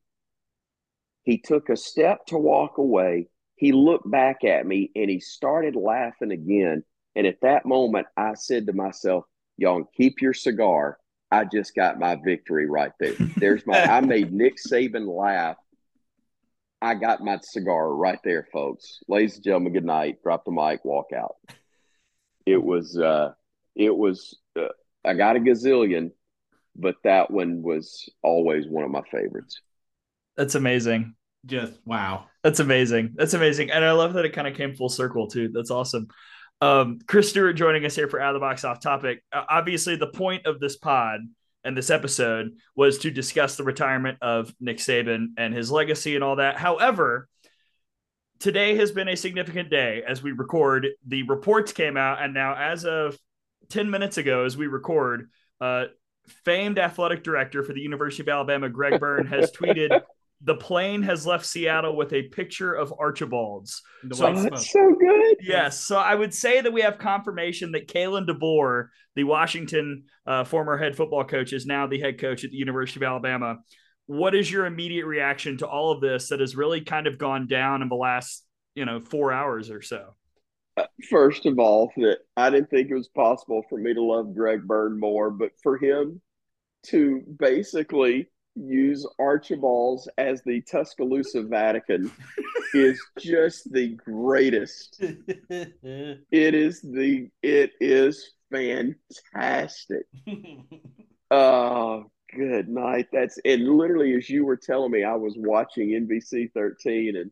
He 1.23 1.37
took 1.37 1.69
a 1.69 1.77
step 1.77 2.25
to 2.27 2.37
walk 2.37 2.77
away. 2.77 3.29
He 3.55 3.71
looked 3.71 4.11
back 4.11 4.43
at 4.43 4.67
me 4.67 4.91
and 4.93 5.09
he 5.09 5.21
started 5.21 5.77
laughing 5.77 6.31
again. 6.31 6.83
And 7.15 7.25
at 7.25 7.39
that 7.41 7.65
moment, 7.65 8.07
I 8.17 8.33
said 8.33 8.67
to 8.67 8.73
myself, 8.73 9.23
Y'all 9.55 9.89
keep 9.95 10.21
your 10.21 10.33
cigar 10.33 10.97
I 11.33 11.45
just 11.45 11.73
got 11.73 11.97
my 11.97 12.15
victory 12.23 12.69
right 12.69 12.91
there. 12.99 13.15
There's 13.37 13.65
my 13.65 13.81
I 13.81 14.01
made 14.01 14.31
Nick 14.31 14.57
Saban 14.57 15.07
laugh. 15.07 15.57
I 16.79 16.93
got 16.93 17.21
my 17.21 17.39
cigar 17.41 17.91
right 17.91 18.19
there, 18.23 18.47
folks. 18.53 18.99
Ladies 19.07 19.35
and 19.35 19.43
gentlemen, 19.43 19.73
good 19.73 19.83
night. 19.83 20.21
Drop 20.21 20.45
the 20.45 20.51
mic, 20.51 20.85
walk 20.85 21.07
out. 21.11 21.37
It 22.45 22.63
was 22.63 22.99
uh 22.99 23.31
it 23.75 23.97
was 23.97 24.37
uh, 24.55 24.67
I 25.03 25.15
got 25.15 25.35
a 25.35 25.39
gazillion, 25.39 26.11
but 26.75 26.95
that 27.03 27.31
one 27.31 27.61
was 27.61 28.09
always 28.21 28.67
one 28.67 28.83
of 28.83 28.91
my 28.91 29.01
favorites. 29.11 29.61
That's 30.35 30.55
amazing. 30.55 31.15
Just 31.45 31.73
wow. 31.85 32.25
That's 32.43 32.59
amazing. 32.59 33.13
That's 33.15 33.33
amazing. 33.33 33.71
And 33.71 33.83
I 33.83 33.91
love 33.91 34.13
that 34.13 34.25
it 34.25 34.33
kind 34.33 34.47
of 34.47 34.55
came 34.55 34.75
full 34.75 34.89
circle 34.89 35.27
too. 35.27 35.49
That's 35.49 35.71
awesome. 35.71 36.07
Um, 36.61 36.99
Chris 37.07 37.29
Stewart 37.29 37.55
joining 37.55 37.85
us 37.85 37.95
here 37.95 38.07
for 38.07 38.21
Out 38.21 38.35
of 38.35 38.35
the 38.35 38.45
Box 38.45 38.63
Off 38.63 38.79
Topic. 38.79 39.21
Uh, 39.31 39.43
obviously, 39.49 39.97
the 39.97 40.07
point 40.07 40.45
of 40.45 40.59
this 40.59 40.77
pod 40.77 41.19
and 41.65 41.77
this 41.77 41.89
episode 41.89 42.51
was 42.75 42.99
to 42.99 43.11
discuss 43.11 43.55
the 43.57 43.63
retirement 43.63 44.17
of 44.21 44.53
Nick 44.59 44.77
Saban 44.77 45.33
and 45.37 45.53
his 45.53 45.71
legacy 45.71 46.15
and 46.15 46.23
all 46.23 46.37
that. 46.37 46.57
However, 46.57 47.27
today 48.39 48.75
has 48.75 48.91
been 48.91 49.07
a 49.07 49.15
significant 49.15 49.69
day 49.69 50.03
as 50.07 50.23
we 50.23 50.31
record. 50.31 50.87
The 51.07 51.23
reports 51.23 51.73
came 51.73 51.97
out, 51.97 52.21
and 52.21 52.33
now, 52.33 52.55
as 52.55 52.85
of 52.85 53.17
10 53.69 53.89
minutes 53.89 54.17
ago, 54.17 54.45
as 54.45 54.57
we 54.57 54.67
record, 54.67 55.29
uh, 55.61 55.85
famed 56.45 56.79
athletic 56.79 57.23
director 57.23 57.63
for 57.63 57.73
the 57.73 57.81
University 57.81 58.23
of 58.23 58.29
Alabama, 58.29 58.69
Greg 58.69 58.99
Byrne, 58.99 59.27
has 59.27 59.51
tweeted 59.57 60.01
the 60.43 60.55
plane 60.55 61.01
has 61.03 61.25
left 61.25 61.45
Seattle 61.45 61.95
with 61.95 62.11
a 62.11 62.23
picture 62.23 62.73
of 62.73 62.93
Archibald's. 62.99 63.81
So, 64.11 64.27
oh, 64.27 64.43
that's 64.43 64.71
so 64.71 64.95
good. 64.99 65.37
Yes. 65.41 65.79
So 65.79 65.97
I 65.97 66.13
would 66.13 66.33
say 66.33 66.59
that 66.59 66.73
we 66.73 66.81
have 66.81 66.97
confirmation 66.97 67.71
that 67.71 67.87
Kalen 67.87 68.27
DeBoer, 68.27 68.87
the 69.15 69.23
Washington 69.23 70.03
uh, 70.27 70.43
former 70.43 70.77
head 70.77 70.97
football 70.97 71.23
coach, 71.23 71.53
is 71.53 71.65
now 71.65 71.87
the 71.87 71.99
head 71.99 72.19
coach 72.19 72.43
at 72.43 72.51
the 72.51 72.57
University 72.57 72.99
of 72.99 73.09
Alabama. 73.09 73.59
What 74.05 74.35
is 74.35 74.51
your 74.51 74.65
immediate 74.65 75.05
reaction 75.05 75.57
to 75.59 75.67
all 75.67 75.93
of 75.93 76.01
this 76.01 76.27
that 76.27 76.41
has 76.41 76.57
really 76.57 76.81
kind 76.81 77.07
of 77.07 77.17
gone 77.17 77.47
down 77.47 77.81
in 77.81 77.87
the 77.87 77.95
last, 77.95 78.43
you 78.75 78.83
know, 78.83 78.99
four 78.99 79.31
hours 79.31 79.69
or 79.69 79.81
so? 79.81 80.15
First 81.09 81.45
of 81.45 81.59
all, 81.59 81.91
that 81.97 82.19
I 82.37 82.49
didn't 82.49 82.69
think 82.69 82.89
it 82.89 82.95
was 82.95 83.09
possible 83.09 83.63
for 83.69 83.77
me 83.77 83.93
to 83.93 84.01
love 84.01 84.35
Greg 84.35 84.63
Byrne 84.63 84.99
more, 84.99 85.29
but 85.29 85.51
for 85.61 85.77
him 85.77 86.21
to 86.87 87.21
basically 87.39 88.29
use 88.55 89.07
Archibald's 89.19 90.07
as 90.17 90.41
the 90.43 90.61
Tuscaloosa 90.61 91.43
Vatican 91.43 92.11
is 92.73 93.01
just 93.19 93.71
the 93.71 93.89
greatest. 93.95 94.97
it 95.01 96.19
is 96.31 96.81
the 96.81 97.29
it 97.41 97.71
is 97.79 98.31
fantastic. 98.51 100.05
Oh 101.31 102.11
good 102.35 102.69
night. 102.69 103.07
That's 103.11 103.39
and 103.43 103.67
literally 103.67 104.13
as 104.13 104.29
you 104.29 104.45
were 104.45 104.55
telling 104.57 104.91
me, 104.91 105.03
I 105.03 105.15
was 105.15 105.33
watching 105.35 105.89
NBC 105.89 106.51
13 106.53 107.15
and 107.15 107.31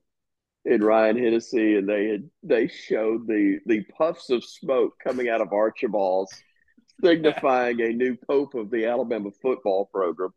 and 0.66 0.84
Ryan 0.84 1.18
Hennessy, 1.18 1.76
and 1.76 1.88
they 1.88 2.07
had 2.07 2.30
they 2.43 2.68
showed 2.68 3.28
the 3.28 3.59
the 3.66 3.84
puffs 3.97 4.30
of 4.30 4.43
smoke 4.43 4.93
coming 5.03 5.30
out 5.30 5.41
of 5.41 5.53
Archibald's, 5.53 6.34
signifying 7.03 7.82
a 7.82 7.89
new 7.89 8.16
pope 8.16 8.53
of 8.53 8.70
the 8.70 8.86
Alabama 8.86 9.32
football 9.41 9.86
program. 9.86 10.34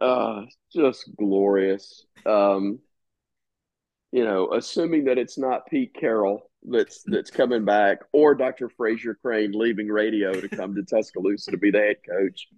Uh, 0.00 0.42
just 0.74 1.14
glorious. 1.16 2.06
Um, 2.24 2.78
you 4.10 4.24
know, 4.24 4.52
assuming 4.52 5.04
that 5.04 5.18
it's 5.18 5.38
not 5.38 5.66
Pete 5.66 5.94
Carroll 5.94 6.50
that's 6.64 7.02
that's 7.06 7.30
coming 7.30 7.64
back, 7.64 7.98
or 8.12 8.34
Dr. 8.34 8.68
Frasier 8.68 9.14
Crane 9.20 9.52
leaving 9.52 9.88
radio 9.88 10.32
to 10.32 10.48
come 10.48 10.74
to 10.74 10.82
Tuscaloosa 10.82 11.50
to 11.50 11.58
be 11.58 11.70
the 11.70 11.78
head 11.78 11.96
coach. 12.08 12.48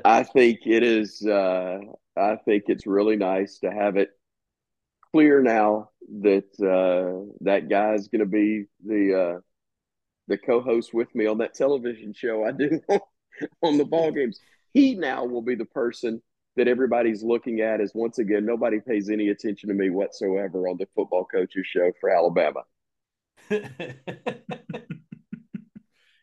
I 0.04 0.24
think 0.24 0.60
it 0.66 0.82
is. 0.82 1.24
Uh, 1.24 1.78
I 2.16 2.36
think 2.36 2.64
it's 2.66 2.86
really 2.86 3.16
nice 3.16 3.58
to 3.60 3.70
have 3.70 3.96
it 3.96 4.10
clear 5.12 5.42
now 5.42 5.90
that 6.22 6.48
uh, 6.60 7.32
that 7.40 7.68
guy's 7.68 8.08
going 8.08 8.20
to 8.20 8.26
be 8.26 8.64
the 8.84 9.36
uh, 9.36 9.40
the 10.28 10.38
co-host 10.38 10.92
with 10.94 11.14
me 11.14 11.26
on 11.26 11.38
that 11.38 11.54
television 11.54 12.12
show 12.14 12.44
I 12.44 12.52
do 12.52 12.80
on 13.62 13.78
the 13.78 13.84
ball 13.84 14.10
games. 14.12 14.40
He 14.72 14.94
now 14.94 15.24
will 15.24 15.42
be 15.42 15.54
the 15.54 15.64
person 15.64 16.22
that 16.56 16.68
everybody's 16.68 17.22
looking 17.22 17.60
at 17.60 17.80
as 17.80 17.92
once 17.94 18.18
again 18.18 18.44
nobody 18.44 18.80
pays 18.80 19.08
any 19.08 19.28
attention 19.28 19.68
to 19.68 19.74
me 19.74 19.90
whatsoever 19.90 20.68
on 20.68 20.76
the 20.76 20.86
football 20.94 21.24
coaches 21.24 21.66
show 21.66 21.92
for 22.00 22.10
Alabama. 22.10 22.62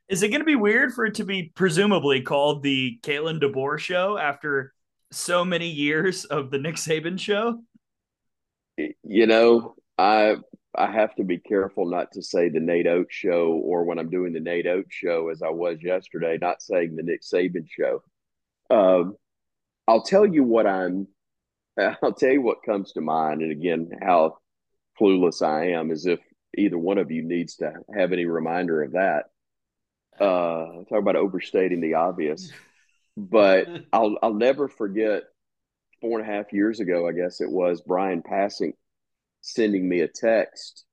Is 0.07 0.21
it 0.21 0.29
going 0.29 0.41
to 0.41 0.45
be 0.45 0.55
weird 0.55 0.93
for 0.93 1.05
it 1.05 1.15
to 1.15 1.25
be 1.25 1.51
presumably 1.55 2.21
called 2.21 2.61
the 2.61 2.99
Kalen 3.01 3.41
DeBoer 3.41 3.79
show 3.79 4.19
after 4.19 4.71
so 5.11 5.43
many 5.43 5.67
years 5.69 6.25
of 6.25 6.51
the 6.51 6.59
Nick 6.59 6.75
Saban 6.75 7.19
show? 7.19 7.63
You 8.77 9.27
know, 9.27 9.75
I 9.97 10.35
I 10.77 10.91
have 10.91 11.15
to 11.15 11.23
be 11.23 11.37
careful 11.37 11.89
not 11.89 12.11
to 12.13 12.21
say 12.21 12.49
the 12.49 12.59
Nate 12.59 12.87
Oats 12.87 13.13
show 13.15 13.51
or 13.63 13.85
when 13.85 13.99
I'm 13.99 14.09
doing 14.09 14.33
the 14.33 14.39
Nate 14.39 14.67
Oats 14.67 14.93
show 14.93 15.29
as 15.29 15.41
I 15.41 15.49
was 15.49 15.77
yesterday, 15.81 16.37
not 16.41 16.61
saying 16.61 16.95
the 16.95 17.03
Nick 17.03 17.21
Saban 17.21 17.65
show. 17.69 18.03
Um, 18.69 19.15
I'll 19.87 20.03
tell 20.03 20.25
you 20.25 20.43
what 20.43 20.67
I'm. 20.67 21.07
I'll 22.03 22.13
tell 22.13 22.31
you 22.31 22.41
what 22.41 22.63
comes 22.65 22.93
to 22.93 23.01
mind, 23.01 23.41
and 23.41 23.51
again, 23.51 23.89
how 24.01 24.37
clueless 24.99 25.41
I 25.45 25.71
am, 25.71 25.91
as 25.91 26.05
if 26.05 26.19
either 26.57 26.77
one 26.77 26.97
of 26.97 27.11
you 27.11 27.21
needs 27.23 27.57
to 27.57 27.73
have 27.95 28.13
any 28.13 28.25
reminder 28.25 28.83
of 28.83 28.93
that. 28.93 29.25
Uh, 30.19 30.83
talk 30.89 30.99
about 30.99 31.17
overstating 31.17 31.81
the 31.81 31.95
obvious, 31.95 32.51
but 33.17 33.67
I'll 33.93 34.17
I'll 34.21 34.33
never 34.33 34.67
forget 34.67 35.23
four 36.01 36.19
and 36.19 36.29
a 36.29 36.31
half 36.31 36.53
years 36.53 36.79
ago, 36.79 37.07
I 37.07 37.11
guess 37.11 37.41
it 37.41 37.49
was 37.49 37.81
Brian 37.81 38.21
Passing 38.21 38.73
sending 39.41 39.87
me 39.87 40.01
a 40.01 40.07
text. 40.07 40.85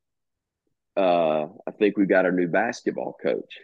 Uh, 0.96 1.44
I 1.66 1.70
think 1.78 1.96
we 1.96 2.06
got 2.06 2.26
our 2.26 2.32
new 2.32 2.48
basketball 2.48 3.16
coach. 3.22 3.58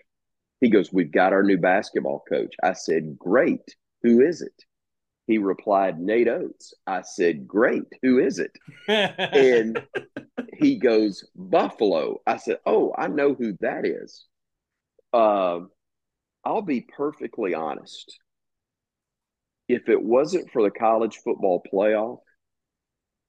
He 0.60 0.70
goes, 0.70 0.92
We've 0.92 1.12
got 1.12 1.32
our 1.32 1.42
new 1.42 1.58
basketball 1.58 2.24
coach. 2.28 2.54
I 2.62 2.72
said, 2.72 3.18
Great. 3.18 3.76
Who 4.02 4.20
is 4.20 4.40
it? 4.40 4.64
He 5.26 5.36
replied, 5.36 6.00
Nate 6.00 6.28
Oats. 6.28 6.72
I 6.86 7.02
said, 7.02 7.46
Great. 7.46 7.84
Who 8.02 8.18
is 8.18 8.38
it? 8.38 8.52
and 8.88 9.82
he 10.54 10.76
goes, 10.76 11.28
Buffalo. 11.36 12.20
I 12.26 12.38
said, 12.38 12.58
Oh, 12.64 12.94
I 12.96 13.08
know 13.08 13.34
who 13.34 13.56
that 13.60 13.84
is. 13.86 14.24
Uh, 15.12 15.60
I'll 16.44 16.62
be 16.62 16.86
perfectly 16.96 17.54
honest 17.54 18.18
if 19.68 19.88
it 19.88 20.02
wasn't 20.02 20.50
for 20.50 20.62
the 20.62 20.70
college 20.70 21.18
football 21.22 21.62
playoff, 21.72 22.18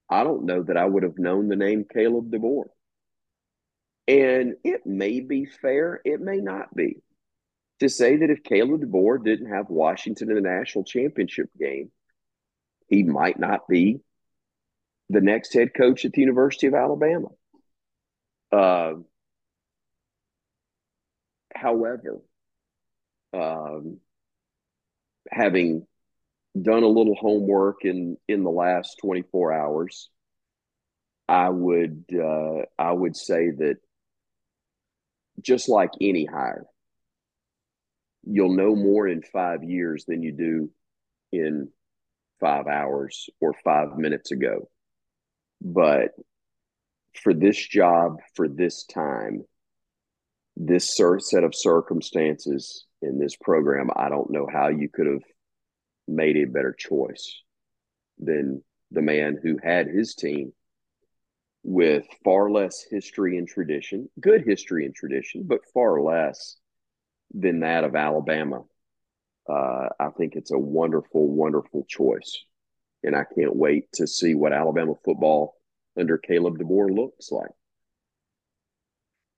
I 0.10 0.24
don't 0.24 0.46
know 0.46 0.64
that 0.64 0.78
I 0.78 0.86
would 0.86 1.04
have 1.04 1.20
known 1.20 1.50
the 1.50 1.56
name 1.56 1.84
Kalen 1.84 2.32
DeBoer. 2.32 2.66
And 4.08 4.56
it 4.64 4.86
may 4.86 5.20
be 5.20 5.46
fair, 5.46 6.02
it 6.04 6.20
may 6.20 6.38
not 6.38 6.74
be. 6.74 6.98
To 7.82 7.90
say 7.90 8.18
that 8.18 8.30
if 8.30 8.44
Kalen 8.44 8.84
DeBoer 8.84 9.24
didn't 9.24 9.54
have 9.54 9.70
Washington 9.70 10.30
in 10.30 10.36
the 10.36 10.42
national 10.42 10.84
championship 10.84 11.50
game, 11.60 11.92
he 12.88 13.04
might 13.04 13.40
not 13.40 13.68
be 13.68 14.00
the 15.10 15.22
next 15.22 15.54
head 15.54 15.74
coach 15.76 16.06
at 16.06 16.14
the 16.14 16.22
University 16.22 16.68
of 16.68 16.74
Alabama. 16.74 17.28
Uh, 18.52 18.94
however, 21.54 22.22
um, 23.34 24.00
having 25.32 25.86
done 26.60 26.84
a 26.84 26.88
little 26.88 27.16
homework 27.16 27.86
in 27.86 28.18
in 28.28 28.44
the 28.44 28.50
last 28.50 28.98
24 29.02 29.54
hours 29.54 30.10
i 31.28 31.50
would 31.50 32.06
uh, 32.14 32.64
i 32.78 32.92
would 32.92 33.16
say 33.16 33.52
that 33.52 33.78
just 35.42 35.70
like 35.70 35.92
any 36.02 36.26
hire 36.26 36.66
you'll 38.24 38.56
know 38.56 38.76
more 38.76 39.08
in 39.08 39.22
five 39.22 39.64
years 39.64 40.06
than 40.06 40.22
you 40.22 40.32
do 40.32 40.70
in 41.32 41.70
five 42.40 42.68
hours 42.68 43.30
or 43.40 43.54
five 43.64 43.98
minutes 43.98 44.32
ago. 44.32 44.70
But 45.62 46.12
for 47.22 47.34
this 47.34 47.58
job 47.58 48.18
for 48.36 48.48
this 48.48 48.86
time 48.86 49.44
this 50.56 50.96
set 50.96 51.44
of 51.44 51.56
circumstances 51.56 52.86
in 53.02 53.18
this 53.18 53.36
program 53.36 53.90
i 53.96 54.10
don't 54.10 54.30
know 54.30 54.48
how 54.52 54.68
you 54.68 54.90
could 54.90 55.08
have 55.08 55.24
made 56.16 56.38
a 56.38 56.46
better 56.46 56.76
choice 56.78 57.42
than 58.18 58.64
the 58.92 59.02
man 59.02 59.40
who 59.42 59.58
had 59.64 59.88
his 59.88 60.16
team 60.16 60.54
with 61.64 62.06
far 62.24 62.50
less 62.50 62.86
history 62.90 63.38
and 63.38 63.48
tradition, 63.48 64.10
good 64.20 64.44
history 64.46 64.86
and 64.86 64.96
tradition, 64.96 65.44
but 65.46 65.60
far 65.74 66.02
less 66.02 66.58
than 67.34 67.60
that 67.62 67.84
of 67.84 67.96
Alabama. 67.96 68.64
Uh, 69.48 69.90
I 70.00 70.10
think 70.18 70.36
it's 70.36 70.52
a 70.52 70.60
wonderful, 70.60 71.28
wonderful 71.28 71.86
choice. 71.88 72.44
And 73.04 73.16
I 73.16 73.24
can't 73.24 73.56
wait 73.56 73.86
to 73.94 74.08
see 74.08 74.36
what 74.36 74.54
Alabama 74.54 74.94
football 75.06 75.56
under 75.98 76.18
Kalen 76.18 76.58
DeBoer 76.58 76.94
looks 76.96 77.32
like. 77.32 77.52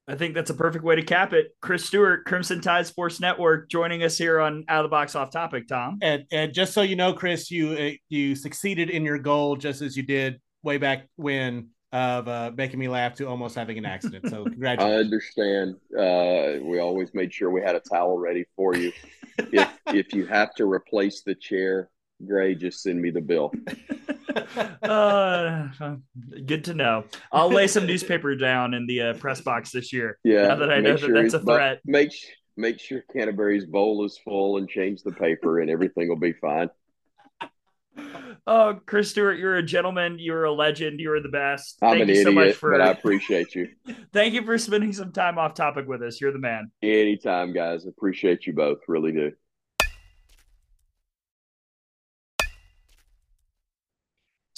I 0.08 0.16
think 0.16 0.34
that's 0.34 0.50
a 0.50 0.56
perfect 0.56 0.84
way 0.84 0.96
to 0.96 1.04
cap 1.04 1.32
it. 1.32 1.56
Chris 1.62 1.86
Stewart, 1.86 2.26
Crimson 2.26 2.60
Tide 2.60 2.88
Sports 2.88 3.20
Network, 3.20 3.70
joining 3.70 4.04
us 4.04 4.18
here 4.18 4.40
on 4.40 4.66
Out 4.68 4.84
of 4.84 4.90
the 4.90 4.94
Box 4.94 5.16
Off 5.16 5.32
Topic. 5.32 5.68
Tom, 5.68 6.00
and, 6.02 6.26
and 6.32 6.54
just 6.54 6.74
so 6.74 6.82
you 6.82 6.96
know, 6.96 7.14
Chris, 7.14 7.52
you 7.52 7.72
uh, 7.74 7.92
you 8.10 8.36
succeeded 8.36 8.90
in 8.90 9.06
your 9.06 9.20
goal 9.20 9.56
just 9.56 9.82
as 9.82 9.96
you 9.96 10.04
did 10.04 10.42
way 10.64 10.78
back 10.78 11.08
when 11.16 11.70
of 11.92 12.28
uh, 12.28 12.52
making 12.56 12.80
me 12.80 12.88
laugh 12.88 13.16
to 13.16 13.28
almost 13.28 13.56
having 13.56 13.78
an 13.78 13.86
accident. 13.86 14.30
So 14.30 14.44
congratulations. 14.46 14.96
I 14.96 15.00
understand. 15.00 15.76
Uh, 15.98 16.64
we 16.64 16.80
always 16.80 17.14
made 17.14 17.34
sure 17.34 17.50
we 17.50 17.62
had 17.62 17.76
a 17.76 17.82
towel 17.82 18.18
ready 18.18 18.46
for 18.56 18.76
you. 18.76 18.92
if 19.38 19.70
if 19.88 20.14
you 20.14 20.26
have 20.26 20.54
to 20.56 20.66
replace 20.66 21.22
the 21.22 21.36
chair, 21.36 21.90
Gray, 22.26 22.56
just 22.56 22.82
send 22.82 23.02
me 23.02 23.12
the 23.12 23.22
bill. 23.22 23.52
uh, 24.84 25.68
good 26.46 26.66
to 26.66 26.74
know. 26.74 27.06
I'll 27.32 27.52
lay 27.52 27.68
some 27.68 27.86
newspaper 27.86 28.36
down 28.36 28.74
in 28.74 28.88
the 28.88 29.02
uh, 29.02 29.14
press 29.16 29.42
box 29.42 29.72
this 29.72 29.94
year. 29.94 30.18
Yeah, 30.24 30.48
now 30.48 30.56
that 30.56 30.72
I 30.72 30.80
know 30.80 30.96
sure 30.96 31.14
that 31.14 31.22
that's 31.22 31.34
a 31.34 31.40
threat. 31.40 31.80
Make 31.86 32.14
make 32.58 32.80
sure 32.80 33.04
Canterbury's 33.14 33.66
bowl 33.66 34.06
is 34.06 34.18
full 34.24 34.58
and 34.58 34.70
change 34.70 35.04
the 35.04 35.12
paper, 35.12 35.60
and 35.60 35.70
everything 35.70 36.10
will 36.10 36.20
be 36.20 36.34
fine. 36.34 36.70
Oh, 38.48 38.80
Chris 38.86 39.12
Stewart, 39.12 39.38
you're 39.38 39.58
a 39.58 39.64
gentleman. 39.64 40.18
You're 40.18 40.46
a 40.46 40.52
legend. 40.52 41.00
You're 41.00 41.22
the 41.22 41.30
best. 41.30 41.78
I'm 41.82 41.92
Thank 41.92 42.02
an 42.04 42.08
you 42.08 42.14
idiot, 42.14 42.26
so 42.26 42.32
much 42.32 42.56
for. 42.56 42.72
But 42.72 42.82
I 42.82 42.92
appreciate 42.92 43.54
you. 43.54 43.70
Thank 44.14 44.34
you 44.34 44.44
for 44.44 44.58
spending 44.58 44.94
some 44.94 45.12
time 45.12 45.38
off 45.38 45.54
topic 45.54 45.88
with 45.88 46.02
us. 46.02 46.20
You're 46.20 46.32
the 46.32 46.40
man. 46.40 46.72
Anytime, 46.82 47.54
guys. 47.54 47.86
Appreciate 47.86 48.48
you 48.48 48.54
both. 48.54 48.80
Really 48.88 49.12
do. 49.12 49.32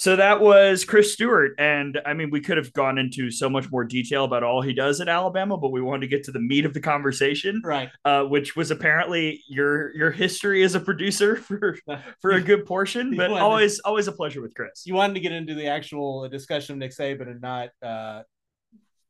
So 0.04 0.16
that 0.16 0.42
was 0.42 0.84
Chris 0.84 1.14
Stewart. 1.14 1.54
And 1.58 1.98
I 2.04 2.12
mean, 2.12 2.28
we 2.28 2.42
could 2.42 2.58
have 2.58 2.74
gone 2.74 2.98
into 2.98 3.30
so 3.30 3.48
much 3.48 3.70
more 3.70 3.84
detail 3.84 4.24
about 4.24 4.42
all 4.42 4.60
he 4.60 4.74
does 4.74 5.00
at 5.00 5.08
Alabama, 5.08 5.56
but 5.56 5.72
we 5.72 5.80
wanted 5.80 6.02
to 6.02 6.08
get 6.08 6.24
to 6.24 6.30
the 6.30 6.40
meat 6.40 6.66
of 6.66 6.74
the 6.74 6.80
conversation. 6.80 7.62
Right. 7.64 7.88
Uh, 8.04 8.24
which 8.24 8.54
was 8.54 8.70
apparently 8.70 9.42
your 9.48 9.96
your 9.96 10.10
history 10.10 10.62
as 10.62 10.74
a 10.74 10.80
producer 10.80 11.36
for 11.36 11.78
for 12.20 12.32
a 12.32 12.40
good 12.42 12.66
portion. 12.66 13.16
But 13.16 13.30
always 13.30 13.78
to, 13.78 13.86
always 13.86 14.06
a 14.06 14.12
pleasure 14.12 14.42
with 14.42 14.54
Chris. 14.54 14.84
You 14.84 14.92
wanted 14.92 15.14
to 15.14 15.20
get 15.20 15.32
into 15.32 15.54
the 15.54 15.68
actual 15.68 16.28
discussion 16.28 16.74
of 16.74 16.80
Nick 16.80 16.90
Saban 16.90 17.30
and 17.30 17.40
not 17.40 17.70
uh, 17.82 18.24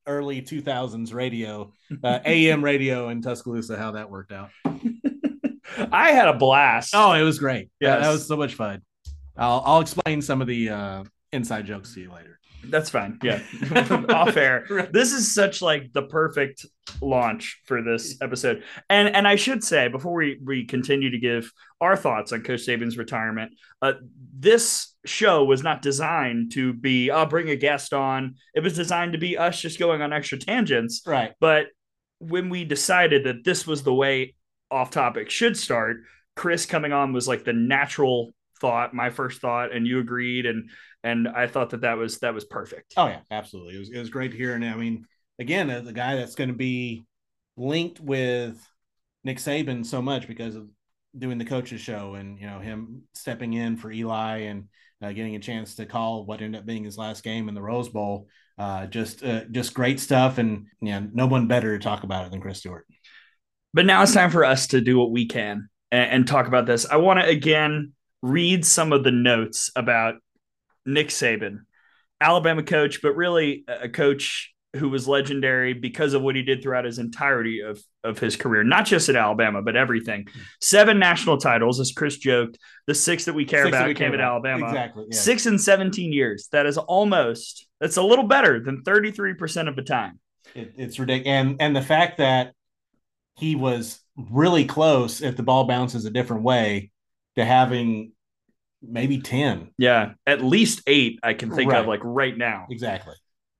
early 0.06 0.42
2000s 0.42 1.12
radio, 1.12 1.72
uh, 2.04 2.20
AM 2.24 2.62
radio 2.62 3.08
in 3.08 3.20
Tuscaloosa, 3.20 3.76
how 3.76 3.90
that 3.90 4.10
worked 4.10 4.30
out. 4.30 4.50
I 5.90 6.12
had 6.12 6.28
a 6.28 6.34
blast. 6.34 6.94
Oh, 6.94 7.14
it 7.14 7.22
was 7.22 7.40
great. 7.40 7.68
Yeah, 7.80 7.98
that 7.98 8.12
was 8.12 8.28
so 8.28 8.36
much 8.36 8.54
fun. 8.54 8.82
I'll 9.36 9.62
I'll 9.64 9.80
explain 9.80 10.22
some 10.22 10.40
of 10.40 10.46
the 10.46 10.70
uh, 10.70 11.04
inside 11.32 11.66
jokes 11.66 11.94
to 11.94 12.00
you 12.00 12.12
later. 12.12 12.38
That's 12.70 12.90
fine. 12.90 13.18
Yeah. 13.22 13.42
Off 14.08 14.36
air. 14.36 14.88
This 14.90 15.12
is 15.12 15.34
such 15.34 15.62
like 15.62 15.92
the 15.92 16.02
perfect 16.02 16.64
launch 17.00 17.60
for 17.66 17.82
this 17.82 18.16
episode. 18.22 18.62
And 18.88 19.14
and 19.14 19.26
I 19.28 19.36
should 19.36 19.62
say 19.62 19.88
before 19.88 20.14
we 20.14 20.38
we 20.42 20.64
continue 20.64 21.10
to 21.10 21.18
give 21.18 21.52
our 21.80 21.96
thoughts 21.96 22.32
on 22.32 22.42
Coach 22.42 22.66
Saban's 22.66 22.96
retirement, 22.96 23.52
uh, 23.82 23.94
this 24.36 24.94
show 25.04 25.44
was 25.44 25.62
not 25.62 25.82
designed 25.82 26.52
to 26.52 26.72
be 26.72 27.10
I'll 27.10 27.26
bring 27.26 27.50
a 27.50 27.56
guest 27.56 27.92
on. 27.92 28.36
It 28.54 28.60
was 28.60 28.74
designed 28.74 29.12
to 29.12 29.18
be 29.18 29.36
us 29.36 29.60
just 29.60 29.78
going 29.78 30.02
on 30.02 30.12
extra 30.12 30.38
tangents. 30.38 31.02
Right. 31.06 31.32
But 31.40 31.66
when 32.18 32.48
we 32.48 32.64
decided 32.64 33.24
that 33.24 33.44
this 33.44 33.66
was 33.66 33.82
the 33.82 33.94
way 33.94 34.34
off 34.70 34.90
topic 34.90 35.30
should 35.30 35.56
start, 35.56 35.98
Chris 36.36 36.66
coming 36.66 36.92
on 36.92 37.12
was 37.12 37.28
like 37.28 37.44
the 37.44 37.52
natural 37.52 38.32
thought, 38.64 38.94
my 38.94 39.10
first 39.10 39.42
thought, 39.42 39.74
and 39.74 39.86
you 39.86 39.98
agreed, 39.98 40.46
and 40.46 40.70
and 41.02 41.28
I 41.28 41.48
thought 41.48 41.68
that 41.70 41.82
that 41.82 41.98
was 41.98 42.18
that 42.20 42.32
was 42.32 42.46
perfect. 42.46 42.94
Oh 42.96 43.08
yeah, 43.08 43.20
absolutely. 43.30 43.76
It 43.76 43.78
was 43.78 43.90
it 43.90 43.98
was 43.98 44.08
great 44.08 44.30
to 44.30 44.38
hear, 44.38 44.54
and 44.54 44.64
I 44.64 44.74
mean, 44.74 45.04
again, 45.38 45.68
the 45.84 45.92
guy 45.92 46.16
that's 46.16 46.34
going 46.34 46.48
to 46.48 46.56
be 46.56 47.04
linked 47.58 48.00
with 48.00 48.58
Nick 49.22 49.36
Saban 49.36 49.84
so 49.84 50.00
much 50.00 50.26
because 50.26 50.54
of 50.54 50.66
doing 51.16 51.36
the 51.36 51.44
coaches 51.44 51.82
show 51.82 52.14
and 52.14 52.40
you 52.40 52.46
know 52.46 52.58
him 52.58 53.02
stepping 53.12 53.52
in 53.52 53.76
for 53.76 53.92
Eli 53.92 54.44
and 54.44 54.68
uh, 55.02 55.12
getting 55.12 55.36
a 55.36 55.40
chance 55.40 55.74
to 55.74 55.84
call 55.84 56.24
what 56.24 56.40
ended 56.40 56.58
up 56.58 56.66
being 56.66 56.84
his 56.84 56.96
last 56.96 57.22
game 57.22 57.50
in 57.50 57.54
the 57.54 57.60
Rose 57.60 57.90
Bowl. 57.90 58.28
Uh, 58.56 58.86
just 58.86 59.22
uh, 59.22 59.44
just 59.50 59.74
great 59.74 60.00
stuff, 60.00 60.38
and 60.38 60.68
yeah, 60.80 61.02
no 61.12 61.26
one 61.26 61.48
better 61.48 61.76
to 61.76 61.84
talk 61.84 62.02
about 62.02 62.24
it 62.24 62.30
than 62.30 62.40
Chris 62.40 62.60
Stewart. 62.60 62.86
But 63.74 63.84
now 63.84 64.02
it's 64.02 64.14
time 64.14 64.30
for 64.30 64.46
us 64.46 64.68
to 64.68 64.80
do 64.80 64.98
what 64.98 65.10
we 65.10 65.26
can 65.26 65.68
and, 65.92 66.10
and 66.10 66.26
talk 66.26 66.46
about 66.46 66.64
this. 66.64 66.86
I 66.86 66.96
want 66.96 67.20
to 67.20 67.26
again 67.26 67.92
read 68.24 68.64
some 68.64 68.92
of 68.92 69.04
the 69.04 69.10
notes 69.10 69.70
about 69.76 70.14
Nick 70.86 71.08
Saban, 71.08 71.58
Alabama 72.22 72.62
coach, 72.62 73.02
but 73.02 73.14
really 73.16 73.64
a 73.68 73.88
coach 73.90 74.50
who 74.76 74.88
was 74.88 75.06
legendary 75.06 75.74
because 75.74 76.14
of 76.14 76.22
what 76.22 76.34
he 76.34 76.42
did 76.42 76.62
throughout 76.62 76.86
his 76.86 76.98
entirety 76.98 77.60
of, 77.60 77.80
of 78.02 78.18
his 78.18 78.34
career, 78.34 78.64
not 78.64 78.86
just 78.86 79.10
at 79.10 79.14
Alabama, 79.14 79.60
but 79.60 79.76
everything. 79.76 80.26
Seven 80.60 80.98
national 80.98 81.36
titles, 81.36 81.78
as 81.78 81.92
Chris 81.92 82.16
joked. 82.16 82.58
The 82.86 82.94
six 82.94 83.26
that 83.26 83.34
we 83.34 83.44
care 83.44 83.64
Six 83.64 83.76
about 83.76 83.88
we 83.88 83.94
care 83.94 84.08
came 84.08 84.14
at 84.14 84.20
about. 84.20 84.46
Alabama. 84.46 84.66
Exactly. 84.66 85.04
yeah. 85.10 85.18
Six 85.18 85.44
and 85.46 85.60
17 85.60 86.12
years. 86.12 86.48
That 86.50 86.64
is 86.64 86.78
almost, 86.78 87.68
that's 87.78 87.98
a 87.98 88.02
little 88.02 88.26
better 88.26 88.58
than 88.58 88.82
33% 88.82 89.68
of 89.68 89.76
the 89.76 89.82
time. 89.82 90.18
It, 90.54 90.72
it's 90.76 90.98
ridiculous, 90.98 91.26
and 91.28 91.56
and 91.60 91.74
the 91.74 91.82
fact 91.82 92.18
that 92.18 92.52
he 93.36 93.56
was 93.56 94.00
really 94.16 94.64
close 94.64 95.20
if 95.20 95.36
the 95.36 95.42
ball 95.42 95.64
bounces 95.64 96.04
a 96.04 96.10
different 96.10 96.42
way 96.42 96.90
to 97.36 97.44
having 97.44 98.12
maybe 98.88 99.20
ten 99.20 99.70
Yeah. 99.78 100.12
At 100.26 100.42
least 100.44 100.82
eight 100.86 101.18
I 101.22 101.34
can 101.34 101.50
think 101.50 101.70
Right. 101.72 101.80
of 101.80 101.86
like 101.86 102.00
right 102.02 102.36
now. 102.36 102.66
exactly. 102.70 103.14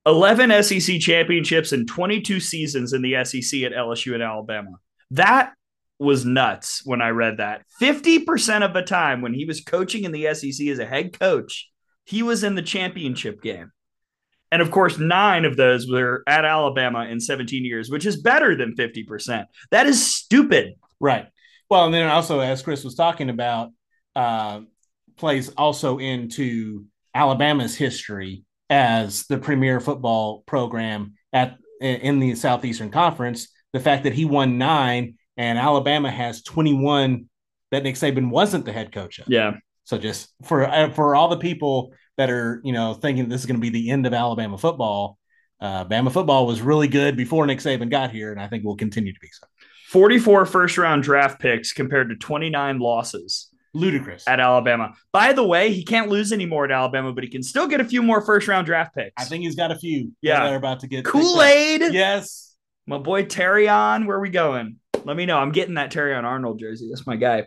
11 0.05 0.51
SEC 0.63 0.99
championships 0.99 1.71
and 1.71 1.87
22 1.87 2.39
seasons 2.39 2.93
in 2.93 3.01
the 3.01 3.15
SEC 3.25 3.63
at 3.63 3.71
LSU 3.73 4.13
and 4.13 4.21
Alabama. 4.21 4.71
That 5.11 5.53
was 5.97 6.25
nuts 6.25 6.81
when 6.85 7.01
I 7.01 7.09
read 7.09 7.37
that. 7.37 7.63
50% 7.81 8.63
of 8.63 8.73
the 8.73 8.83
time 8.83 9.21
when 9.21 9.33
he 9.33 9.45
was 9.45 9.61
coaching 9.61 10.03
in 10.03 10.11
the 10.11 10.33
SEC 10.35 10.67
as 10.67 10.77
a 10.79 10.85
head 10.85 11.17
coach, 11.17 11.69
he 12.05 12.21
was 12.21 12.43
in 12.43 12.53
the 12.55 12.61
championship 12.61 13.41
game. 13.41 13.71
And 14.51 14.61
of 14.61 14.69
course, 14.69 14.99
nine 14.99 15.43
of 15.43 15.57
those 15.57 15.89
were 15.89 16.21
at 16.27 16.45
Alabama 16.45 17.05
in 17.05 17.19
17 17.19 17.65
years, 17.65 17.89
which 17.89 18.05
is 18.05 18.21
better 18.21 18.55
than 18.55 18.75
50%. 18.75 19.45
That 19.71 19.87
is 19.87 20.05
stupid. 20.05 20.75
Right. 20.99 21.27
Well, 21.69 21.85
and 21.85 21.93
then 21.93 22.07
also 22.07 22.41
as 22.41 22.61
Chris 22.61 22.83
was 22.83 22.93
talking 22.93 23.29
about, 23.31 23.71
uh, 24.15 24.61
plays 25.17 25.49
also 25.49 25.97
into 25.97 26.85
Alabama's 27.13 27.75
history 27.75 28.43
as 28.69 29.25
the 29.27 29.37
premier 29.37 29.79
football 29.79 30.43
program 30.45 31.13
at 31.31 31.57
in 31.81 32.19
the 32.19 32.35
Southeastern 32.35 32.89
Conference. 32.89 33.49
The 33.73 33.79
fact 33.79 34.03
that 34.03 34.13
he 34.13 34.25
won 34.25 34.57
nine 34.57 35.15
and 35.37 35.59
Alabama 35.59 36.09
has 36.09 36.41
twenty 36.41 36.73
one 36.73 37.29
that 37.71 37.83
Nick 37.83 37.95
Saban 37.95 38.29
wasn't 38.29 38.65
the 38.65 38.71
head 38.71 38.91
coach 38.91 39.19
of. 39.19 39.27
Yeah. 39.27 39.53
So 39.83 39.97
just 39.97 40.29
for 40.43 40.67
uh, 40.67 40.89
for 40.91 41.15
all 41.15 41.29
the 41.29 41.37
people 41.37 41.93
that 42.17 42.29
are 42.29 42.61
you 42.63 42.73
know 42.73 42.93
thinking 42.93 43.29
this 43.29 43.41
is 43.41 43.45
going 43.45 43.57
to 43.57 43.61
be 43.61 43.69
the 43.69 43.91
end 43.91 44.05
of 44.05 44.13
Alabama 44.13 44.57
football, 44.57 45.17
uh, 45.59 45.85
Bama 45.85 46.11
football 46.11 46.47
was 46.47 46.61
really 46.61 46.87
good 46.87 47.17
before 47.17 47.45
Nick 47.45 47.59
Saban 47.59 47.89
got 47.89 48.11
here, 48.11 48.31
and 48.31 48.41
I 48.41 48.47
think 48.47 48.63
will 48.63 48.77
continue 48.77 49.13
to 49.13 49.19
be 49.19 49.29
so. 49.31 49.47
44 49.89 50.45
first 50.45 50.77
round 50.77 51.03
draft 51.03 51.39
picks 51.39 51.71
compared 51.71 52.09
to 52.09 52.15
29 52.15 52.79
losses. 52.79 53.49
Ludicrous. 53.75 54.23
at 54.27 54.39
Alabama. 54.39 54.93
By 55.11 55.33
the 55.33 55.43
way, 55.43 55.73
he 55.73 55.83
can't 55.83 56.09
lose 56.09 56.31
anymore 56.31 56.65
at 56.65 56.71
Alabama, 56.71 57.13
but 57.13 57.23
he 57.23 57.29
can 57.29 57.43
still 57.43 57.67
get 57.67 57.81
a 57.81 57.85
few 57.85 58.01
more 58.01 58.21
first 58.21 58.47
round 58.47 58.65
draft 58.65 58.95
picks. 58.95 59.13
I 59.17 59.25
think 59.25 59.43
he's 59.43 59.55
got 59.55 59.71
a 59.71 59.75
few. 59.75 60.11
Yeah. 60.21 60.43
that 60.43 60.53
are 60.53 60.57
about 60.57 60.79
to 60.81 60.87
get 60.87 61.05
Kool 61.05 61.41
Aid. 61.41 61.81
Yes. 61.93 62.55
My 62.87 62.97
boy 62.97 63.25
Terrion. 63.25 64.05
Where 64.05 64.17
are 64.17 64.21
we 64.21 64.29
going? 64.29 64.77
Let 65.03 65.17
me 65.17 65.25
know. 65.25 65.37
I'm 65.37 65.51
getting 65.51 65.75
that 65.75 65.91
Terrion 65.91 66.23
Arnold 66.23 66.59
jersey. 66.59 66.87
That's 66.89 67.05
my 67.05 67.15
guy. 67.15 67.45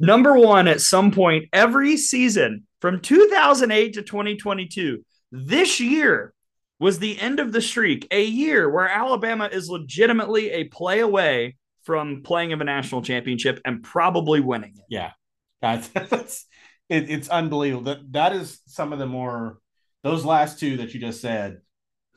Number 0.00 0.36
one 0.36 0.68
at 0.68 0.80
some 0.80 1.10
point 1.10 1.48
every 1.52 1.96
season 1.96 2.66
from 2.80 3.00
2008 3.00 3.94
to 3.94 4.02
2022. 4.02 5.04
This 5.32 5.80
year 5.80 6.32
was 6.78 6.98
the 6.98 7.18
end 7.18 7.40
of 7.40 7.52
the 7.52 7.60
streak, 7.60 8.06
a 8.10 8.22
year 8.24 8.70
where 8.70 8.88
Alabama 8.88 9.48
is 9.50 9.68
legitimately 9.70 10.50
a 10.50 10.64
play 10.64 11.00
away 11.00 11.56
from 11.84 12.22
playing 12.22 12.52
of 12.52 12.60
a 12.60 12.64
national 12.64 13.00
championship 13.02 13.60
and 13.64 13.82
probably 13.82 14.40
winning 14.40 14.74
it. 14.76 14.84
Yeah. 14.90 15.12
That's, 15.60 15.88
that's 15.88 16.46
it, 16.88 17.10
it's 17.10 17.28
unbelievable. 17.28 17.84
That 17.84 18.12
that 18.12 18.32
is 18.32 18.60
some 18.66 18.92
of 18.92 18.98
the 18.98 19.06
more 19.06 19.58
those 20.02 20.24
last 20.24 20.60
two 20.60 20.78
that 20.78 20.94
you 20.94 21.00
just 21.00 21.20
said. 21.20 21.58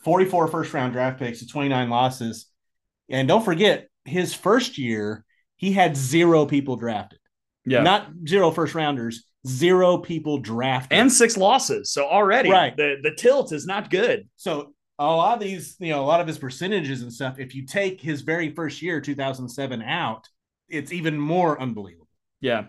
44 0.03 0.47
first 0.47 0.73
round 0.73 0.93
draft 0.93 1.19
picks 1.19 1.39
to 1.39 1.47
29 1.47 1.89
losses. 1.89 2.45
And 3.09 3.27
don't 3.27 3.43
forget, 3.43 3.87
his 4.05 4.33
first 4.33 4.77
year, 4.77 5.25
he 5.57 5.73
had 5.73 5.97
zero 5.97 6.45
people 6.45 6.77
drafted. 6.77 7.19
Yeah. 7.65 7.81
Not 7.83 8.07
zero 8.27 8.51
first 8.51 8.75
rounders, 8.75 9.25
zero 9.45 9.97
people 9.97 10.39
drafted. 10.39 10.97
and 10.97 11.11
six 11.11 11.35
losses. 11.35 11.91
So 11.91 12.07
already 12.07 12.49
Right. 12.49 12.75
the, 12.77 12.95
the 13.03 13.13
tilt 13.13 13.51
is 13.51 13.65
not 13.65 13.89
good. 13.89 14.29
So 14.37 14.73
a 14.97 15.05
lot 15.05 15.33
of 15.33 15.39
these, 15.41 15.75
you 15.79 15.89
know, 15.91 16.01
a 16.01 16.05
lot 16.05 16.21
of 16.21 16.27
his 16.27 16.37
percentages 16.37 17.01
and 17.01 17.11
stuff, 17.11 17.39
if 17.39 17.53
you 17.55 17.65
take 17.65 17.99
his 17.99 18.21
very 18.21 18.53
first 18.53 18.81
year, 18.81 19.01
2007, 19.01 19.81
out, 19.81 20.27
it's 20.69 20.93
even 20.93 21.17
more 21.19 21.59
unbelievable. 21.61 22.07
Yeah. 22.41 22.65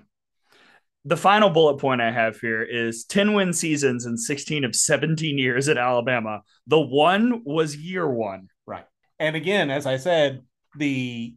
The 1.04 1.16
final 1.16 1.48
bullet 1.48 1.78
point 1.78 2.02
I 2.02 2.10
have 2.10 2.38
here 2.40 2.62
is 2.62 3.04
10 3.04 3.32
win 3.32 3.52
seasons 3.52 4.04
in 4.04 4.18
16 4.18 4.64
of 4.64 4.76
17 4.76 5.38
years 5.38 5.68
at 5.68 5.78
Alabama. 5.78 6.42
The 6.66 6.80
one 6.80 7.42
was 7.44 7.74
year 7.74 8.08
one. 8.08 8.48
Right. 8.66 8.84
And 9.18 9.34
again, 9.34 9.70
as 9.70 9.86
I 9.86 9.96
said, 9.96 10.42
the 10.76 11.34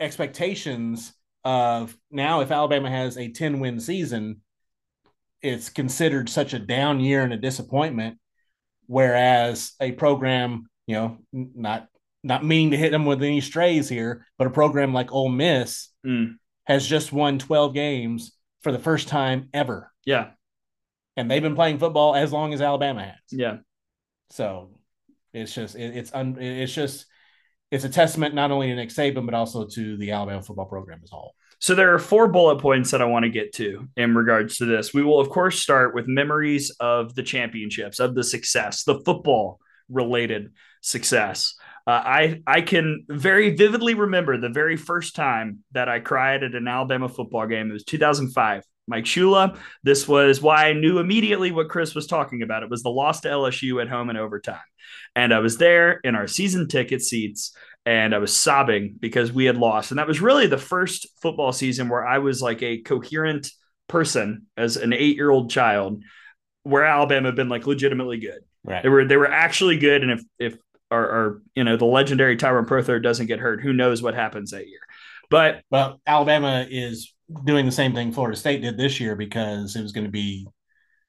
expectations 0.00 1.12
of 1.44 1.96
now 2.10 2.40
if 2.40 2.50
Alabama 2.50 2.90
has 2.90 3.16
a 3.16 3.30
10 3.30 3.60
win 3.60 3.78
season, 3.78 4.40
it's 5.42 5.68
considered 5.68 6.28
such 6.28 6.54
a 6.54 6.58
down 6.58 7.00
year 7.00 7.22
and 7.22 7.32
a 7.32 7.38
disappointment. 7.38 8.18
Whereas 8.86 9.72
a 9.80 9.92
program, 9.92 10.66
you 10.86 10.96
know, 10.96 11.18
not 11.32 11.88
not 12.22 12.44
meaning 12.44 12.70
to 12.70 12.76
hit 12.76 12.90
them 12.90 13.04
with 13.04 13.22
any 13.22 13.40
strays 13.40 13.88
here, 13.88 14.26
but 14.38 14.46
a 14.46 14.50
program 14.50 14.92
like 14.92 15.12
Ole 15.12 15.28
Miss 15.28 15.90
Mm, 16.04 16.34
has 16.64 16.86
just 16.86 17.12
won 17.12 17.38
12 17.38 17.72
games 17.72 18.32
for 18.64 18.72
the 18.72 18.78
first 18.80 19.06
time 19.06 19.48
ever. 19.54 19.92
yeah. 20.04 20.30
And 21.16 21.30
they've 21.30 21.40
been 21.40 21.54
playing 21.54 21.78
football 21.78 22.16
as 22.16 22.32
long 22.32 22.52
as 22.52 22.60
Alabama 22.60 23.04
has. 23.04 23.14
Yeah. 23.30 23.58
So 24.30 24.70
it's 25.32 25.54
just 25.54 25.76
it, 25.76 25.96
it's 25.96 26.12
un, 26.12 26.36
it's 26.40 26.74
just 26.74 27.06
it's 27.70 27.84
a 27.84 27.88
testament 27.88 28.34
not 28.34 28.50
only 28.50 28.66
to 28.66 28.74
Nick 28.74 28.88
Saban 28.88 29.24
but 29.24 29.34
also 29.34 29.64
to 29.64 29.96
the 29.96 30.10
Alabama 30.10 30.42
football 30.42 30.66
program 30.66 30.98
as 31.04 31.12
a 31.12 31.14
whole. 31.14 31.34
So 31.60 31.76
there 31.76 31.94
are 31.94 32.00
four 32.00 32.26
bullet 32.26 32.58
points 32.58 32.90
that 32.90 33.00
I 33.00 33.04
want 33.04 33.24
to 33.24 33.30
get 33.30 33.52
to 33.54 33.86
in 33.96 34.16
regards 34.16 34.56
to 34.58 34.64
this. 34.64 34.92
We 34.92 35.04
will 35.04 35.20
of 35.20 35.28
course 35.28 35.60
start 35.60 35.94
with 35.94 36.08
memories 36.08 36.72
of 36.80 37.14
the 37.14 37.22
championships, 37.22 38.00
of 38.00 38.16
the 38.16 38.24
success, 38.24 38.82
the 38.82 38.98
football 39.04 39.60
related 39.88 40.50
success. 40.80 41.54
Uh, 41.86 41.90
I 41.90 42.42
I 42.46 42.60
can 42.62 43.04
very 43.08 43.54
vividly 43.54 43.94
remember 43.94 44.38
the 44.38 44.48
very 44.48 44.76
first 44.76 45.14
time 45.14 45.60
that 45.72 45.88
I 45.88 46.00
cried 46.00 46.42
at 46.42 46.54
an 46.54 46.66
Alabama 46.66 47.08
football 47.08 47.46
game. 47.46 47.70
It 47.70 47.74
was 47.74 47.84
2005. 47.84 48.64
Mike 48.86 49.04
Shula. 49.04 49.58
This 49.82 50.06
was 50.06 50.42
why 50.42 50.68
I 50.68 50.72
knew 50.74 50.98
immediately 50.98 51.52
what 51.52 51.70
Chris 51.70 51.94
was 51.94 52.06
talking 52.06 52.42
about. 52.42 52.62
It 52.62 52.68
was 52.68 52.82
the 52.82 52.90
loss 52.90 53.22
to 53.22 53.28
LSU 53.28 53.80
at 53.80 53.88
home 53.88 54.10
in 54.10 54.18
overtime, 54.18 54.60
and 55.16 55.32
I 55.32 55.38
was 55.38 55.56
there 55.56 56.00
in 56.04 56.14
our 56.14 56.26
season 56.26 56.68
ticket 56.68 57.00
seats 57.00 57.56
and 57.86 58.14
I 58.14 58.18
was 58.18 58.34
sobbing 58.34 58.96
because 58.98 59.32
we 59.32 59.44
had 59.44 59.56
lost. 59.56 59.90
And 59.90 59.98
that 59.98 60.08
was 60.08 60.20
really 60.20 60.46
the 60.46 60.58
first 60.58 61.06
football 61.20 61.52
season 61.52 61.88
where 61.88 62.06
I 62.06 62.18
was 62.18 62.40
like 62.40 62.62
a 62.62 62.78
coherent 62.78 63.50
person 63.88 64.46
as 64.56 64.76
an 64.76 64.92
eight 64.92 65.16
year 65.16 65.30
old 65.30 65.50
child, 65.50 66.02
where 66.62 66.84
Alabama 66.84 67.28
had 67.28 67.36
been 67.36 67.48
like 67.48 67.66
legitimately 67.66 68.18
good. 68.18 68.40
Right. 68.64 68.82
They 68.82 68.88
were 68.88 69.04
they 69.04 69.18
were 69.18 69.30
actually 69.30 69.78
good. 69.78 70.02
And 70.02 70.12
if 70.12 70.22
if 70.38 70.56
our, 70.90 71.10
our 71.10 71.42
you 71.54 71.64
know 71.64 71.76
the 71.76 71.84
legendary 71.84 72.36
Tyrone 72.36 72.66
Prothro 72.66 73.02
doesn't 73.02 73.26
get 73.26 73.40
hurt, 73.40 73.62
who 73.62 73.72
knows 73.72 74.02
what 74.02 74.14
happens 74.14 74.50
that 74.50 74.68
year? 74.68 74.80
But 75.30 75.62
Well, 75.70 76.00
Alabama 76.06 76.66
is 76.68 77.12
doing 77.44 77.66
the 77.66 77.72
same 77.72 77.94
thing 77.94 78.12
Florida 78.12 78.36
State 78.36 78.60
did 78.62 78.76
this 78.76 79.00
year 79.00 79.16
because 79.16 79.74
it 79.76 79.82
was 79.82 79.92
going 79.92 80.04
to 80.06 80.10
be 80.10 80.46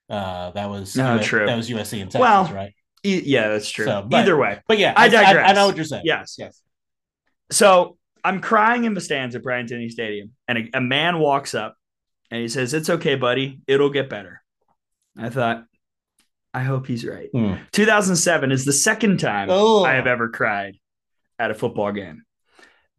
uh 0.10 0.52
that 0.52 0.70
was 0.70 0.96
No, 0.96 1.16
US 1.16 1.26
true. 1.26 1.46
that 1.46 1.56
was 1.58 1.70
USC 1.70 2.02
and 2.02 2.10
Texas, 2.12 2.22
Well, 2.22 2.46
right? 2.54 2.74
E- 3.04 3.22
yeah, 3.26 3.50
that's 3.50 3.70
true. 3.70 3.86
So, 3.86 4.06
but- 4.10 4.18
Either 4.22 4.38
way, 4.38 4.60
But 4.68 4.78
yeah, 4.80 4.94
I 4.96 5.06
I, 5.06 5.10
digress. 5.10 5.50
I, 5.50 5.54
know 5.54 5.68
what 5.68 5.76
you're 5.76 5.86
saying. 5.86 6.04
yes. 6.06 6.36
Yes. 6.40 6.62
So 7.52 7.98
I'm 8.24 8.42
crying 8.42 8.86
in 8.86 8.94
the 8.96 9.02
stands 9.02 9.36
at 9.36 9.44
Bryant 9.44 9.70
Denny 9.70 9.90
Stadium, 9.90 10.32
and 10.48 10.58
a, 10.58 10.78
a 10.78 10.82
man 10.82 11.20
walks 11.20 11.54
up 11.54 11.76
and 12.32 12.42
he 12.42 12.48
says, 12.48 12.74
"It's 12.74 12.90
okay, 12.90 13.16
buddy. 13.16 13.60
It'll 13.68 13.92
get 13.92 14.10
better." 14.10 14.42
I 15.18 15.30
thought, 15.30 15.66
I 16.56 16.64
hope 16.64 16.88
he's 16.88 17.06
right. 17.06 17.30
Hmm. 17.34 17.56
2007 17.74 18.52
is 18.52 18.64
the 18.64 18.72
second 18.74 19.20
time 19.20 19.50
Oh. 19.52 19.84
I 19.84 19.94
have 19.94 20.08
ever 20.08 20.30
cried 20.30 20.78
at 21.38 21.52
a 21.52 21.54
football 21.54 21.92
game. 21.92 22.24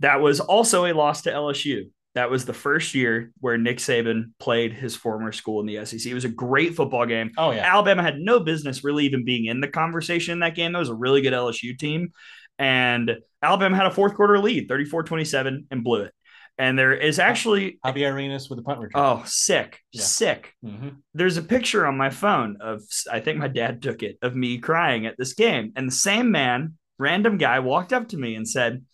That 0.00 0.20
was 0.20 0.40
also 0.40 0.84
a 0.84 0.92
loss 0.92 1.22
to 1.22 1.30
LSU. 1.32 1.90
That 2.14 2.30
was 2.30 2.44
the 2.44 2.52
first 2.52 2.94
year 2.94 3.32
where 3.40 3.56
Nick 3.56 3.78
Saban 3.78 4.32
played 4.38 4.72
his 4.74 4.94
former 4.94 5.32
school 5.32 5.60
in 5.60 5.66
the 5.66 5.84
SEC. 5.86 6.04
It 6.04 6.14
was 6.14 6.24
a 6.26 6.30
great 6.30 6.74
football 6.74 7.06
game. 7.06 7.30
Oh 7.38 7.50
yeah. 7.50 7.70
Alabama 7.72 8.02
had 8.02 8.18
no 8.18 8.40
business 8.40 8.84
really 8.84 9.06
even 9.06 9.24
being 9.24 9.46
in 9.46 9.60
the 9.60 9.68
conversation 9.68 10.32
in 10.32 10.40
that 10.40 10.54
game. 10.54 10.72
That 10.72 10.78
was 10.78 10.88
a 10.90 10.94
really 10.94 11.22
good 11.22 11.32
LSU 11.32 11.78
team. 11.78 12.12
And 12.58 13.16
Alabama 13.42 13.76
had 13.76 13.86
a 13.86 13.90
fourth 13.90 14.14
quarter 14.14 14.38
lead, 14.38 14.68
34 14.68 15.02
27, 15.04 15.66
and 15.70 15.84
blew 15.84 16.02
it. 16.02 16.12
And 16.58 16.78
there 16.78 16.94
is 16.94 17.18
actually, 17.18 17.78
Javier 17.84 18.12
Arenas 18.12 18.48
with 18.48 18.58
the 18.58 18.62
punt 18.62 18.80
return. 18.80 19.02
oh, 19.02 19.22
sick, 19.26 19.80
Yeah. 19.92 20.02
sick. 20.02 20.54
Mhm. 20.64 20.96
There's 21.12 21.36
a 21.36 21.42
picture 21.42 21.86
on 21.86 21.96
my 21.98 22.08
phone 22.10 22.56
of, 22.60 22.82
I 23.12 23.20
think 23.20 23.38
my 23.38 23.48
dad 23.48 23.82
took 23.82 24.02
it, 24.02 24.16
of 24.22 24.34
me 24.34 24.56
crying 24.58 25.04
at 25.06 25.16
this 25.18 25.34
game. 25.34 25.72
And 25.76 25.86
the 25.88 25.92
same 25.94 26.30
man, 26.30 26.74
random 26.98 27.36
guy, 27.36 27.58
walked 27.58 27.92
up 27.92 28.08
to 28.08 28.16
me 28.16 28.34
and 28.36 28.48
said, 28.48 28.84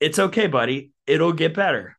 It's 0.00 0.18
okay, 0.18 0.46
buddy. 0.46 0.92
It'll 1.06 1.32
get 1.32 1.54
better. 1.54 1.96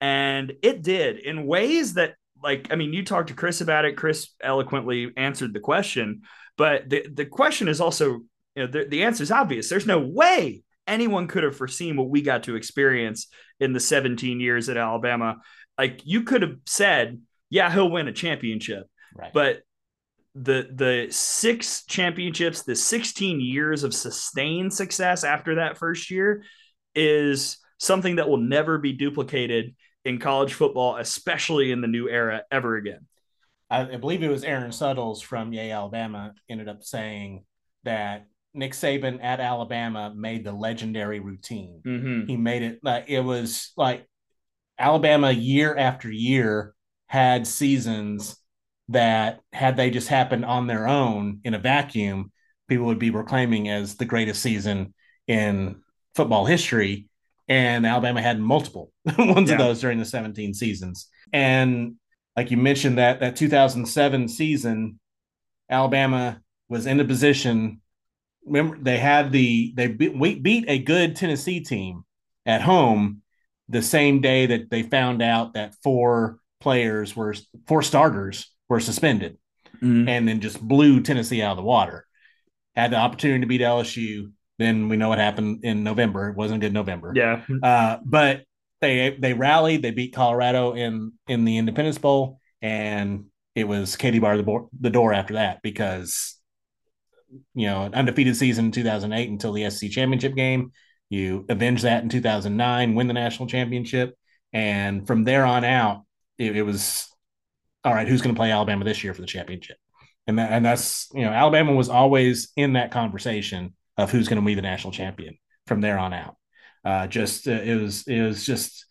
And 0.00 0.52
it 0.62 0.82
did 0.82 1.18
in 1.18 1.46
ways 1.46 1.94
that, 1.94 2.14
like, 2.42 2.68
I 2.72 2.76
mean, 2.76 2.92
you 2.92 3.04
talked 3.04 3.28
to 3.28 3.34
Chris 3.34 3.60
about 3.60 3.84
it. 3.84 3.96
Chris 3.96 4.30
eloquently 4.42 5.12
answered 5.16 5.52
the 5.54 5.60
question, 5.60 6.22
but 6.56 6.88
the, 6.90 7.06
the 7.12 7.26
question 7.26 7.68
is 7.68 7.80
also, 7.80 8.06
you 8.10 8.26
know, 8.56 8.66
the, 8.66 8.84
the 8.86 9.04
answer 9.04 9.22
is 9.22 9.30
obvious. 9.30 9.68
There's 9.68 9.86
no 9.86 9.98
way 10.00 10.62
anyone 10.86 11.28
could 11.28 11.44
have 11.44 11.56
foreseen 11.56 11.96
what 11.96 12.08
we 12.08 12.20
got 12.22 12.42
to 12.44 12.56
experience 12.56 13.28
in 13.60 13.72
the 13.72 13.80
17 13.80 14.40
years 14.40 14.68
at 14.68 14.76
Alabama. 14.76 15.36
Like, 15.78 16.02
you 16.04 16.22
could 16.22 16.42
have 16.42 16.56
said, 16.66 17.20
yeah, 17.48 17.70
he'll 17.72 17.90
win 17.90 18.08
a 18.08 18.12
championship 18.12 18.86
Right. 19.14 19.32
but 19.32 19.62
the 20.36 20.68
the 20.72 21.08
six 21.10 21.84
championships 21.84 22.62
the 22.62 22.76
16 22.76 23.40
years 23.40 23.82
of 23.82 23.92
sustained 23.92 24.72
success 24.72 25.24
after 25.24 25.56
that 25.56 25.76
first 25.76 26.12
year 26.12 26.44
is 26.94 27.58
something 27.78 28.16
that 28.16 28.28
will 28.28 28.36
never 28.36 28.78
be 28.78 28.92
duplicated 28.92 29.74
in 30.04 30.20
college 30.20 30.54
football 30.54 30.96
especially 30.98 31.72
in 31.72 31.80
the 31.80 31.88
new 31.88 32.08
era 32.08 32.44
ever 32.52 32.76
again 32.76 33.06
I, 33.68 33.96
believe 33.96 34.22
it 34.22 34.28
was 34.28 34.44
Aaron 34.44 34.72
Suttles 34.72 35.20
from 35.22 35.52
Yea 35.52 35.70
Alabama, 35.70 36.34
ended 36.48 36.68
up 36.68 36.82
saying 36.82 37.44
that 37.84 38.26
Nick 38.54 38.72
Saban 38.72 39.22
at 39.22 39.40
Alabama 39.40 40.12
made 40.14 40.44
the 40.44 40.52
legendary 40.52 41.20
routine. 41.20 41.80
mm-hmm. 41.86 42.26
He 42.26 42.36
made 42.36 42.62
it 42.62 42.80
like 42.82 43.04
it 43.08 43.20
was 43.20 43.72
like 43.76 44.06
Alabama 44.78 45.30
year 45.30 45.76
after 45.76 46.10
year 46.10 46.74
had 47.06 47.46
seasons 47.46 48.36
that 48.88 49.40
had 49.52 49.76
they 49.76 49.90
just 49.90 50.08
happened 50.08 50.44
on 50.44 50.66
their 50.66 50.88
own 50.88 51.40
in 51.44 51.54
a 51.54 51.58
vacuum, 51.58 52.32
people 52.68 52.86
would 52.86 52.98
be 52.98 53.10
proclaiming 53.10 53.68
as 53.68 53.96
the 53.96 54.04
greatest 54.04 54.42
season 54.42 54.94
in 55.26 55.76
football 56.14 56.44
history. 56.44 57.06
And 57.48 57.84
Alabama 57.86 58.22
had 58.22 58.40
multiple 58.40 58.92
ones 59.18 59.48
Yeah. 59.50 59.54
of 59.56 59.58
those 59.60 59.80
during 59.80 59.98
the 59.98 60.04
17 60.04 60.54
seasons. 60.54 61.08
And 61.32 61.96
like 62.36 62.50
you 62.50 62.56
mentioned, 62.56 62.98
that 62.98 63.20
that 63.20 63.36
2007 63.36 64.28
season, 64.28 64.98
Alabama 65.68 66.40
was 66.68 66.86
in 66.86 67.00
a 67.00 67.04
position. 67.04 67.80
Remember, 68.46 68.78
they 68.80 68.98
had 68.98 69.32
the 69.32 69.72
they 69.76 69.88
beat, 69.88 70.16
we 70.16 70.38
beat 70.38 70.64
a 70.68 70.78
good 70.78 71.16
Tennessee 71.16 71.60
team 71.60 72.04
at 72.46 72.62
home 72.62 73.22
the 73.68 73.82
same 73.82 74.20
day 74.20 74.46
that 74.46 74.70
they 74.70 74.82
found 74.82 75.22
out 75.22 75.54
that 75.54 75.74
four 75.82 76.38
players 76.60 77.14
were 77.14 77.34
four 77.66 77.82
starters 77.82 78.50
were 78.68 78.80
suspended 78.80 79.36
Mm-hmm. 79.82 80.08
and 80.10 80.28
then 80.28 80.40
just 80.40 80.60
blew 80.60 81.00
Tennessee 81.00 81.40
out 81.40 81.52
of 81.52 81.56
the 81.56 81.62
water. 81.62 82.04
Had 82.76 82.90
the 82.90 82.96
opportunity 82.96 83.40
to 83.40 83.46
beat 83.46 83.62
LSU. 83.62 84.30
Then 84.58 84.90
we 84.90 84.98
know 84.98 85.08
what 85.08 85.16
happened 85.18 85.64
in 85.64 85.84
November. 85.84 86.28
It 86.28 86.36
wasn't 86.36 86.62
a 86.62 86.66
good 86.66 86.74
November. 86.74 87.12
yeah 87.16 87.42
Uh, 87.62 87.96
but 88.04 88.42
they 88.82 89.16
they 89.18 89.32
rallied. 89.32 89.80
They 89.80 89.90
beat 89.90 90.12
Colorado 90.14 90.74
in 90.74 91.12
in 91.28 91.46
the 91.46 91.56
Independence 91.56 91.96
Bowl, 91.96 92.40
and 92.60 93.26
it 93.54 93.64
was 93.64 93.96
Katie 93.96 94.18
bar 94.18 94.36
the, 94.36 94.66
the 94.78 94.90
door 94.90 95.14
after 95.14 95.34
that 95.34 95.62
because 95.62 96.36
you 97.54 97.66
know 97.66 97.84
an 97.84 97.94
undefeated 97.94 98.36
season 98.36 98.66
in 98.66 98.72
2008 98.72 99.28
until 99.28 99.52
the 99.52 99.68
SEC 99.70 99.90
championship 99.90 100.34
game. 100.34 100.72
You 101.08 101.44
avenge 101.48 101.82
that 101.82 102.02
in 102.04 102.08
2009, 102.08 102.94
win 102.94 103.08
the 103.08 103.14
national 103.14 103.48
championship, 103.48 104.16
and 104.52 105.06
from 105.06 105.24
there 105.24 105.44
on 105.44 105.64
out, 105.64 106.04
it, 106.38 106.56
it 106.56 106.62
was 106.62 107.08
all 107.84 107.94
right. 107.94 108.06
Who's 108.06 108.22
going 108.22 108.34
to 108.34 108.38
play 108.38 108.52
Alabama 108.52 108.84
this 108.84 109.02
year 109.02 109.14
for 109.14 109.20
the 109.20 109.26
championship? 109.26 109.76
And 110.26 110.38
that, 110.38 110.52
and 110.52 110.64
that's 110.64 111.08
you 111.12 111.22
know 111.22 111.30
Alabama 111.30 111.74
was 111.74 111.88
always 111.88 112.52
in 112.56 112.74
that 112.74 112.92
conversation 112.92 113.74
of 113.96 114.10
who's 114.10 114.28
going 114.28 114.40
to 114.40 114.46
be 114.46 114.54
the 114.54 114.62
national 114.62 114.92
champion 114.92 115.36
from 115.66 115.80
there 115.80 115.98
on 115.98 116.12
out. 116.12 116.36
Uh, 116.84 117.06
just 117.06 117.48
uh, 117.48 117.52
it 117.52 117.80
was 117.80 118.06
it 118.06 118.22
was 118.22 118.46
just 118.46 118.86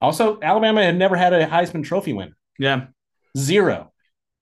also 0.00 0.38
Alabama 0.40 0.82
had 0.82 0.96
never 0.96 1.16
had 1.16 1.32
a 1.32 1.46
Heisman 1.46 1.84
Trophy 1.84 2.12
winner. 2.12 2.36
yeah 2.58 2.86
Zero. 3.36 3.92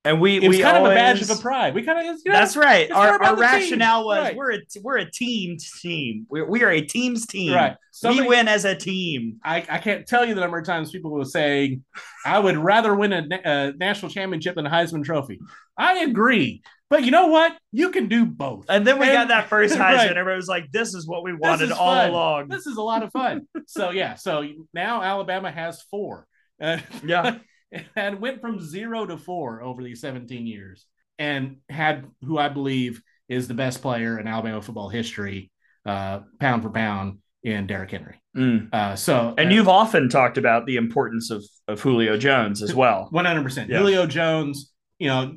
And 0.04 0.20
we 0.20 0.36
It 0.36 0.48
was 0.48 0.56
we 0.58 0.62
kind 0.62 0.76
always, 0.76 0.90
of 0.90 0.92
a 0.92 1.00
badge 1.00 1.22
of 1.22 1.30
a 1.30 1.36
pride. 1.36 1.74
We 1.74 1.82
kind 1.82 1.98
of 1.98 2.04
you 2.24 2.32
know, 2.32 2.38
that's 2.38 2.56
right 2.56 2.90
our, 2.90 3.12
our 3.12 3.18
the 3.20 3.26
team. 3.34 3.40
rationale 3.40 4.04
was 4.04 4.18
Right. 4.18 4.36
we're 4.36 4.52
a 4.52 4.58
we're 4.82 4.98
a 4.98 5.10
team 5.10 5.56
team 5.80 6.26
we're, 6.28 6.46
we 6.48 6.62
are 6.62 6.70
a 6.70 6.80
team's 6.82 7.26
team 7.26 7.54
right. 7.54 7.76
Somebody, 7.92 8.22
we 8.22 8.28
win 8.36 8.48
as 8.48 8.64
a 8.64 8.74
team 8.74 9.38
I, 9.44 9.64
I 9.68 9.78
can't 9.78 10.06
tell 10.06 10.24
you 10.24 10.34
the 10.34 10.40
number 10.40 10.58
of 10.58 10.66
times 10.66 10.90
people 10.90 11.10
will 11.12 11.24
say, 11.24 11.78
I 12.26 12.38
would 12.38 12.56
rather 12.56 12.94
win 12.94 13.12
a, 13.12 13.24
a 13.44 13.72
national 13.72 14.10
championship 14.10 14.56
than 14.56 14.66
a 14.66 14.70
Heisman 14.70 15.04
Trophy. 15.04 15.38
I 15.78 15.98
agree. 16.00 16.62
But 16.90 17.04
you 17.04 17.10
know 17.10 17.28
what? 17.28 17.56
You 17.72 17.90
can 17.90 18.08
do 18.08 18.24
both. 18.26 18.66
and 18.68 18.86
then 18.86 18.98
we 18.98 19.06
got 19.06 19.28
that 19.28 19.48
first 19.48 19.74
Heisman. 19.78 19.94
right. 19.96 20.10
Everybody 20.10 20.36
was 20.36 20.48
like, 20.48 20.70
"This 20.70 20.94
is 20.94 21.06
what 21.08 21.24
we 21.24 21.32
wanted 21.34 21.72
all 21.72 21.94
fun. 21.94 22.10
along." 22.10 22.48
This 22.48 22.66
is 22.66 22.76
a 22.76 22.82
lot 22.82 23.02
of 23.02 23.10
fun. 23.10 23.46
so, 23.66 23.90
yeah. 23.90 24.14
So 24.14 24.44
now 24.74 25.02
Alabama 25.02 25.50
has 25.50 25.82
four. 25.90 26.26
Uh, 26.60 26.78
Yeah, 27.04 27.38
and 27.96 28.20
went 28.20 28.40
from 28.40 28.60
zero 28.60 29.06
to 29.06 29.16
four 29.16 29.62
over 29.62 29.82
these 29.82 30.00
17 30.00 30.46
years 30.46 30.86
and 31.18 31.56
had 31.68 32.06
who 32.22 32.38
I 32.38 32.48
believe 32.48 33.02
is 33.28 33.48
the 33.48 33.54
best 33.54 33.82
player 33.82 34.18
in 34.18 34.26
Alabama 34.26 34.60
football 34.60 34.88
history, 34.88 35.50
uh, 35.86 36.20
pound 36.40 36.62
for 36.62 36.70
pound, 36.70 37.18
in 37.42 37.66
Derrick 37.66 37.90
Henry. 37.90 38.20
Mm. 38.36 38.72
Uh, 38.72 38.96
so, 38.96 39.34
and 39.36 39.50
uh, 39.50 39.54
you've 39.54 39.68
often 39.68 40.08
talked 40.08 40.38
about 40.38 40.66
the 40.66 40.76
importance 40.76 41.30
of 41.30 41.44
of 41.68 41.80
Julio 41.80 42.16
Jones 42.16 42.62
as 42.62 42.74
well. 42.74 43.08
100%. 43.12 43.68
Yeah. 43.68 43.78
Julio 43.78 44.06
Jones, 44.06 44.72
you 44.98 45.08
know, 45.08 45.36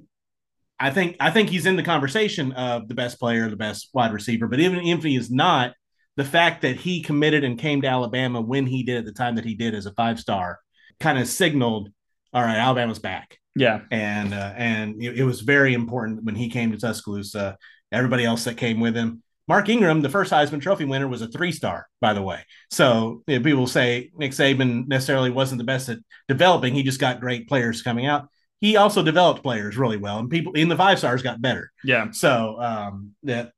I 0.79 0.91
think 0.91 1.17
I 1.19 1.31
think 1.31 1.49
he's 1.49 1.65
in 1.65 1.75
the 1.75 1.83
conversation 1.83 2.53
of 2.53 2.87
the 2.87 2.95
best 2.95 3.19
player, 3.19 3.49
the 3.49 3.55
best 3.55 3.89
wide 3.93 4.13
receiver. 4.13 4.47
But 4.47 4.59
even 4.59 4.79
if 4.79 5.03
he 5.03 5.15
is 5.15 5.29
not, 5.29 5.73
the 6.15 6.23
fact 6.23 6.61
that 6.61 6.77
he 6.77 7.01
committed 7.01 7.43
and 7.43 7.59
came 7.59 7.81
to 7.81 7.87
Alabama 7.87 8.41
when 8.41 8.65
he 8.65 8.83
did 8.83 8.97
at 8.97 9.05
the 9.05 9.11
time 9.11 9.35
that 9.35 9.45
he 9.45 9.55
did 9.55 9.75
as 9.75 9.85
a 9.85 9.93
five 9.93 10.19
star 10.19 10.59
kind 10.99 11.19
of 11.19 11.27
signaled, 11.27 11.89
all 12.33 12.43
right, 12.43 12.57
Alabama's 12.57 12.99
back. 12.99 13.37
Yeah, 13.55 13.81
and 13.91 14.33
uh, 14.33 14.53
and 14.55 15.01
it, 15.01 15.19
it 15.19 15.23
was 15.23 15.41
very 15.41 15.73
important 15.73 16.23
when 16.23 16.35
he 16.35 16.49
came 16.49 16.71
to 16.71 16.77
Tuscaloosa. 16.77 17.57
Everybody 17.91 18.25
else 18.25 18.43
that 18.43 18.57
came 18.57 18.79
with 18.79 18.95
him, 18.95 19.23
Mark 19.47 19.69
Ingram, 19.69 20.01
the 20.01 20.09
first 20.09 20.31
Heisman 20.31 20.61
Trophy 20.61 20.85
winner, 20.85 21.07
was 21.07 21.21
a 21.21 21.27
three 21.27 21.51
star, 21.51 21.87
by 22.01 22.13
the 22.13 22.21
way. 22.21 22.41
So 22.69 23.23
you 23.27 23.39
know, 23.39 23.43
people 23.43 23.65
say 23.67 24.11
Nick 24.15 24.31
Saban 24.33 24.87
necessarily 24.87 25.31
wasn't 25.31 25.59
the 25.59 25.63
best 25.63 25.89
at 25.89 25.99
developing; 26.27 26.73
he 26.73 26.83
just 26.83 26.99
got 26.99 27.19
great 27.21 27.47
players 27.47 27.81
coming 27.81 28.05
out. 28.05 28.27
He 28.59 28.75
also 28.75 29.03
developed 29.03 29.43
players 29.43 29.77
really 29.77 29.97
well, 29.97 30.19
and 30.19 30.29
people 30.29 30.53
in 30.53 30.67
the 30.67 30.75
five 30.75 30.97
stars 30.97 31.21
got 31.21 31.41
better. 31.41 31.71
yeah, 31.83 32.11
So 32.11 32.59
um, 32.59 33.15
that 33.23 33.51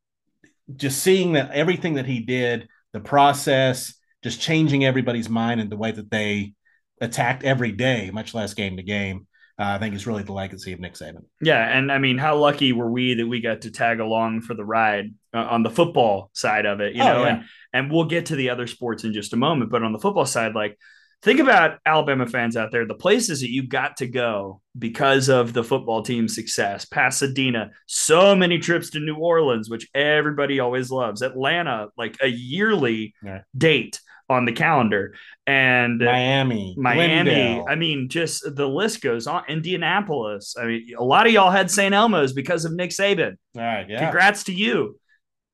just 0.75 1.01
seeing 1.01 1.33
that 1.33 1.51
everything 1.51 1.95
that 1.95 2.05
he 2.05 2.19
did, 2.19 2.67
the 2.93 2.99
process, 2.99 3.95
just 4.23 4.41
changing 4.41 4.85
everybody's 4.85 5.29
mind 5.29 5.61
and 5.61 5.69
the 5.69 5.77
way 5.77 5.91
that 5.91 6.11
they 6.11 6.53
attacked 7.01 7.43
every 7.43 7.71
day, 7.71 8.09
much 8.11 8.33
less 8.33 8.53
game 8.53 8.77
to 8.77 8.83
game, 8.83 9.27
uh, 9.59 9.63
I 9.75 9.77
think 9.77 9.93
is 9.95 10.07
really 10.07 10.23
the 10.23 10.33
legacy 10.33 10.73
of 10.73 10.79
Nick 10.79 10.93
Saban. 10.93 11.23
yeah. 11.41 11.77
And 11.77 11.91
I 11.91 11.97
mean, 11.97 12.17
how 12.17 12.37
lucky 12.37 12.71
were 12.73 12.89
we 12.91 13.15
that 13.15 13.27
we 13.27 13.41
got 13.41 13.61
to 13.61 13.71
tag 13.71 13.99
along 13.99 14.41
for 14.41 14.53
the 14.53 14.65
ride 14.65 15.13
uh, 15.33 15.39
on 15.39 15.63
the 15.63 15.69
football 15.69 16.29
side 16.33 16.65
of 16.65 16.79
it? 16.79 16.95
You 16.95 17.03
Oh, 17.03 17.05
know, 17.13 17.23
yeah. 17.23 17.29
and 17.35 17.43
and 17.73 17.91
we'll 17.91 18.05
get 18.05 18.27
to 18.27 18.35
the 18.35 18.49
other 18.49 18.67
sports 18.67 19.03
in 19.03 19.13
just 19.13 19.33
a 19.33 19.37
moment. 19.37 19.69
But 19.71 19.83
on 19.83 19.91
the 19.93 19.99
football 19.99 20.25
side, 20.25 20.55
like. 20.55 20.77
Think 21.21 21.41
about 21.41 21.79
Alabama 21.85 22.25
fans 22.27 22.55
out 22.55 22.71
there, 22.71 22.85
the 22.87 22.93
places 22.95 23.41
that 23.41 23.49
you 23.49 23.67
got 23.67 23.97
to 23.97 24.07
go 24.07 24.61
because 24.77 25.27
of 25.27 25.51
the 25.51 25.65
football 25.65 26.01
team's 26.01 26.33
success. 26.33 26.85
Pasadena, 26.85 27.71
so 27.87 28.33
many 28.37 28.57
trips 28.57 28.91
to 28.91 29.01
New 29.01 29.17
Orleans, 29.17 29.69
which 29.69 29.85
everybody 29.93 30.61
always 30.61 30.89
loves. 30.89 31.21
Atlanta, 31.21 31.87
like 31.97 32.15
a 32.21 32.27
yearly 32.27 33.13
Yeah. 33.21 33.41
date. 33.57 33.99
On 34.29 34.45
the 34.45 34.51
calendar. 34.51 35.15
And 35.47 35.99
Miami, 35.99 36.75
Miami. 36.77 37.31
Glendale. 37.31 37.65
I 37.67 37.75
mean, 37.75 38.09
just 38.09 38.43
the 38.55 38.67
list 38.67 39.01
goes 39.01 39.25
on. 39.25 39.43
Indianapolis. 39.49 40.55
I 40.59 40.65
mean, 40.65 40.87
a 40.97 41.03
lot 41.03 41.25
of 41.25 41.33
y'all 41.33 41.49
had 41.49 41.71
St. 41.71 41.93
Elmo's 41.93 42.33
because 42.33 42.65
of 42.65 42.73
Nick 42.73 42.91
Saban. 42.91 43.35
All 43.55 43.63
right, 43.63 43.89
yeah. 43.89 43.99
Congrats 43.99 44.43
to 44.45 44.53
you. 44.53 44.99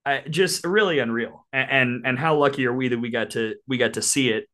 I, 0.06 0.24
just 0.30 0.66
really 0.66 1.00
unreal. 1.00 1.48
And, 1.52 1.72
and 1.72 2.08
and 2.08 2.20
how 2.20 2.36
lucky 2.36 2.66
are 2.68 2.74
we 2.74 2.90
that 2.90 3.00
we 3.00 3.10
got 3.10 3.32
to 3.32 3.56
we 3.68 3.78
got 3.78 3.94
to 3.94 4.02
see 4.02 4.30
it 4.30 4.48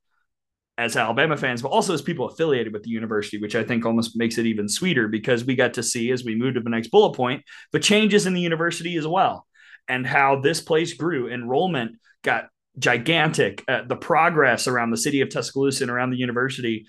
as 0.78 0.96
Alabama 0.96 1.36
fans, 1.36 1.62
but 1.62 1.70
also 1.70 1.94
as 1.94 2.02
people 2.02 2.28
affiliated 2.28 2.74
with 2.74 2.84
the 2.84 2.90
university, 2.90 3.38
which 3.38 3.56
I 3.56 3.64
think 3.64 3.86
almost 3.86 4.18
makes 4.18 4.38
it 4.38 4.46
even 4.46 4.70
sweeter 4.70 5.08
because 5.08 5.44
we 5.44 5.56
got 5.56 5.74
to 5.76 5.84
see 5.84 6.12
as 6.12 6.24
we 6.24 6.36
move 6.36 6.54
to 6.54 6.62
the 6.62 6.70
next 6.70 6.90
bullet 6.90 7.16
point, 7.16 7.44
the 7.72 7.80
changes 7.80 8.26
in 8.26 8.34
the 8.34 8.42
university 8.42 8.96
as 8.96 9.06
well, 9.06 9.46
and 9.88 10.08
how 10.08 10.40
this 10.40 10.62
place 10.62 10.94
grew. 10.94 11.28
Enrollment 11.30 11.98
got 12.24 12.46
gigantic. 12.78 13.64
Uh, 13.68 13.84
the 13.88 13.96
progress 13.96 14.68
around 14.68 14.92
the 14.92 14.98
city 14.98 15.22
of 15.22 15.30
Tuscaloosa 15.30 15.84
and 15.84 15.92
around 15.92 16.12
the 16.12 16.18
university, 16.18 16.86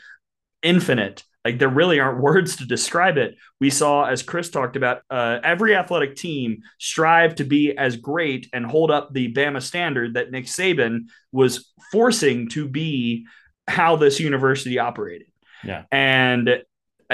infinite. 0.62 1.24
Like 1.45 1.59
there 1.59 1.68
really 1.68 2.01
aren't 2.01 2.20
words 2.22 2.57
to 2.57 2.64
describe 2.64 3.16
it. 3.16 3.37
We 3.61 3.70
saw, 3.70 4.05
as 4.05 4.22
Chris 4.22 4.51
talked 4.51 4.76
about, 4.76 5.03
uh, 5.11 5.39
every 5.43 5.74
athletic 5.74 6.16
team 6.16 6.59
strive 6.78 7.35
to 7.37 7.45
be 7.45 7.76
as 7.76 7.97
great 7.97 8.49
and 8.53 8.64
hold 8.64 8.91
up 8.91 9.12
the 9.12 9.33
Bama 9.33 9.62
standard 9.62 10.14
that 10.14 10.30
Nick 10.30 10.47
Saban 10.47 11.09
was 11.33 11.72
forcing 11.91 12.49
to 12.51 12.68
be 12.68 13.26
how 13.68 13.97
this 13.97 14.20
university 14.20 14.78
operated. 14.78 15.28
Yeah. 15.64 15.85
And 15.91 16.62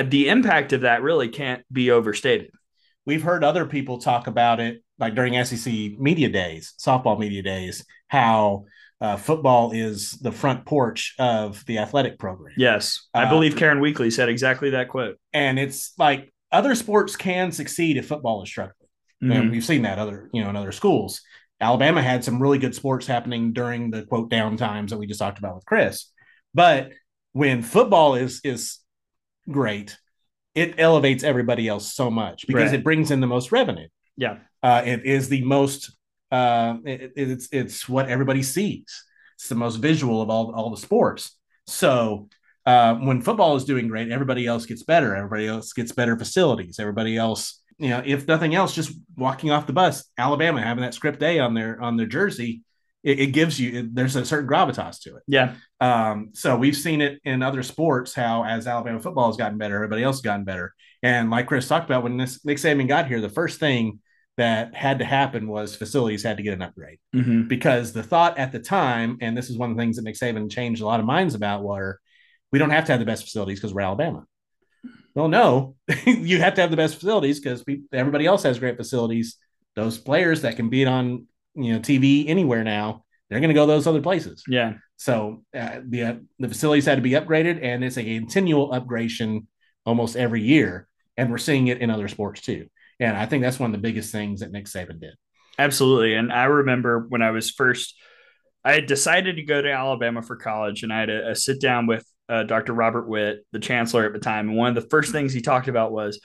the 0.03 0.29
impact 0.29 0.73
of 0.73 0.83
that 0.83 1.03
really 1.03 1.29
can't 1.29 1.65
be 1.73 1.91
overstated. 1.91 2.51
We've 3.05 3.23
heard 3.23 3.45
other 3.45 3.67
people 3.67 3.99
talk 3.99 4.27
about 4.27 4.61
it, 4.61 4.83
like 4.99 5.15
during 5.15 5.43
SEC 5.45 5.73
media 5.99 6.29
days, 6.29 6.75
softball 6.79 7.19
media 7.19 7.43
days, 7.43 7.85
how 8.09 8.65
uh, 9.01 9.17
football 9.17 9.71
is 9.71 10.13
the 10.13 10.33
front 10.33 10.65
porch 10.67 11.15
of 11.19 11.65
the 11.67 11.79
athletic 11.79 12.19
program. 12.19 12.55
Yes. 12.57 13.07
I 13.15 13.25
Uh, 13.25 13.31
believe 13.31 13.57
Karen 13.57 13.81
Weekly 13.81 14.11
said 14.11 14.29
exactly 14.29 14.71
that 14.71 14.89
quote. 14.89 15.17
And 15.33 15.59
it's 15.59 15.93
like 15.99 16.33
other 16.51 16.75
sports 16.75 17.15
can 17.15 17.53
succeed 17.53 17.97
if 17.97 18.09
football 18.09 18.43
is 18.43 18.49
struggling. 18.49 18.75
Mhm. 19.23 19.35
And 19.37 19.51
we've 19.53 19.65
seen 19.65 19.83
that 19.83 19.99
other, 20.01 20.29
you 20.33 20.43
know, 20.43 20.51
in 20.51 20.57
other 20.57 20.73
schools. 20.73 21.21
Alabama 21.61 22.03
had 22.03 22.25
some 22.25 22.41
really 22.43 22.59
good 22.59 22.75
sports 22.75 23.07
happening 23.07 23.53
during 23.53 23.91
the 23.91 24.03
quote 24.05 24.31
down 24.31 24.57
times 24.57 24.91
that 24.91 24.99
we 24.99 25.07
just 25.07 25.21
talked 25.21 25.39
about 25.39 25.55
with 25.57 25.65
Chris. 25.65 26.11
But 26.55 26.91
when 27.33 27.63
football 27.63 28.15
is 28.17 28.41
is 28.43 28.79
great, 29.49 29.97
it 30.55 30.75
elevates 30.79 31.23
everybody 31.23 31.69
else 31.69 31.95
so 31.95 32.11
much 32.11 32.47
because 32.49 32.71
Right. 32.71 32.81
it 32.81 32.85
brings 32.85 33.11
in 33.13 33.21
the 33.21 33.27
most 33.29 33.53
revenue. 33.53 33.89
Yeah. 34.17 34.39
Uh, 34.63 34.83
it 34.85 35.05
is 35.05 35.29
the 35.29 35.45
most 35.45 35.97
uh, 36.31 36.77
it- 36.85 37.13
it's 37.17 37.49
it's 37.53 37.89
what 37.89 38.09
everybody 38.09 38.43
sees. 38.43 39.05
It's 39.37 39.49
the 39.49 39.55
most 39.55 39.77
visual 39.77 40.21
of 40.21 40.31
all 40.31 40.53
all 40.55 40.71
the 40.71 40.77
sports. 40.77 41.37
So 41.67 42.29
uh, 42.67 42.97
when 42.97 43.23
football 43.23 43.57
is 43.57 43.65
doing 43.65 43.89
great, 43.89 44.11
everybody 44.11 44.47
else 44.47 44.67
gets 44.67 44.83
better. 44.83 45.15
Everybody 45.17 45.47
else 45.47 45.73
gets 45.73 45.93
better 45.93 46.19
facilities. 46.19 46.79
Everybody 46.79 47.17
else, 47.17 47.63
you 47.79 47.89
know, 47.91 48.03
if 48.05 48.27
nothing 48.27 48.55
else, 48.55 48.75
just 48.75 48.93
walking 49.17 49.51
off 49.51 49.67
the 49.67 49.73
bus, 49.73 50.05
Alabama 50.19 50.61
having 50.61 50.83
that 50.83 50.95
script 50.95 51.23
A 51.23 51.39
on 51.39 51.55
their 51.55 51.81
on 51.81 51.97
their 51.97 52.07
jersey, 52.07 52.63
it, 53.03 53.21
it 53.21 53.27
gives 53.29 53.59
you 53.59 53.79
it, 53.79 53.95
there's 53.95 54.17
a 54.17 54.25
certain 54.25 54.49
gravitas 54.49 55.01
to 55.03 55.17
it. 55.17 55.23
Yeah. 55.27 55.55
Um, 55.81 56.31
so 56.35 56.57
we've 56.57 56.77
seen 56.77 57.01
it 57.01 57.21
in 57.25 57.43
other 57.43 57.63
sports 57.63 58.13
how 58.13 58.45
as 58.45 58.67
Alabama 58.67 59.01
football 59.01 59.29
has 59.29 59.37
gotten 59.37 59.57
better, 59.57 59.77
everybody 59.77 60.03
else 60.03 60.17
has 60.17 60.23
gotten 60.23 60.45
better. 60.45 60.75
And 61.03 61.31
like 61.31 61.47
Chris 61.47 61.69
talked 61.69 61.87
about, 61.87 62.03
when 62.03 62.17
this 62.17 62.45
Nick 62.45 62.59
Saban 62.59 62.89
got 62.89 63.07
here, 63.07 63.21
the 63.21 63.29
first 63.29 63.61
thing 63.61 64.01
that 64.39 64.75
had 64.75 65.01
to 65.01 65.05
happen 65.05 65.47
was 65.49 65.77
facilities 65.77 66.23
had 66.23 66.37
to 66.39 66.43
get 66.43 66.55
an 66.55 66.63
upgrade 66.63 66.99
Mhm. 67.15 67.47
because 67.49 67.93
the 67.93 68.03
thought 68.03 68.39
at 68.39 68.51
the 68.53 68.59
time, 68.61 69.19
and 69.21 69.37
this 69.37 69.51
is 69.51 69.59
one 69.59 69.71
of 69.71 69.77
the 69.77 69.83
things 69.83 69.97
that 69.97 70.03
Nick 70.03 70.15
Saban 70.15 70.51
changed 70.51 70.81
a 70.81 70.87
lot 70.87 71.01
of 71.01 71.07
minds 71.07 71.35
about, 71.35 71.63
were 71.63 72.01
we 72.51 72.59
don't 72.59 72.71
have 72.71 72.87
to 72.87 72.93
have 72.93 73.01
the 73.01 73.05
best 73.07 73.25
facilities 73.25 73.59
because 73.61 73.75
we're 73.75 73.83
Alabama. 73.83 74.25
Well, 75.15 75.29
no, 75.29 75.75
you 76.07 76.41
have 76.41 76.55
to 76.55 76.61
have 76.63 76.71
the 76.71 76.77
best 76.77 76.95
facilities 76.95 77.41
because 77.41 77.65
everybody 77.93 78.25
else 78.27 78.43
has 78.45 78.59
great 78.59 78.77
facilities. 78.77 79.37
Those 79.77 79.99
players 79.99 80.43
that 80.43 80.57
can 80.57 80.69
beat 80.71 80.87
on 80.89 81.27
you 81.55 81.73
know 81.75 81.81
TV 81.81 82.29
anywhere 82.29 82.65
now, 82.65 83.05
they're 83.29 83.41
going 83.41 83.49
to 83.51 83.55
go 83.55 83.67
those 83.67 83.87
other 83.87 84.01
places. 84.03 84.45
Yeah. 84.49 84.75
So 84.97 85.45
uh, 85.55 85.81
the 85.87 86.03
uh, 86.03 86.15
the 86.39 86.49
facilities 86.49 86.87
had 86.87 86.97
to 86.97 87.03
be 87.03 87.11
upgraded, 87.13 87.63
and 87.63 87.85
it's 87.85 87.99
a 87.99 88.05
continual 88.05 88.71
upgradation 88.71 89.47
almost 89.85 90.17
every 90.17 90.43
year, 90.43 90.87
and 91.17 91.31
we're 91.31 91.39
seeing 91.39 91.67
it 91.69 91.79
in 91.81 91.91
other 91.91 92.09
sports 92.09 92.41
too. 92.41 92.69
And 93.01 93.17
I 93.17 93.27
think 93.27 93.43
that's 93.43 93.59
one 93.59 93.75
of 93.75 93.81
the 93.81 93.87
biggest 93.87 94.13
things 94.13 94.41
that 94.41 94.51
Nick 94.51 94.67
Saban 94.67 95.01
did. 95.01 95.15
Absolutely. 95.59 96.15
And 96.15 96.33
I 96.33 96.45
remember 96.45 97.07
when 97.09 97.23
I 97.23 97.31
was 97.31 97.51
first, 97.51 97.95
I 98.65 98.73
had 98.73 98.87
decided 98.87 99.37
to 99.37 99.43
go 99.43 99.61
to 99.61 99.73
Alabama 99.73 100.23
for 100.23 100.37
college, 100.37 100.83
and 100.83 100.93
I 100.93 101.01
had 101.01 101.11
a, 101.11 101.31
a 101.31 101.35
sit 101.35 101.61
down 101.61 101.87
with 101.87 102.05
uh, 102.29 102.43
Dr. 102.45 102.75
Robert 102.75 103.09
Witt, 103.09 103.45
the 103.53 103.59
chancellor 103.59 104.05
at 104.05 104.13
the 104.13 104.19
time. 104.19 104.49
And 104.49 104.57
one 104.57 104.77
of 104.77 104.83
the 104.83 104.89
first 104.89 105.13
things 105.13 105.33
he 105.33 105.41
talked 105.41 105.69
about 105.69 105.93
was 105.93 106.21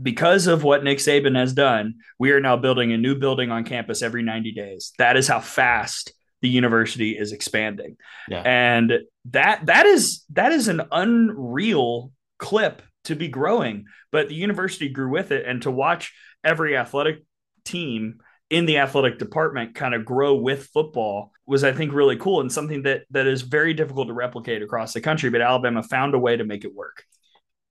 because 0.00 0.46
of 0.46 0.62
what 0.62 0.84
Nick 0.84 0.98
Saban 0.98 1.36
has 1.36 1.52
done, 1.52 1.94
we 2.18 2.30
are 2.30 2.40
now 2.40 2.56
building 2.56 2.92
a 2.92 2.98
new 2.98 3.16
building 3.16 3.50
on 3.50 3.64
campus 3.64 4.02
every 4.02 4.22
90 4.22 4.52
days. 4.52 4.92
That 4.98 5.16
is 5.16 5.26
how 5.26 5.40
fast 5.40 6.12
the 6.40 6.48
university 6.48 7.18
is 7.18 7.32
expanding. 7.32 7.96
Yeah. 8.28 8.42
And 8.44 8.92
that 9.30 9.66
that 9.66 9.86
is 9.86 10.24
that 10.32 10.52
is 10.52 10.68
an 10.68 10.82
unreal 10.92 12.12
clip 12.38 12.82
to 13.08 13.16
be 13.16 13.28
growing, 13.28 13.86
but 14.12 14.28
the 14.28 14.34
university 14.34 14.88
grew 14.88 15.10
with 15.10 15.32
it 15.32 15.46
and 15.46 15.60
to 15.62 15.70
watch 15.70 16.14
every 16.44 16.76
athletic 16.76 17.24
team 17.64 18.20
in 18.50 18.66
the 18.66 18.78
athletic 18.78 19.18
department 19.18 19.74
kind 19.74 19.94
of 19.94 20.04
grow 20.04 20.34
with 20.34 20.68
football 20.72 21.32
was 21.46 21.64
I 21.64 21.72
think 21.72 21.92
really 21.92 22.16
cool 22.16 22.40
and 22.40 22.50
something 22.50 22.82
that 22.82 23.02
that 23.10 23.26
is 23.26 23.42
very 23.42 23.74
difficult 23.74 24.08
to 24.08 24.14
replicate 24.14 24.62
across 24.62 24.92
the 24.92 25.00
country 25.00 25.28
but 25.28 25.42
Alabama 25.42 25.82
found 25.82 26.14
a 26.14 26.18
way 26.18 26.36
to 26.36 26.44
make 26.44 26.64
it 26.64 26.74
work. 26.74 27.04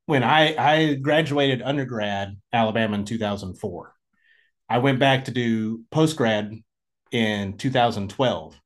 When 0.05 0.23
I 0.23 0.55
I 0.55 0.93
graduated 0.95 1.61
undergrad 1.61 2.37
Alabama 2.53 2.95
in 2.95 3.05
2004, 3.05 3.93
I 4.69 4.77
went 4.79 4.99
back 4.99 5.25
to 5.25 5.31
do 5.31 5.83
post 5.91 6.15
grad 6.15 6.53
in 7.11 7.57
2012. 7.57 8.59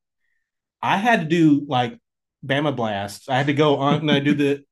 I 0.82 0.98
had 0.98 1.22
to 1.22 1.28
do 1.28 1.66
like 1.68 1.98
Bama 2.46 2.76
blasts. 2.76 3.30
I 3.30 3.38
had 3.38 3.48
to 3.48 3.54
go 3.54 3.78
on 3.78 4.02
and 4.02 4.12
I 4.12 4.20
do 4.20 4.34
the 4.34 4.64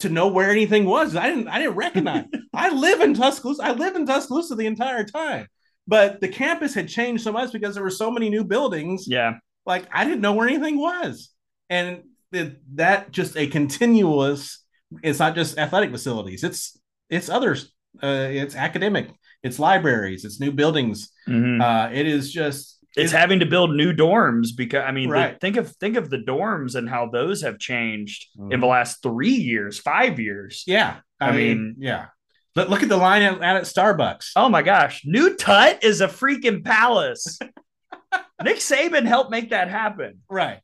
to 0.00 0.08
know 0.08 0.28
where 0.28 0.50
anything 0.50 0.84
was. 0.84 1.16
I 1.16 1.28
didn't 1.28 1.48
I 1.48 1.58
didn't 1.58 1.76
recognize. 1.76 2.24
I 2.54 2.70
live 2.70 3.00
in 3.00 3.14
Tuscaloosa. 3.14 3.62
I 3.62 3.72
lived 3.72 3.96
in 3.96 4.06
Tuscaloosa 4.06 4.54
the 4.54 4.66
entire 4.66 5.04
time. 5.04 5.46
But 5.86 6.20
the 6.20 6.28
campus 6.28 6.74
had 6.74 6.88
changed 6.88 7.24
so 7.24 7.32
much 7.32 7.52
because 7.52 7.74
there 7.74 7.82
were 7.82 7.90
so 7.90 8.10
many 8.10 8.28
new 8.28 8.44
buildings. 8.44 9.06
Yeah. 9.08 9.34
Like 9.66 9.86
I 9.92 10.04
didn't 10.04 10.20
know 10.20 10.34
where 10.34 10.48
anything 10.48 10.78
was. 10.78 11.30
And 11.70 12.02
it, 12.32 12.58
that 12.76 13.10
just 13.10 13.36
a 13.36 13.46
continuous 13.46 14.64
it's 15.02 15.18
not 15.18 15.34
just 15.34 15.58
athletic 15.58 15.90
facilities. 15.90 16.44
It's 16.44 16.78
it's 17.10 17.28
others. 17.28 17.72
Uh, 18.02 18.28
it's 18.30 18.54
academic. 18.54 19.10
It's 19.42 19.58
libraries. 19.58 20.24
It's 20.24 20.40
new 20.40 20.52
buildings. 20.52 21.10
Mhm. 21.28 21.60
Uh, 21.62 21.92
it 21.92 22.06
is 22.06 22.32
just 22.32 22.77
it's 22.98 23.12
having 23.12 23.40
to 23.40 23.46
build 23.46 23.74
new 23.74 23.92
dorms 23.92 24.48
because 24.56 24.82
I 24.86 24.92
mean, 24.92 25.08
the- 25.10 25.36
think 25.40 25.56
of 25.56 25.70
think 25.76 25.96
of 25.96 26.10
the 26.10 26.18
dorms 26.18 26.74
and 26.74 26.88
how 26.88 27.08
those 27.08 27.42
have 27.42 27.58
changed 27.58 28.26
in 28.36 28.48
Mhm. 28.48 28.60
the 28.60 28.66
last 28.66 29.02
three 29.02 29.30
years, 29.30 29.78
five 29.78 30.18
years. 30.18 30.64
yeah. 30.66 31.00
I, 31.20 31.28
I 31.28 31.32
mean, 31.32 31.58
mean- 31.62 31.76
yeah. 31.78 32.06
But 32.54 32.70
look 32.70 32.82
at 32.82 32.88
the 32.88 32.96
line 32.96 33.22
out 33.22 33.42
at 33.42 33.62
Starbucks. 33.64 34.32
Oh 34.36 34.48
my 34.48 34.62
gosh, 34.62 35.02
New 35.04 35.36
Tut 35.36 35.82
is 35.84 36.00
a 36.00 36.08
freaking 36.08 36.64
palace. 36.64 37.38
Nick 38.42 38.56
Saban 38.58 39.04
helped 39.04 39.30
make 39.30 39.50
that 39.50 39.68
happen. 39.68 40.20
Right. 40.30 40.60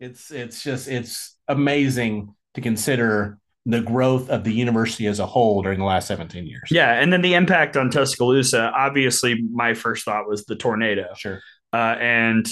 It's 0.00 0.30
it's 0.30 0.62
just 0.62 0.88
it's 0.88 1.36
amazing 1.48 2.34
to 2.54 2.60
consider 2.60 3.38
the 3.68 3.82
growth 3.82 4.30
of 4.30 4.44
the 4.44 4.52
university 4.52 5.06
as 5.06 5.18
a 5.20 5.26
whole 5.26 5.60
during 5.60 5.78
the 5.78 5.84
last 5.84 6.08
17 6.08 6.46
years. 6.46 6.62
Yeah, 6.70 6.94
and 6.94 7.12
then 7.12 7.20
the 7.20 7.34
impact 7.34 7.76
on 7.76 7.90
Tuscaloosa. 7.90 8.72
Obviously, 8.74 9.42
my 9.52 9.74
first 9.74 10.06
thought 10.06 10.26
was 10.26 10.46
the 10.46 10.56
tornado, 10.56 11.08
Sure. 11.14 11.40
uh, 11.74 11.96
and 12.00 12.48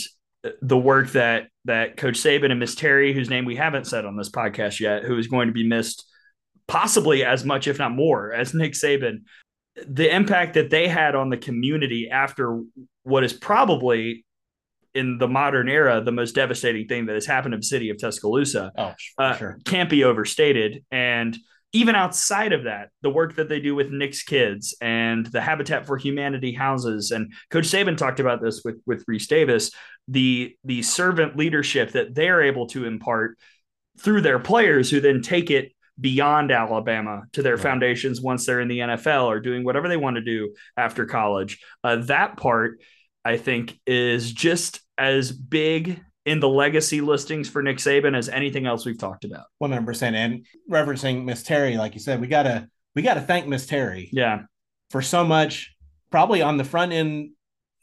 the 0.61 0.77
work 0.77 1.09
that 1.13 1.49
that 1.65 1.97
Coach 1.97 2.17
Saban 2.17 2.51
and 2.51 2.61
Miss 2.61 2.75
Terry, 2.75 3.15
whose 3.15 3.31
name 3.31 3.47
we 3.47 3.57
haven't 3.57 3.87
said 3.87 4.05
on 4.05 4.17
this 4.17 4.29
podcast 4.29 4.79
yet, 4.79 5.05
who 5.05 5.17
is 5.17 5.27
going 5.27 5.49
to 5.49 5.55
be 5.55 5.67
missed 5.67 6.05
possibly 6.69 7.25
as 7.25 7.47
much, 7.47 7.67
if 7.67 7.79
not 7.79 7.93
more, 7.93 8.33
as 8.35 8.53
Nick 8.53 8.73
Saban. 8.75 9.23
The 9.89 10.15
impact 10.15 10.53
that 10.55 10.69
they 10.69 10.87
had 10.87 11.15
on 11.15 11.31
the 11.31 11.37
community 11.39 12.11
after 12.11 12.61
what 13.05 13.25
is 13.25 13.33
probably 13.33 14.26
in 14.97 15.19
the 15.19 15.29
modern 15.29 15.69
era 15.69 16.01
the 16.01 16.13
most 16.13 16.35
devastating 16.35 16.89
thing 16.89 17.07
that 17.07 17.15
has 17.15 17.27
happened 17.27 17.53
to 17.53 17.59
the 17.59 17.63
city 17.63 17.91
of 17.91 17.99
Tuscaloosa 17.99 18.73
Oh, 18.77 18.95
uh, 19.19 19.37
sure. 19.37 19.59
can't 19.65 19.91
be 19.91 20.03
overstated. 20.05 20.85
And 20.91 21.37
even 21.73 21.95
outside 21.95 22.53
of 22.53 22.65
that, 22.65 22.89
the 23.03 23.11
work 23.11 23.37
that 23.37 23.49
they 23.49 23.61
do 23.61 23.75
with 23.75 23.91
Nick's 23.91 24.23
kids 24.23 24.75
and 24.81 25.27
the 25.27 25.41
Habitat 25.43 25.87
for 25.87 25.97
Humanity 25.99 26.53
houses, 26.53 27.11
and 27.11 27.33
Coach 27.51 27.67
Saban 27.67 27.97
talked 27.97 28.21
about 28.21 28.41
this 28.41 28.63
with 28.65 28.81
with 28.87 29.05
Rece 29.07 29.29
Davis, 29.29 29.71
the 30.09 30.57
the 30.65 30.83
servant 30.83 31.37
leadership 31.37 31.93
that 31.93 32.15
they're 32.15 32.43
able 32.43 32.67
to 32.69 32.87
impart 32.87 33.37
through 33.99 34.23
their 34.23 34.39
players, 34.39 34.91
who 34.91 35.01
then 35.01 35.21
take 35.23 35.51
it 35.51 35.73
beyond 36.01 36.51
Alabama 36.51 37.23
to 37.33 37.43
their 37.43 37.55
Right. 37.57 37.63
foundations 37.63 38.21
once 38.21 38.47
they're 38.47 38.61
in 38.61 38.69
the 38.69 38.81
NFL 38.81 39.25
or 39.27 39.41
doing 39.41 39.65
whatever 39.65 39.89
they 39.89 39.97
want 39.97 40.17
to 40.17 40.23
do 40.23 40.55
after 40.77 41.05
college. 41.07 41.59
Uh, 41.83 41.97
that 41.97 42.37
part, 42.37 42.81
I 43.25 43.39
think, 43.39 43.79
is 43.87 44.33
just 44.33 44.81
as 44.99 45.33
big 45.33 46.01
in 46.25 46.41
the 46.41 46.49
legacy 46.49 47.01
listings 47.01 47.49
for 47.49 47.63
Nick 47.63 47.79
Saban 47.79 48.17
as 48.17 48.29
anything 48.29 48.67
else 48.67 48.85
we've 48.85 48.99
talked 48.99 49.25
about. 49.25 49.47
One 49.59 49.71
hundred 49.71 49.87
percent. 49.87 50.17
And 50.17 50.47
referencing 50.71 51.25
Miss 51.25 51.43
Terry, 51.43 51.77
like 51.77 51.95
you 51.95 52.01
said, 52.01 52.21
we 52.21 52.27
gotta 52.27 52.69
we 52.95 53.03
gotta 53.03 53.21
thank 53.21 53.47
Miss 53.47 53.67
Terry. 53.67 54.09
Yeah, 54.13 54.43
for 54.91 55.03
so 55.03 55.25
much, 55.25 55.75
probably 56.11 56.43
on 56.43 56.57
the 56.57 56.65
front 56.65 56.93
end, 56.93 57.31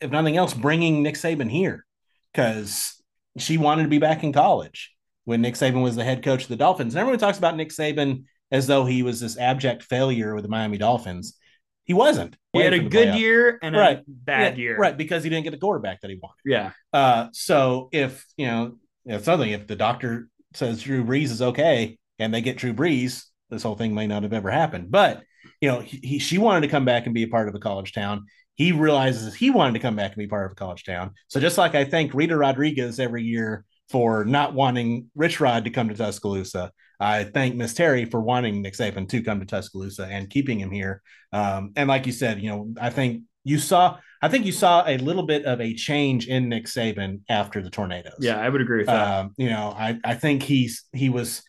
if 0.01 0.11
nothing 0.11 0.37
else, 0.37 0.53
bringing 0.53 1.03
Nick 1.03 1.15
Saban 1.15 1.49
here 1.49 1.85
because 2.33 3.01
she 3.37 3.57
wanted 3.57 3.83
to 3.83 3.89
be 3.89 3.99
back 3.99 4.23
in 4.23 4.33
college 4.33 4.91
when 5.25 5.41
Nick 5.41 5.55
Saban 5.55 5.83
was 5.83 5.95
the 5.95 6.03
head 6.03 6.23
coach 6.23 6.43
of 6.43 6.49
the 6.49 6.55
Dolphins. 6.55 6.93
And 6.93 6.99
everyone 6.99 7.19
talks 7.19 7.37
about 7.37 7.55
Nick 7.55 7.69
Saban 7.69 8.25
as 8.51 8.67
though 8.67 8.85
he 8.85 9.03
was 9.03 9.19
this 9.19 9.37
abject 9.37 9.83
failure 9.83 10.35
with 10.35 10.43
the 10.43 10.49
Miami 10.49 10.77
Dolphins. 10.77 11.37
He 11.85 11.93
wasn't. 11.93 12.35
He 12.53 12.59
had 12.59 12.73
a 12.73 12.79
good 12.79 13.09
playoff. 13.09 13.19
year 13.19 13.59
and 13.61 13.75
right. 13.75 13.99
a 13.99 14.03
bad 14.07 14.57
yeah, 14.57 14.63
year. 14.63 14.77
Right, 14.77 14.95
because 14.95 15.23
he 15.23 15.29
didn't 15.29 15.43
get 15.43 15.51
the 15.51 15.57
quarterback 15.57 16.01
that 16.01 16.11
he 16.11 16.19
wanted. 16.21 16.37
Yeah. 16.45 16.71
Uh, 16.93 17.27
so 17.33 17.89
if 17.91 18.25
you 18.37 18.47
know, 18.47 18.77
if 19.05 19.25
something, 19.25 19.49
if 19.49 19.67
the 19.67 19.75
doctor 19.75 20.29
says 20.53 20.83
Drew 20.83 21.03
Brees 21.03 21.31
is 21.31 21.41
okay 21.41 21.97
and 22.19 22.33
they 22.33 22.41
get 22.41 22.57
Drew 22.57 22.73
Brees, 22.73 23.25
this 23.49 23.63
whole 23.63 23.75
thing 23.75 23.93
may 23.93 24.07
not 24.07 24.23
have 24.23 24.33
ever 24.33 24.49
happened. 24.49 24.91
But 24.91 25.23
you 25.59 25.69
know, 25.69 25.79
he, 25.81 25.97
he 25.97 26.19
she 26.19 26.37
wanted 26.37 26.61
to 26.61 26.67
come 26.67 26.85
back 26.85 27.05
and 27.05 27.13
be 27.13 27.23
a 27.23 27.27
part 27.27 27.49
of 27.49 27.55
a 27.55 27.59
college 27.59 27.93
town. 27.93 28.25
He 28.55 28.71
realizes 28.71 29.33
he 29.33 29.49
wanted 29.49 29.73
to 29.73 29.79
come 29.79 29.95
back 29.95 30.11
and 30.11 30.19
be 30.19 30.27
part 30.27 30.45
of 30.45 30.51
a 30.51 30.55
college 30.55 30.85
town. 30.85 31.11
So 31.27 31.39
just 31.39 31.57
like 31.57 31.75
I 31.75 31.85
thank 31.85 32.13
Rita 32.13 32.37
Rodriguez 32.37 32.99
every 32.99 33.23
year 33.23 33.65
for 33.89 34.25
not 34.25 34.53
wanting 34.53 35.09
Rich 35.15 35.39
Rod 35.39 35.65
to 35.65 35.69
come 35.69 35.89
to 35.89 35.95
Tuscaloosa. 35.95 36.71
I 37.03 37.23
thank 37.25 37.55
Miss 37.55 37.73
Terry 37.73 38.05
for 38.05 38.21
wanting 38.21 38.61
Nick 38.61 38.75
Saban 38.75 39.09
to 39.09 39.21
come 39.21 39.39
to 39.39 39.45
Tuscaloosa 39.45 40.05
and 40.05 40.29
keeping 40.29 40.59
him 40.59 40.71
here. 40.71 41.01
Um, 41.31 41.73
and 41.75 41.89
like 41.89 42.05
you 42.05 42.13
said, 42.13 42.41
you 42.41 42.49
know, 42.49 42.73
I 42.79 42.89
think 42.89 43.23
you 43.43 43.59
saw, 43.59 43.97
I 44.21 44.29
think 44.29 44.45
you 44.45 44.53
saw 44.53 44.87
a 44.87 44.97
little 44.97 45.23
bit 45.23 45.45
of 45.45 45.59
a 45.59 45.73
change 45.73 46.27
in 46.27 46.47
Nick 46.47 46.65
Saban 46.65 47.21
after 47.27 47.61
the 47.61 47.69
tornadoes. 47.69 48.19
Yeah, 48.19 48.39
I 48.39 48.47
would 48.47 48.61
agree 48.61 48.79
with 48.79 48.87
that. 48.87 49.19
Um, 49.19 49.33
you 49.37 49.49
know, 49.49 49.75
I, 49.77 49.99
I 50.03 50.15
think 50.15 50.43
he's 50.43 50.85
he 50.93 51.09
was 51.09 51.43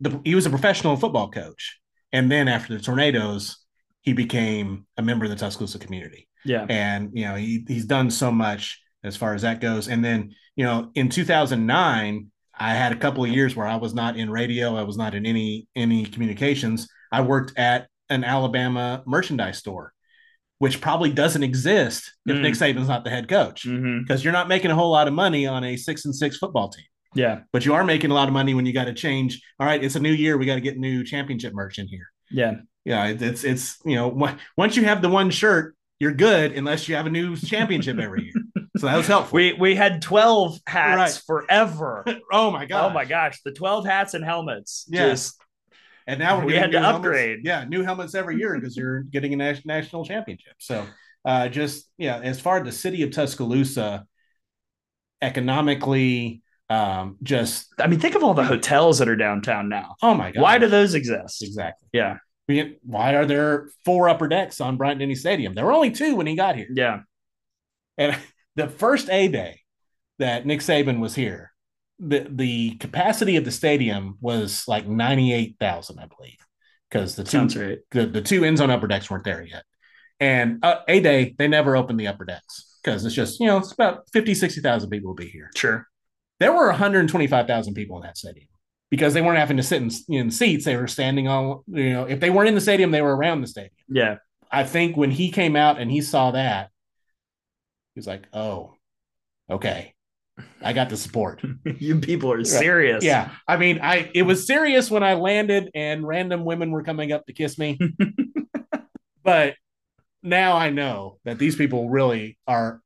the 0.00 0.20
he 0.24 0.34
was 0.34 0.46
a 0.46 0.50
professional 0.50 0.96
football 0.96 1.30
coach, 1.30 1.80
and 2.12 2.30
then 2.30 2.46
after 2.46 2.76
the 2.76 2.82
tornadoes, 2.82 3.58
he 4.02 4.12
became 4.12 4.86
a 4.96 5.02
member 5.02 5.24
of 5.24 5.30
the 5.30 5.36
Tuscaloosa 5.36 5.80
community. 5.80 6.28
Yeah, 6.44 6.66
and 6.68 7.10
you 7.12 7.24
know 7.24 7.34
he 7.34 7.64
he's 7.66 7.86
done 7.86 8.10
so 8.10 8.30
much 8.30 8.80
as 9.02 9.16
far 9.16 9.34
as 9.34 9.42
that 9.42 9.60
goes. 9.60 9.88
And 9.88 10.04
then 10.04 10.32
you 10.54 10.64
know, 10.64 10.90
in 10.94 11.08
2009, 11.08 12.30
I 12.62 12.74
had 12.74 12.92
a 12.92 12.96
couple 12.96 13.24
of 13.24 13.30
years 13.30 13.56
where 13.56 13.66
I 13.66 13.74
was 13.74 13.92
not 13.92 14.16
in 14.16 14.30
radio, 14.30 14.76
I 14.76 14.84
was 14.84 14.96
not 14.96 15.16
in 15.16 15.26
any 15.26 15.66
any 15.74 16.04
communications. 16.06 16.88
I 17.10 17.22
worked 17.22 17.58
at 17.58 17.88
an 18.08 18.22
Alabama 18.22 19.02
merchandise 19.04 19.58
store, 19.58 19.92
which 20.58 20.80
probably 20.80 21.10
doesn't 21.10 21.42
exist 21.42 22.12
if 22.24 22.36
mm. 22.36 22.40
Nick 22.40 22.54
Saban's 22.54 22.86
not 22.86 23.02
the 23.02 23.10
head 23.10 23.28
coach, 23.28 23.64
because 23.64 23.72
mm-hmm. 23.74 24.16
you're 24.18 24.32
not 24.32 24.46
making 24.46 24.70
a 24.70 24.76
whole 24.76 24.92
lot 24.92 25.08
of 25.08 25.14
money 25.14 25.44
on 25.44 25.64
a 25.64 25.76
six 25.76 26.04
and 26.04 26.14
six 26.14 26.36
football 26.36 26.68
team. 26.68 26.84
Yeah, 27.16 27.40
but 27.52 27.66
you 27.66 27.74
are 27.74 27.82
making 27.82 28.12
a 28.12 28.14
lot 28.14 28.28
of 28.28 28.32
money 28.32 28.54
when 28.54 28.64
you 28.64 28.72
got 28.72 28.84
to 28.84 28.94
change. 28.94 29.42
All 29.58 29.66
right, 29.66 29.82
it's 29.82 29.96
a 29.96 30.00
new 30.00 30.12
year, 30.12 30.38
we 30.38 30.46
got 30.46 30.54
to 30.54 30.60
get 30.60 30.78
new 30.78 31.02
championship 31.02 31.52
merch 31.54 31.80
in 31.80 31.88
here. 31.88 32.06
Yeah, 32.30 32.54
yeah, 32.84 33.08
it's 33.08 33.42
it's 33.42 33.78
you 33.84 33.96
know 33.96 34.36
once 34.56 34.76
you 34.76 34.84
have 34.84 35.02
the 35.02 35.08
one 35.08 35.30
shirt, 35.30 35.74
you're 35.98 36.14
good 36.14 36.52
unless 36.52 36.88
you 36.88 36.94
have 36.94 37.06
a 37.06 37.10
new 37.10 37.36
championship 37.36 37.98
every 37.98 38.26
year. 38.26 38.34
So 38.76 38.86
that 38.86 38.96
was 38.96 39.06
helpful. 39.06 39.36
We 39.36 39.52
we 39.52 39.74
had 39.74 40.00
12 40.00 40.58
hats 40.66 40.96
right. 40.96 41.22
forever. 41.26 42.04
oh 42.32 42.50
my 42.50 42.64
god. 42.64 42.90
Oh 42.90 42.94
my 42.94 43.04
gosh. 43.04 43.40
The 43.44 43.52
12 43.52 43.84
hats 43.84 44.14
and 44.14 44.24
helmets. 44.24 44.86
Yeah. 44.88 45.10
Just 45.10 45.38
and 46.06 46.18
now 46.18 46.38
we're 46.38 46.46
we 46.46 46.54
had 46.54 46.72
to 46.72 46.80
helmets. 46.80 46.96
upgrade. 46.98 47.40
Yeah, 47.44 47.64
new 47.64 47.82
helmets 47.82 48.14
every 48.14 48.38
year 48.38 48.58
because 48.58 48.76
you're 48.76 49.02
getting 49.02 49.38
a 49.40 49.60
national 49.64 50.04
championship. 50.06 50.54
So 50.58 50.86
uh 51.24 51.48
just 51.48 51.90
yeah, 51.98 52.18
as 52.20 52.40
far 52.40 52.58
as 52.58 52.64
the 52.64 52.72
city 52.72 53.02
of 53.02 53.10
Tuscaloosa 53.10 54.06
economically 55.20 56.42
um 56.70 57.18
just 57.22 57.74
I 57.78 57.88
mean 57.88 58.00
think 58.00 58.14
of 58.14 58.24
all 58.24 58.32
the 58.32 58.44
hotels 58.44 59.00
that 59.00 59.08
are 59.08 59.16
downtown 59.16 59.68
now. 59.68 59.96
Oh 60.02 60.14
my 60.14 60.32
god. 60.32 60.40
Why 60.40 60.58
do 60.58 60.68
those 60.68 60.94
exist? 60.94 61.42
Exactly. 61.42 61.88
Yeah. 61.92 62.16
Why 62.82 63.14
are 63.16 63.26
there 63.26 63.68
four 63.84 64.08
upper 64.08 64.28
decks 64.28 64.62
on 64.62 64.78
Bryant 64.78 64.98
Denny 64.98 65.14
Stadium? 65.14 65.54
There 65.54 65.64
were 65.66 65.72
only 65.72 65.90
two 65.90 66.16
when 66.16 66.26
he 66.26 66.36
got 66.36 66.56
here. 66.56 66.68
Yeah. 66.74 67.00
And 67.98 68.16
the 68.56 68.68
first 68.68 69.08
A 69.10 69.28
day 69.28 69.60
that 70.18 70.46
Nick 70.46 70.60
Saban 70.60 71.00
was 71.00 71.14
here, 71.14 71.52
the 71.98 72.26
the 72.28 72.76
capacity 72.76 73.36
of 73.36 73.44
the 73.44 73.50
stadium 73.50 74.16
was 74.20 74.64
like 74.66 74.86
ninety 74.86 75.32
eight 75.32 75.56
thousand, 75.60 75.98
I 75.98 76.06
believe, 76.06 76.38
because 76.90 77.16
the 77.16 77.24
two 77.24 77.46
right. 77.60 77.78
the, 77.90 78.06
the 78.06 78.22
two 78.22 78.44
end 78.44 78.58
zone 78.58 78.70
upper 78.70 78.86
decks 78.86 79.10
weren't 79.10 79.24
there 79.24 79.42
yet. 79.42 79.64
And 80.20 80.64
uh, 80.64 80.80
A 80.88 81.00
day 81.00 81.34
they 81.38 81.48
never 81.48 81.76
opened 81.76 81.98
the 81.98 82.08
upper 82.08 82.24
decks 82.24 82.78
because 82.82 83.04
it's 83.04 83.14
just 83.14 83.40
you 83.40 83.46
know 83.46 83.58
it's 83.58 83.72
about 83.72 84.02
50, 84.12 84.34
60,000 84.34 84.90
people 84.90 85.08
will 85.08 85.14
be 85.14 85.28
here. 85.28 85.50
Sure. 85.56 85.86
There 86.40 86.52
were 86.52 86.66
one 86.66 86.76
hundred 86.76 87.08
twenty 87.08 87.28
five 87.28 87.46
thousand 87.46 87.74
people 87.74 87.96
in 87.96 88.02
that 88.02 88.18
stadium 88.18 88.48
because 88.90 89.14
they 89.14 89.22
weren't 89.22 89.38
having 89.38 89.56
to 89.58 89.62
sit 89.62 89.80
in, 89.80 89.90
in 90.08 90.30
seats; 90.30 90.64
they 90.64 90.76
were 90.76 90.88
standing 90.88 91.28
on. 91.28 91.62
You 91.68 91.92
know, 91.92 92.04
if 92.04 92.18
they 92.18 92.30
weren't 92.30 92.48
in 92.48 92.56
the 92.56 92.60
stadium, 92.60 92.90
they 92.90 93.00
were 93.00 93.16
around 93.16 93.42
the 93.42 93.46
stadium. 93.46 93.72
Yeah. 93.88 94.16
I 94.50 94.64
think 94.64 94.96
when 94.96 95.10
he 95.12 95.30
came 95.30 95.56
out 95.56 95.80
and 95.80 95.90
he 95.90 96.02
saw 96.02 96.32
that, 96.32 96.71
he 97.94 97.98
was 97.98 98.06
like, 98.06 98.26
"Oh, 98.32 98.74
okay, 99.50 99.94
I 100.62 100.72
got 100.72 100.88
the 100.88 100.96
support." 100.96 101.42
you 101.64 102.00
people 102.00 102.32
are 102.32 102.44
serious. 102.44 103.04
Yeah, 103.04 103.30
I 103.46 103.56
mean, 103.56 103.80
I 103.82 104.10
it 104.14 104.22
was 104.22 104.46
serious 104.46 104.90
when 104.90 105.02
I 105.02 105.14
landed 105.14 105.70
and 105.74 106.06
random 106.06 106.44
women 106.44 106.70
were 106.70 106.82
coming 106.82 107.12
up 107.12 107.26
to 107.26 107.32
kiss 107.32 107.58
me, 107.58 107.78
but 109.24 109.54
now 110.22 110.56
I 110.56 110.70
know 110.70 111.18
that 111.24 111.38
these 111.38 111.56
people 111.56 111.88
really 111.88 112.38
are 112.46 112.80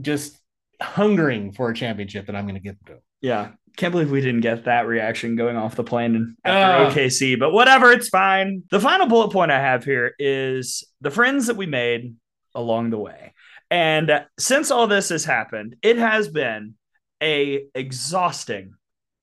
just 0.00 0.38
hungering 0.80 1.52
for 1.52 1.70
a 1.70 1.74
championship 1.74 2.26
that 2.26 2.36
I'm 2.36 2.44
going 2.44 2.54
to 2.54 2.60
give 2.60 2.76
them 2.84 2.96
to. 2.96 3.02
Yeah, 3.20 3.50
can't 3.78 3.92
believe 3.92 4.10
we 4.10 4.20
didn't 4.20 4.40
get 4.40 4.64
that 4.64 4.86
reaction 4.86 5.36
going 5.36 5.56
off 5.56 5.76
the 5.76 5.84
plane 5.84 6.36
after 6.44 6.84
uh, 6.84 6.90
OKC, 6.90 7.38
but 7.38 7.52
whatever, 7.52 7.92
it's 7.92 8.08
fine. 8.08 8.64
The 8.70 8.80
final 8.80 9.06
bullet 9.06 9.32
point 9.32 9.50
I 9.50 9.60
have 9.60 9.84
here 9.84 10.14
is 10.18 10.84
the 11.00 11.10
friends 11.10 11.46
that 11.46 11.56
we 11.56 11.66
made 11.66 12.16
along 12.54 12.90
the 12.90 12.98
way. 12.98 13.34
And 13.70 14.24
since 14.38 14.70
all 14.70 14.86
this 14.86 15.10
has 15.10 15.24
happened, 15.24 15.76
it 15.82 15.98
has 15.98 16.28
been 16.28 16.74
a 17.22 17.64
exhausting 17.74 18.74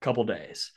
couple 0.01 0.23
days. 0.25 0.71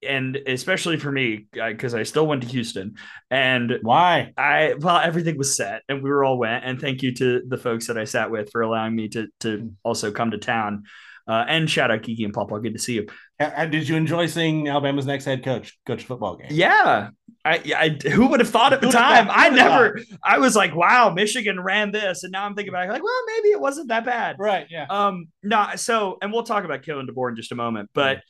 And 0.00 0.36
especially 0.36 0.96
for 0.96 1.10
me, 1.10 1.46
because 1.52 1.92
I 1.92 2.04
still 2.04 2.26
went 2.26 2.42
to 2.42 2.48
Houston, 2.48 2.94
and 3.32 3.78
why? 3.82 4.32
I 4.36 4.74
well, 4.78 4.98
everything 4.98 5.36
was 5.36 5.56
set, 5.56 5.82
and 5.88 6.04
we 6.04 6.10
were 6.10 6.24
all 6.24 6.38
went. 6.38 6.64
And 6.64 6.80
thank 6.80 7.02
you 7.02 7.12
to 7.14 7.42
the 7.44 7.56
folks 7.56 7.88
that 7.88 7.98
I 7.98 8.04
sat 8.04 8.30
with 8.30 8.52
for 8.52 8.62
allowing 8.62 8.94
me 8.94 9.08
to 9.08 9.26
to 9.40 9.72
also 9.82 10.12
come 10.12 10.30
to 10.30 10.38
town. 10.38 10.84
Uh, 11.26 11.44
and 11.48 11.68
shout 11.68 11.90
out 11.90 12.04
Kiki 12.04 12.22
and 12.22 12.32
Papa. 12.32 12.60
Good 12.60 12.74
to 12.74 12.78
see 12.78 12.94
you. 12.94 13.08
Did 13.38 13.88
you 13.88 13.96
enjoy 13.96 14.26
seeing 14.26 14.68
Alabama's 14.68 15.04
next 15.04 15.24
head 15.24 15.44
coach 15.44 15.76
coach 15.84 16.04
football 16.04 16.36
game? 16.36 16.48
Yeah, 16.52 17.10
I, 17.48 17.62
I 17.76 18.08
who 18.08 18.28
would 18.28 18.40
have 18.40 18.50
thought 18.50 18.72
at 18.72 18.80
the 18.80 18.90
time? 18.90 19.28
I 19.30 19.48
never. 19.48 19.98
I 20.22 20.38
was 20.38 20.54
like, 20.54 20.74
wow, 20.74 21.10
Michigan 21.10 21.60
ran 21.60 21.90
this, 21.90 22.24
and 22.24 22.32
now 22.32 22.44
I'm 22.44 22.54
thinking 22.54 22.72
back, 22.72 22.88
like, 22.88 23.02
well, 23.02 23.22
maybe 23.26 23.48
it 23.48 23.60
wasn't 23.60 23.88
that 23.88 24.04
bad. 24.04 24.36
Right. 24.38 24.66
Yeah. 24.70 24.86
Um. 24.90 25.26
No. 25.42 25.68
So, 25.76 26.18
and 26.22 26.32
we'll 26.32 26.42
talk 26.42 26.64
about 26.64 26.82
Kalen 26.82 27.08
DeBoer 27.08 27.30
in 27.30 27.36
just 27.36 27.52
a 27.52 27.56
moment, 27.56 27.90
but. 27.94 28.16
Mm-hmm. 28.18 28.20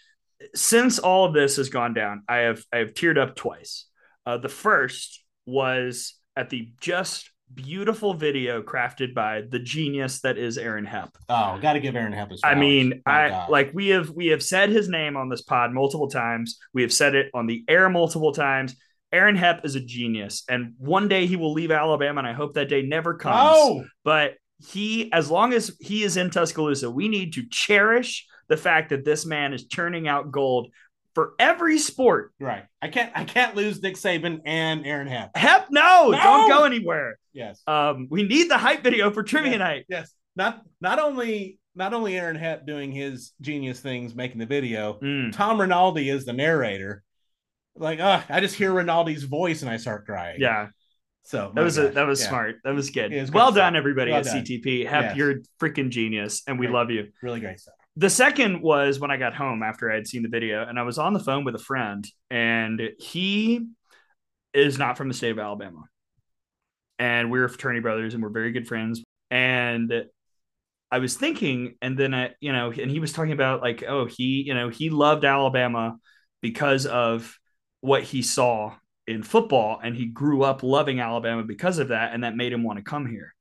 Since 0.55 1.01
all 1.01 1.25
of 1.25 1.35
this 1.35 1.57
has 1.57 1.69
gone 1.69 1.95
down, 1.95 2.23
I 2.29 2.37
have 2.37 2.63
I 2.73 2.77
have 2.77 2.95
teared 2.95 3.19
up 3.19 3.35
twice. 3.35 3.87
Uh, 4.25 4.39
the 4.39 4.49
first 4.49 5.25
was 5.47 6.15
at 6.37 6.49
the 6.49 6.71
just 6.81 7.29
beautiful 7.53 8.15
video 8.15 8.63
crafted 8.63 9.15
by 9.15 9.43
the 9.51 9.59
genius 9.59 10.21
that 10.21 10.39
is 10.39 10.57
Aaron 10.57 10.87
Hepp. 10.87 11.11
Oh, 11.29 11.59
got 11.61 11.73
to 11.73 11.81
give 11.81 11.97
Aaron 11.97 12.13
Hepp 12.13 12.31
his. 12.31 12.41
I 12.45 12.55
mean, 12.55 13.03
oh, 13.05 13.11
I 13.11 13.31
God. 13.31 13.51
like 13.51 13.73
we 13.75 13.89
have 13.89 14.11
we 14.11 14.29
have 14.29 14.45
said 14.45 14.71
his 14.71 14.89
name 14.89 15.17
on 15.17 15.29
this 15.29 15.43
pod 15.43 15.73
multiple 15.73 16.09
times. 16.09 16.57
We 16.73 16.83
have 16.83 16.93
said 16.93 17.17
it 17.17 17.33
on 17.35 17.49
the 17.49 17.65
air 17.67 17.89
multiple 17.91 18.33
times. 18.33 18.77
Aaron 19.13 19.37
Hepp 19.37 19.65
is 19.65 19.75
a 19.75 19.81
genius, 19.81 20.45
and 20.49 20.75
one 20.79 21.09
day 21.09 21.27
he 21.27 21.37
will 21.37 21.53
leave 21.53 21.71
Alabama, 21.71 22.19
and 22.19 22.27
I 22.27 22.33
hope 22.33 22.55
that 22.55 22.69
day 22.69 22.83
never 22.83 23.15
comes. 23.15 23.37
Oh, 23.39 23.85
but 24.05 24.35
he, 24.59 25.13
as 25.13 25.31
long 25.31 25.53
as 25.53 25.77
he 25.81 26.03
is 26.03 26.17
in 26.17 26.31
Tuscaloosa, 26.31 26.91
we 26.91 27.09
need 27.09 27.35
to 27.35 27.49
cherish 27.49 28.27
the 28.49 28.57
fact 28.57 28.91
that 28.91 29.05
this 29.05 29.25
man 29.25 29.53
is 29.53 29.67
turning 29.67 30.09
out 30.09 30.31
gold 30.31 30.69
for 31.15 31.35
every 31.39 31.79
sport. 31.79 32.33
Right. 32.39 32.65
I 32.81 32.89
can't 32.89 33.13
I 33.15 33.25
can't 33.25 33.57
lose 33.57 33.83
Nick 33.83 33.97
Saban 33.97 34.41
and 34.45 34.87
Aaron 34.87 35.09
Hepp. 35.09 35.33
Hepp, 35.35 35.67
no, 35.71 36.11
no! 36.11 36.19
don't 36.19 36.49
go 36.49 36.65
anywhere. 36.65 37.19
Yes. 37.33 37.61
Um, 37.67 38.09
we 38.11 38.23
need 38.23 38.51
the 38.51 38.59
hype 38.59 38.83
video 38.83 39.11
for 39.11 39.23
trivia 39.23 39.53
yes. 39.53 39.59
night. 39.59 39.87
Yes. 39.89 40.13
Not 40.37 40.63
not 40.81 40.99
only 40.99 41.59
not 41.75 41.95
only 41.95 42.19
Aaron 42.19 42.37
Hepp 42.37 42.67
doing 42.67 42.93
his 42.93 43.33
genius 43.41 43.81
things, 43.81 44.15
making 44.15 44.39
the 44.39 44.47
video. 44.47 44.99
Mm. 45.03 45.33
Tom 45.33 45.61
Rinaldi 45.61 46.09
is 46.09 46.25
the 46.25 46.33
narrator. 46.33 47.03
Like, 47.77 48.01
uh, 48.01 48.23
I 48.29 48.41
just 48.41 48.57
hear 48.57 48.73
Rinaldi's 48.73 49.25
voice 49.25 49.63
and 49.63 49.71
I 49.71 49.77
start 49.77 50.07
crying. 50.07 50.41
Yeah. 50.41 50.69
So 51.29 51.53
that 51.55 51.63
was 51.63 51.77
a, 51.77 51.91
that 51.91 52.07
was 52.07 52.23
yeah. 52.23 52.29
smart. 52.29 52.57
That 52.65 52.75
was 52.75 52.89
good. 52.89 53.13
Was 53.13 53.31
well 53.31 53.53
done, 53.53 53.77
everybody 53.77 54.11
well 54.11 54.21
at 54.21 54.25
done. 54.25 54.43
CTP. 54.45 54.89
Hepp, 54.89 55.03
yes. 55.03 55.17
you're 55.17 55.35
freaking 55.61 55.91
genius, 55.91 56.43
and 56.47 56.59
we 56.59 56.67
great. 56.67 56.75
love 56.75 56.91
you. 56.91 57.09
Really 57.23 57.41
great 57.41 57.61
stuff. 57.61 57.75
The 57.97 58.09
second 58.09 58.63
was 58.63 58.99
when 58.99 59.11
I 59.11 59.19
got 59.19 59.35
home 59.35 59.63
after 59.63 59.93
I 59.93 59.97
had 59.97 60.07
seen 60.07 60.23
the 60.23 60.31
video, 60.31 60.65
and 60.65 60.79
I 60.79 60.85
was 60.85 60.97
on 60.97 61.13
the 61.13 61.21
phone 61.21 61.45
with 61.45 61.55
a 61.55 61.59
friend, 61.59 62.07
and 62.31 62.81
he 62.99 63.67
is 64.55 64.79
not 64.79 64.97
from 64.97 65.09
the 65.09 65.15
state 65.15 65.33
of 65.33 65.39
Alabama. 65.39 65.83
And 66.99 67.31
we're 67.31 67.49
fraternity 67.49 67.81
brothers, 67.81 68.15
and 68.15 68.23
we're 68.23 68.31
very 68.31 68.53
good 68.53 68.67
friends. 68.67 69.03
And 69.31 69.93
I 70.91 70.99
was 70.99 71.15
thinking, 71.17 71.75
and 71.83 71.99
then 71.99 72.15
I, 72.15 72.31
you 72.41 72.53
know, 72.53 72.71
and 72.71 72.91
he 72.91 73.01
was 73.01 73.13
talking 73.13 73.33
about 73.33 73.61
like, 73.61 73.85
oh, 73.87 74.07
he, 74.07 74.45
you 74.47 74.55
know, 74.55 74.71
he 74.71 74.89
loved 74.89 75.27
Alabama 75.27 75.99
because 76.41 76.87
of 76.87 77.37
what 77.81 78.03
he 78.03 78.23
saw 78.23 78.75
in 79.07 79.23
football, 79.23 79.81
and 79.83 79.97
he 79.97 80.07
grew 80.07 80.43
up 80.43 80.63
loving 80.63 81.01
Alabama 81.01 81.43
because 81.43 81.79
of 81.79 81.89
that, 81.89 82.13
and 82.13 82.25
that 82.25 82.37
made 82.37 82.53
him 82.53 82.63
want 82.63 82.79
to 82.79 82.85
come 82.85 83.07
here. 83.07 83.35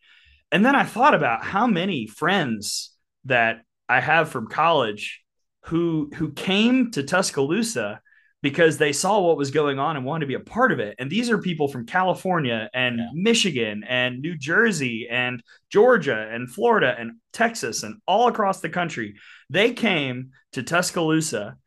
And 0.51 0.65
then 0.65 0.75
I 0.75 0.83
thought 0.83 1.13
about 1.13 1.43
how 1.43 1.67
many 1.67 2.07
friends 2.07 2.91
that 3.25 3.61
I 3.89 3.99
have 3.99 4.29
from 4.29 4.47
college 4.47 5.23
who 5.65 6.09
who 6.15 6.31
came 6.31 6.91
to 6.91 7.03
Tuscaloosa 7.03 8.01
because 8.41 8.77
they 8.77 8.93
saw 8.93 9.19
what 9.19 9.37
was 9.37 9.51
going 9.51 9.79
on 9.79 9.97
and 9.97 10.05
wanted 10.05 10.21
to 10.21 10.27
be 10.27 10.35
a 10.35 10.39
part 10.39 10.71
of 10.71 10.79
it. 10.79 10.95
And 10.99 11.09
these 11.09 11.29
are 11.29 11.39
people 11.39 11.67
from 11.67 11.85
California 11.85 12.69
and 12.73 12.97
yeah. 12.97 13.09
Michigan 13.13 13.83
and 13.87 14.21
New 14.21 14.37
Jersey 14.37 15.07
and 15.09 15.41
Georgia 15.69 16.29
and 16.31 16.49
Florida 16.49 16.95
and 16.97 17.13
Texas 17.33 17.83
and 17.83 17.99
all 18.07 18.27
across 18.27 18.61
the 18.61 18.69
country. 18.69 19.15
They 19.49 19.73
came 19.73 20.31
to 20.53 20.63
Tuscaloosa 20.63 21.57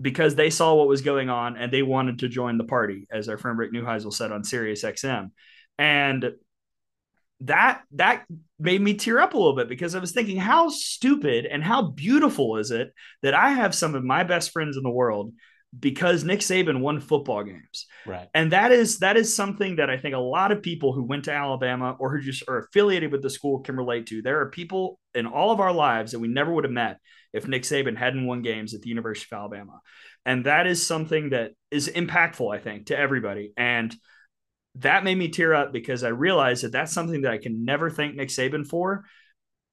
because 0.00 0.34
they 0.34 0.50
saw 0.50 0.74
what 0.74 0.88
was 0.88 1.02
going 1.02 1.30
on 1.30 1.56
and 1.56 1.72
they 1.72 1.82
wanted 1.82 2.20
to 2.20 2.28
join 2.28 2.58
the 2.58 2.64
party, 2.64 3.06
as 3.10 3.28
our 3.28 3.38
friend 3.38 3.58
Rick 3.58 3.72
Neuheisel 3.72 4.12
said 4.12 4.32
on 4.32 4.44
Sirius 4.44 4.82
XM. 4.82 5.30
And 5.78 6.32
that 7.40 7.82
that 7.92 8.24
made 8.58 8.80
me 8.80 8.94
tear 8.94 9.20
up 9.20 9.34
a 9.34 9.36
little 9.36 9.56
bit 9.56 9.68
because 9.68 9.94
I 9.94 9.98
was 9.98 10.12
thinking 10.12 10.38
how 10.38 10.70
stupid 10.70 11.44
and 11.44 11.62
how 11.62 11.82
beautiful 11.82 12.56
is 12.56 12.70
it 12.70 12.92
that 13.22 13.34
I 13.34 13.50
have 13.50 13.74
some 13.74 13.94
of 13.94 14.02
my 14.04 14.24
best 14.24 14.52
friends 14.52 14.76
in 14.78 14.82
the 14.82 14.90
world 14.90 15.32
because 15.78 16.24
Nick 16.24 16.40
Saban 16.40 16.80
won 16.80 17.00
football 17.00 17.44
games. 17.44 17.86
Right. 18.06 18.28
And 18.34 18.52
that 18.52 18.72
is 18.72 19.00
that 19.00 19.16
is 19.16 19.34
something 19.34 19.76
that 19.76 19.90
I 19.90 19.98
think 19.98 20.14
a 20.14 20.18
lot 20.18 20.52
of 20.52 20.62
people 20.62 20.92
who 20.92 21.02
went 21.02 21.24
to 21.24 21.32
Alabama 21.32 21.96
or 21.98 22.16
who 22.16 22.22
just 22.22 22.44
are 22.48 22.58
affiliated 22.58 23.12
with 23.12 23.22
the 23.22 23.30
school 23.30 23.60
can 23.60 23.76
relate 23.76 24.06
to. 24.06 24.22
There 24.22 24.40
are 24.40 24.50
people 24.50 24.98
in 25.14 25.26
all 25.26 25.50
of 25.50 25.60
our 25.60 25.72
lives 25.72 26.12
that 26.12 26.18
we 26.18 26.28
never 26.28 26.52
would 26.52 26.64
have 26.64 26.72
met 26.72 26.98
if 27.36 27.46
Nick 27.46 27.62
Saban 27.62 27.96
hadn't 27.96 28.26
won 28.26 28.42
games 28.42 28.74
at 28.74 28.80
the 28.80 28.88
University 28.88 29.28
of 29.30 29.38
Alabama. 29.38 29.80
And 30.24 30.46
that 30.46 30.66
is 30.66 30.84
something 30.84 31.30
that 31.30 31.52
is 31.70 31.88
impactful, 31.88 32.54
I 32.54 32.58
think, 32.58 32.86
to 32.86 32.98
everybody. 32.98 33.52
And 33.56 33.94
that 34.76 35.04
made 35.04 35.18
me 35.18 35.28
tear 35.28 35.54
up 35.54 35.72
because 35.72 36.02
I 36.02 36.08
realized 36.08 36.64
that 36.64 36.72
that's 36.72 36.92
something 36.92 37.22
that 37.22 37.32
I 37.32 37.38
can 37.38 37.64
never 37.64 37.90
thank 37.90 38.14
Nick 38.14 38.28
Saban 38.28 38.66
for, 38.66 39.04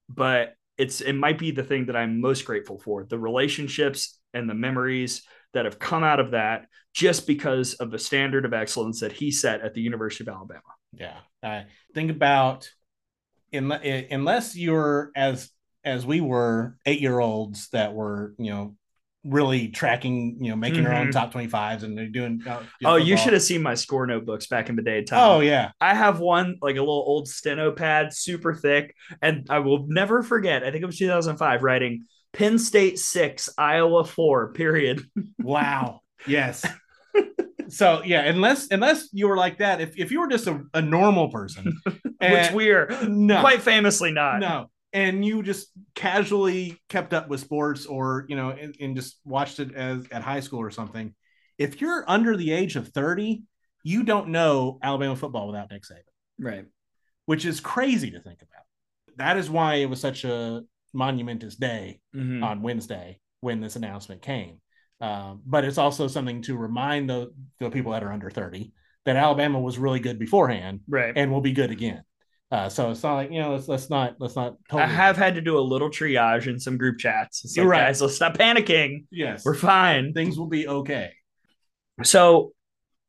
but 0.08 0.54
it's 0.76 1.00
it 1.00 1.14
might 1.14 1.38
be 1.38 1.50
the 1.50 1.62
thing 1.62 1.86
that 1.86 1.96
I'm 1.96 2.20
most 2.20 2.44
grateful 2.44 2.78
for 2.78 3.04
the 3.04 3.18
relationships 3.18 4.18
and 4.32 4.48
the 4.48 4.54
memories 4.54 5.22
that 5.52 5.64
have 5.64 5.78
come 5.78 6.02
out 6.04 6.20
of 6.20 6.32
that 6.32 6.66
just 6.92 7.26
because 7.26 7.74
of 7.74 7.90
the 7.90 7.98
standard 7.98 8.44
of 8.44 8.52
excellence 8.52 9.00
that 9.00 9.12
he 9.12 9.30
set 9.30 9.60
at 9.60 9.74
the 9.74 9.80
University 9.80 10.24
of 10.24 10.34
Alabama. 10.34 10.60
Yeah, 10.92 11.18
I 11.42 11.66
think 11.94 12.10
about 12.10 12.68
in, 13.52 13.70
unless 13.70 14.56
you're 14.56 15.10
as 15.14 15.50
as 15.84 16.06
we 16.06 16.20
were 16.20 16.76
eight 16.86 17.00
year 17.00 17.18
olds 17.18 17.68
that 17.70 17.94
were 17.94 18.34
you 18.38 18.50
know 18.50 18.76
really 19.24 19.68
tracking, 19.68 20.36
you 20.40 20.50
know, 20.50 20.56
making 20.56 20.80
mm-hmm. 20.80 20.90
their 20.90 21.00
own 21.00 21.10
top 21.10 21.32
25s 21.32 21.82
and 21.82 21.96
they're 21.96 22.08
doing. 22.08 22.42
Uh, 22.46 22.62
oh, 22.84 22.96
you 22.96 23.16
should 23.16 23.32
have 23.32 23.42
seen 23.42 23.62
my 23.62 23.74
score 23.74 24.06
notebooks 24.06 24.46
back 24.46 24.68
in 24.68 24.76
the 24.76 24.82
day. 24.82 25.02
Tom. 25.02 25.18
Oh, 25.18 25.40
yeah. 25.40 25.70
I 25.80 25.94
have 25.94 26.20
one, 26.20 26.58
like 26.60 26.76
a 26.76 26.80
little 26.80 27.04
old 27.06 27.28
steno 27.28 27.72
pad, 27.72 28.12
super 28.12 28.54
thick. 28.54 28.94
And 29.22 29.46
I 29.48 29.60
will 29.60 29.86
never 29.88 30.22
forget, 30.22 30.62
I 30.62 30.70
think 30.70 30.82
it 30.82 30.86
was 30.86 30.98
2005, 30.98 31.62
writing 31.62 32.04
Penn 32.32 32.58
State 32.58 32.98
six, 32.98 33.48
Iowa 33.56 34.04
four, 34.04 34.52
period. 34.52 35.02
wow. 35.38 36.00
Yes. 36.26 36.64
so 37.68 38.02
yeah, 38.04 38.22
unless 38.22 38.70
unless 38.70 39.08
you 39.12 39.28
were 39.28 39.36
like 39.36 39.58
that, 39.58 39.80
if, 39.80 39.96
if 39.96 40.10
you 40.10 40.20
were 40.20 40.28
just 40.28 40.46
a, 40.46 40.64
a 40.74 40.82
normal 40.82 41.30
person, 41.30 41.80
which 42.20 42.50
we're 42.52 42.88
no, 43.08 43.40
quite 43.40 43.62
famously 43.62 44.10
not. 44.10 44.40
No, 44.40 44.70
and 44.94 45.24
you 45.24 45.42
just 45.42 45.70
casually 45.96 46.80
kept 46.88 47.12
up 47.12 47.28
with 47.28 47.40
sports 47.40 47.84
or 47.84 48.24
you 48.28 48.36
know 48.36 48.50
and, 48.50 48.74
and, 48.80 48.96
just 48.96 49.18
watched 49.24 49.58
it 49.58 49.74
as 49.74 50.06
at 50.10 50.22
high 50.22 50.40
school 50.40 50.60
or 50.60 50.70
something. 50.70 51.14
If 51.58 51.80
you're 51.80 52.04
under 52.08 52.36
the 52.36 52.52
age 52.52 52.76
of 52.76 52.88
30 52.88 53.42
you 53.82 54.02
don't 54.02 54.28
know 54.28 54.78
alabama 54.82 55.16
football 55.16 55.46
without 55.48 55.70
nick 55.70 55.82
saban. 55.82 55.98
Right. 56.38 56.64
Which 57.26 57.44
is 57.44 57.60
crazy 57.60 58.12
to 58.12 58.20
think 58.20 58.40
about. 58.40 58.64
That 59.16 59.36
is 59.36 59.50
why 59.50 59.74
it 59.74 59.90
was 59.90 60.00
such 60.00 60.24
a 60.24 60.62
monumentous 60.94 61.56
day 61.56 62.00
mm-hmm. 62.14 62.42
on 62.42 62.62
wednesday 62.62 63.20
when 63.40 63.60
this 63.60 63.76
announcement 63.76 64.22
came. 64.22 64.60
Um, 65.00 65.42
but 65.44 65.64
it's 65.64 65.76
also 65.76 66.08
something 66.08 66.40
to 66.42 66.56
remind 66.56 67.10
the, 67.10 67.32
the 67.60 67.68
people 67.68 67.92
that 67.92 68.02
are 68.02 68.12
under 68.12 68.30
30 68.30 68.72
that 69.04 69.16
alabama 69.16 69.60
was 69.60 69.76
really 69.76 70.00
good 70.00 70.18
beforehand 70.18 70.80
right. 70.88 71.12
and 71.14 71.30
will 71.30 71.40
be 71.40 71.52
good 71.52 71.70
again 71.70 72.04
uh, 72.54 72.68
so 72.68 72.92
it's 72.92 73.02
not 73.02 73.14
like 73.14 73.32
you 73.32 73.40
know 73.40 73.52
let's 73.52 73.66
let's 73.66 73.90
not 73.90 74.14
let's 74.20 74.36
not. 74.36 74.54
Totally 74.70 74.84
I 74.84 74.86
have 74.86 75.16
had 75.16 75.34
to 75.34 75.40
do 75.40 75.58
a 75.58 75.60
little 75.60 75.90
triage 75.90 76.46
in 76.46 76.60
some 76.60 76.78
group 76.78 76.98
chats. 76.98 77.44
It's 77.44 77.56
like, 77.56 77.66
right. 77.66 77.78
guys, 77.86 78.00
let's 78.00 78.14
stop 78.14 78.36
panicking. 78.36 79.06
Yes, 79.10 79.44
we're 79.44 79.56
fine. 79.56 80.12
Things 80.12 80.38
will 80.38 80.46
be 80.46 80.68
okay. 80.68 81.10
So 82.04 82.52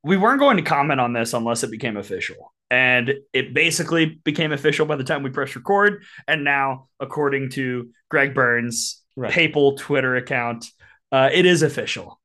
we 0.03 0.17
weren't 0.17 0.39
going 0.39 0.57
to 0.57 0.63
comment 0.63 0.99
on 0.99 1.13
this 1.13 1.33
unless 1.33 1.63
it 1.63 1.69
became 1.69 1.95
official, 1.95 2.53
and 2.71 3.13
it 3.33 3.53
basically 3.53 4.19
became 4.23 4.51
official 4.51 4.87
by 4.87 4.95
the 4.95 5.03
time 5.03 5.21
we 5.21 5.29
press 5.29 5.55
record. 5.55 6.03
And 6.27 6.43
now, 6.43 6.87
according 6.99 7.51
to 7.51 7.91
Greg 8.09 8.33
Byrne's 8.33 9.03
right. 9.15 9.31
papal 9.31 9.77
Twitter 9.77 10.15
account, 10.15 10.65
uh, 11.11 11.29
it 11.31 11.45
is 11.45 11.61
official 11.61 12.19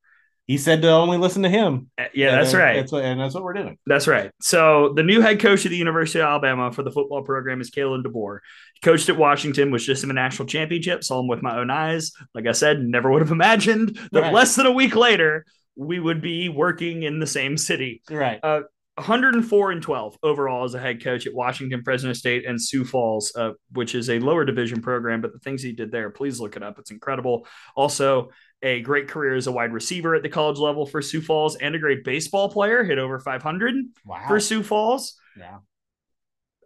he 0.50 0.58
said 0.58 0.82
to 0.82 0.90
only 0.90 1.16
listen 1.16 1.44
to 1.44 1.48
him. 1.48 1.92
Uh, 1.96 2.06
yeah, 2.12 2.32
that's 2.32 2.54
right. 2.54 2.74
That's 2.74 2.90
what, 2.90 3.04
and 3.04 3.20
that's 3.20 3.34
what 3.34 3.44
we're 3.44 3.52
doing. 3.52 3.78
That's 3.86 4.08
right. 4.08 4.32
So 4.40 4.92
the 4.96 5.04
new 5.04 5.20
head 5.20 5.38
coach 5.38 5.64
of 5.64 5.70
the 5.70 5.76
University 5.76 6.18
of 6.18 6.24
Alabama 6.24 6.72
for 6.72 6.82
the 6.82 6.90
football 6.90 7.22
program 7.22 7.60
is 7.60 7.70
Kalen 7.70 8.02
DeBoer. 8.02 8.40
He 8.74 8.80
coached 8.80 9.08
at 9.08 9.16
Washington, 9.16 9.70
was 9.70 9.86
just 9.86 10.02
in 10.02 10.10
a 10.10 10.12
national 10.12 10.48
championship. 10.48 11.04
Saw 11.04 11.20
him 11.20 11.28
with 11.28 11.40
my 11.40 11.56
own 11.56 11.70
eyes. 11.70 12.10
Like 12.34 12.48
I 12.48 12.52
said, 12.52 12.80
never 12.80 13.12
would 13.12 13.22
have 13.22 13.30
imagined 13.30 13.96
that 14.10 14.22
right. 14.22 14.34
less 14.34 14.56
than 14.56 14.66
a 14.66 14.72
week 14.72 14.96
later 14.96 15.46
we 15.76 16.00
would 16.00 16.20
be 16.20 16.48
working 16.48 17.04
in 17.04 17.20
the 17.20 17.28
same 17.28 17.56
city. 17.56 18.02
Right. 18.10 18.40
Uh, 18.42 18.62
104 18.96 19.70
and 19.70 19.80
12 19.80 20.18
overall 20.24 20.64
as 20.64 20.74
a 20.74 20.80
head 20.80 21.02
coach 21.02 21.28
at 21.28 21.32
Washington, 21.32 21.82
Fresno 21.84 22.12
State, 22.12 22.44
and 22.44 22.60
Sioux 22.60 22.84
Falls, 22.84 23.32
uh, 23.36 23.52
which 23.70 23.94
is 23.94 24.10
a 24.10 24.18
lower 24.18 24.44
division 24.44 24.82
program. 24.82 25.20
But 25.20 25.32
the 25.32 25.38
things 25.38 25.62
he 25.62 25.70
did 25.70 25.92
there, 25.92 26.10
please 26.10 26.40
look 26.40 26.56
it 26.56 26.64
up. 26.64 26.80
It's 26.80 26.90
incredible. 26.90 27.46
Also, 27.76 28.30
a 28.62 28.80
great 28.82 29.08
career 29.08 29.34
as 29.34 29.46
a 29.46 29.52
wide 29.52 29.72
receiver 29.72 30.14
at 30.14 30.22
the 30.22 30.28
college 30.28 30.58
level 30.58 30.86
for 30.86 31.00
Sioux 31.00 31.22
Falls 31.22 31.56
and 31.56 31.74
a 31.74 31.78
great 31.78 32.04
baseball 32.04 32.50
player, 32.50 32.84
hit 32.84 32.98
over 32.98 33.18
500 33.18 33.74
wow. 34.04 34.24
for 34.28 34.38
Sioux 34.38 34.62
Falls. 34.62 35.14
Yeah. 35.38 35.58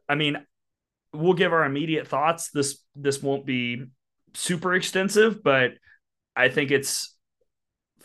I 0.08 0.16
mean, 0.16 0.44
we'll 1.12 1.34
give 1.34 1.52
our 1.52 1.64
immediate 1.64 2.08
thoughts. 2.08 2.50
This 2.50 2.78
this 2.94 3.22
won't 3.22 3.46
be 3.46 3.86
super 4.34 4.74
extensive, 4.74 5.42
but 5.42 5.74
I 6.36 6.48
think 6.48 6.70
it's 6.70 7.16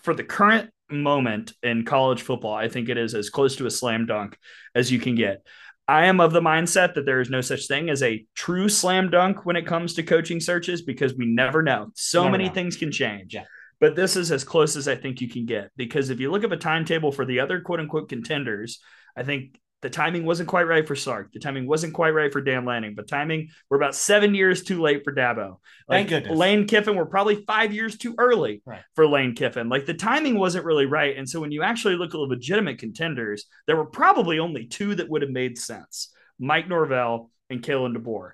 for 0.02 0.14
the 0.14 0.24
current 0.24 0.70
moment 0.90 1.54
in 1.62 1.86
college 1.86 2.22
football, 2.22 2.54
I 2.54 2.70
think 2.70 2.90
it 2.90 2.98
is 2.98 3.14
as 3.14 3.30
close 3.30 3.56
to 3.58 3.66
a 3.66 3.72
slam 3.72 4.06
dunk 4.06 4.38
as 4.74 4.92
you 4.92 5.00
can 5.00 5.16
get. 5.16 5.46
I 5.88 6.06
am 6.06 6.20
of 6.20 6.34
the 6.34 6.42
mindset 6.42 6.94
that 6.94 7.06
there 7.06 7.20
is 7.20 7.32
no 7.32 7.42
such 7.42 7.68
thing 7.68 7.90
as 7.90 8.04
a 8.04 8.24
true 8.36 8.70
slam 8.70 9.10
dunk 9.10 9.46
when 9.46 9.56
it 9.56 9.66
comes 9.66 9.96
to 9.96 10.04
coaching 10.04 10.40
searches 10.40 10.84
because 10.84 11.16
we 11.16 11.26
never 11.26 11.64
know. 11.64 11.90
So 11.96 12.22
never 12.22 12.34
many 12.34 12.48
know. 12.48 12.54
things 12.54 12.78
can 12.78 12.92
change. 12.92 13.34
Yeah. 13.34 13.46
But 13.80 13.96
this 13.96 14.16
is 14.16 14.32
as 14.32 14.44
close 14.44 14.76
as 14.76 14.88
I 14.88 14.96
think 14.96 15.22
you 15.22 15.30
can 15.30 15.46
get 15.46 15.72
because 15.78 16.10
if 16.10 16.20
you 16.20 16.32
look 16.32 16.44
at 16.44 16.50
the 16.50 16.58
timetable 16.58 17.12
for 17.12 17.26
the 17.26 17.40
other 17.40 17.62
quote 17.62 17.80
unquote 17.80 18.10
contenders, 18.10 18.80
I 19.16 19.24
think 19.24 19.60
the 19.82 19.90
timing 19.90 20.26
wasn't 20.26 20.50
quite 20.50 20.68
right 20.68 20.86
for 20.86 20.96
Sark. 20.96 21.32
The 21.32 21.40
timing 21.40 21.66
wasn't 21.66 21.94
quite 21.94 22.10
right 22.10 22.32
for 22.32 22.42
Dan 22.42 22.66
Lanning, 22.66 22.96
but 22.96 23.08
timing 23.08 23.50
we're 23.70 23.78
about 23.78 23.96
seven 23.96 24.36
years 24.36 24.64
too 24.64 24.82
late 24.82 25.04
for 25.06 25.16
Dabo. 25.16 25.60
Like 25.88 26.10
Thank 26.10 26.10
goodness. 26.10 26.38
Lane 26.38 26.68
Kiffin, 26.68 26.96
we're 26.96 27.06
probably 27.06 27.46
five 27.46 27.74
years 27.74 27.98
too 27.98 28.16
early 28.18 28.62
right. 28.66 28.82
for 28.96 29.08
Lane 29.08 29.36
Kiffin. 29.36 29.70
Like 29.70 29.86
the 29.86 29.94
timing 29.94 30.38
wasn't 30.38 30.66
really 30.66 30.86
right. 30.86 31.18
And 31.18 31.30
so 31.30 31.40
when 31.40 31.52
you 31.52 31.64
actually 31.64 31.96
look 31.96 32.10
at 32.10 32.12
the 32.12 32.20
legitimate 32.20 32.80
contenders, 32.80 33.46
there 33.68 33.78
were 33.78 33.86
probably 33.86 34.40
only 34.40 34.66
two 34.66 34.96
that 34.96 35.10
would 35.10 35.22
have 35.22 35.32
made 35.32 35.58
sense: 35.58 36.12
Mike 36.38 36.68
Norvell 36.68 37.32
and 37.50 37.62
Kalen 37.62 37.96
DeBoer 37.96 38.32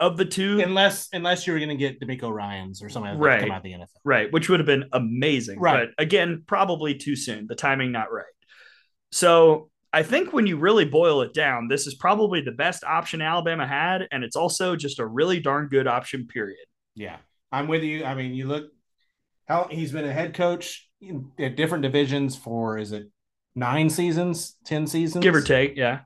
of 0.00 0.16
the 0.16 0.24
two, 0.24 0.60
unless 0.60 1.08
unless 1.12 1.46
you 1.46 1.52
were 1.52 1.58
going 1.58 1.70
to 1.70 1.76
get 1.76 2.00
DeMeco 2.00 2.30
Ryans 2.30 2.82
or 2.82 2.88
something 2.88 3.18
right, 3.18 3.40
come 3.40 3.50
out 3.50 3.58
of 3.58 3.62
the 3.62 3.72
NFL, 3.72 3.86
right? 4.04 4.32
Which 4.32 4.48
would 4.48 4.60
have 4.60 4.66
been 4.66 4.84
amazing, 4.92 5.60
right? 5.60 5.88
But 5.96 6.02
again, 6.02 6.42
probably 6.46 6.94
too 6.94 7.16
soon. 7.16 7.46
The 7.46 7.54
timing 7.54 7.92
not 7.92 8.12
right. 8.12 8.24
So 9.12 9.70
I 9.92 10.02
think 10.02 10.32
when 10.32 10.46
you 10.46 10.56
really 10.56 10.84
boil 10.84 11.22
it 11.22 11.32
down, 11.32 11.68
this 11.68 11.86
is 11.86 11.94
probably 11.94 12.40
the 12.40 12.52
best 12.52 12.82
option 12.82 13.22
Alabama 13.22 13.66
had, 13.66 14.08
and 14.10 14.24
it's 14.24 14.36
also 14.36 14.74
just 14.76 14.98
a 14.98 15.06
really 15.06 15.40
darn 15.40 15.68
good 15.68 15.86
option. 15.86 16.26
Period. 16.26 16.66
Yeah, 16.94 17.18
I'm 17.52 17.68
with 17.68 17.82
you. 17.82 18.04
I 18.04 18.14
mean, 18.14 18.34
you 18.34 18.46
look 18.46 18.70
how 19.46 19.68
he's 19.70 19.92
been 19.92 20.04
a 20.04 20.12
head 20.12 20.34
coach 20.34 20.88
in, 21.00 21.30
at 21.38 21.56
different 21.56 21.82
divisions 21.82 22.36
for 22.36 22.78
is 22.78 22.92
it 22.92 23.08
nine 23.54 23.88
seasons, 23.90 24.56
ten 24.64 24.86
seasons, 24.86 25.22
give 25.22 25.34
or 25.34 25.40
take. 25.40 25.76
Yeah, 25.76 26.00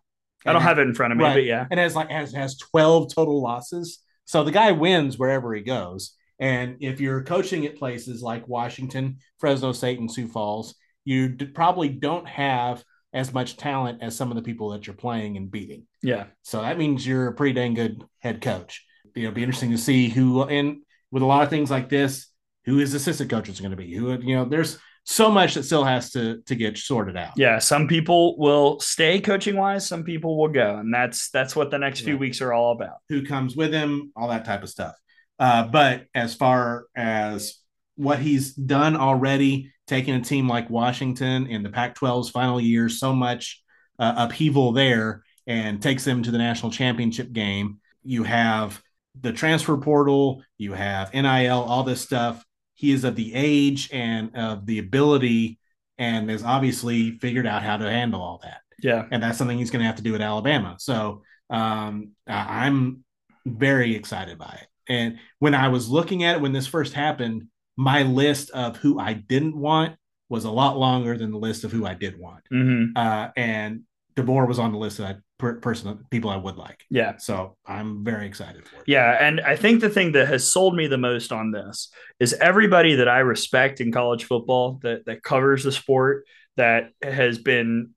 I 0.48 0.52
don't 0.52 0.62
have 0.62 0.78
it 0.78 0.82
in 0.82 0.94
front 0.94 1.12
of 1.12 1.18
me, 1.18 1.24
right. 1.24 1.34
but 1.34 1.44
yeah. 1.44 1.66
And 1.70 1.78
has 1.78 1.94
like 1.94 2.10
has 2.10 2.32
has 2.32 2.56
12 2.56 3.14
total 3.14 3.42
losses. 3.42 4.00
So 4.24 4.44
the 4.44 4.50
guy 4.50 4.72
wins 4.72 5.18
wherever 5.18 5.54
he 5.54 5.62
goes. 5.62 6.14
And 6.38 6.76
if 6.80 7.00
you're 7.00 7.22
coaching 7.24 7.66
at 7.66 7.76
places 7.76 8.22
like 8.22 8.46
Washington, 8.46 9.18
Fresno 9.38 9.72
State, 9.72 9.98
and 9.98 10.10
Sioux 10.10 10.28
Falls, 10.28 10.74
you 11.04 11.30
d- 11.30 11.46
probably 11.46 11.88
don't 11.88 12.28
have 12.28 12.84
as 13.12 13.32
much 13.32 13.56
talent 13.56 14.02
as 14.02 14.14
some 14.14 14.30
of 14.30 14.36
the 14.36 14.42
people 14.42 14.70
that 14.70 14.86
you're 14.86 14.94
playing 14.94 15.36
and 15.36 15.50
beating. 15.50 15.86
Yeah. 16.02 16.26
So 16.42 16.62
that 16.62 16.78
means 16.78 17.06
you're 17.06 17.28
a 17.28 17.34
pretty 17.34 17.54
dang 17.54 17.74
good 17.74 18.04
head 18.18 18.40
coach. 18.40 18.84
You 19.14 19.24
know, 19.24 19.30
be 19.32 19.42
interesting 19.42 19.70
to 19.72 19.78
see 19.78 20.08
who 20.08 20.44
and 20.44 20.82
with 21.10 21.22
a 21.22 21.26
lot 21.26 21.42
of 21.42 21.50
things 21.50 21.70
like 21.70 21.88
this, 21.88 22.28
who 22.66 22.76
his 22.76 22.94
assistant 22.94 23.30
coaches 23.30 23.58
are 23.58 23.62
going 23.62 23.70
to 23.70 23.76
be. 23.76 23.94
Who 23.94 24.12
you 24.20 24.36
know, 24.36 24.44
there's 24.44 24.78
so 25.08 25.30
much 25.30 25.54
that 25.54 25.62
still 25.62 25.84
has 25.84 26.10
to 26.10 26.42
to 26.42 26.54
get 26.54 26.76
sorted 26.76 27.16
out. 27.16 27.32
Yeah, 27.34 27.58
some 27.60 27.88
people 27.88 28.36
will 28.36 28.78
stay 28.78 29.20
coaching 29.20 29.56
wise, 29.56 29.86
some 29.86 30.04
people 30.04 30.36
will 30.36 30.48
go, 30.48 30.76
and 30.76 30.92
that's 30.92 31.30
that's 31.30 31.56
what 31.56 31.70
the 31.70 31.78
next 31.78 32.02
few 32.02 32.18
weeks 32.18 32.42
are 32.42 32.52
all 32.52 32.72
about. 32.72 32.98
Who 33.08 33.24
comes 33.24 33.56
with 33.56 33.72
him, 33.72 34.12
all 34.14 34.28
that 34.28 34.44
type 34.44 34.62
of 34.62 34.68
stuff. 34.68 34.94
Uh, 35.38 35.66
but 35.66 36.04
as 36.14 36.34
far 36.34 36.86
as 36.94 37.54
what 37.96 38.18
he's 38.18 38.52
done 38.52 38.96
already, 38.96 39.72
taking 39.86 40.14
a 40.14 40.20
team 40.20 40.46
like 40.46 40.68
Washington 40.68 41.46
in 41.46 41.62
the 41.62 41.70
Pac-12's 41.70 42.28
final 42.28 42.60
year, 42.60 42.90
so 42.90 43.14
much 43.14 43.62
uh, 43.98 44.14
upheaval 44.18 44.72
there, 44.72 45.22
and 45.46 45.80
takes 45.80 46.04
them 46.04 46.22
to 46.22 46.30
the 46.30 46.38
national 46.38 46.70
championship 46.70 47.32
game. 47.32 47.78
You 48.02 48.24
have 48.24 48.82
the 49.18 49.32
transfer 49.32 49.78
portal, 49.78 50.42
you 50.58 50.74
have 50.74 51.14
NIL, 51.14 51.62
all 51.62 51.82
this 51.82 52.02
stuff. 52.02 52.44
He 52.78 52.92
is 52.92 53.02
of 53.04 53.16
the 53.16 53.34
age 53.34 53.90
and 53.92 54.34
of 54.36 54.64
the 54.66 54.78
ability, 54.78 55.58
and 55.98 56.30
has 56.30 56.44
obviously 56.44 57.18
figured 57.18 57.46
out 57.46 57.62
how 57.62 57.76
to 57.76 57.90
handle 57.90 58.22
all 58.22 58.38
that 58.44 58.60
Yeah. 58.80 59.02
and 59.10 59.20
that's 59.22 59.36
something 59.36 59.58
he's 59.58 59.72
going 59.72 59.80
to 59.82 59.86
have 59.86 59.96
to 59.96 60.02
do 60.08 60.14
at 60.14 60.20
Alabama. 60.20 60.76
So 60.78 61.22
um, 61.50 62.12
I'm 62.28 63.04
very 63.44 63.96
excited 63.96 64.38
by 64.38 64.54
it. 64.62 64.68
And 64.88 65.18
when 65.40 65.54
I 65.54 65.68
was 65.68 65.88
looking 65.88 66.22
at 66.22 66.36
it 66.36 66.40
when 66.40 66.52
this 66.52 66.68
first 66.68 66.92
happened, 66.94 67.48
my 67.76 68.02
list 68.04 68.50
of 68.50 68.76
who 68.76 68.98
I 69.00 69.12
didn't 69.14 69.56
want 69.56 69.96
was 70.28 70.44
a 70.44 70.50
lot 70.50 70.78
longer 70.78 71.16
than 71.18 71.30
the 71.32 71.38
list 71.38 71.64
of 71.64 71.72
who 71.72 71.84
I 71.84 71.94
did 71.94 72.18
want. 72.18 72.44
hmm 72.50 72.86
Uh, 72.94 73.28
and 73.36 73.82
DeBoer 74.14 74.46
was 74.46 74.58
on 74.60 74.70
the 74.72 74.78
list 74.78 74.98
that 74.98 75.16
I 75.16 75.18
per- 75.38 75.60
person 75.60 76.04
people 76.10 76.30
I 76.30 76.36
would 76.36 76.56
like. 76.56 76.84
Yeah. 76.90 77.16
So 77.16 77.56
I'm 77.66 78.04
very 78.04 78.26
excited 78.26 78.66
for 78.66 78.76
it. 78.76 78.82
Yeah, 78.86 79.16
and 79.20 79.40
I 79.40 79.56
think 79.56 79.80
the 79.80 79.88
thing 79.88 80.12
that 80.12 80.28
has 80.28 80.50
sold 80.50 80.74
me 80.74 80.86
the 80.86 80.98
most 80.98 81.32
on 81.32 81.52
this 81.52 81.90
is 82.20 82.32
everybody 82.34 82.96
that 82.96 83.08
I 83.08 83.20
respect 83.20 83.80
in 83.80 83.92
college 83.92 84.24
football 84.24 84.80
that 84.82 85.06
that 85.06 85.22
covers 85.22 85.64
the 85.64 85.72
sport 85.72 86.26
that 86.56 86.90
has 87.02 87.38
been 87.38 87.90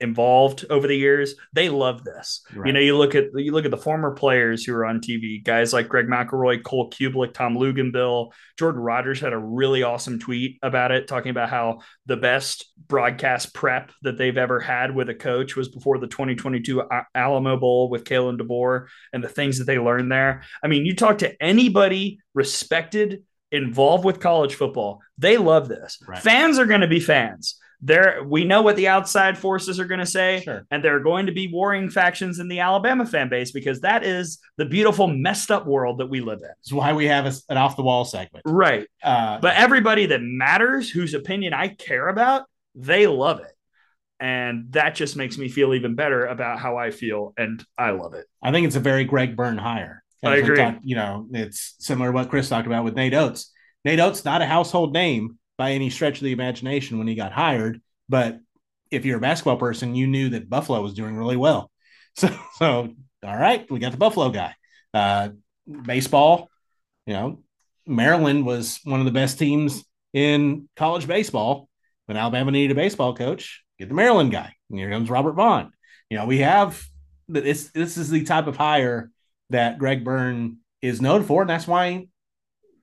involved 0.00 0.64
over 0.70 0.86
the 0.86 0.96
years, 0.96 1.34
they 1.52 1.68
love 1.68 2.04
this. 2.04 2.42
You 2.64 2.72
know, 2.72 2.80
you 2.80 2.96
look 2.96 3.14
at 3.14 3.26
you 3.34 3.52
look 3.52 3.64
at 3.64 3.70
the 3.70 3.76
former 3.76 4.12
players 4.12 4.64
who 4.64 4.74
are 4.74 4.84
on 4.84 5.00
TV, 5.00 5.42
guys 5.42 5.72
like 5.72 5.88
Greg 5.88 6.06
McElroy, 6.06 6.62
Cole 6.62 6.90
Cubelic, 6.90 7.34
Tom 7.34 7.56
Luginbill, 7.56 8.32
Jordan 8.58 8.80
Rodgers 8.80 9.20
had 9.20 9.32
a 9.32 9.38
really 9.38 9.82
awesome 9.82 10.18
tweet 10.18 10.58
about 10.62 10.92
it, 10.92 11.08
talking 11.08 11.30
about 11.30 11.50
how 11.50 11.80
the 12.06 12.16
best 12.16 12.72
broadcast 12.86 13.54
prep 13.54 13.92
that 14.02 14.18
they've 14.18 14.38
ever 14.38 14.60
had 14.60 14.94
with 14.94 15.08
a 15.08 15.14
coach 15.14 15.56
was 15.56 15.68
before 15.68 15.98
the 15.98 16.06
2022 16.06 16.82
Alamo 17.14 17.56
Bowl 17.56 17.90
with 17.90 18.04
Kalen 18.04 18.40
DeBoer 18.40 18.86
and 19.12 19.22
the 19.22 19.28
things 19.28 19.58
that 19.58 19.64
they 19.64 19.78
learned 19.78 20.12
there. 20.12 20.42
I 20.62 20.68
mean, 20.68 20.86
you 20.86 20.94
talk 20.94 21.18
to 21.18 21.42
anybody 21.42 22.20
respected 22.34 23.24
involved 23.50 24.04
with 24.04 24.20
college 24.20 24.54
football, 24.54 25.00
they 25.16 25.38
love 25.38 25.68
this. 25.68 25.98
Right. 26.06 26.20
Fans 26.20 26.58
are 26.58 26.66
going 26.66 26.82
to 26.82 26.88
be 26.88 27.00
fans. 27.00 27.58
There, 27.80 28.24
we 28.26 28.44
know 28.44 28.62
what 28.62 28.74
the 28.74 28.88
outside 28.88 29.38
forces 29.38 29.78
are 29.78 29.84
going 29.84 30.00
to 30.00 30.06
say, 30.06 30.40
Sure. 30.44 30.66
and 30.70 30.82
there 30.82 30.96
are 30.96 31.00
going 31.00 31.26
to 31.26 31.32
be 31.32 31.46
warring 31.52 31.90
factions 31.90 32.40
in 32.40 32.48
the 32.48 32.58
Alabama 32.58 33.06
fan 33.06 33.28
base 33.28 33.52
because 33.52 33.80
that 33.82 34.04
is 34.04 34.38
the 34.56 34.64
beautiful, 34.64 35.06
messed 35.06 35.52
up 35.52 35.64
world 35.64 35.98
that 35.98 36.06
we 36.06 36.20
live 36.20 36.40
in. 36.42 36.50
it's 36.60 36.72
why 36.72 36.92
we 36.92 37.06
have 37.06 37.26
a, 37.26 37.32
an 37.48 37.56
off 37.56 37.76
the 37.76 37.82
wall 37.84 38.04
segment. 38.04 38.42
Right. 38.46 38.88
Uh, 39.02 39.38
But 39.38 39.54
everybody 39.56 40.06
that 40.06 40.20
matters, 40.22 40.90
whose 40.90 41.14
opinion 41.14 41.54
I 41.54 41.68
care 41.68 42.08
about, 42.08 42.46
they 42.74 43.06
love 43.06 43.38
it. 43.40 43.52
And 44.20 44.72
that 44.72 44.96
just 44.96 45.14
makes 45.16 45.38
me 45.38 45.48
feel 45.48 45.72
even 45.74 45.94
better 45.94 46.26
about 46.26 46.58
how 46.58 46.76
I 46.76 46.90
feel. 46.90 47.32
And 47.38 47.64
I 47.78 47.90
love 47.90 48.14
it. 48.14 48.26
I 48.42 48.50
think 48.50 48.66
it's 48.66 48.74
a 48.74 48.80
very 48.80 49.04
Greg 49.04 49.36
Byrne 49.36 49.58
hire. 49.58 50.02
I 50.24 50.36
agree. 50.38 50.56
talked- 50.56 50.80
you 50.82 50.96
know, 50.96 51.28
it's 51.32 51.76
similar 51.78 52.08
to 52.10 52.12
what 52.12 52.28
Chris 52.28 52.48
talked 52.48 52.66
about 52.66 52.82
with 52.82 52.96
Nate 52.96 53.14
Oats. 53.14 53.52
Nate 53.84 54.00
Oats, 54.00 54.24
not 54.24 54.42
a 54.42 54.46
household 54.46 54.92
name 54.92 55.38
by 55.58 55.72
any 55.72 55.90
stretch 55.90 56.18
of 56.18 56.24
the 56.24 56.32
imagination 56.32 56.96
when 56.96 57.08
he 57.08 57.14
got 57.14 57.32
hired, 57.32 57.82
but 58.08 58.38
if 58.90 59.04
you're 59.04 59.18
a 59.18 59.20
basketball 59.20 59.58
person, 59.58 59.94
you 59.94 60.06
knew 60.06 60.30
that 60.30 60.48
Buffalo 60.48 60.80
was 60.80 60.94
doing 60.94 61.14
really 61.16 61.36
well. 61.36 61.70
So, 62.16 62.36
so 62.56 62.88
all 63.24 63.36
right, 63.36 63.70
we 63.70 63.78
got 63.78 63.92
the 63.92 63.98
Buffalo 63.98 64.30
guy. 64.30 64.52
Uh, 64.92 65.28
baseball, 65.84 66.50
you 67.06 67.12
know, 67.12 67.44
Maryland 67.86 68.44
was 68.44 68.80
one 68.82 68.98
of 68.98 69.06
the 69.06 69.12
best 69.12 69.38
teams 69.38 69.84
in 70.12 70.68
college 70.74 71.06
baseball. 71.06 71.68
When 72.06 72.16
Alabama 72.16 72.50
needed 72.50 72.72
a 72.72 72.80
baseball 72.80 73.14
coach, 73.14 73.62
get 73.78 73.88
the 73.88 73.94
Maryland 73.94 74.32
guy. 74.32 74.52
And 74.68 74.78
here 74.80 74.90
comes 74.90 75.10
Robert 75.10 75.34
Vaughn. 75.34 75.70
You 76.10 76.18
know, 76.18 76.26
we 76.26 76.38
have 76.38 76.82
this. 77.28 77.70
This 77.70 77.96
is 77.96 78.10
the 78.10 78.24
type 78.24 78.48
of 78.48 78.56
hire 78.56 79.12
that 79.50 79.78
Greg 79.78 80.02
Byrne 80.02 80.58
is 80.82 81.00
known 81.00 81.22
for, 81.22 81.42
and 81.42 81.50
that's 81.50 81.68
why 81.68 82.08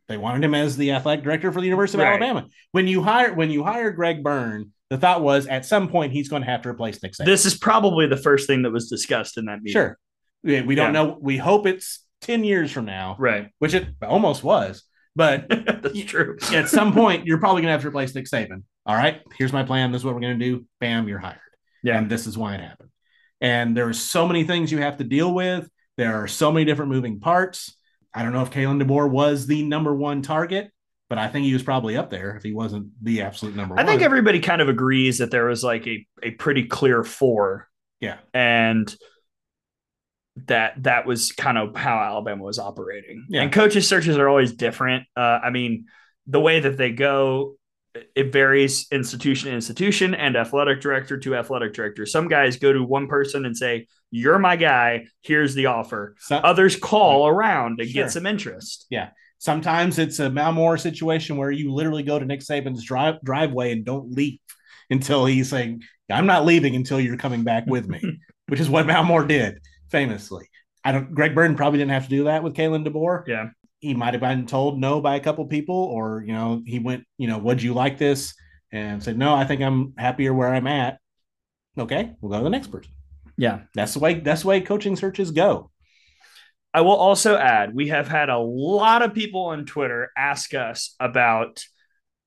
they 0.08 0.18
wanted 0.18 0.44
him 0.44 0.54
as 0.54 0.78
the 0.78 0.92
athletic 0.92 1.24
director 1.24 1.52
for 1.52 1.60
the 1.62 1.68
University 1.68 2.02
of 2.02 2.08
Right. 2.08 2.22
Alabama. 2.22 2.48
When 2.72 2.88
you 2.88 3.02
hire 3.02 3.34
when 3.34 3.50
you 3.52 3.64
hire 3.64 3.92
Greg 3.92 4.24
Byrne, 4.24 4.72
the 4.90 4.98
thought 4.98 5.22
was 5.22 5.48
at 5.48 5.66
some 5.66 5.88
point 5.90 6.14
he's 6.14 6.30
going 6.30 6.44
to 6.44 6.48
have 6.50 6.62
to 6.64 6.70
replace 6.70 7.02
Nick 7.02 7.14
Saban. 7.14 7.26
This 7.26 7.46
is 7.46 7.58
probably 7.58 8.08
the 8.08 8.18
first 8.18 8.48
thing 8.48 8.62
that 8.64 8.72
was 8.72 8.90
discussed 8.90 9.38
in 9.38 9.46
that 9.46 9.62
meeting. 9.62 9.74
sure, 9.74 9.98
we, 10.44 10.62
we 10.62 10.76
don't 10.76 10.94
Yeah. 10.94 11.04
know. 11.04 11.18
We 11.20 11.38
hope 11.38 11.66
it's 11.68 12.06
ten 12.22 12.44
years 12.44 12.72
from 12.72 12.86
now, 12.86 13.16
Right. 13.20 13.50
which 13.60 13.74
it 13.74 13.88
almost 14.02 14.44
was. 14.44 14.84
But 15.16 15.48
That's 15.82 16.04
true. 16.04 16.38
at 16.54 16.68
some 16.70 16.94
point, 16.94 17.26
you're 17.26 17.40
probably 17.40 17.62
going 17.62 17.70
to 17.70 17.74
have 17.74 17.82
to 17.82 17.88
replace 17.88 18.14
Nick 18.14 18.26
Saban. 18.26 18.64
All 18.86 18.96
right, 18.96 19.22
here's 19.38 19.54
my 19.54 19.64
plan. 19.64 19.92
This 19.92 20.02
is 20.02 20.06
what 20.06 20.14
we're 20.14 20.22
going 20.22 20.38
to 20.38 20.46
do. 20.46 20.66
Bam, 20.80 21.08
you're 21.08 21.20
hired. 21.20 21.40
Yeah. 21.84 21.98
And 21.98 22.10
this 22.12 22.28
is 22.28 22.38
why 22.38 22.54
it 22.56 22.62
happened. 22.62 22.90
And 23.42 23.76
there's 23.76 24.00
so 24.00 24.28
many 24.28 24.44
things 24.44 24.72
you 24.72 24.80
have 24.80 24.98
to 24.98 25.04
deal 25.04 25.34
with. 25.34 25.68
There 25.98 26.22
are 26.22 26.28
so 26.28 26.52
many 26.52 26.66
different 26.66 26.92
moving 26.92 27.20
parts. 27.20 27.76
I 28.16 28.24
don't 28.24 28.32
know 28.32 28.42
if 28.42 28.50
Kalen 28.50 28.82
DeBoer 28.82 29.10
was 29.10 29.46
the 29.46 29.64
number 29.64 29.94
one 29.94 30.22
target, 30.22 30.72
but 31.10 31.18
I 31.18 31.28
think 31.28 31.46
he 31.46 31.54
was 31.54 31.64
probably 31.64 31.98
up 31.98 32.10
there 32.10 32.36
if 32.38 32.44
he 32.44 32.54
wasn't 32.54 32.88
the 33.04 33.22
absolute 33.22 33.56
number 33.56 33.76
I 33.76 33.84
one. 33.84 33.86
I 33.86 33.88
think 33.88 34.02
everybody 34.02 34.40
kind 34.40 34.62
of 34.62 34.70
agrees 34.70 35.18
that 35.18 35.32
there 35.32 35.46
was 35.46 35.64
like 35.64 35.86
a, 35.86 36.08
a 36.24 36.32
pretty 36.32 36.64
clear 36.64 37.04
four. 37.04 37.68
Yeah. 38.00 38.18
And 38.34 38.96
that 40.48 40.82
that 40.84 41.06
was 41.06 41.32
kind 41.32 41.58
of 41.58 41.76
how 41.76 41.98
Alabama 41.98 42.44
was 42.44 42.58
operating. 42.58 43.26
Yeah. 43.30 43.42
And 43.44 43.52
coaches 43.52 43.88
searches 43.88 44.18
are 44.18 44.28
always 44.28 44.54
different. 44.54 45.06
Uh, 45.16 45.40
I 45.44 45.50
mean, 45.50 45.86
the 46.28 46.40
way 46.40 46.60
that 46.60 46.78
they 46.78 46.92
go, 46.92 47.56
it 48.16 48.32
varies 48.34 48.88
institution 48.92 49.50
to 49.50 49.56
institution 49.56 50.14
and 50.14 50.36
athletic 50.36 50.82
director 50.82 51.18
to 51.18 51.36
athletic 51.36 51.74
director. 51.74 52.06
Some 52.06 52.28
guys 52.28 52.58
go 52.58 52.74
to 52.74 52.84
one 52.84 53.08
person 53.08 53.46
and 53.46 53.56
say, 53.56 53.88
You're 54.12 54.40
my 54.40 54.56
guy. 54.56 55.06
Here's 55.22 55.56
the 55.56 55.68
offer. 55.68 56.16
Others 56.32 56.78
call 56.78 57.28
around 57.28 57.80
and 57.80 57.90
Sure. 57.90 58.04
get 58.04 58.12
some 58.12 58.26
interest. 58.26 58.86
Yeah. 58.90 59.10
Sometimes 59.38 60.00
it's 60.00 60.20
a 60.20 60.30
Mal 60.30 60.54
Moore 60.54 60.78
situation 60.78 61.38
where 61.38 61.52
you 61.52 61.74
literally 61.74 62.04
go 62.04 62.18
to 62.18 62.26
Nick 62.26 62.40
Saban's 62.40 62.84
drive, 62.84 63.16
driveway 63.24 63.72
and 63.72 63.86
don't 63.86 64.12
leave 64.12 64.40
until 64.90 65.26
he's 65.26 65.50
saying, 65.50 65.84
I'm 66.10 66.26
not 66.26 66.46
leaving 66.46 66.76
until 66.76 67.00
you're 67.00 67.18
coming 67.18 67.44
back 67.44 67.66
with 67.68 67.88
me, 67.88 68.02
which 68.48 68.60
is 68.60 68.70
what 68.70 68.86
Mal 68.86 69.04
Moore 69.04 69.26
did 69.26 69.60
famously. 69.90 70.48
I 70.84 70.92
don't, 70.92 71.14
Greg 71.14 71.34
Burton 71.34 71.56
probably 71.56 71.80
didn't 71.80 71.92
have 71.92 72.04
to 72.04 72.10
do 72.10 72.24
that 72.26 72.44
with 72.44 72.54
Kalen 72.54 72.88
DeBoer. 72.88 73.28
Yeah. 73.28 73.50
He 73.86 73.94
might 73.94 74.16
have 74.16 74.22
been 74.22 74.48
told 74.48 74.80
no 74.80 75.00
by 75.00 75.16
a 75.16 75.20
couple 75.20 75.46
people, 75.46 75.76
or, 75.76 76.24
you 76.26 76.34
know, 76.34 76.64
he 76.66 76.80
went, 76.80 77.04
you 77.20 77.28
know, 77.28 77.38
would 77.38 77.62
you 77.62 77.76
like 77.76 78.00
this? 78.00 78.34
And 78.72 79.04
said, 79.04 79.16
no, 79.16 79.36
I 79.36 79.46
think 79.46 79.62
I'm 79.62 79.94
happier 79.96 80.34
where 80.34 80.52
I'm 80.52 80.66
at. 80.66 80.98
Okay, 81.78 82.16
we'll 82.20 82.32
go 82.32 82.40
to 82.40 82.44
the 82.44 82.50
next 82.50 82.72
person. 82.72 82.92
Yeah. 83.38 83.62
That's 83.76 83.94
the 83.94 84.00
way, 84.00 84.16
that's 84.22 84.42
the 84.42 84.48
way 84.48 84.62
coaching 84.62 84.96
searches 84.96 85.30
go. 85.30 85.70
I 86.74 86.82
will 86.82 86.96
also 86.96 87.38
add 87.38 87.76
we 87.76 87.90
have 87.90 88.08
had 88.08 88.30
a 88.30 88.40
lot 88.40 89.04
of 89.04 89.14
people 89.14 89.44
on 89.44 89.66
Twitter 89.66 90.10
ask 90.18 90.56
us 90.56 90.96
about 91.00 91.64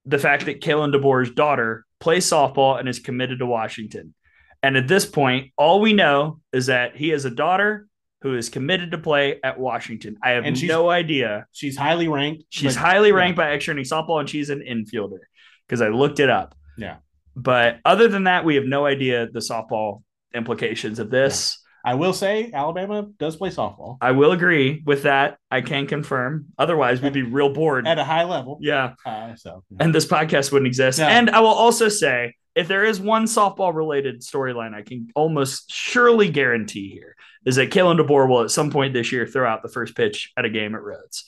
the 0.05 0.17
fact 0.17 0.45
that 0.45 0.61
Kalen 0.61 0.95
DeBoer's 0.95 1.31
daughter 1.31 1.85
plays 1.99 2.25
softball 2.25 2.79
and 2.79 2.87
is 2.87 2.99
committed 2.99 3.39
to 3.39 3.45
Washington. 3.45 4.15
And 4.63 4.77
at 4.77 4.87
this 4.87 5.05
point, 5.05 5.51
all 5.57 5.81
we 5.81 5.91
know 5.91 6.39
is 6.53 6.67
that 6.67 6.95
he 6.95 7.09
has 7.09 7.25
a 7.25 7.29
daughter 7.29 7.88
who 8.21 8.35
is 8.35 8.49
committed 8.49 8.91
to 8.91 8.97
play 8.97 9.39
at 9.43 9.59
Washington. 9.59 10.17
I 10.21 10.31
have 10.31 10.45
no 10.63 10.89
idea. 10.89 11.45
She's 11.51 11.77
highly 11.77 12.07
ranked. 12.07 12.43
She's 12.49 12.75
but- 12.75 12.81
highly 12.81 13.09
yeah. 13.09 13.15
ranked 13.15 13.37
by 13.37 13.51
Extra 13.51 13.73
Inning 13.73 13.85
softball, 13.85 14.19
and 14.19 14.29
she's 14.29 14.49
an 14.49 14.59
infielder 14.59 15.19
because 15.67 15.81
I 15.81 15.89
looked 15.89 16.19
it 16.19 16.29
up. 16.29 16.55
Yeah. 16.77 16.97
But 17.35 17.79
other 17.85 18.07
than 18.07 18.25
that, 18.25 18.43
we 18.43 18.55
have 18.55 18.65
no 18.65 18.85
idea 18.85 19.27
the 19.31 19.39
softball 19.39 20.03
implications 20.33 20.99
of 20.99 21.09
this. 21.09 21.57
I 21.85 21.93
will 21.93 22.11
say 22.11 22.51
Alabama 22.53 23.07
does 23.17 23.37
play 23.37 23.49
softball 23.49 23.97
I 24.01 24.11
will 24.11 24.33
agree 24.33 24.83
with 24.85 25.03
that. 25.03 25.37
I 25.49 25.61
can 25.61 25.87
confirm. 25.87 26.47
Otherwise, 26.57 27.01
we'd 27.01 27.13
be 27.13 27.23
real 27.23 27.53
bored. 27.53 27.87
at 27.87 27.97
a 27.97 28.03
high 28.03 28.25
level. 28.25 28.59
Yeah. 28.61 28.95
Uh, 29.05 29.35
so 29.35 29.63
And 29.79 29.95
this 29.95 30.05
podcast 30.05 30.51
wouldn't 30.51 30.67
exist. 30.67 30.99
No. 30.99 31.07
And 31.07 31.29
I 31.29 31.39
will 31.39 31.47
also 31.47 31.87
say 31.87 32.33
if 32.53 32.67
there 32.67 32.83
is 32.83 32.99
one 32.99 33.25
softball 33.25 33.73
related 33.73 34.21
storyline 34.21 34.73
I 34.73 34.81
can 34.81 35.07
almost 35.15 35.71
surely 35.71 36.29
guarantee 36.29 36.89
here 36.89 37.15
is 37.45 37.55
that 37.55 37.71
Kalen 37.71 37.99
DeBoer 37.99 38.27
will 38.27 38.41
at 38.41 38.51
some 38.51 38.71
point 38.71 38.93
this 38.93 39.11
year 39.11 39.25
throw 39.25 39.49
out 39.49 39.61
the 39.63 39.69
first 39.69 39.95
pitch 39.95 40.31
at 40.37 40.45
a 40.45 40.49
game 40.49 40.75
at 40.75 40.81
Rhoads. 40.81 41.23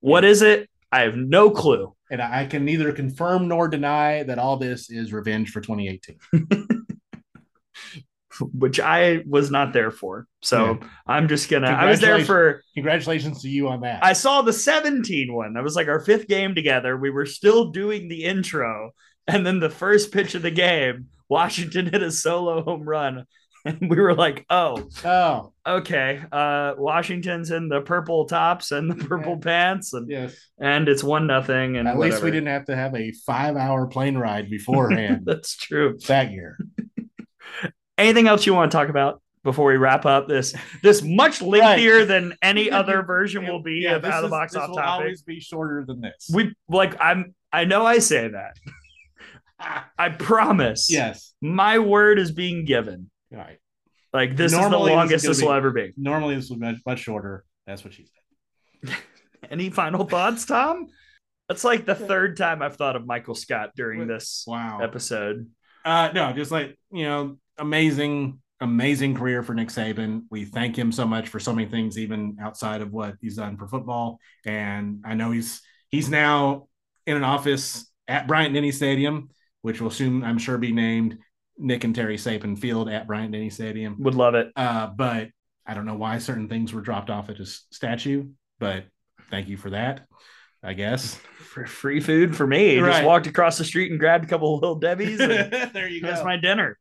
What 0.00 0.24
is 0.24 0.42
it? 0.42 0.68
I 0.92 1.00
have 1.02 1.16
no 1.16 1.50
clue. 1.50 1.94
and 2.10 2.22
I 2.22 2.46
can 2.46 2.64
neither 2.64 2.92
confirm 2.92 3.48
nor 3.48 3.68
deny 3.68 4.22
that 4.22 4.38
all 4.38 4.56
this 4.56 4.90
is 4.90 5.12
revenge 5.12 5.50
for 5.50 5.60
2018. 5.60 6.48
which 8.52 8.80
I 8.80 9.22
was 9.26 9.50
not 9.50 9.72
there 9.72 9.90
for. 9.90 10.26
So 10.42 10.80
I'm 11.06 11.28
just 11.28 11.48
gonna. 11.50 11.68
I 11.68 11.86
was 11.86 12.00
there 12.00 12.24
for. 12.24 12.62
Congratulations 12.74 13.42
to 13.42 13.48
you 13.48 13.68
on 13.68 13.80
that. 13.80 14.04
I 14.04 14.12
saw 14.12 14.42
the 14.42 14.52
17 14.52 15.32
one. 15.32 15.54
That 15.54 15.64
was 15.64 15.76
like 15.76 15.88
our 15.88 16.00
fifth 16.00 16.28
game 16.28 16.54
together. 16.54 16.96
We 16.96 17.10
were 17.10 17.26
still 17.26 17.70
doing 17.70 18.08
the 18.08 18.24
intro, 18.24 18.92
and 19.26 19.46
then 19.46 19.60
the 19.60 19.70
first 19.70 20.12
pitch 20.12 20.34
of 20.34 20.42
the 20.42 20.50
game, 20.50 21.06
Washington 21.28 21.86
hit 21.86 22.02
a 22.02 22.10
solo 22.10 22.62
home 22.62 22.82
run, 22.82 23.24
and 23.66 23.90
we 23.90 24.00
were 24.00 24.14
like, 24.14 24.46
"Oh, 24.48 24.88
oh, 25.04 25.52
okay." 25.66 26.22
Uh, 26.30 26.74
Washington's 26.78 27.50
in 27.50 27.68
the 27.68 27.80
purple 27.80 28.26
tops 28.26 28.70
and 28.72 28.90
the 28.90 29.04
purple 29.06 29.36
pants, 29.38 29.92
and 29.92 30.08
yes. 30.08 30.36
and 30.58 30.88
it's 30.88 31.02
one 31.02 31.26
nothing. 31.26 31.76
And 31.76 31.88
At 31.88 31.98
least 31.98 32.22
we 32.22 32.30
didn't 32.30 32.48
have 32.48 32.66
to 32.66 32.76
have 32.76 32.94
a 32.94 33.12
five-hour 33.12 33.88
plane 33.88 34.16
ride 34.16 34.48
beforehand 34.48 35.22
That's 35.26 35.56
true. 35.56 35.98
that 36.06 36.30
year. 36.30 36.58
Anything 37.98 38.28
else 38.28 38.46
you 38.46 38.54
want 38.54 38.70
to 38.70 38.76
talk 38.76 38.88
about 38.88 39.20
before 39.42 39.70
we 39.70 39.76
wrap 39.76 40.04
up 40.04 40.28
this 40.28 40.54
this 40.82 41.02
much 41.02 41.40
lengthier 41.40 42.04
than 42.04 42.34
any 42.42 42.70
other 42.70 43.02
version 43.02 43.46
will 43.46 43.62
be 43.62 43.86
of 43.86 44.02
this 44.02 44.10
out 44.10 44.24
of 44.24 44.30
the 44.30 44.36
box 44.36 44.54
off 44.56 44.68
will 44.68 44.76
topic. 44.76 44.90
always 44.90 45.22
be 45.22 45.40
shorter 45.40 45.84
than 45.86 46.00
this. 46.00 46.28
We 46.32 46.54
like 46.68 46.96
I'm 47.00 47.34
I 47.52 47.64
know 47.64 47.86
I 47.86 47.98
say 47.98 48.28
that. 48.28 48.56
I 49.98 50.10
promise. 50.10 50.90
yes. 50.90 51.32
My 51.40 51.78
word 51.78 52.18
is 52.18 52.30
being 52.32 52.64
given. 52.64 53.10
All 53.32 53.38
right. 53.38 53.58
Like 54.12 54.36
this 54.36 54.52
Normally, 54.52 54.68
is 54.68 54.70
the 54.70 54.92
is 54.92 54.96
longest 54.96 55.24
gonna 55.24 55.34
this 55.34 55.42
will 55.42 55.48
be- 55.52 55.56
ever 55.56 55.70
be. 55.72 55.92
Normally 55.96 56.34
this 56.36 56.48
was 56.50 56.58
much, 56.58 56.76
much 56.86 57.00
shorter. 57.00 57.44
That's 57.66 57.84
what 57.84 57.92
she 57.92 58.06
said. 58.84 58.96
Any 59.50 59.70
final 59.70 60.04
thoughts, 60.04 60.46
Tom? 60.46 60.86
That's 61.48 61.64
like 61.64 61.84
the 61.86 61.94
third 61.94 62.36
time 62.36 62.62
I've 62.62 62.76
thought 62.76 62.96
of 62.96 63.06
Michael 63.06 63.34
Scott 63.34 63.70
during 63.76 64.06
this 64.06 64.44
Wow. 64.46 64.80
episode. 64.82 65.48
Uh, 65.84 66.10
no, 66.14 66.32
just 66.32 66.50
like 66.50 66.76
you 66.90 67.04
know, 67.04 67.36
amazing, 67.58 68.40
amazing 68.60 69.14
career 69.14 69.42
for 69.42 69.54
Nick 69.54 69.68
Saban. 69.68 70.22
We 70.30 70.44
thank 70.44 70.76
him 70.76 70.90
so 70.90 71.06
much 71.06 71.28
for 71.28 71.38
so 71.38 71.52
many 71.52 71.68
things, 71.68 71.98
even 71.98 72.38
outside 72.40 72.80
of 72.80 72.92
what 72.92 73.14
he's 73.20 73.36
done 73.36 73.56
for 73.56 73.68
football. 73.68 74.18
And 74.44 75.02
I 75.04 75.14
know 75.14 75.30
he's 75.30 75.60
he's 75.90 76.08
now 76.08 76.66
in 77.06 77.16
an 77.16 77.24
office 77.24 77.88
at 78.08 78.26
Bryant 78.26 78.54
Denny 78.54 78.72
Stadium, 78.72 79.28
which 79.62 79.80
will 79.80 79.90
soon, 79.90 80.24
I'm 80.24 80.38
sure, 80.38 80.58
be 80.58 80.72
named 80.72 81.18
Nick 81.58 81.84
and 81.84 81.94
Terry 81.94 82.16
Saban 82.16 82.58
Field 82.58 82.88
at 82.88 83.06
Bryant 83.06 83.32
Denny 83.32 83.50
Stadium. 83.50 83.96
Would 84.00 84.14
love 84.14 84.34
it. 84.34 84.50
Uh, 84.56 84.88
but 84.88 85.28
I 85.66 85.74
don't 85.74 85.86
know 85.86 85.96
why 85.96 86.18
certain 86.18 86.48
things 86.48 86.72
were 86.72 86.80
dropped 86.80 87.10
off 87.10 87.28
at 87.28 87.38
his 87.38 87.64
statue, 87.70 88.28
but 88.58 88.84
thank 89.30 89.48
you 89.48 89.56
for 89.56 89.70
that. 89.70 90.06
I 90.62 90.72
guess. 90.72 91.14
For 91.38 91.64
free 91.66 92.00
food 92.00 92.36
for 92.36 92.46
me. 92.46 92.78
Just 92.78 93.04
walked 93.04 93.26
across 93.26 93.56
the 93.56 93.64
street 93.64 93.90
and 93.90 93.98
grabbed 93.98 94.24
a 94.24 94.28
couple 94.28 94.56
of 94.56 94.60
little 94.60 94.76
Debbie's 94.76 95.16
there 95.18 95.88
you 95.88 96.02
go. 96.02 96.08
that's 96.08 96.22
my 96.22 96.36
dinner. 96.36 96.76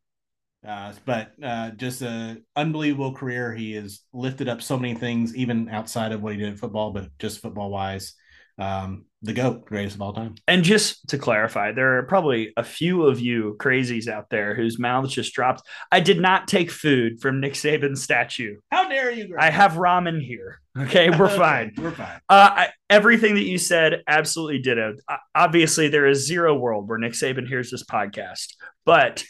Uh, 0.67 0.91
but 1.05 1.31
uh, 1.41 1.69
just 1.71 2.01
an 2.01 2.43
unbelievable 2.57 3.13
career. 3.13 3.53
He 3.53 3.73
has 3.75 4.01
lifted 4.11 4.49
up 4.49 4.61
so 4.61 4.77
many 4.77 4.95
things, 4.95 5.33
even 5.33 5.69
outside 5.69 6.11
of 6.11 6.21
what 6.21 6.33
he 6.33 6.39
did 6.39 6.49
in 6.49 6.57
football, 6.57 6.91
but 6.91 7.09
just 7.19 7.41
football 7.41 7.69
wise. 7.69 8.15
Um, 8.57 9.05
the 9.21 9.33
GOAT, 9.33 9.65
greatest 9.65 9.95
of 9.95 10.01
all 10.01 10.13
time. 10.13 10.35
And 10.47 10.63
just 10.63 11.09
to 11.09 11.17
clarify, 11.17 11.71
there 11.71 11.97
are 11.97 12.03
probably 12.03 12.53
a 12.55 12.63
few 12.63 13.03
of 13.03 13.19
you 13.19 13.57
crazies 13.59 14.07
out 14.07 14.29
there 14.29 14.53
whose 14.53 14.77
mouths 14.77 15.13
just 15.13 15.33
dropped. 15.33 15.63
I 15.91 15.99
did 15.99 16.21
not 16.21 16.47
take 16.47 16.69
food 16.69 17.19
from 17.19 17.41
Nick 17.41 17.53
Saban's 17.53 18.03
statue. 18.03 18.57
How 18.71 18.87
dare 18.87 19.11
you? 19.11 19.35
I 19.37 19.49
have 19.49 19.73
ramen 19.73 20.21
here. 20.21 20.61
Okay, 20.77 21.09
we're 21.09 21.25
Okay, 21.25 21.37
fine. 21.37 21.73
We're 21.77 21.91
fine. 21.91 22.19
Uh, 22.29 22.49
I, 22.51 22.69
everything 22.89 23.33
that 23.35 23.45
you 23.45 23.57
said, 23.57 24.03
absolutely 24.07 24.59
ditto. 24.59 24.95
Uh, 25.07 25.17
obviously, 25.33 25.87
there 25.87 26.05
is 26.05 26.27
zero 26.27 26.53
world 26.55 26.87
where 26.87 26.99
Nick 26.99 27.13
Saban 27.13 27.47
hears 27.47 27.71
this 27.71 27.83
podcast, 27.83 28.53
but 28.85 29.23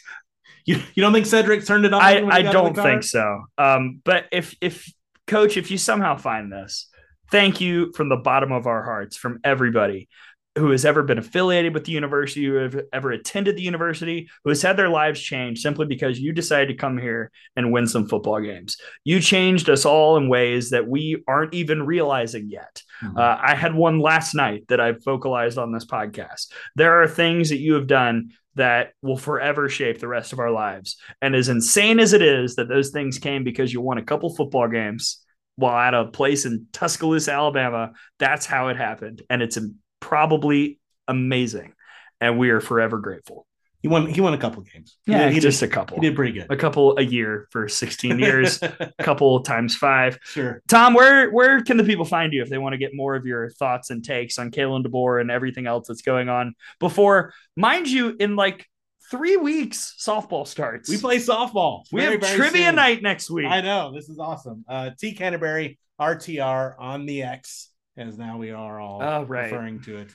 You, 0.66 0.82
you 0.94 1.00
don't 1.00 1.12
think 1.12 1.26
Cedric 1.26 1.64
turned 1.64 1.86
it 1.86 1.94
on? 1.94 2.02
I, 2.02 2.26
I 2.26 2.42
don't 2.42 2.74
think 2.74 3.04
so. 3.04 3.44
Um, 3.56 4.02
but 4.04 4.26
if 4.32 4.56
if 4.60 4.92
coach, 5.28 5.56
if 5.56 5.70
you 5.70 5.78
somehow 5.78 6.16
find 6.16 6.52
this, 6.52 6.88
thank 7.30 7.60
you 7.60 7.92
from 7.92 8.08
the 8.08 8.16
bottom 8.16 8.52
of 8.52 8.66
our 8.66 8.82
hearts, 8.82 9.16
from 9.16 9.40
everybody 9.44 10.08
who 10.56 10.70
has 10.70 10.86
ever 10.86 11.02
been 11.02 11.18
affiliated 11.18 11.74
with 11.74 11.84
the 11.84 11.92
university, 11.92 12.46
who 12.46 12.54
have 12.54 12.80
ever 12.92 13.12
attended 13.12 13.56
the 13.56 13.62
university, 13.62 14.28
who 14.42 14.48
has 14.48 14.62
had 14.62 14.76
their 14.76 14.88
lives 14.88 15.20
changed 15.20 15.60
simply 15.60 15.84
because 15.84 16.18
you 16.18 16.32
decided 16.32 16.68
to 16.68 16.74
come 16.74 16.96
here 16.96 17.30
and 17.56 17.72
win 17.72 17.86
some 17.86 18.08
football 18.08 18.40
games. 18.40 18.78
You 19.04 19.20
changed 19.20 19.68
us 19.68 19.84
all 19.84 20.16
in 20.16 20.30
ways 20.30 20.70
that 20.70 20.88
we 20.88 21.22
aren't 21.28 21.52
even 21.52 21.84
realizing 21.84 22.48
yet. 22.48 22.82
Mhm. 23.04 23.18
Uh, 23.18 23.38
I 23.40 23.54
had 23.54 23.74
one 23.74 24.00
last 24.00 24.34
night 24.34 24.64
that 24.68 24.80
I've 24.80 25.04
vocalized 25.04 25.58
on 25.58 25.72
this 25.72 25.84
podcast. 25.84 26.50
There 26.74 27.02
are 27.02 27.08
things 27.08 27.50
that 27.50 27.60
you 27.60 27.74
have 27.74 27.86
done 27.86 28.30
that 28.54 28.92
will 29.02 29.18
forever 29.18 29.68
shape 29.68 29.98
the 29.98 30.08
rest 30.08 30.32
of 30.32 30.38
our 30.38 30.50
lives. 30.50 30.96
And 31.20 31.36
as 31.36 31.50
insane 31.50 32.00
as 32.00 32.14
it 32.14 32.22
is 32.22 32.56
that 32.56 32.68
those 32.68 32.88
things 32.88 33.18
came 33.18 33.44
because 33.44 33.74
you 33.74 33.82
won 33.82 33.98
a 33.98 34.02
couple 34.02 34.34
football 34.34 34.68
games 34.68 35.22
while 35.56 35.76
at 35.78 35.94
a 35.94 36.06
place 36.06 36.44
in 36.46 36.66
Tuscaloosa, 36.72 37.32
Alabama, 37.32 37.92
that's 38.18 38.46
how 38.46 38.68
it 38.68 38.76
happened. 38.76 39.22
And 39.30 39.42
it's 39.42 39.58
probably 40.00 40.78
amazing. 41.08 41.72
And 42.20 42.38
we 42.38 42.50
are 42.50 42.60
forever 42.60 42.98
grateful. 42.98 43.46
he 43.82 43.88
won. 43.88 44.06
He 44.06 44.20
won 44.22 44.32
a 44.32 44.38
couple 44.38 44.62
games. 44.62 44.96
He 45.04 45.12
Yeah, 45.12 45.26
did- 45.26 45.34
he 45.34 45.40
just 45.40 45.60
did, 45.60 45.70
a 45.70 45.72
couple. 45.72 45.96
he 45.98 46.00
did 46.00 46.16
pretty 46.16 46.32
good. 46.32 46.46
A 46.50 46.56
couple 46.56 46.96
a 46.98 47.02
year 47.02 47.46
for 47.50 47.68
16 47.68 48.18
years, 48.18 48.60
a 48.62 48.90
couple 49.02 49.40
times 49.40 49.76
five. 49.76 50.18
sure. 50.24 50.62
Tom, 50.66 50.94
where 50.94 51.30
where 51.30 51.62
can 51.62 51.76
the 51.76 51.84
people 51.84 52.04
find 52.06 52.32
you 52.32 52.40
if 52.42 52.48
they 52.48 52.58
want 52.58 52.72
to 52.72 52.78
get 52.78 52.92
more 52.94 53.14
of 53.16 53.26
your 53.26 53.50
thoughts 53.50 53.90
and 53.90 54.02
takes 54.04 54.38
on 54.38 54.50
Kalen 54.50 54.84
DeBoer 54.86 55.20
and 55.20 55.30
everything 55.30 55.66
else 55.66 55.88
that's 55.88 56.02
going 56.02 56.28
on 56.30 56.54
before, 56.80 57.32
mind 57.56 57.86
you, 57.88 58.16
in 58.18 58.34
like 58.34 58.66
three 59.10 59.36
weeks, 59.36 59.94
softball 59.98 60.46
starts. 60.46 60.88
We 60.88 60.98
play 60.98 61.18
softball. 61.18 61.82
We 61.92 62.00
very, 62.00 62.12
have 62.12 62.20
very 62.22 62.36
trivia 62.36 62.66
soon. 62.66 62.74
night 62.76 63.02
next 63.02 63.30
week. 63.30 63.46
I 63.46 63.60
know 63.60 63.92
this 63.94 64.08
is 64.08 64.18
awesome. 64.18 64.64
Uh, 64.68 64.90
T 64.98 65.12
Canterbury 65.12 65.78
RTR 66.00 66.74
on 66.78 67.06
the 67.06 67.22
X, 67.22 67.70
as 67.96 68.18
now 68.18 68.36
we 68.38 68.50
are 68.50 68.78
all 68.80 69.02
Oh, 69.02 69.22
right. 69.24 69.44
referring 69.50 69.80
to 69.82 69.98
it. 69.98 70.10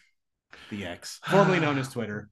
The 0.70 0.86
X, 0.86 1.20
formerly 1.28 1.60
known 1.66 1.78
as 1.78 1.90
Twitter. 1.90 2.30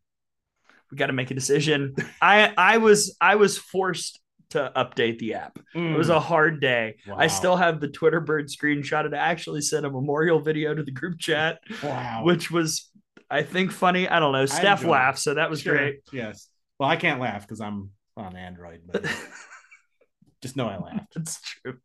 we 0.91 0.98
got 0.98 1.07
to 1.07 1.14
make 1.14 1.31
a 1.31 1.36
decision. 1.36 1.95
I 2.22 2.53
I 2.57 2.77
was 2.77 3.15
I 3.22 3.36
was 3.36 3.57
forced 3.57 4.19
to 4.52 4.72
update 4.76 5.19
the 5.19 5.36
app. 5.36 5.60
It 5.76 5.95
was 5.95 6.10
a 6.10 6.19
hard 6.19 6.60
day. 6.60 6.95
I 7.15 7.27
Mm. 7.27 7.31
Still 7.31 7.56
have 7.56 7.80
the 7.80 7.88
Twitter 7.88 8.19
bird 8.19 8.48
screenshot. 8.48 9.06
It 9.06 9.14
actually 9.14 9.61
sent 9.61 9.86
a 9.86 9.91
memorial 9.91 10.40
video 10.40 10.73
to 10.73 10.81
the 10.81 10.90
group 10.91 11.19
chat, 11.19 11.60
wow. 11.84 12.22
which 12.23 12.49
was 12.49 12.90
I 13.30 13.43
think 13.43 13.72
funny. 13.72 14.07
I 14.07 14.19
don't 14.19 14.31
know. 14.34 14.45
Steph 14.45 14.84
laughed, 14.84 15.19
so 15.19 15.35
that 15.35 15.49
was 15.49 15.61
Sure. 15.61 15.76
great. 15.76 15.99
Yes. 16.11 16.49
Well, 16.80 16.89
I 16.89 16.95
can't 16.95 17.19
laugh 17.19 17.41
because 17.41 17.61
I'm 17.61 17.91
on 18.18 18.35
Android, 18.35 18.81
but 18.85 19.06
just 20.41 20.56
know 20.56 20.68
I 20.68 20.77
laughed. 20.77 21.14
That's 21.15 21.41
true. 21.41 21.77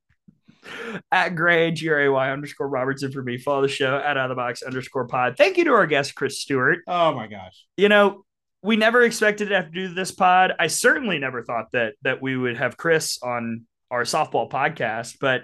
At 1.13 1.31
Gray, 1.31 1.73
G 1.73 1.91
R 1.91 2.01
A 2.01 2.09
Y 2.11 2.31
underscore 2.31 2.69
Robertson 2.69 3.13
for 3.13 3.23
me. 3.23 3.37
Follow 3.37 3.63
the 3.63 3.69
show 3.69 3.97
at 3.99 4.17
Out 4.17 4.25
of 4.25 4.29
the 4.31 4.35
Box 4.35 4.63
underscore 4.63 5.07
pod. 5.07 5.37
Thank 5.37 5.59
you 5.59 5.65
to 5.65 5.73
our 5.73 5.87
guest, 5.87 6.15
Chris 6.15 6.41
Stewart. 6.41 6.79
Oh 6.87 7.13
my 7.15 7.27
gosh. 7.27 7.67
You 7.77 7.91
know, 7.91 8.25
we 8.63 8.77
never 8.77 9.03
expected 9.03 9.51
to 9.51 9.57
have 9.57 9.67
to 9.67 9.71
do 9.73 9.93
this 9.93 10.11
pod. 10.11 10.55
I 10.59 10.69
certainly 10.69 11.19
never 11.19 11.43
thought 11.43 11.67
that 11.73 11.95
that 12.03 12.23
we 12.23 12.35
would 12.37 12.57
have 12.57 12.79
Chris 12.79 13.19
on 13.23 13.67
our 13.91 14.05
softball 14.05 14.49
podcast, 14.51 15.19
but 15.21 15.43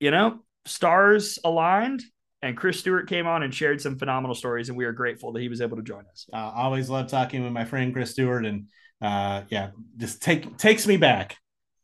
you 0.00 0.10
know, 0.10 0.40
stars 0.66 1.38
aligned 1.44 2.02
and 2.44 2.56
Chris 2.56 2.78
Stewart 2.78 3.08
came 3.08 3.26
on 3.26 3.42
and 3.42 3.52
shared 3.54 3.80
some 3.80 3.98
phenomenal 3.98 4.34
stories, 4.34 4.68
and 4.68 4.78
we 4.78 4.84
are 4.84 4.92
grateful 4.92 5.32
that 5.32 5.40
he 5.40 5.48
was 5.48 5.60
able 5.60 5.76
to 5.78 5.82
join 5.82 6.04
us. 6.12 6.26
Uh, 6.32 6.36
always 6.36 6.88
love 6.90 7.08
talking 7.08 7.42
with 7.42 7.52
my 7.52 7.64
friend 7.64 7.92
Chris 7.92 8.10
Stewart, 8.12 8.44
and 8.46 8.68
uh, 9.02 9.42
yeah, 9.48 9.70
just 9.96 10.22
take 10.22 10.56
takes 10.56 10.86
me 10.86 10.96
back 10.96 11.36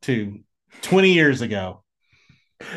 to 0.02 0.38
20 0.82 1.12
years 1.12 1.40
ago, 1.42 1.82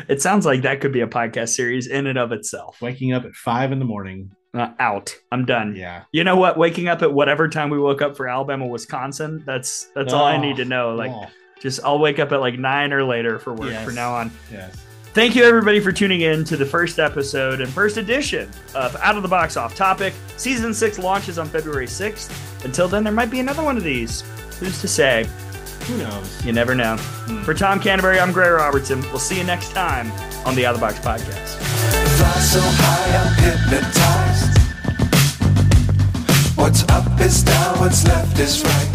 It 0.08 0.20
sounds 0.22 0.44
like 0.46 0.62
that 0.62 0.80
could 0.80 0.92
be 0.92 1.00
a 1.02 1.06
podcast 1.06 1.50
series 1.50 1.86
in 1.86 2.06
and 2.06 2.18
of 2.18 2.32
itself. 2.32 2.80
waking 2.82 3.12
up 3.12 3.24
at 3.24 3.34
five 3.34 3.70
in 3.70 3.78
the 3.78 3.84
morning. 3.84 4.32
Uh, 4.52 4.70
out. 4.78 5.14
I'm 5.32 5.44
done. 5.46 5.74
Yeah, 5.76 6.04
You 6.12 6.22
know 6.24 6.36
what? 6.36 6.56
Waking 6.56 6.86
up 6.88 7.02
at 7.02 7.12
whatever 7.12 7.48
time 7.48 7.70
we 7.70 7.78
woke 7.78 8.02
up 8.02 8.16
for 8.16 8.28
Alabama, 8.28 8.66
Wisconsin. 8.66 9.42
That's 9.44 9.86
that's 9.94 10.12
all 10.12 10.24
I 10.24 10.36
Oh, 10.36 10.40
need 10.40 10.56
to 10.58 10.64
know. 10.64 10.94
Like, 10.94 11.10
oh, 11.12 11.26
just 11.60 11.80
I'll 11.84 11.98
wake 11.98 12.18
up 12.20 12.30
at 12.32 12.40
like 12.40 12.56
nine 12.58 12.92
or 12.92 13.02
later 13.04 13.38
for 13.40 13.52
work 13.52 13.70
Yes. 13.70 13.84
from 13.84 13.94
now 13.96 14.14
on. 14.14 14.30
yes. 14.52 14.83
Thank 15.14 15.36
you 15.36 15.44
everybody 15.44 15.78
for 15.78 15.92
tuning 15.92 16.22
in 16.22 16.42
to 16.42 16.56
the 16.56 16.66
first 16.66 16.98
episode 16.98 17.60
and 17.60 17.70
first 17.70 17.98
edition 17.98 18.50
of 18.74 18.96
Out 18.96 19.16
of 19.16 19.22
the 19.22 19.28
Box 19.28 19.56
Off 19.56 19.76
Topic. 19.76 20.12
Season 20.36 20.74
six 20.74 20.98
launches 20.98 21.38
on 21.38 21.46
February 21.46 21.86
6th. 21.86 22.64
Until 22.64 22.88
then, 22.88 23.04
there 23.04 23.12
might 23.12 23.30
be 23.30 23.38
another 23.38 23.62
one 23.62 23.76
of 23.76 23.84
these. 23.84 24.22
Who's 24.58 24.80
to 24.80 24.88
say? 24.88 25.28
Who 25.86 25.98
knows? 25.98 26.44
You 26.44 26.52
never 26.52 26.74
know. 26.74 26.96
Hmm. 26.96 27.44
For 27.44 27.54
Tom 27.54 27.78
Canterbury, 27.78 28.18
I'm 28.18 28.32
Gray 28.32 28.48
Robertson. 28.48 29.02
We'll 29.02 29.20
see 29.20 29.38
you 29.38 29.44
next 29.44 29.70
time 29.70 30.10
on 30.44 30.56
the 30.56 30.66
Out 30.66 30.74
of 30.74 30.80
the 30.80 30.86
Box 30.86 30.98
Podcast. 30.98 31.58
Fly 32.16 32.40
so 32.40 32.58
high, 32.60 33.16
I'm 33.16 33.34
hypnotized. 33.70 34.58
What's 36.58 36.82
up 36.88 37.20
is 37.20 37.44
down, 37.44 37.78
what's 37.78 38.04
left 38.04 38.36
is 38.40 38.64
right. 38.64 38.93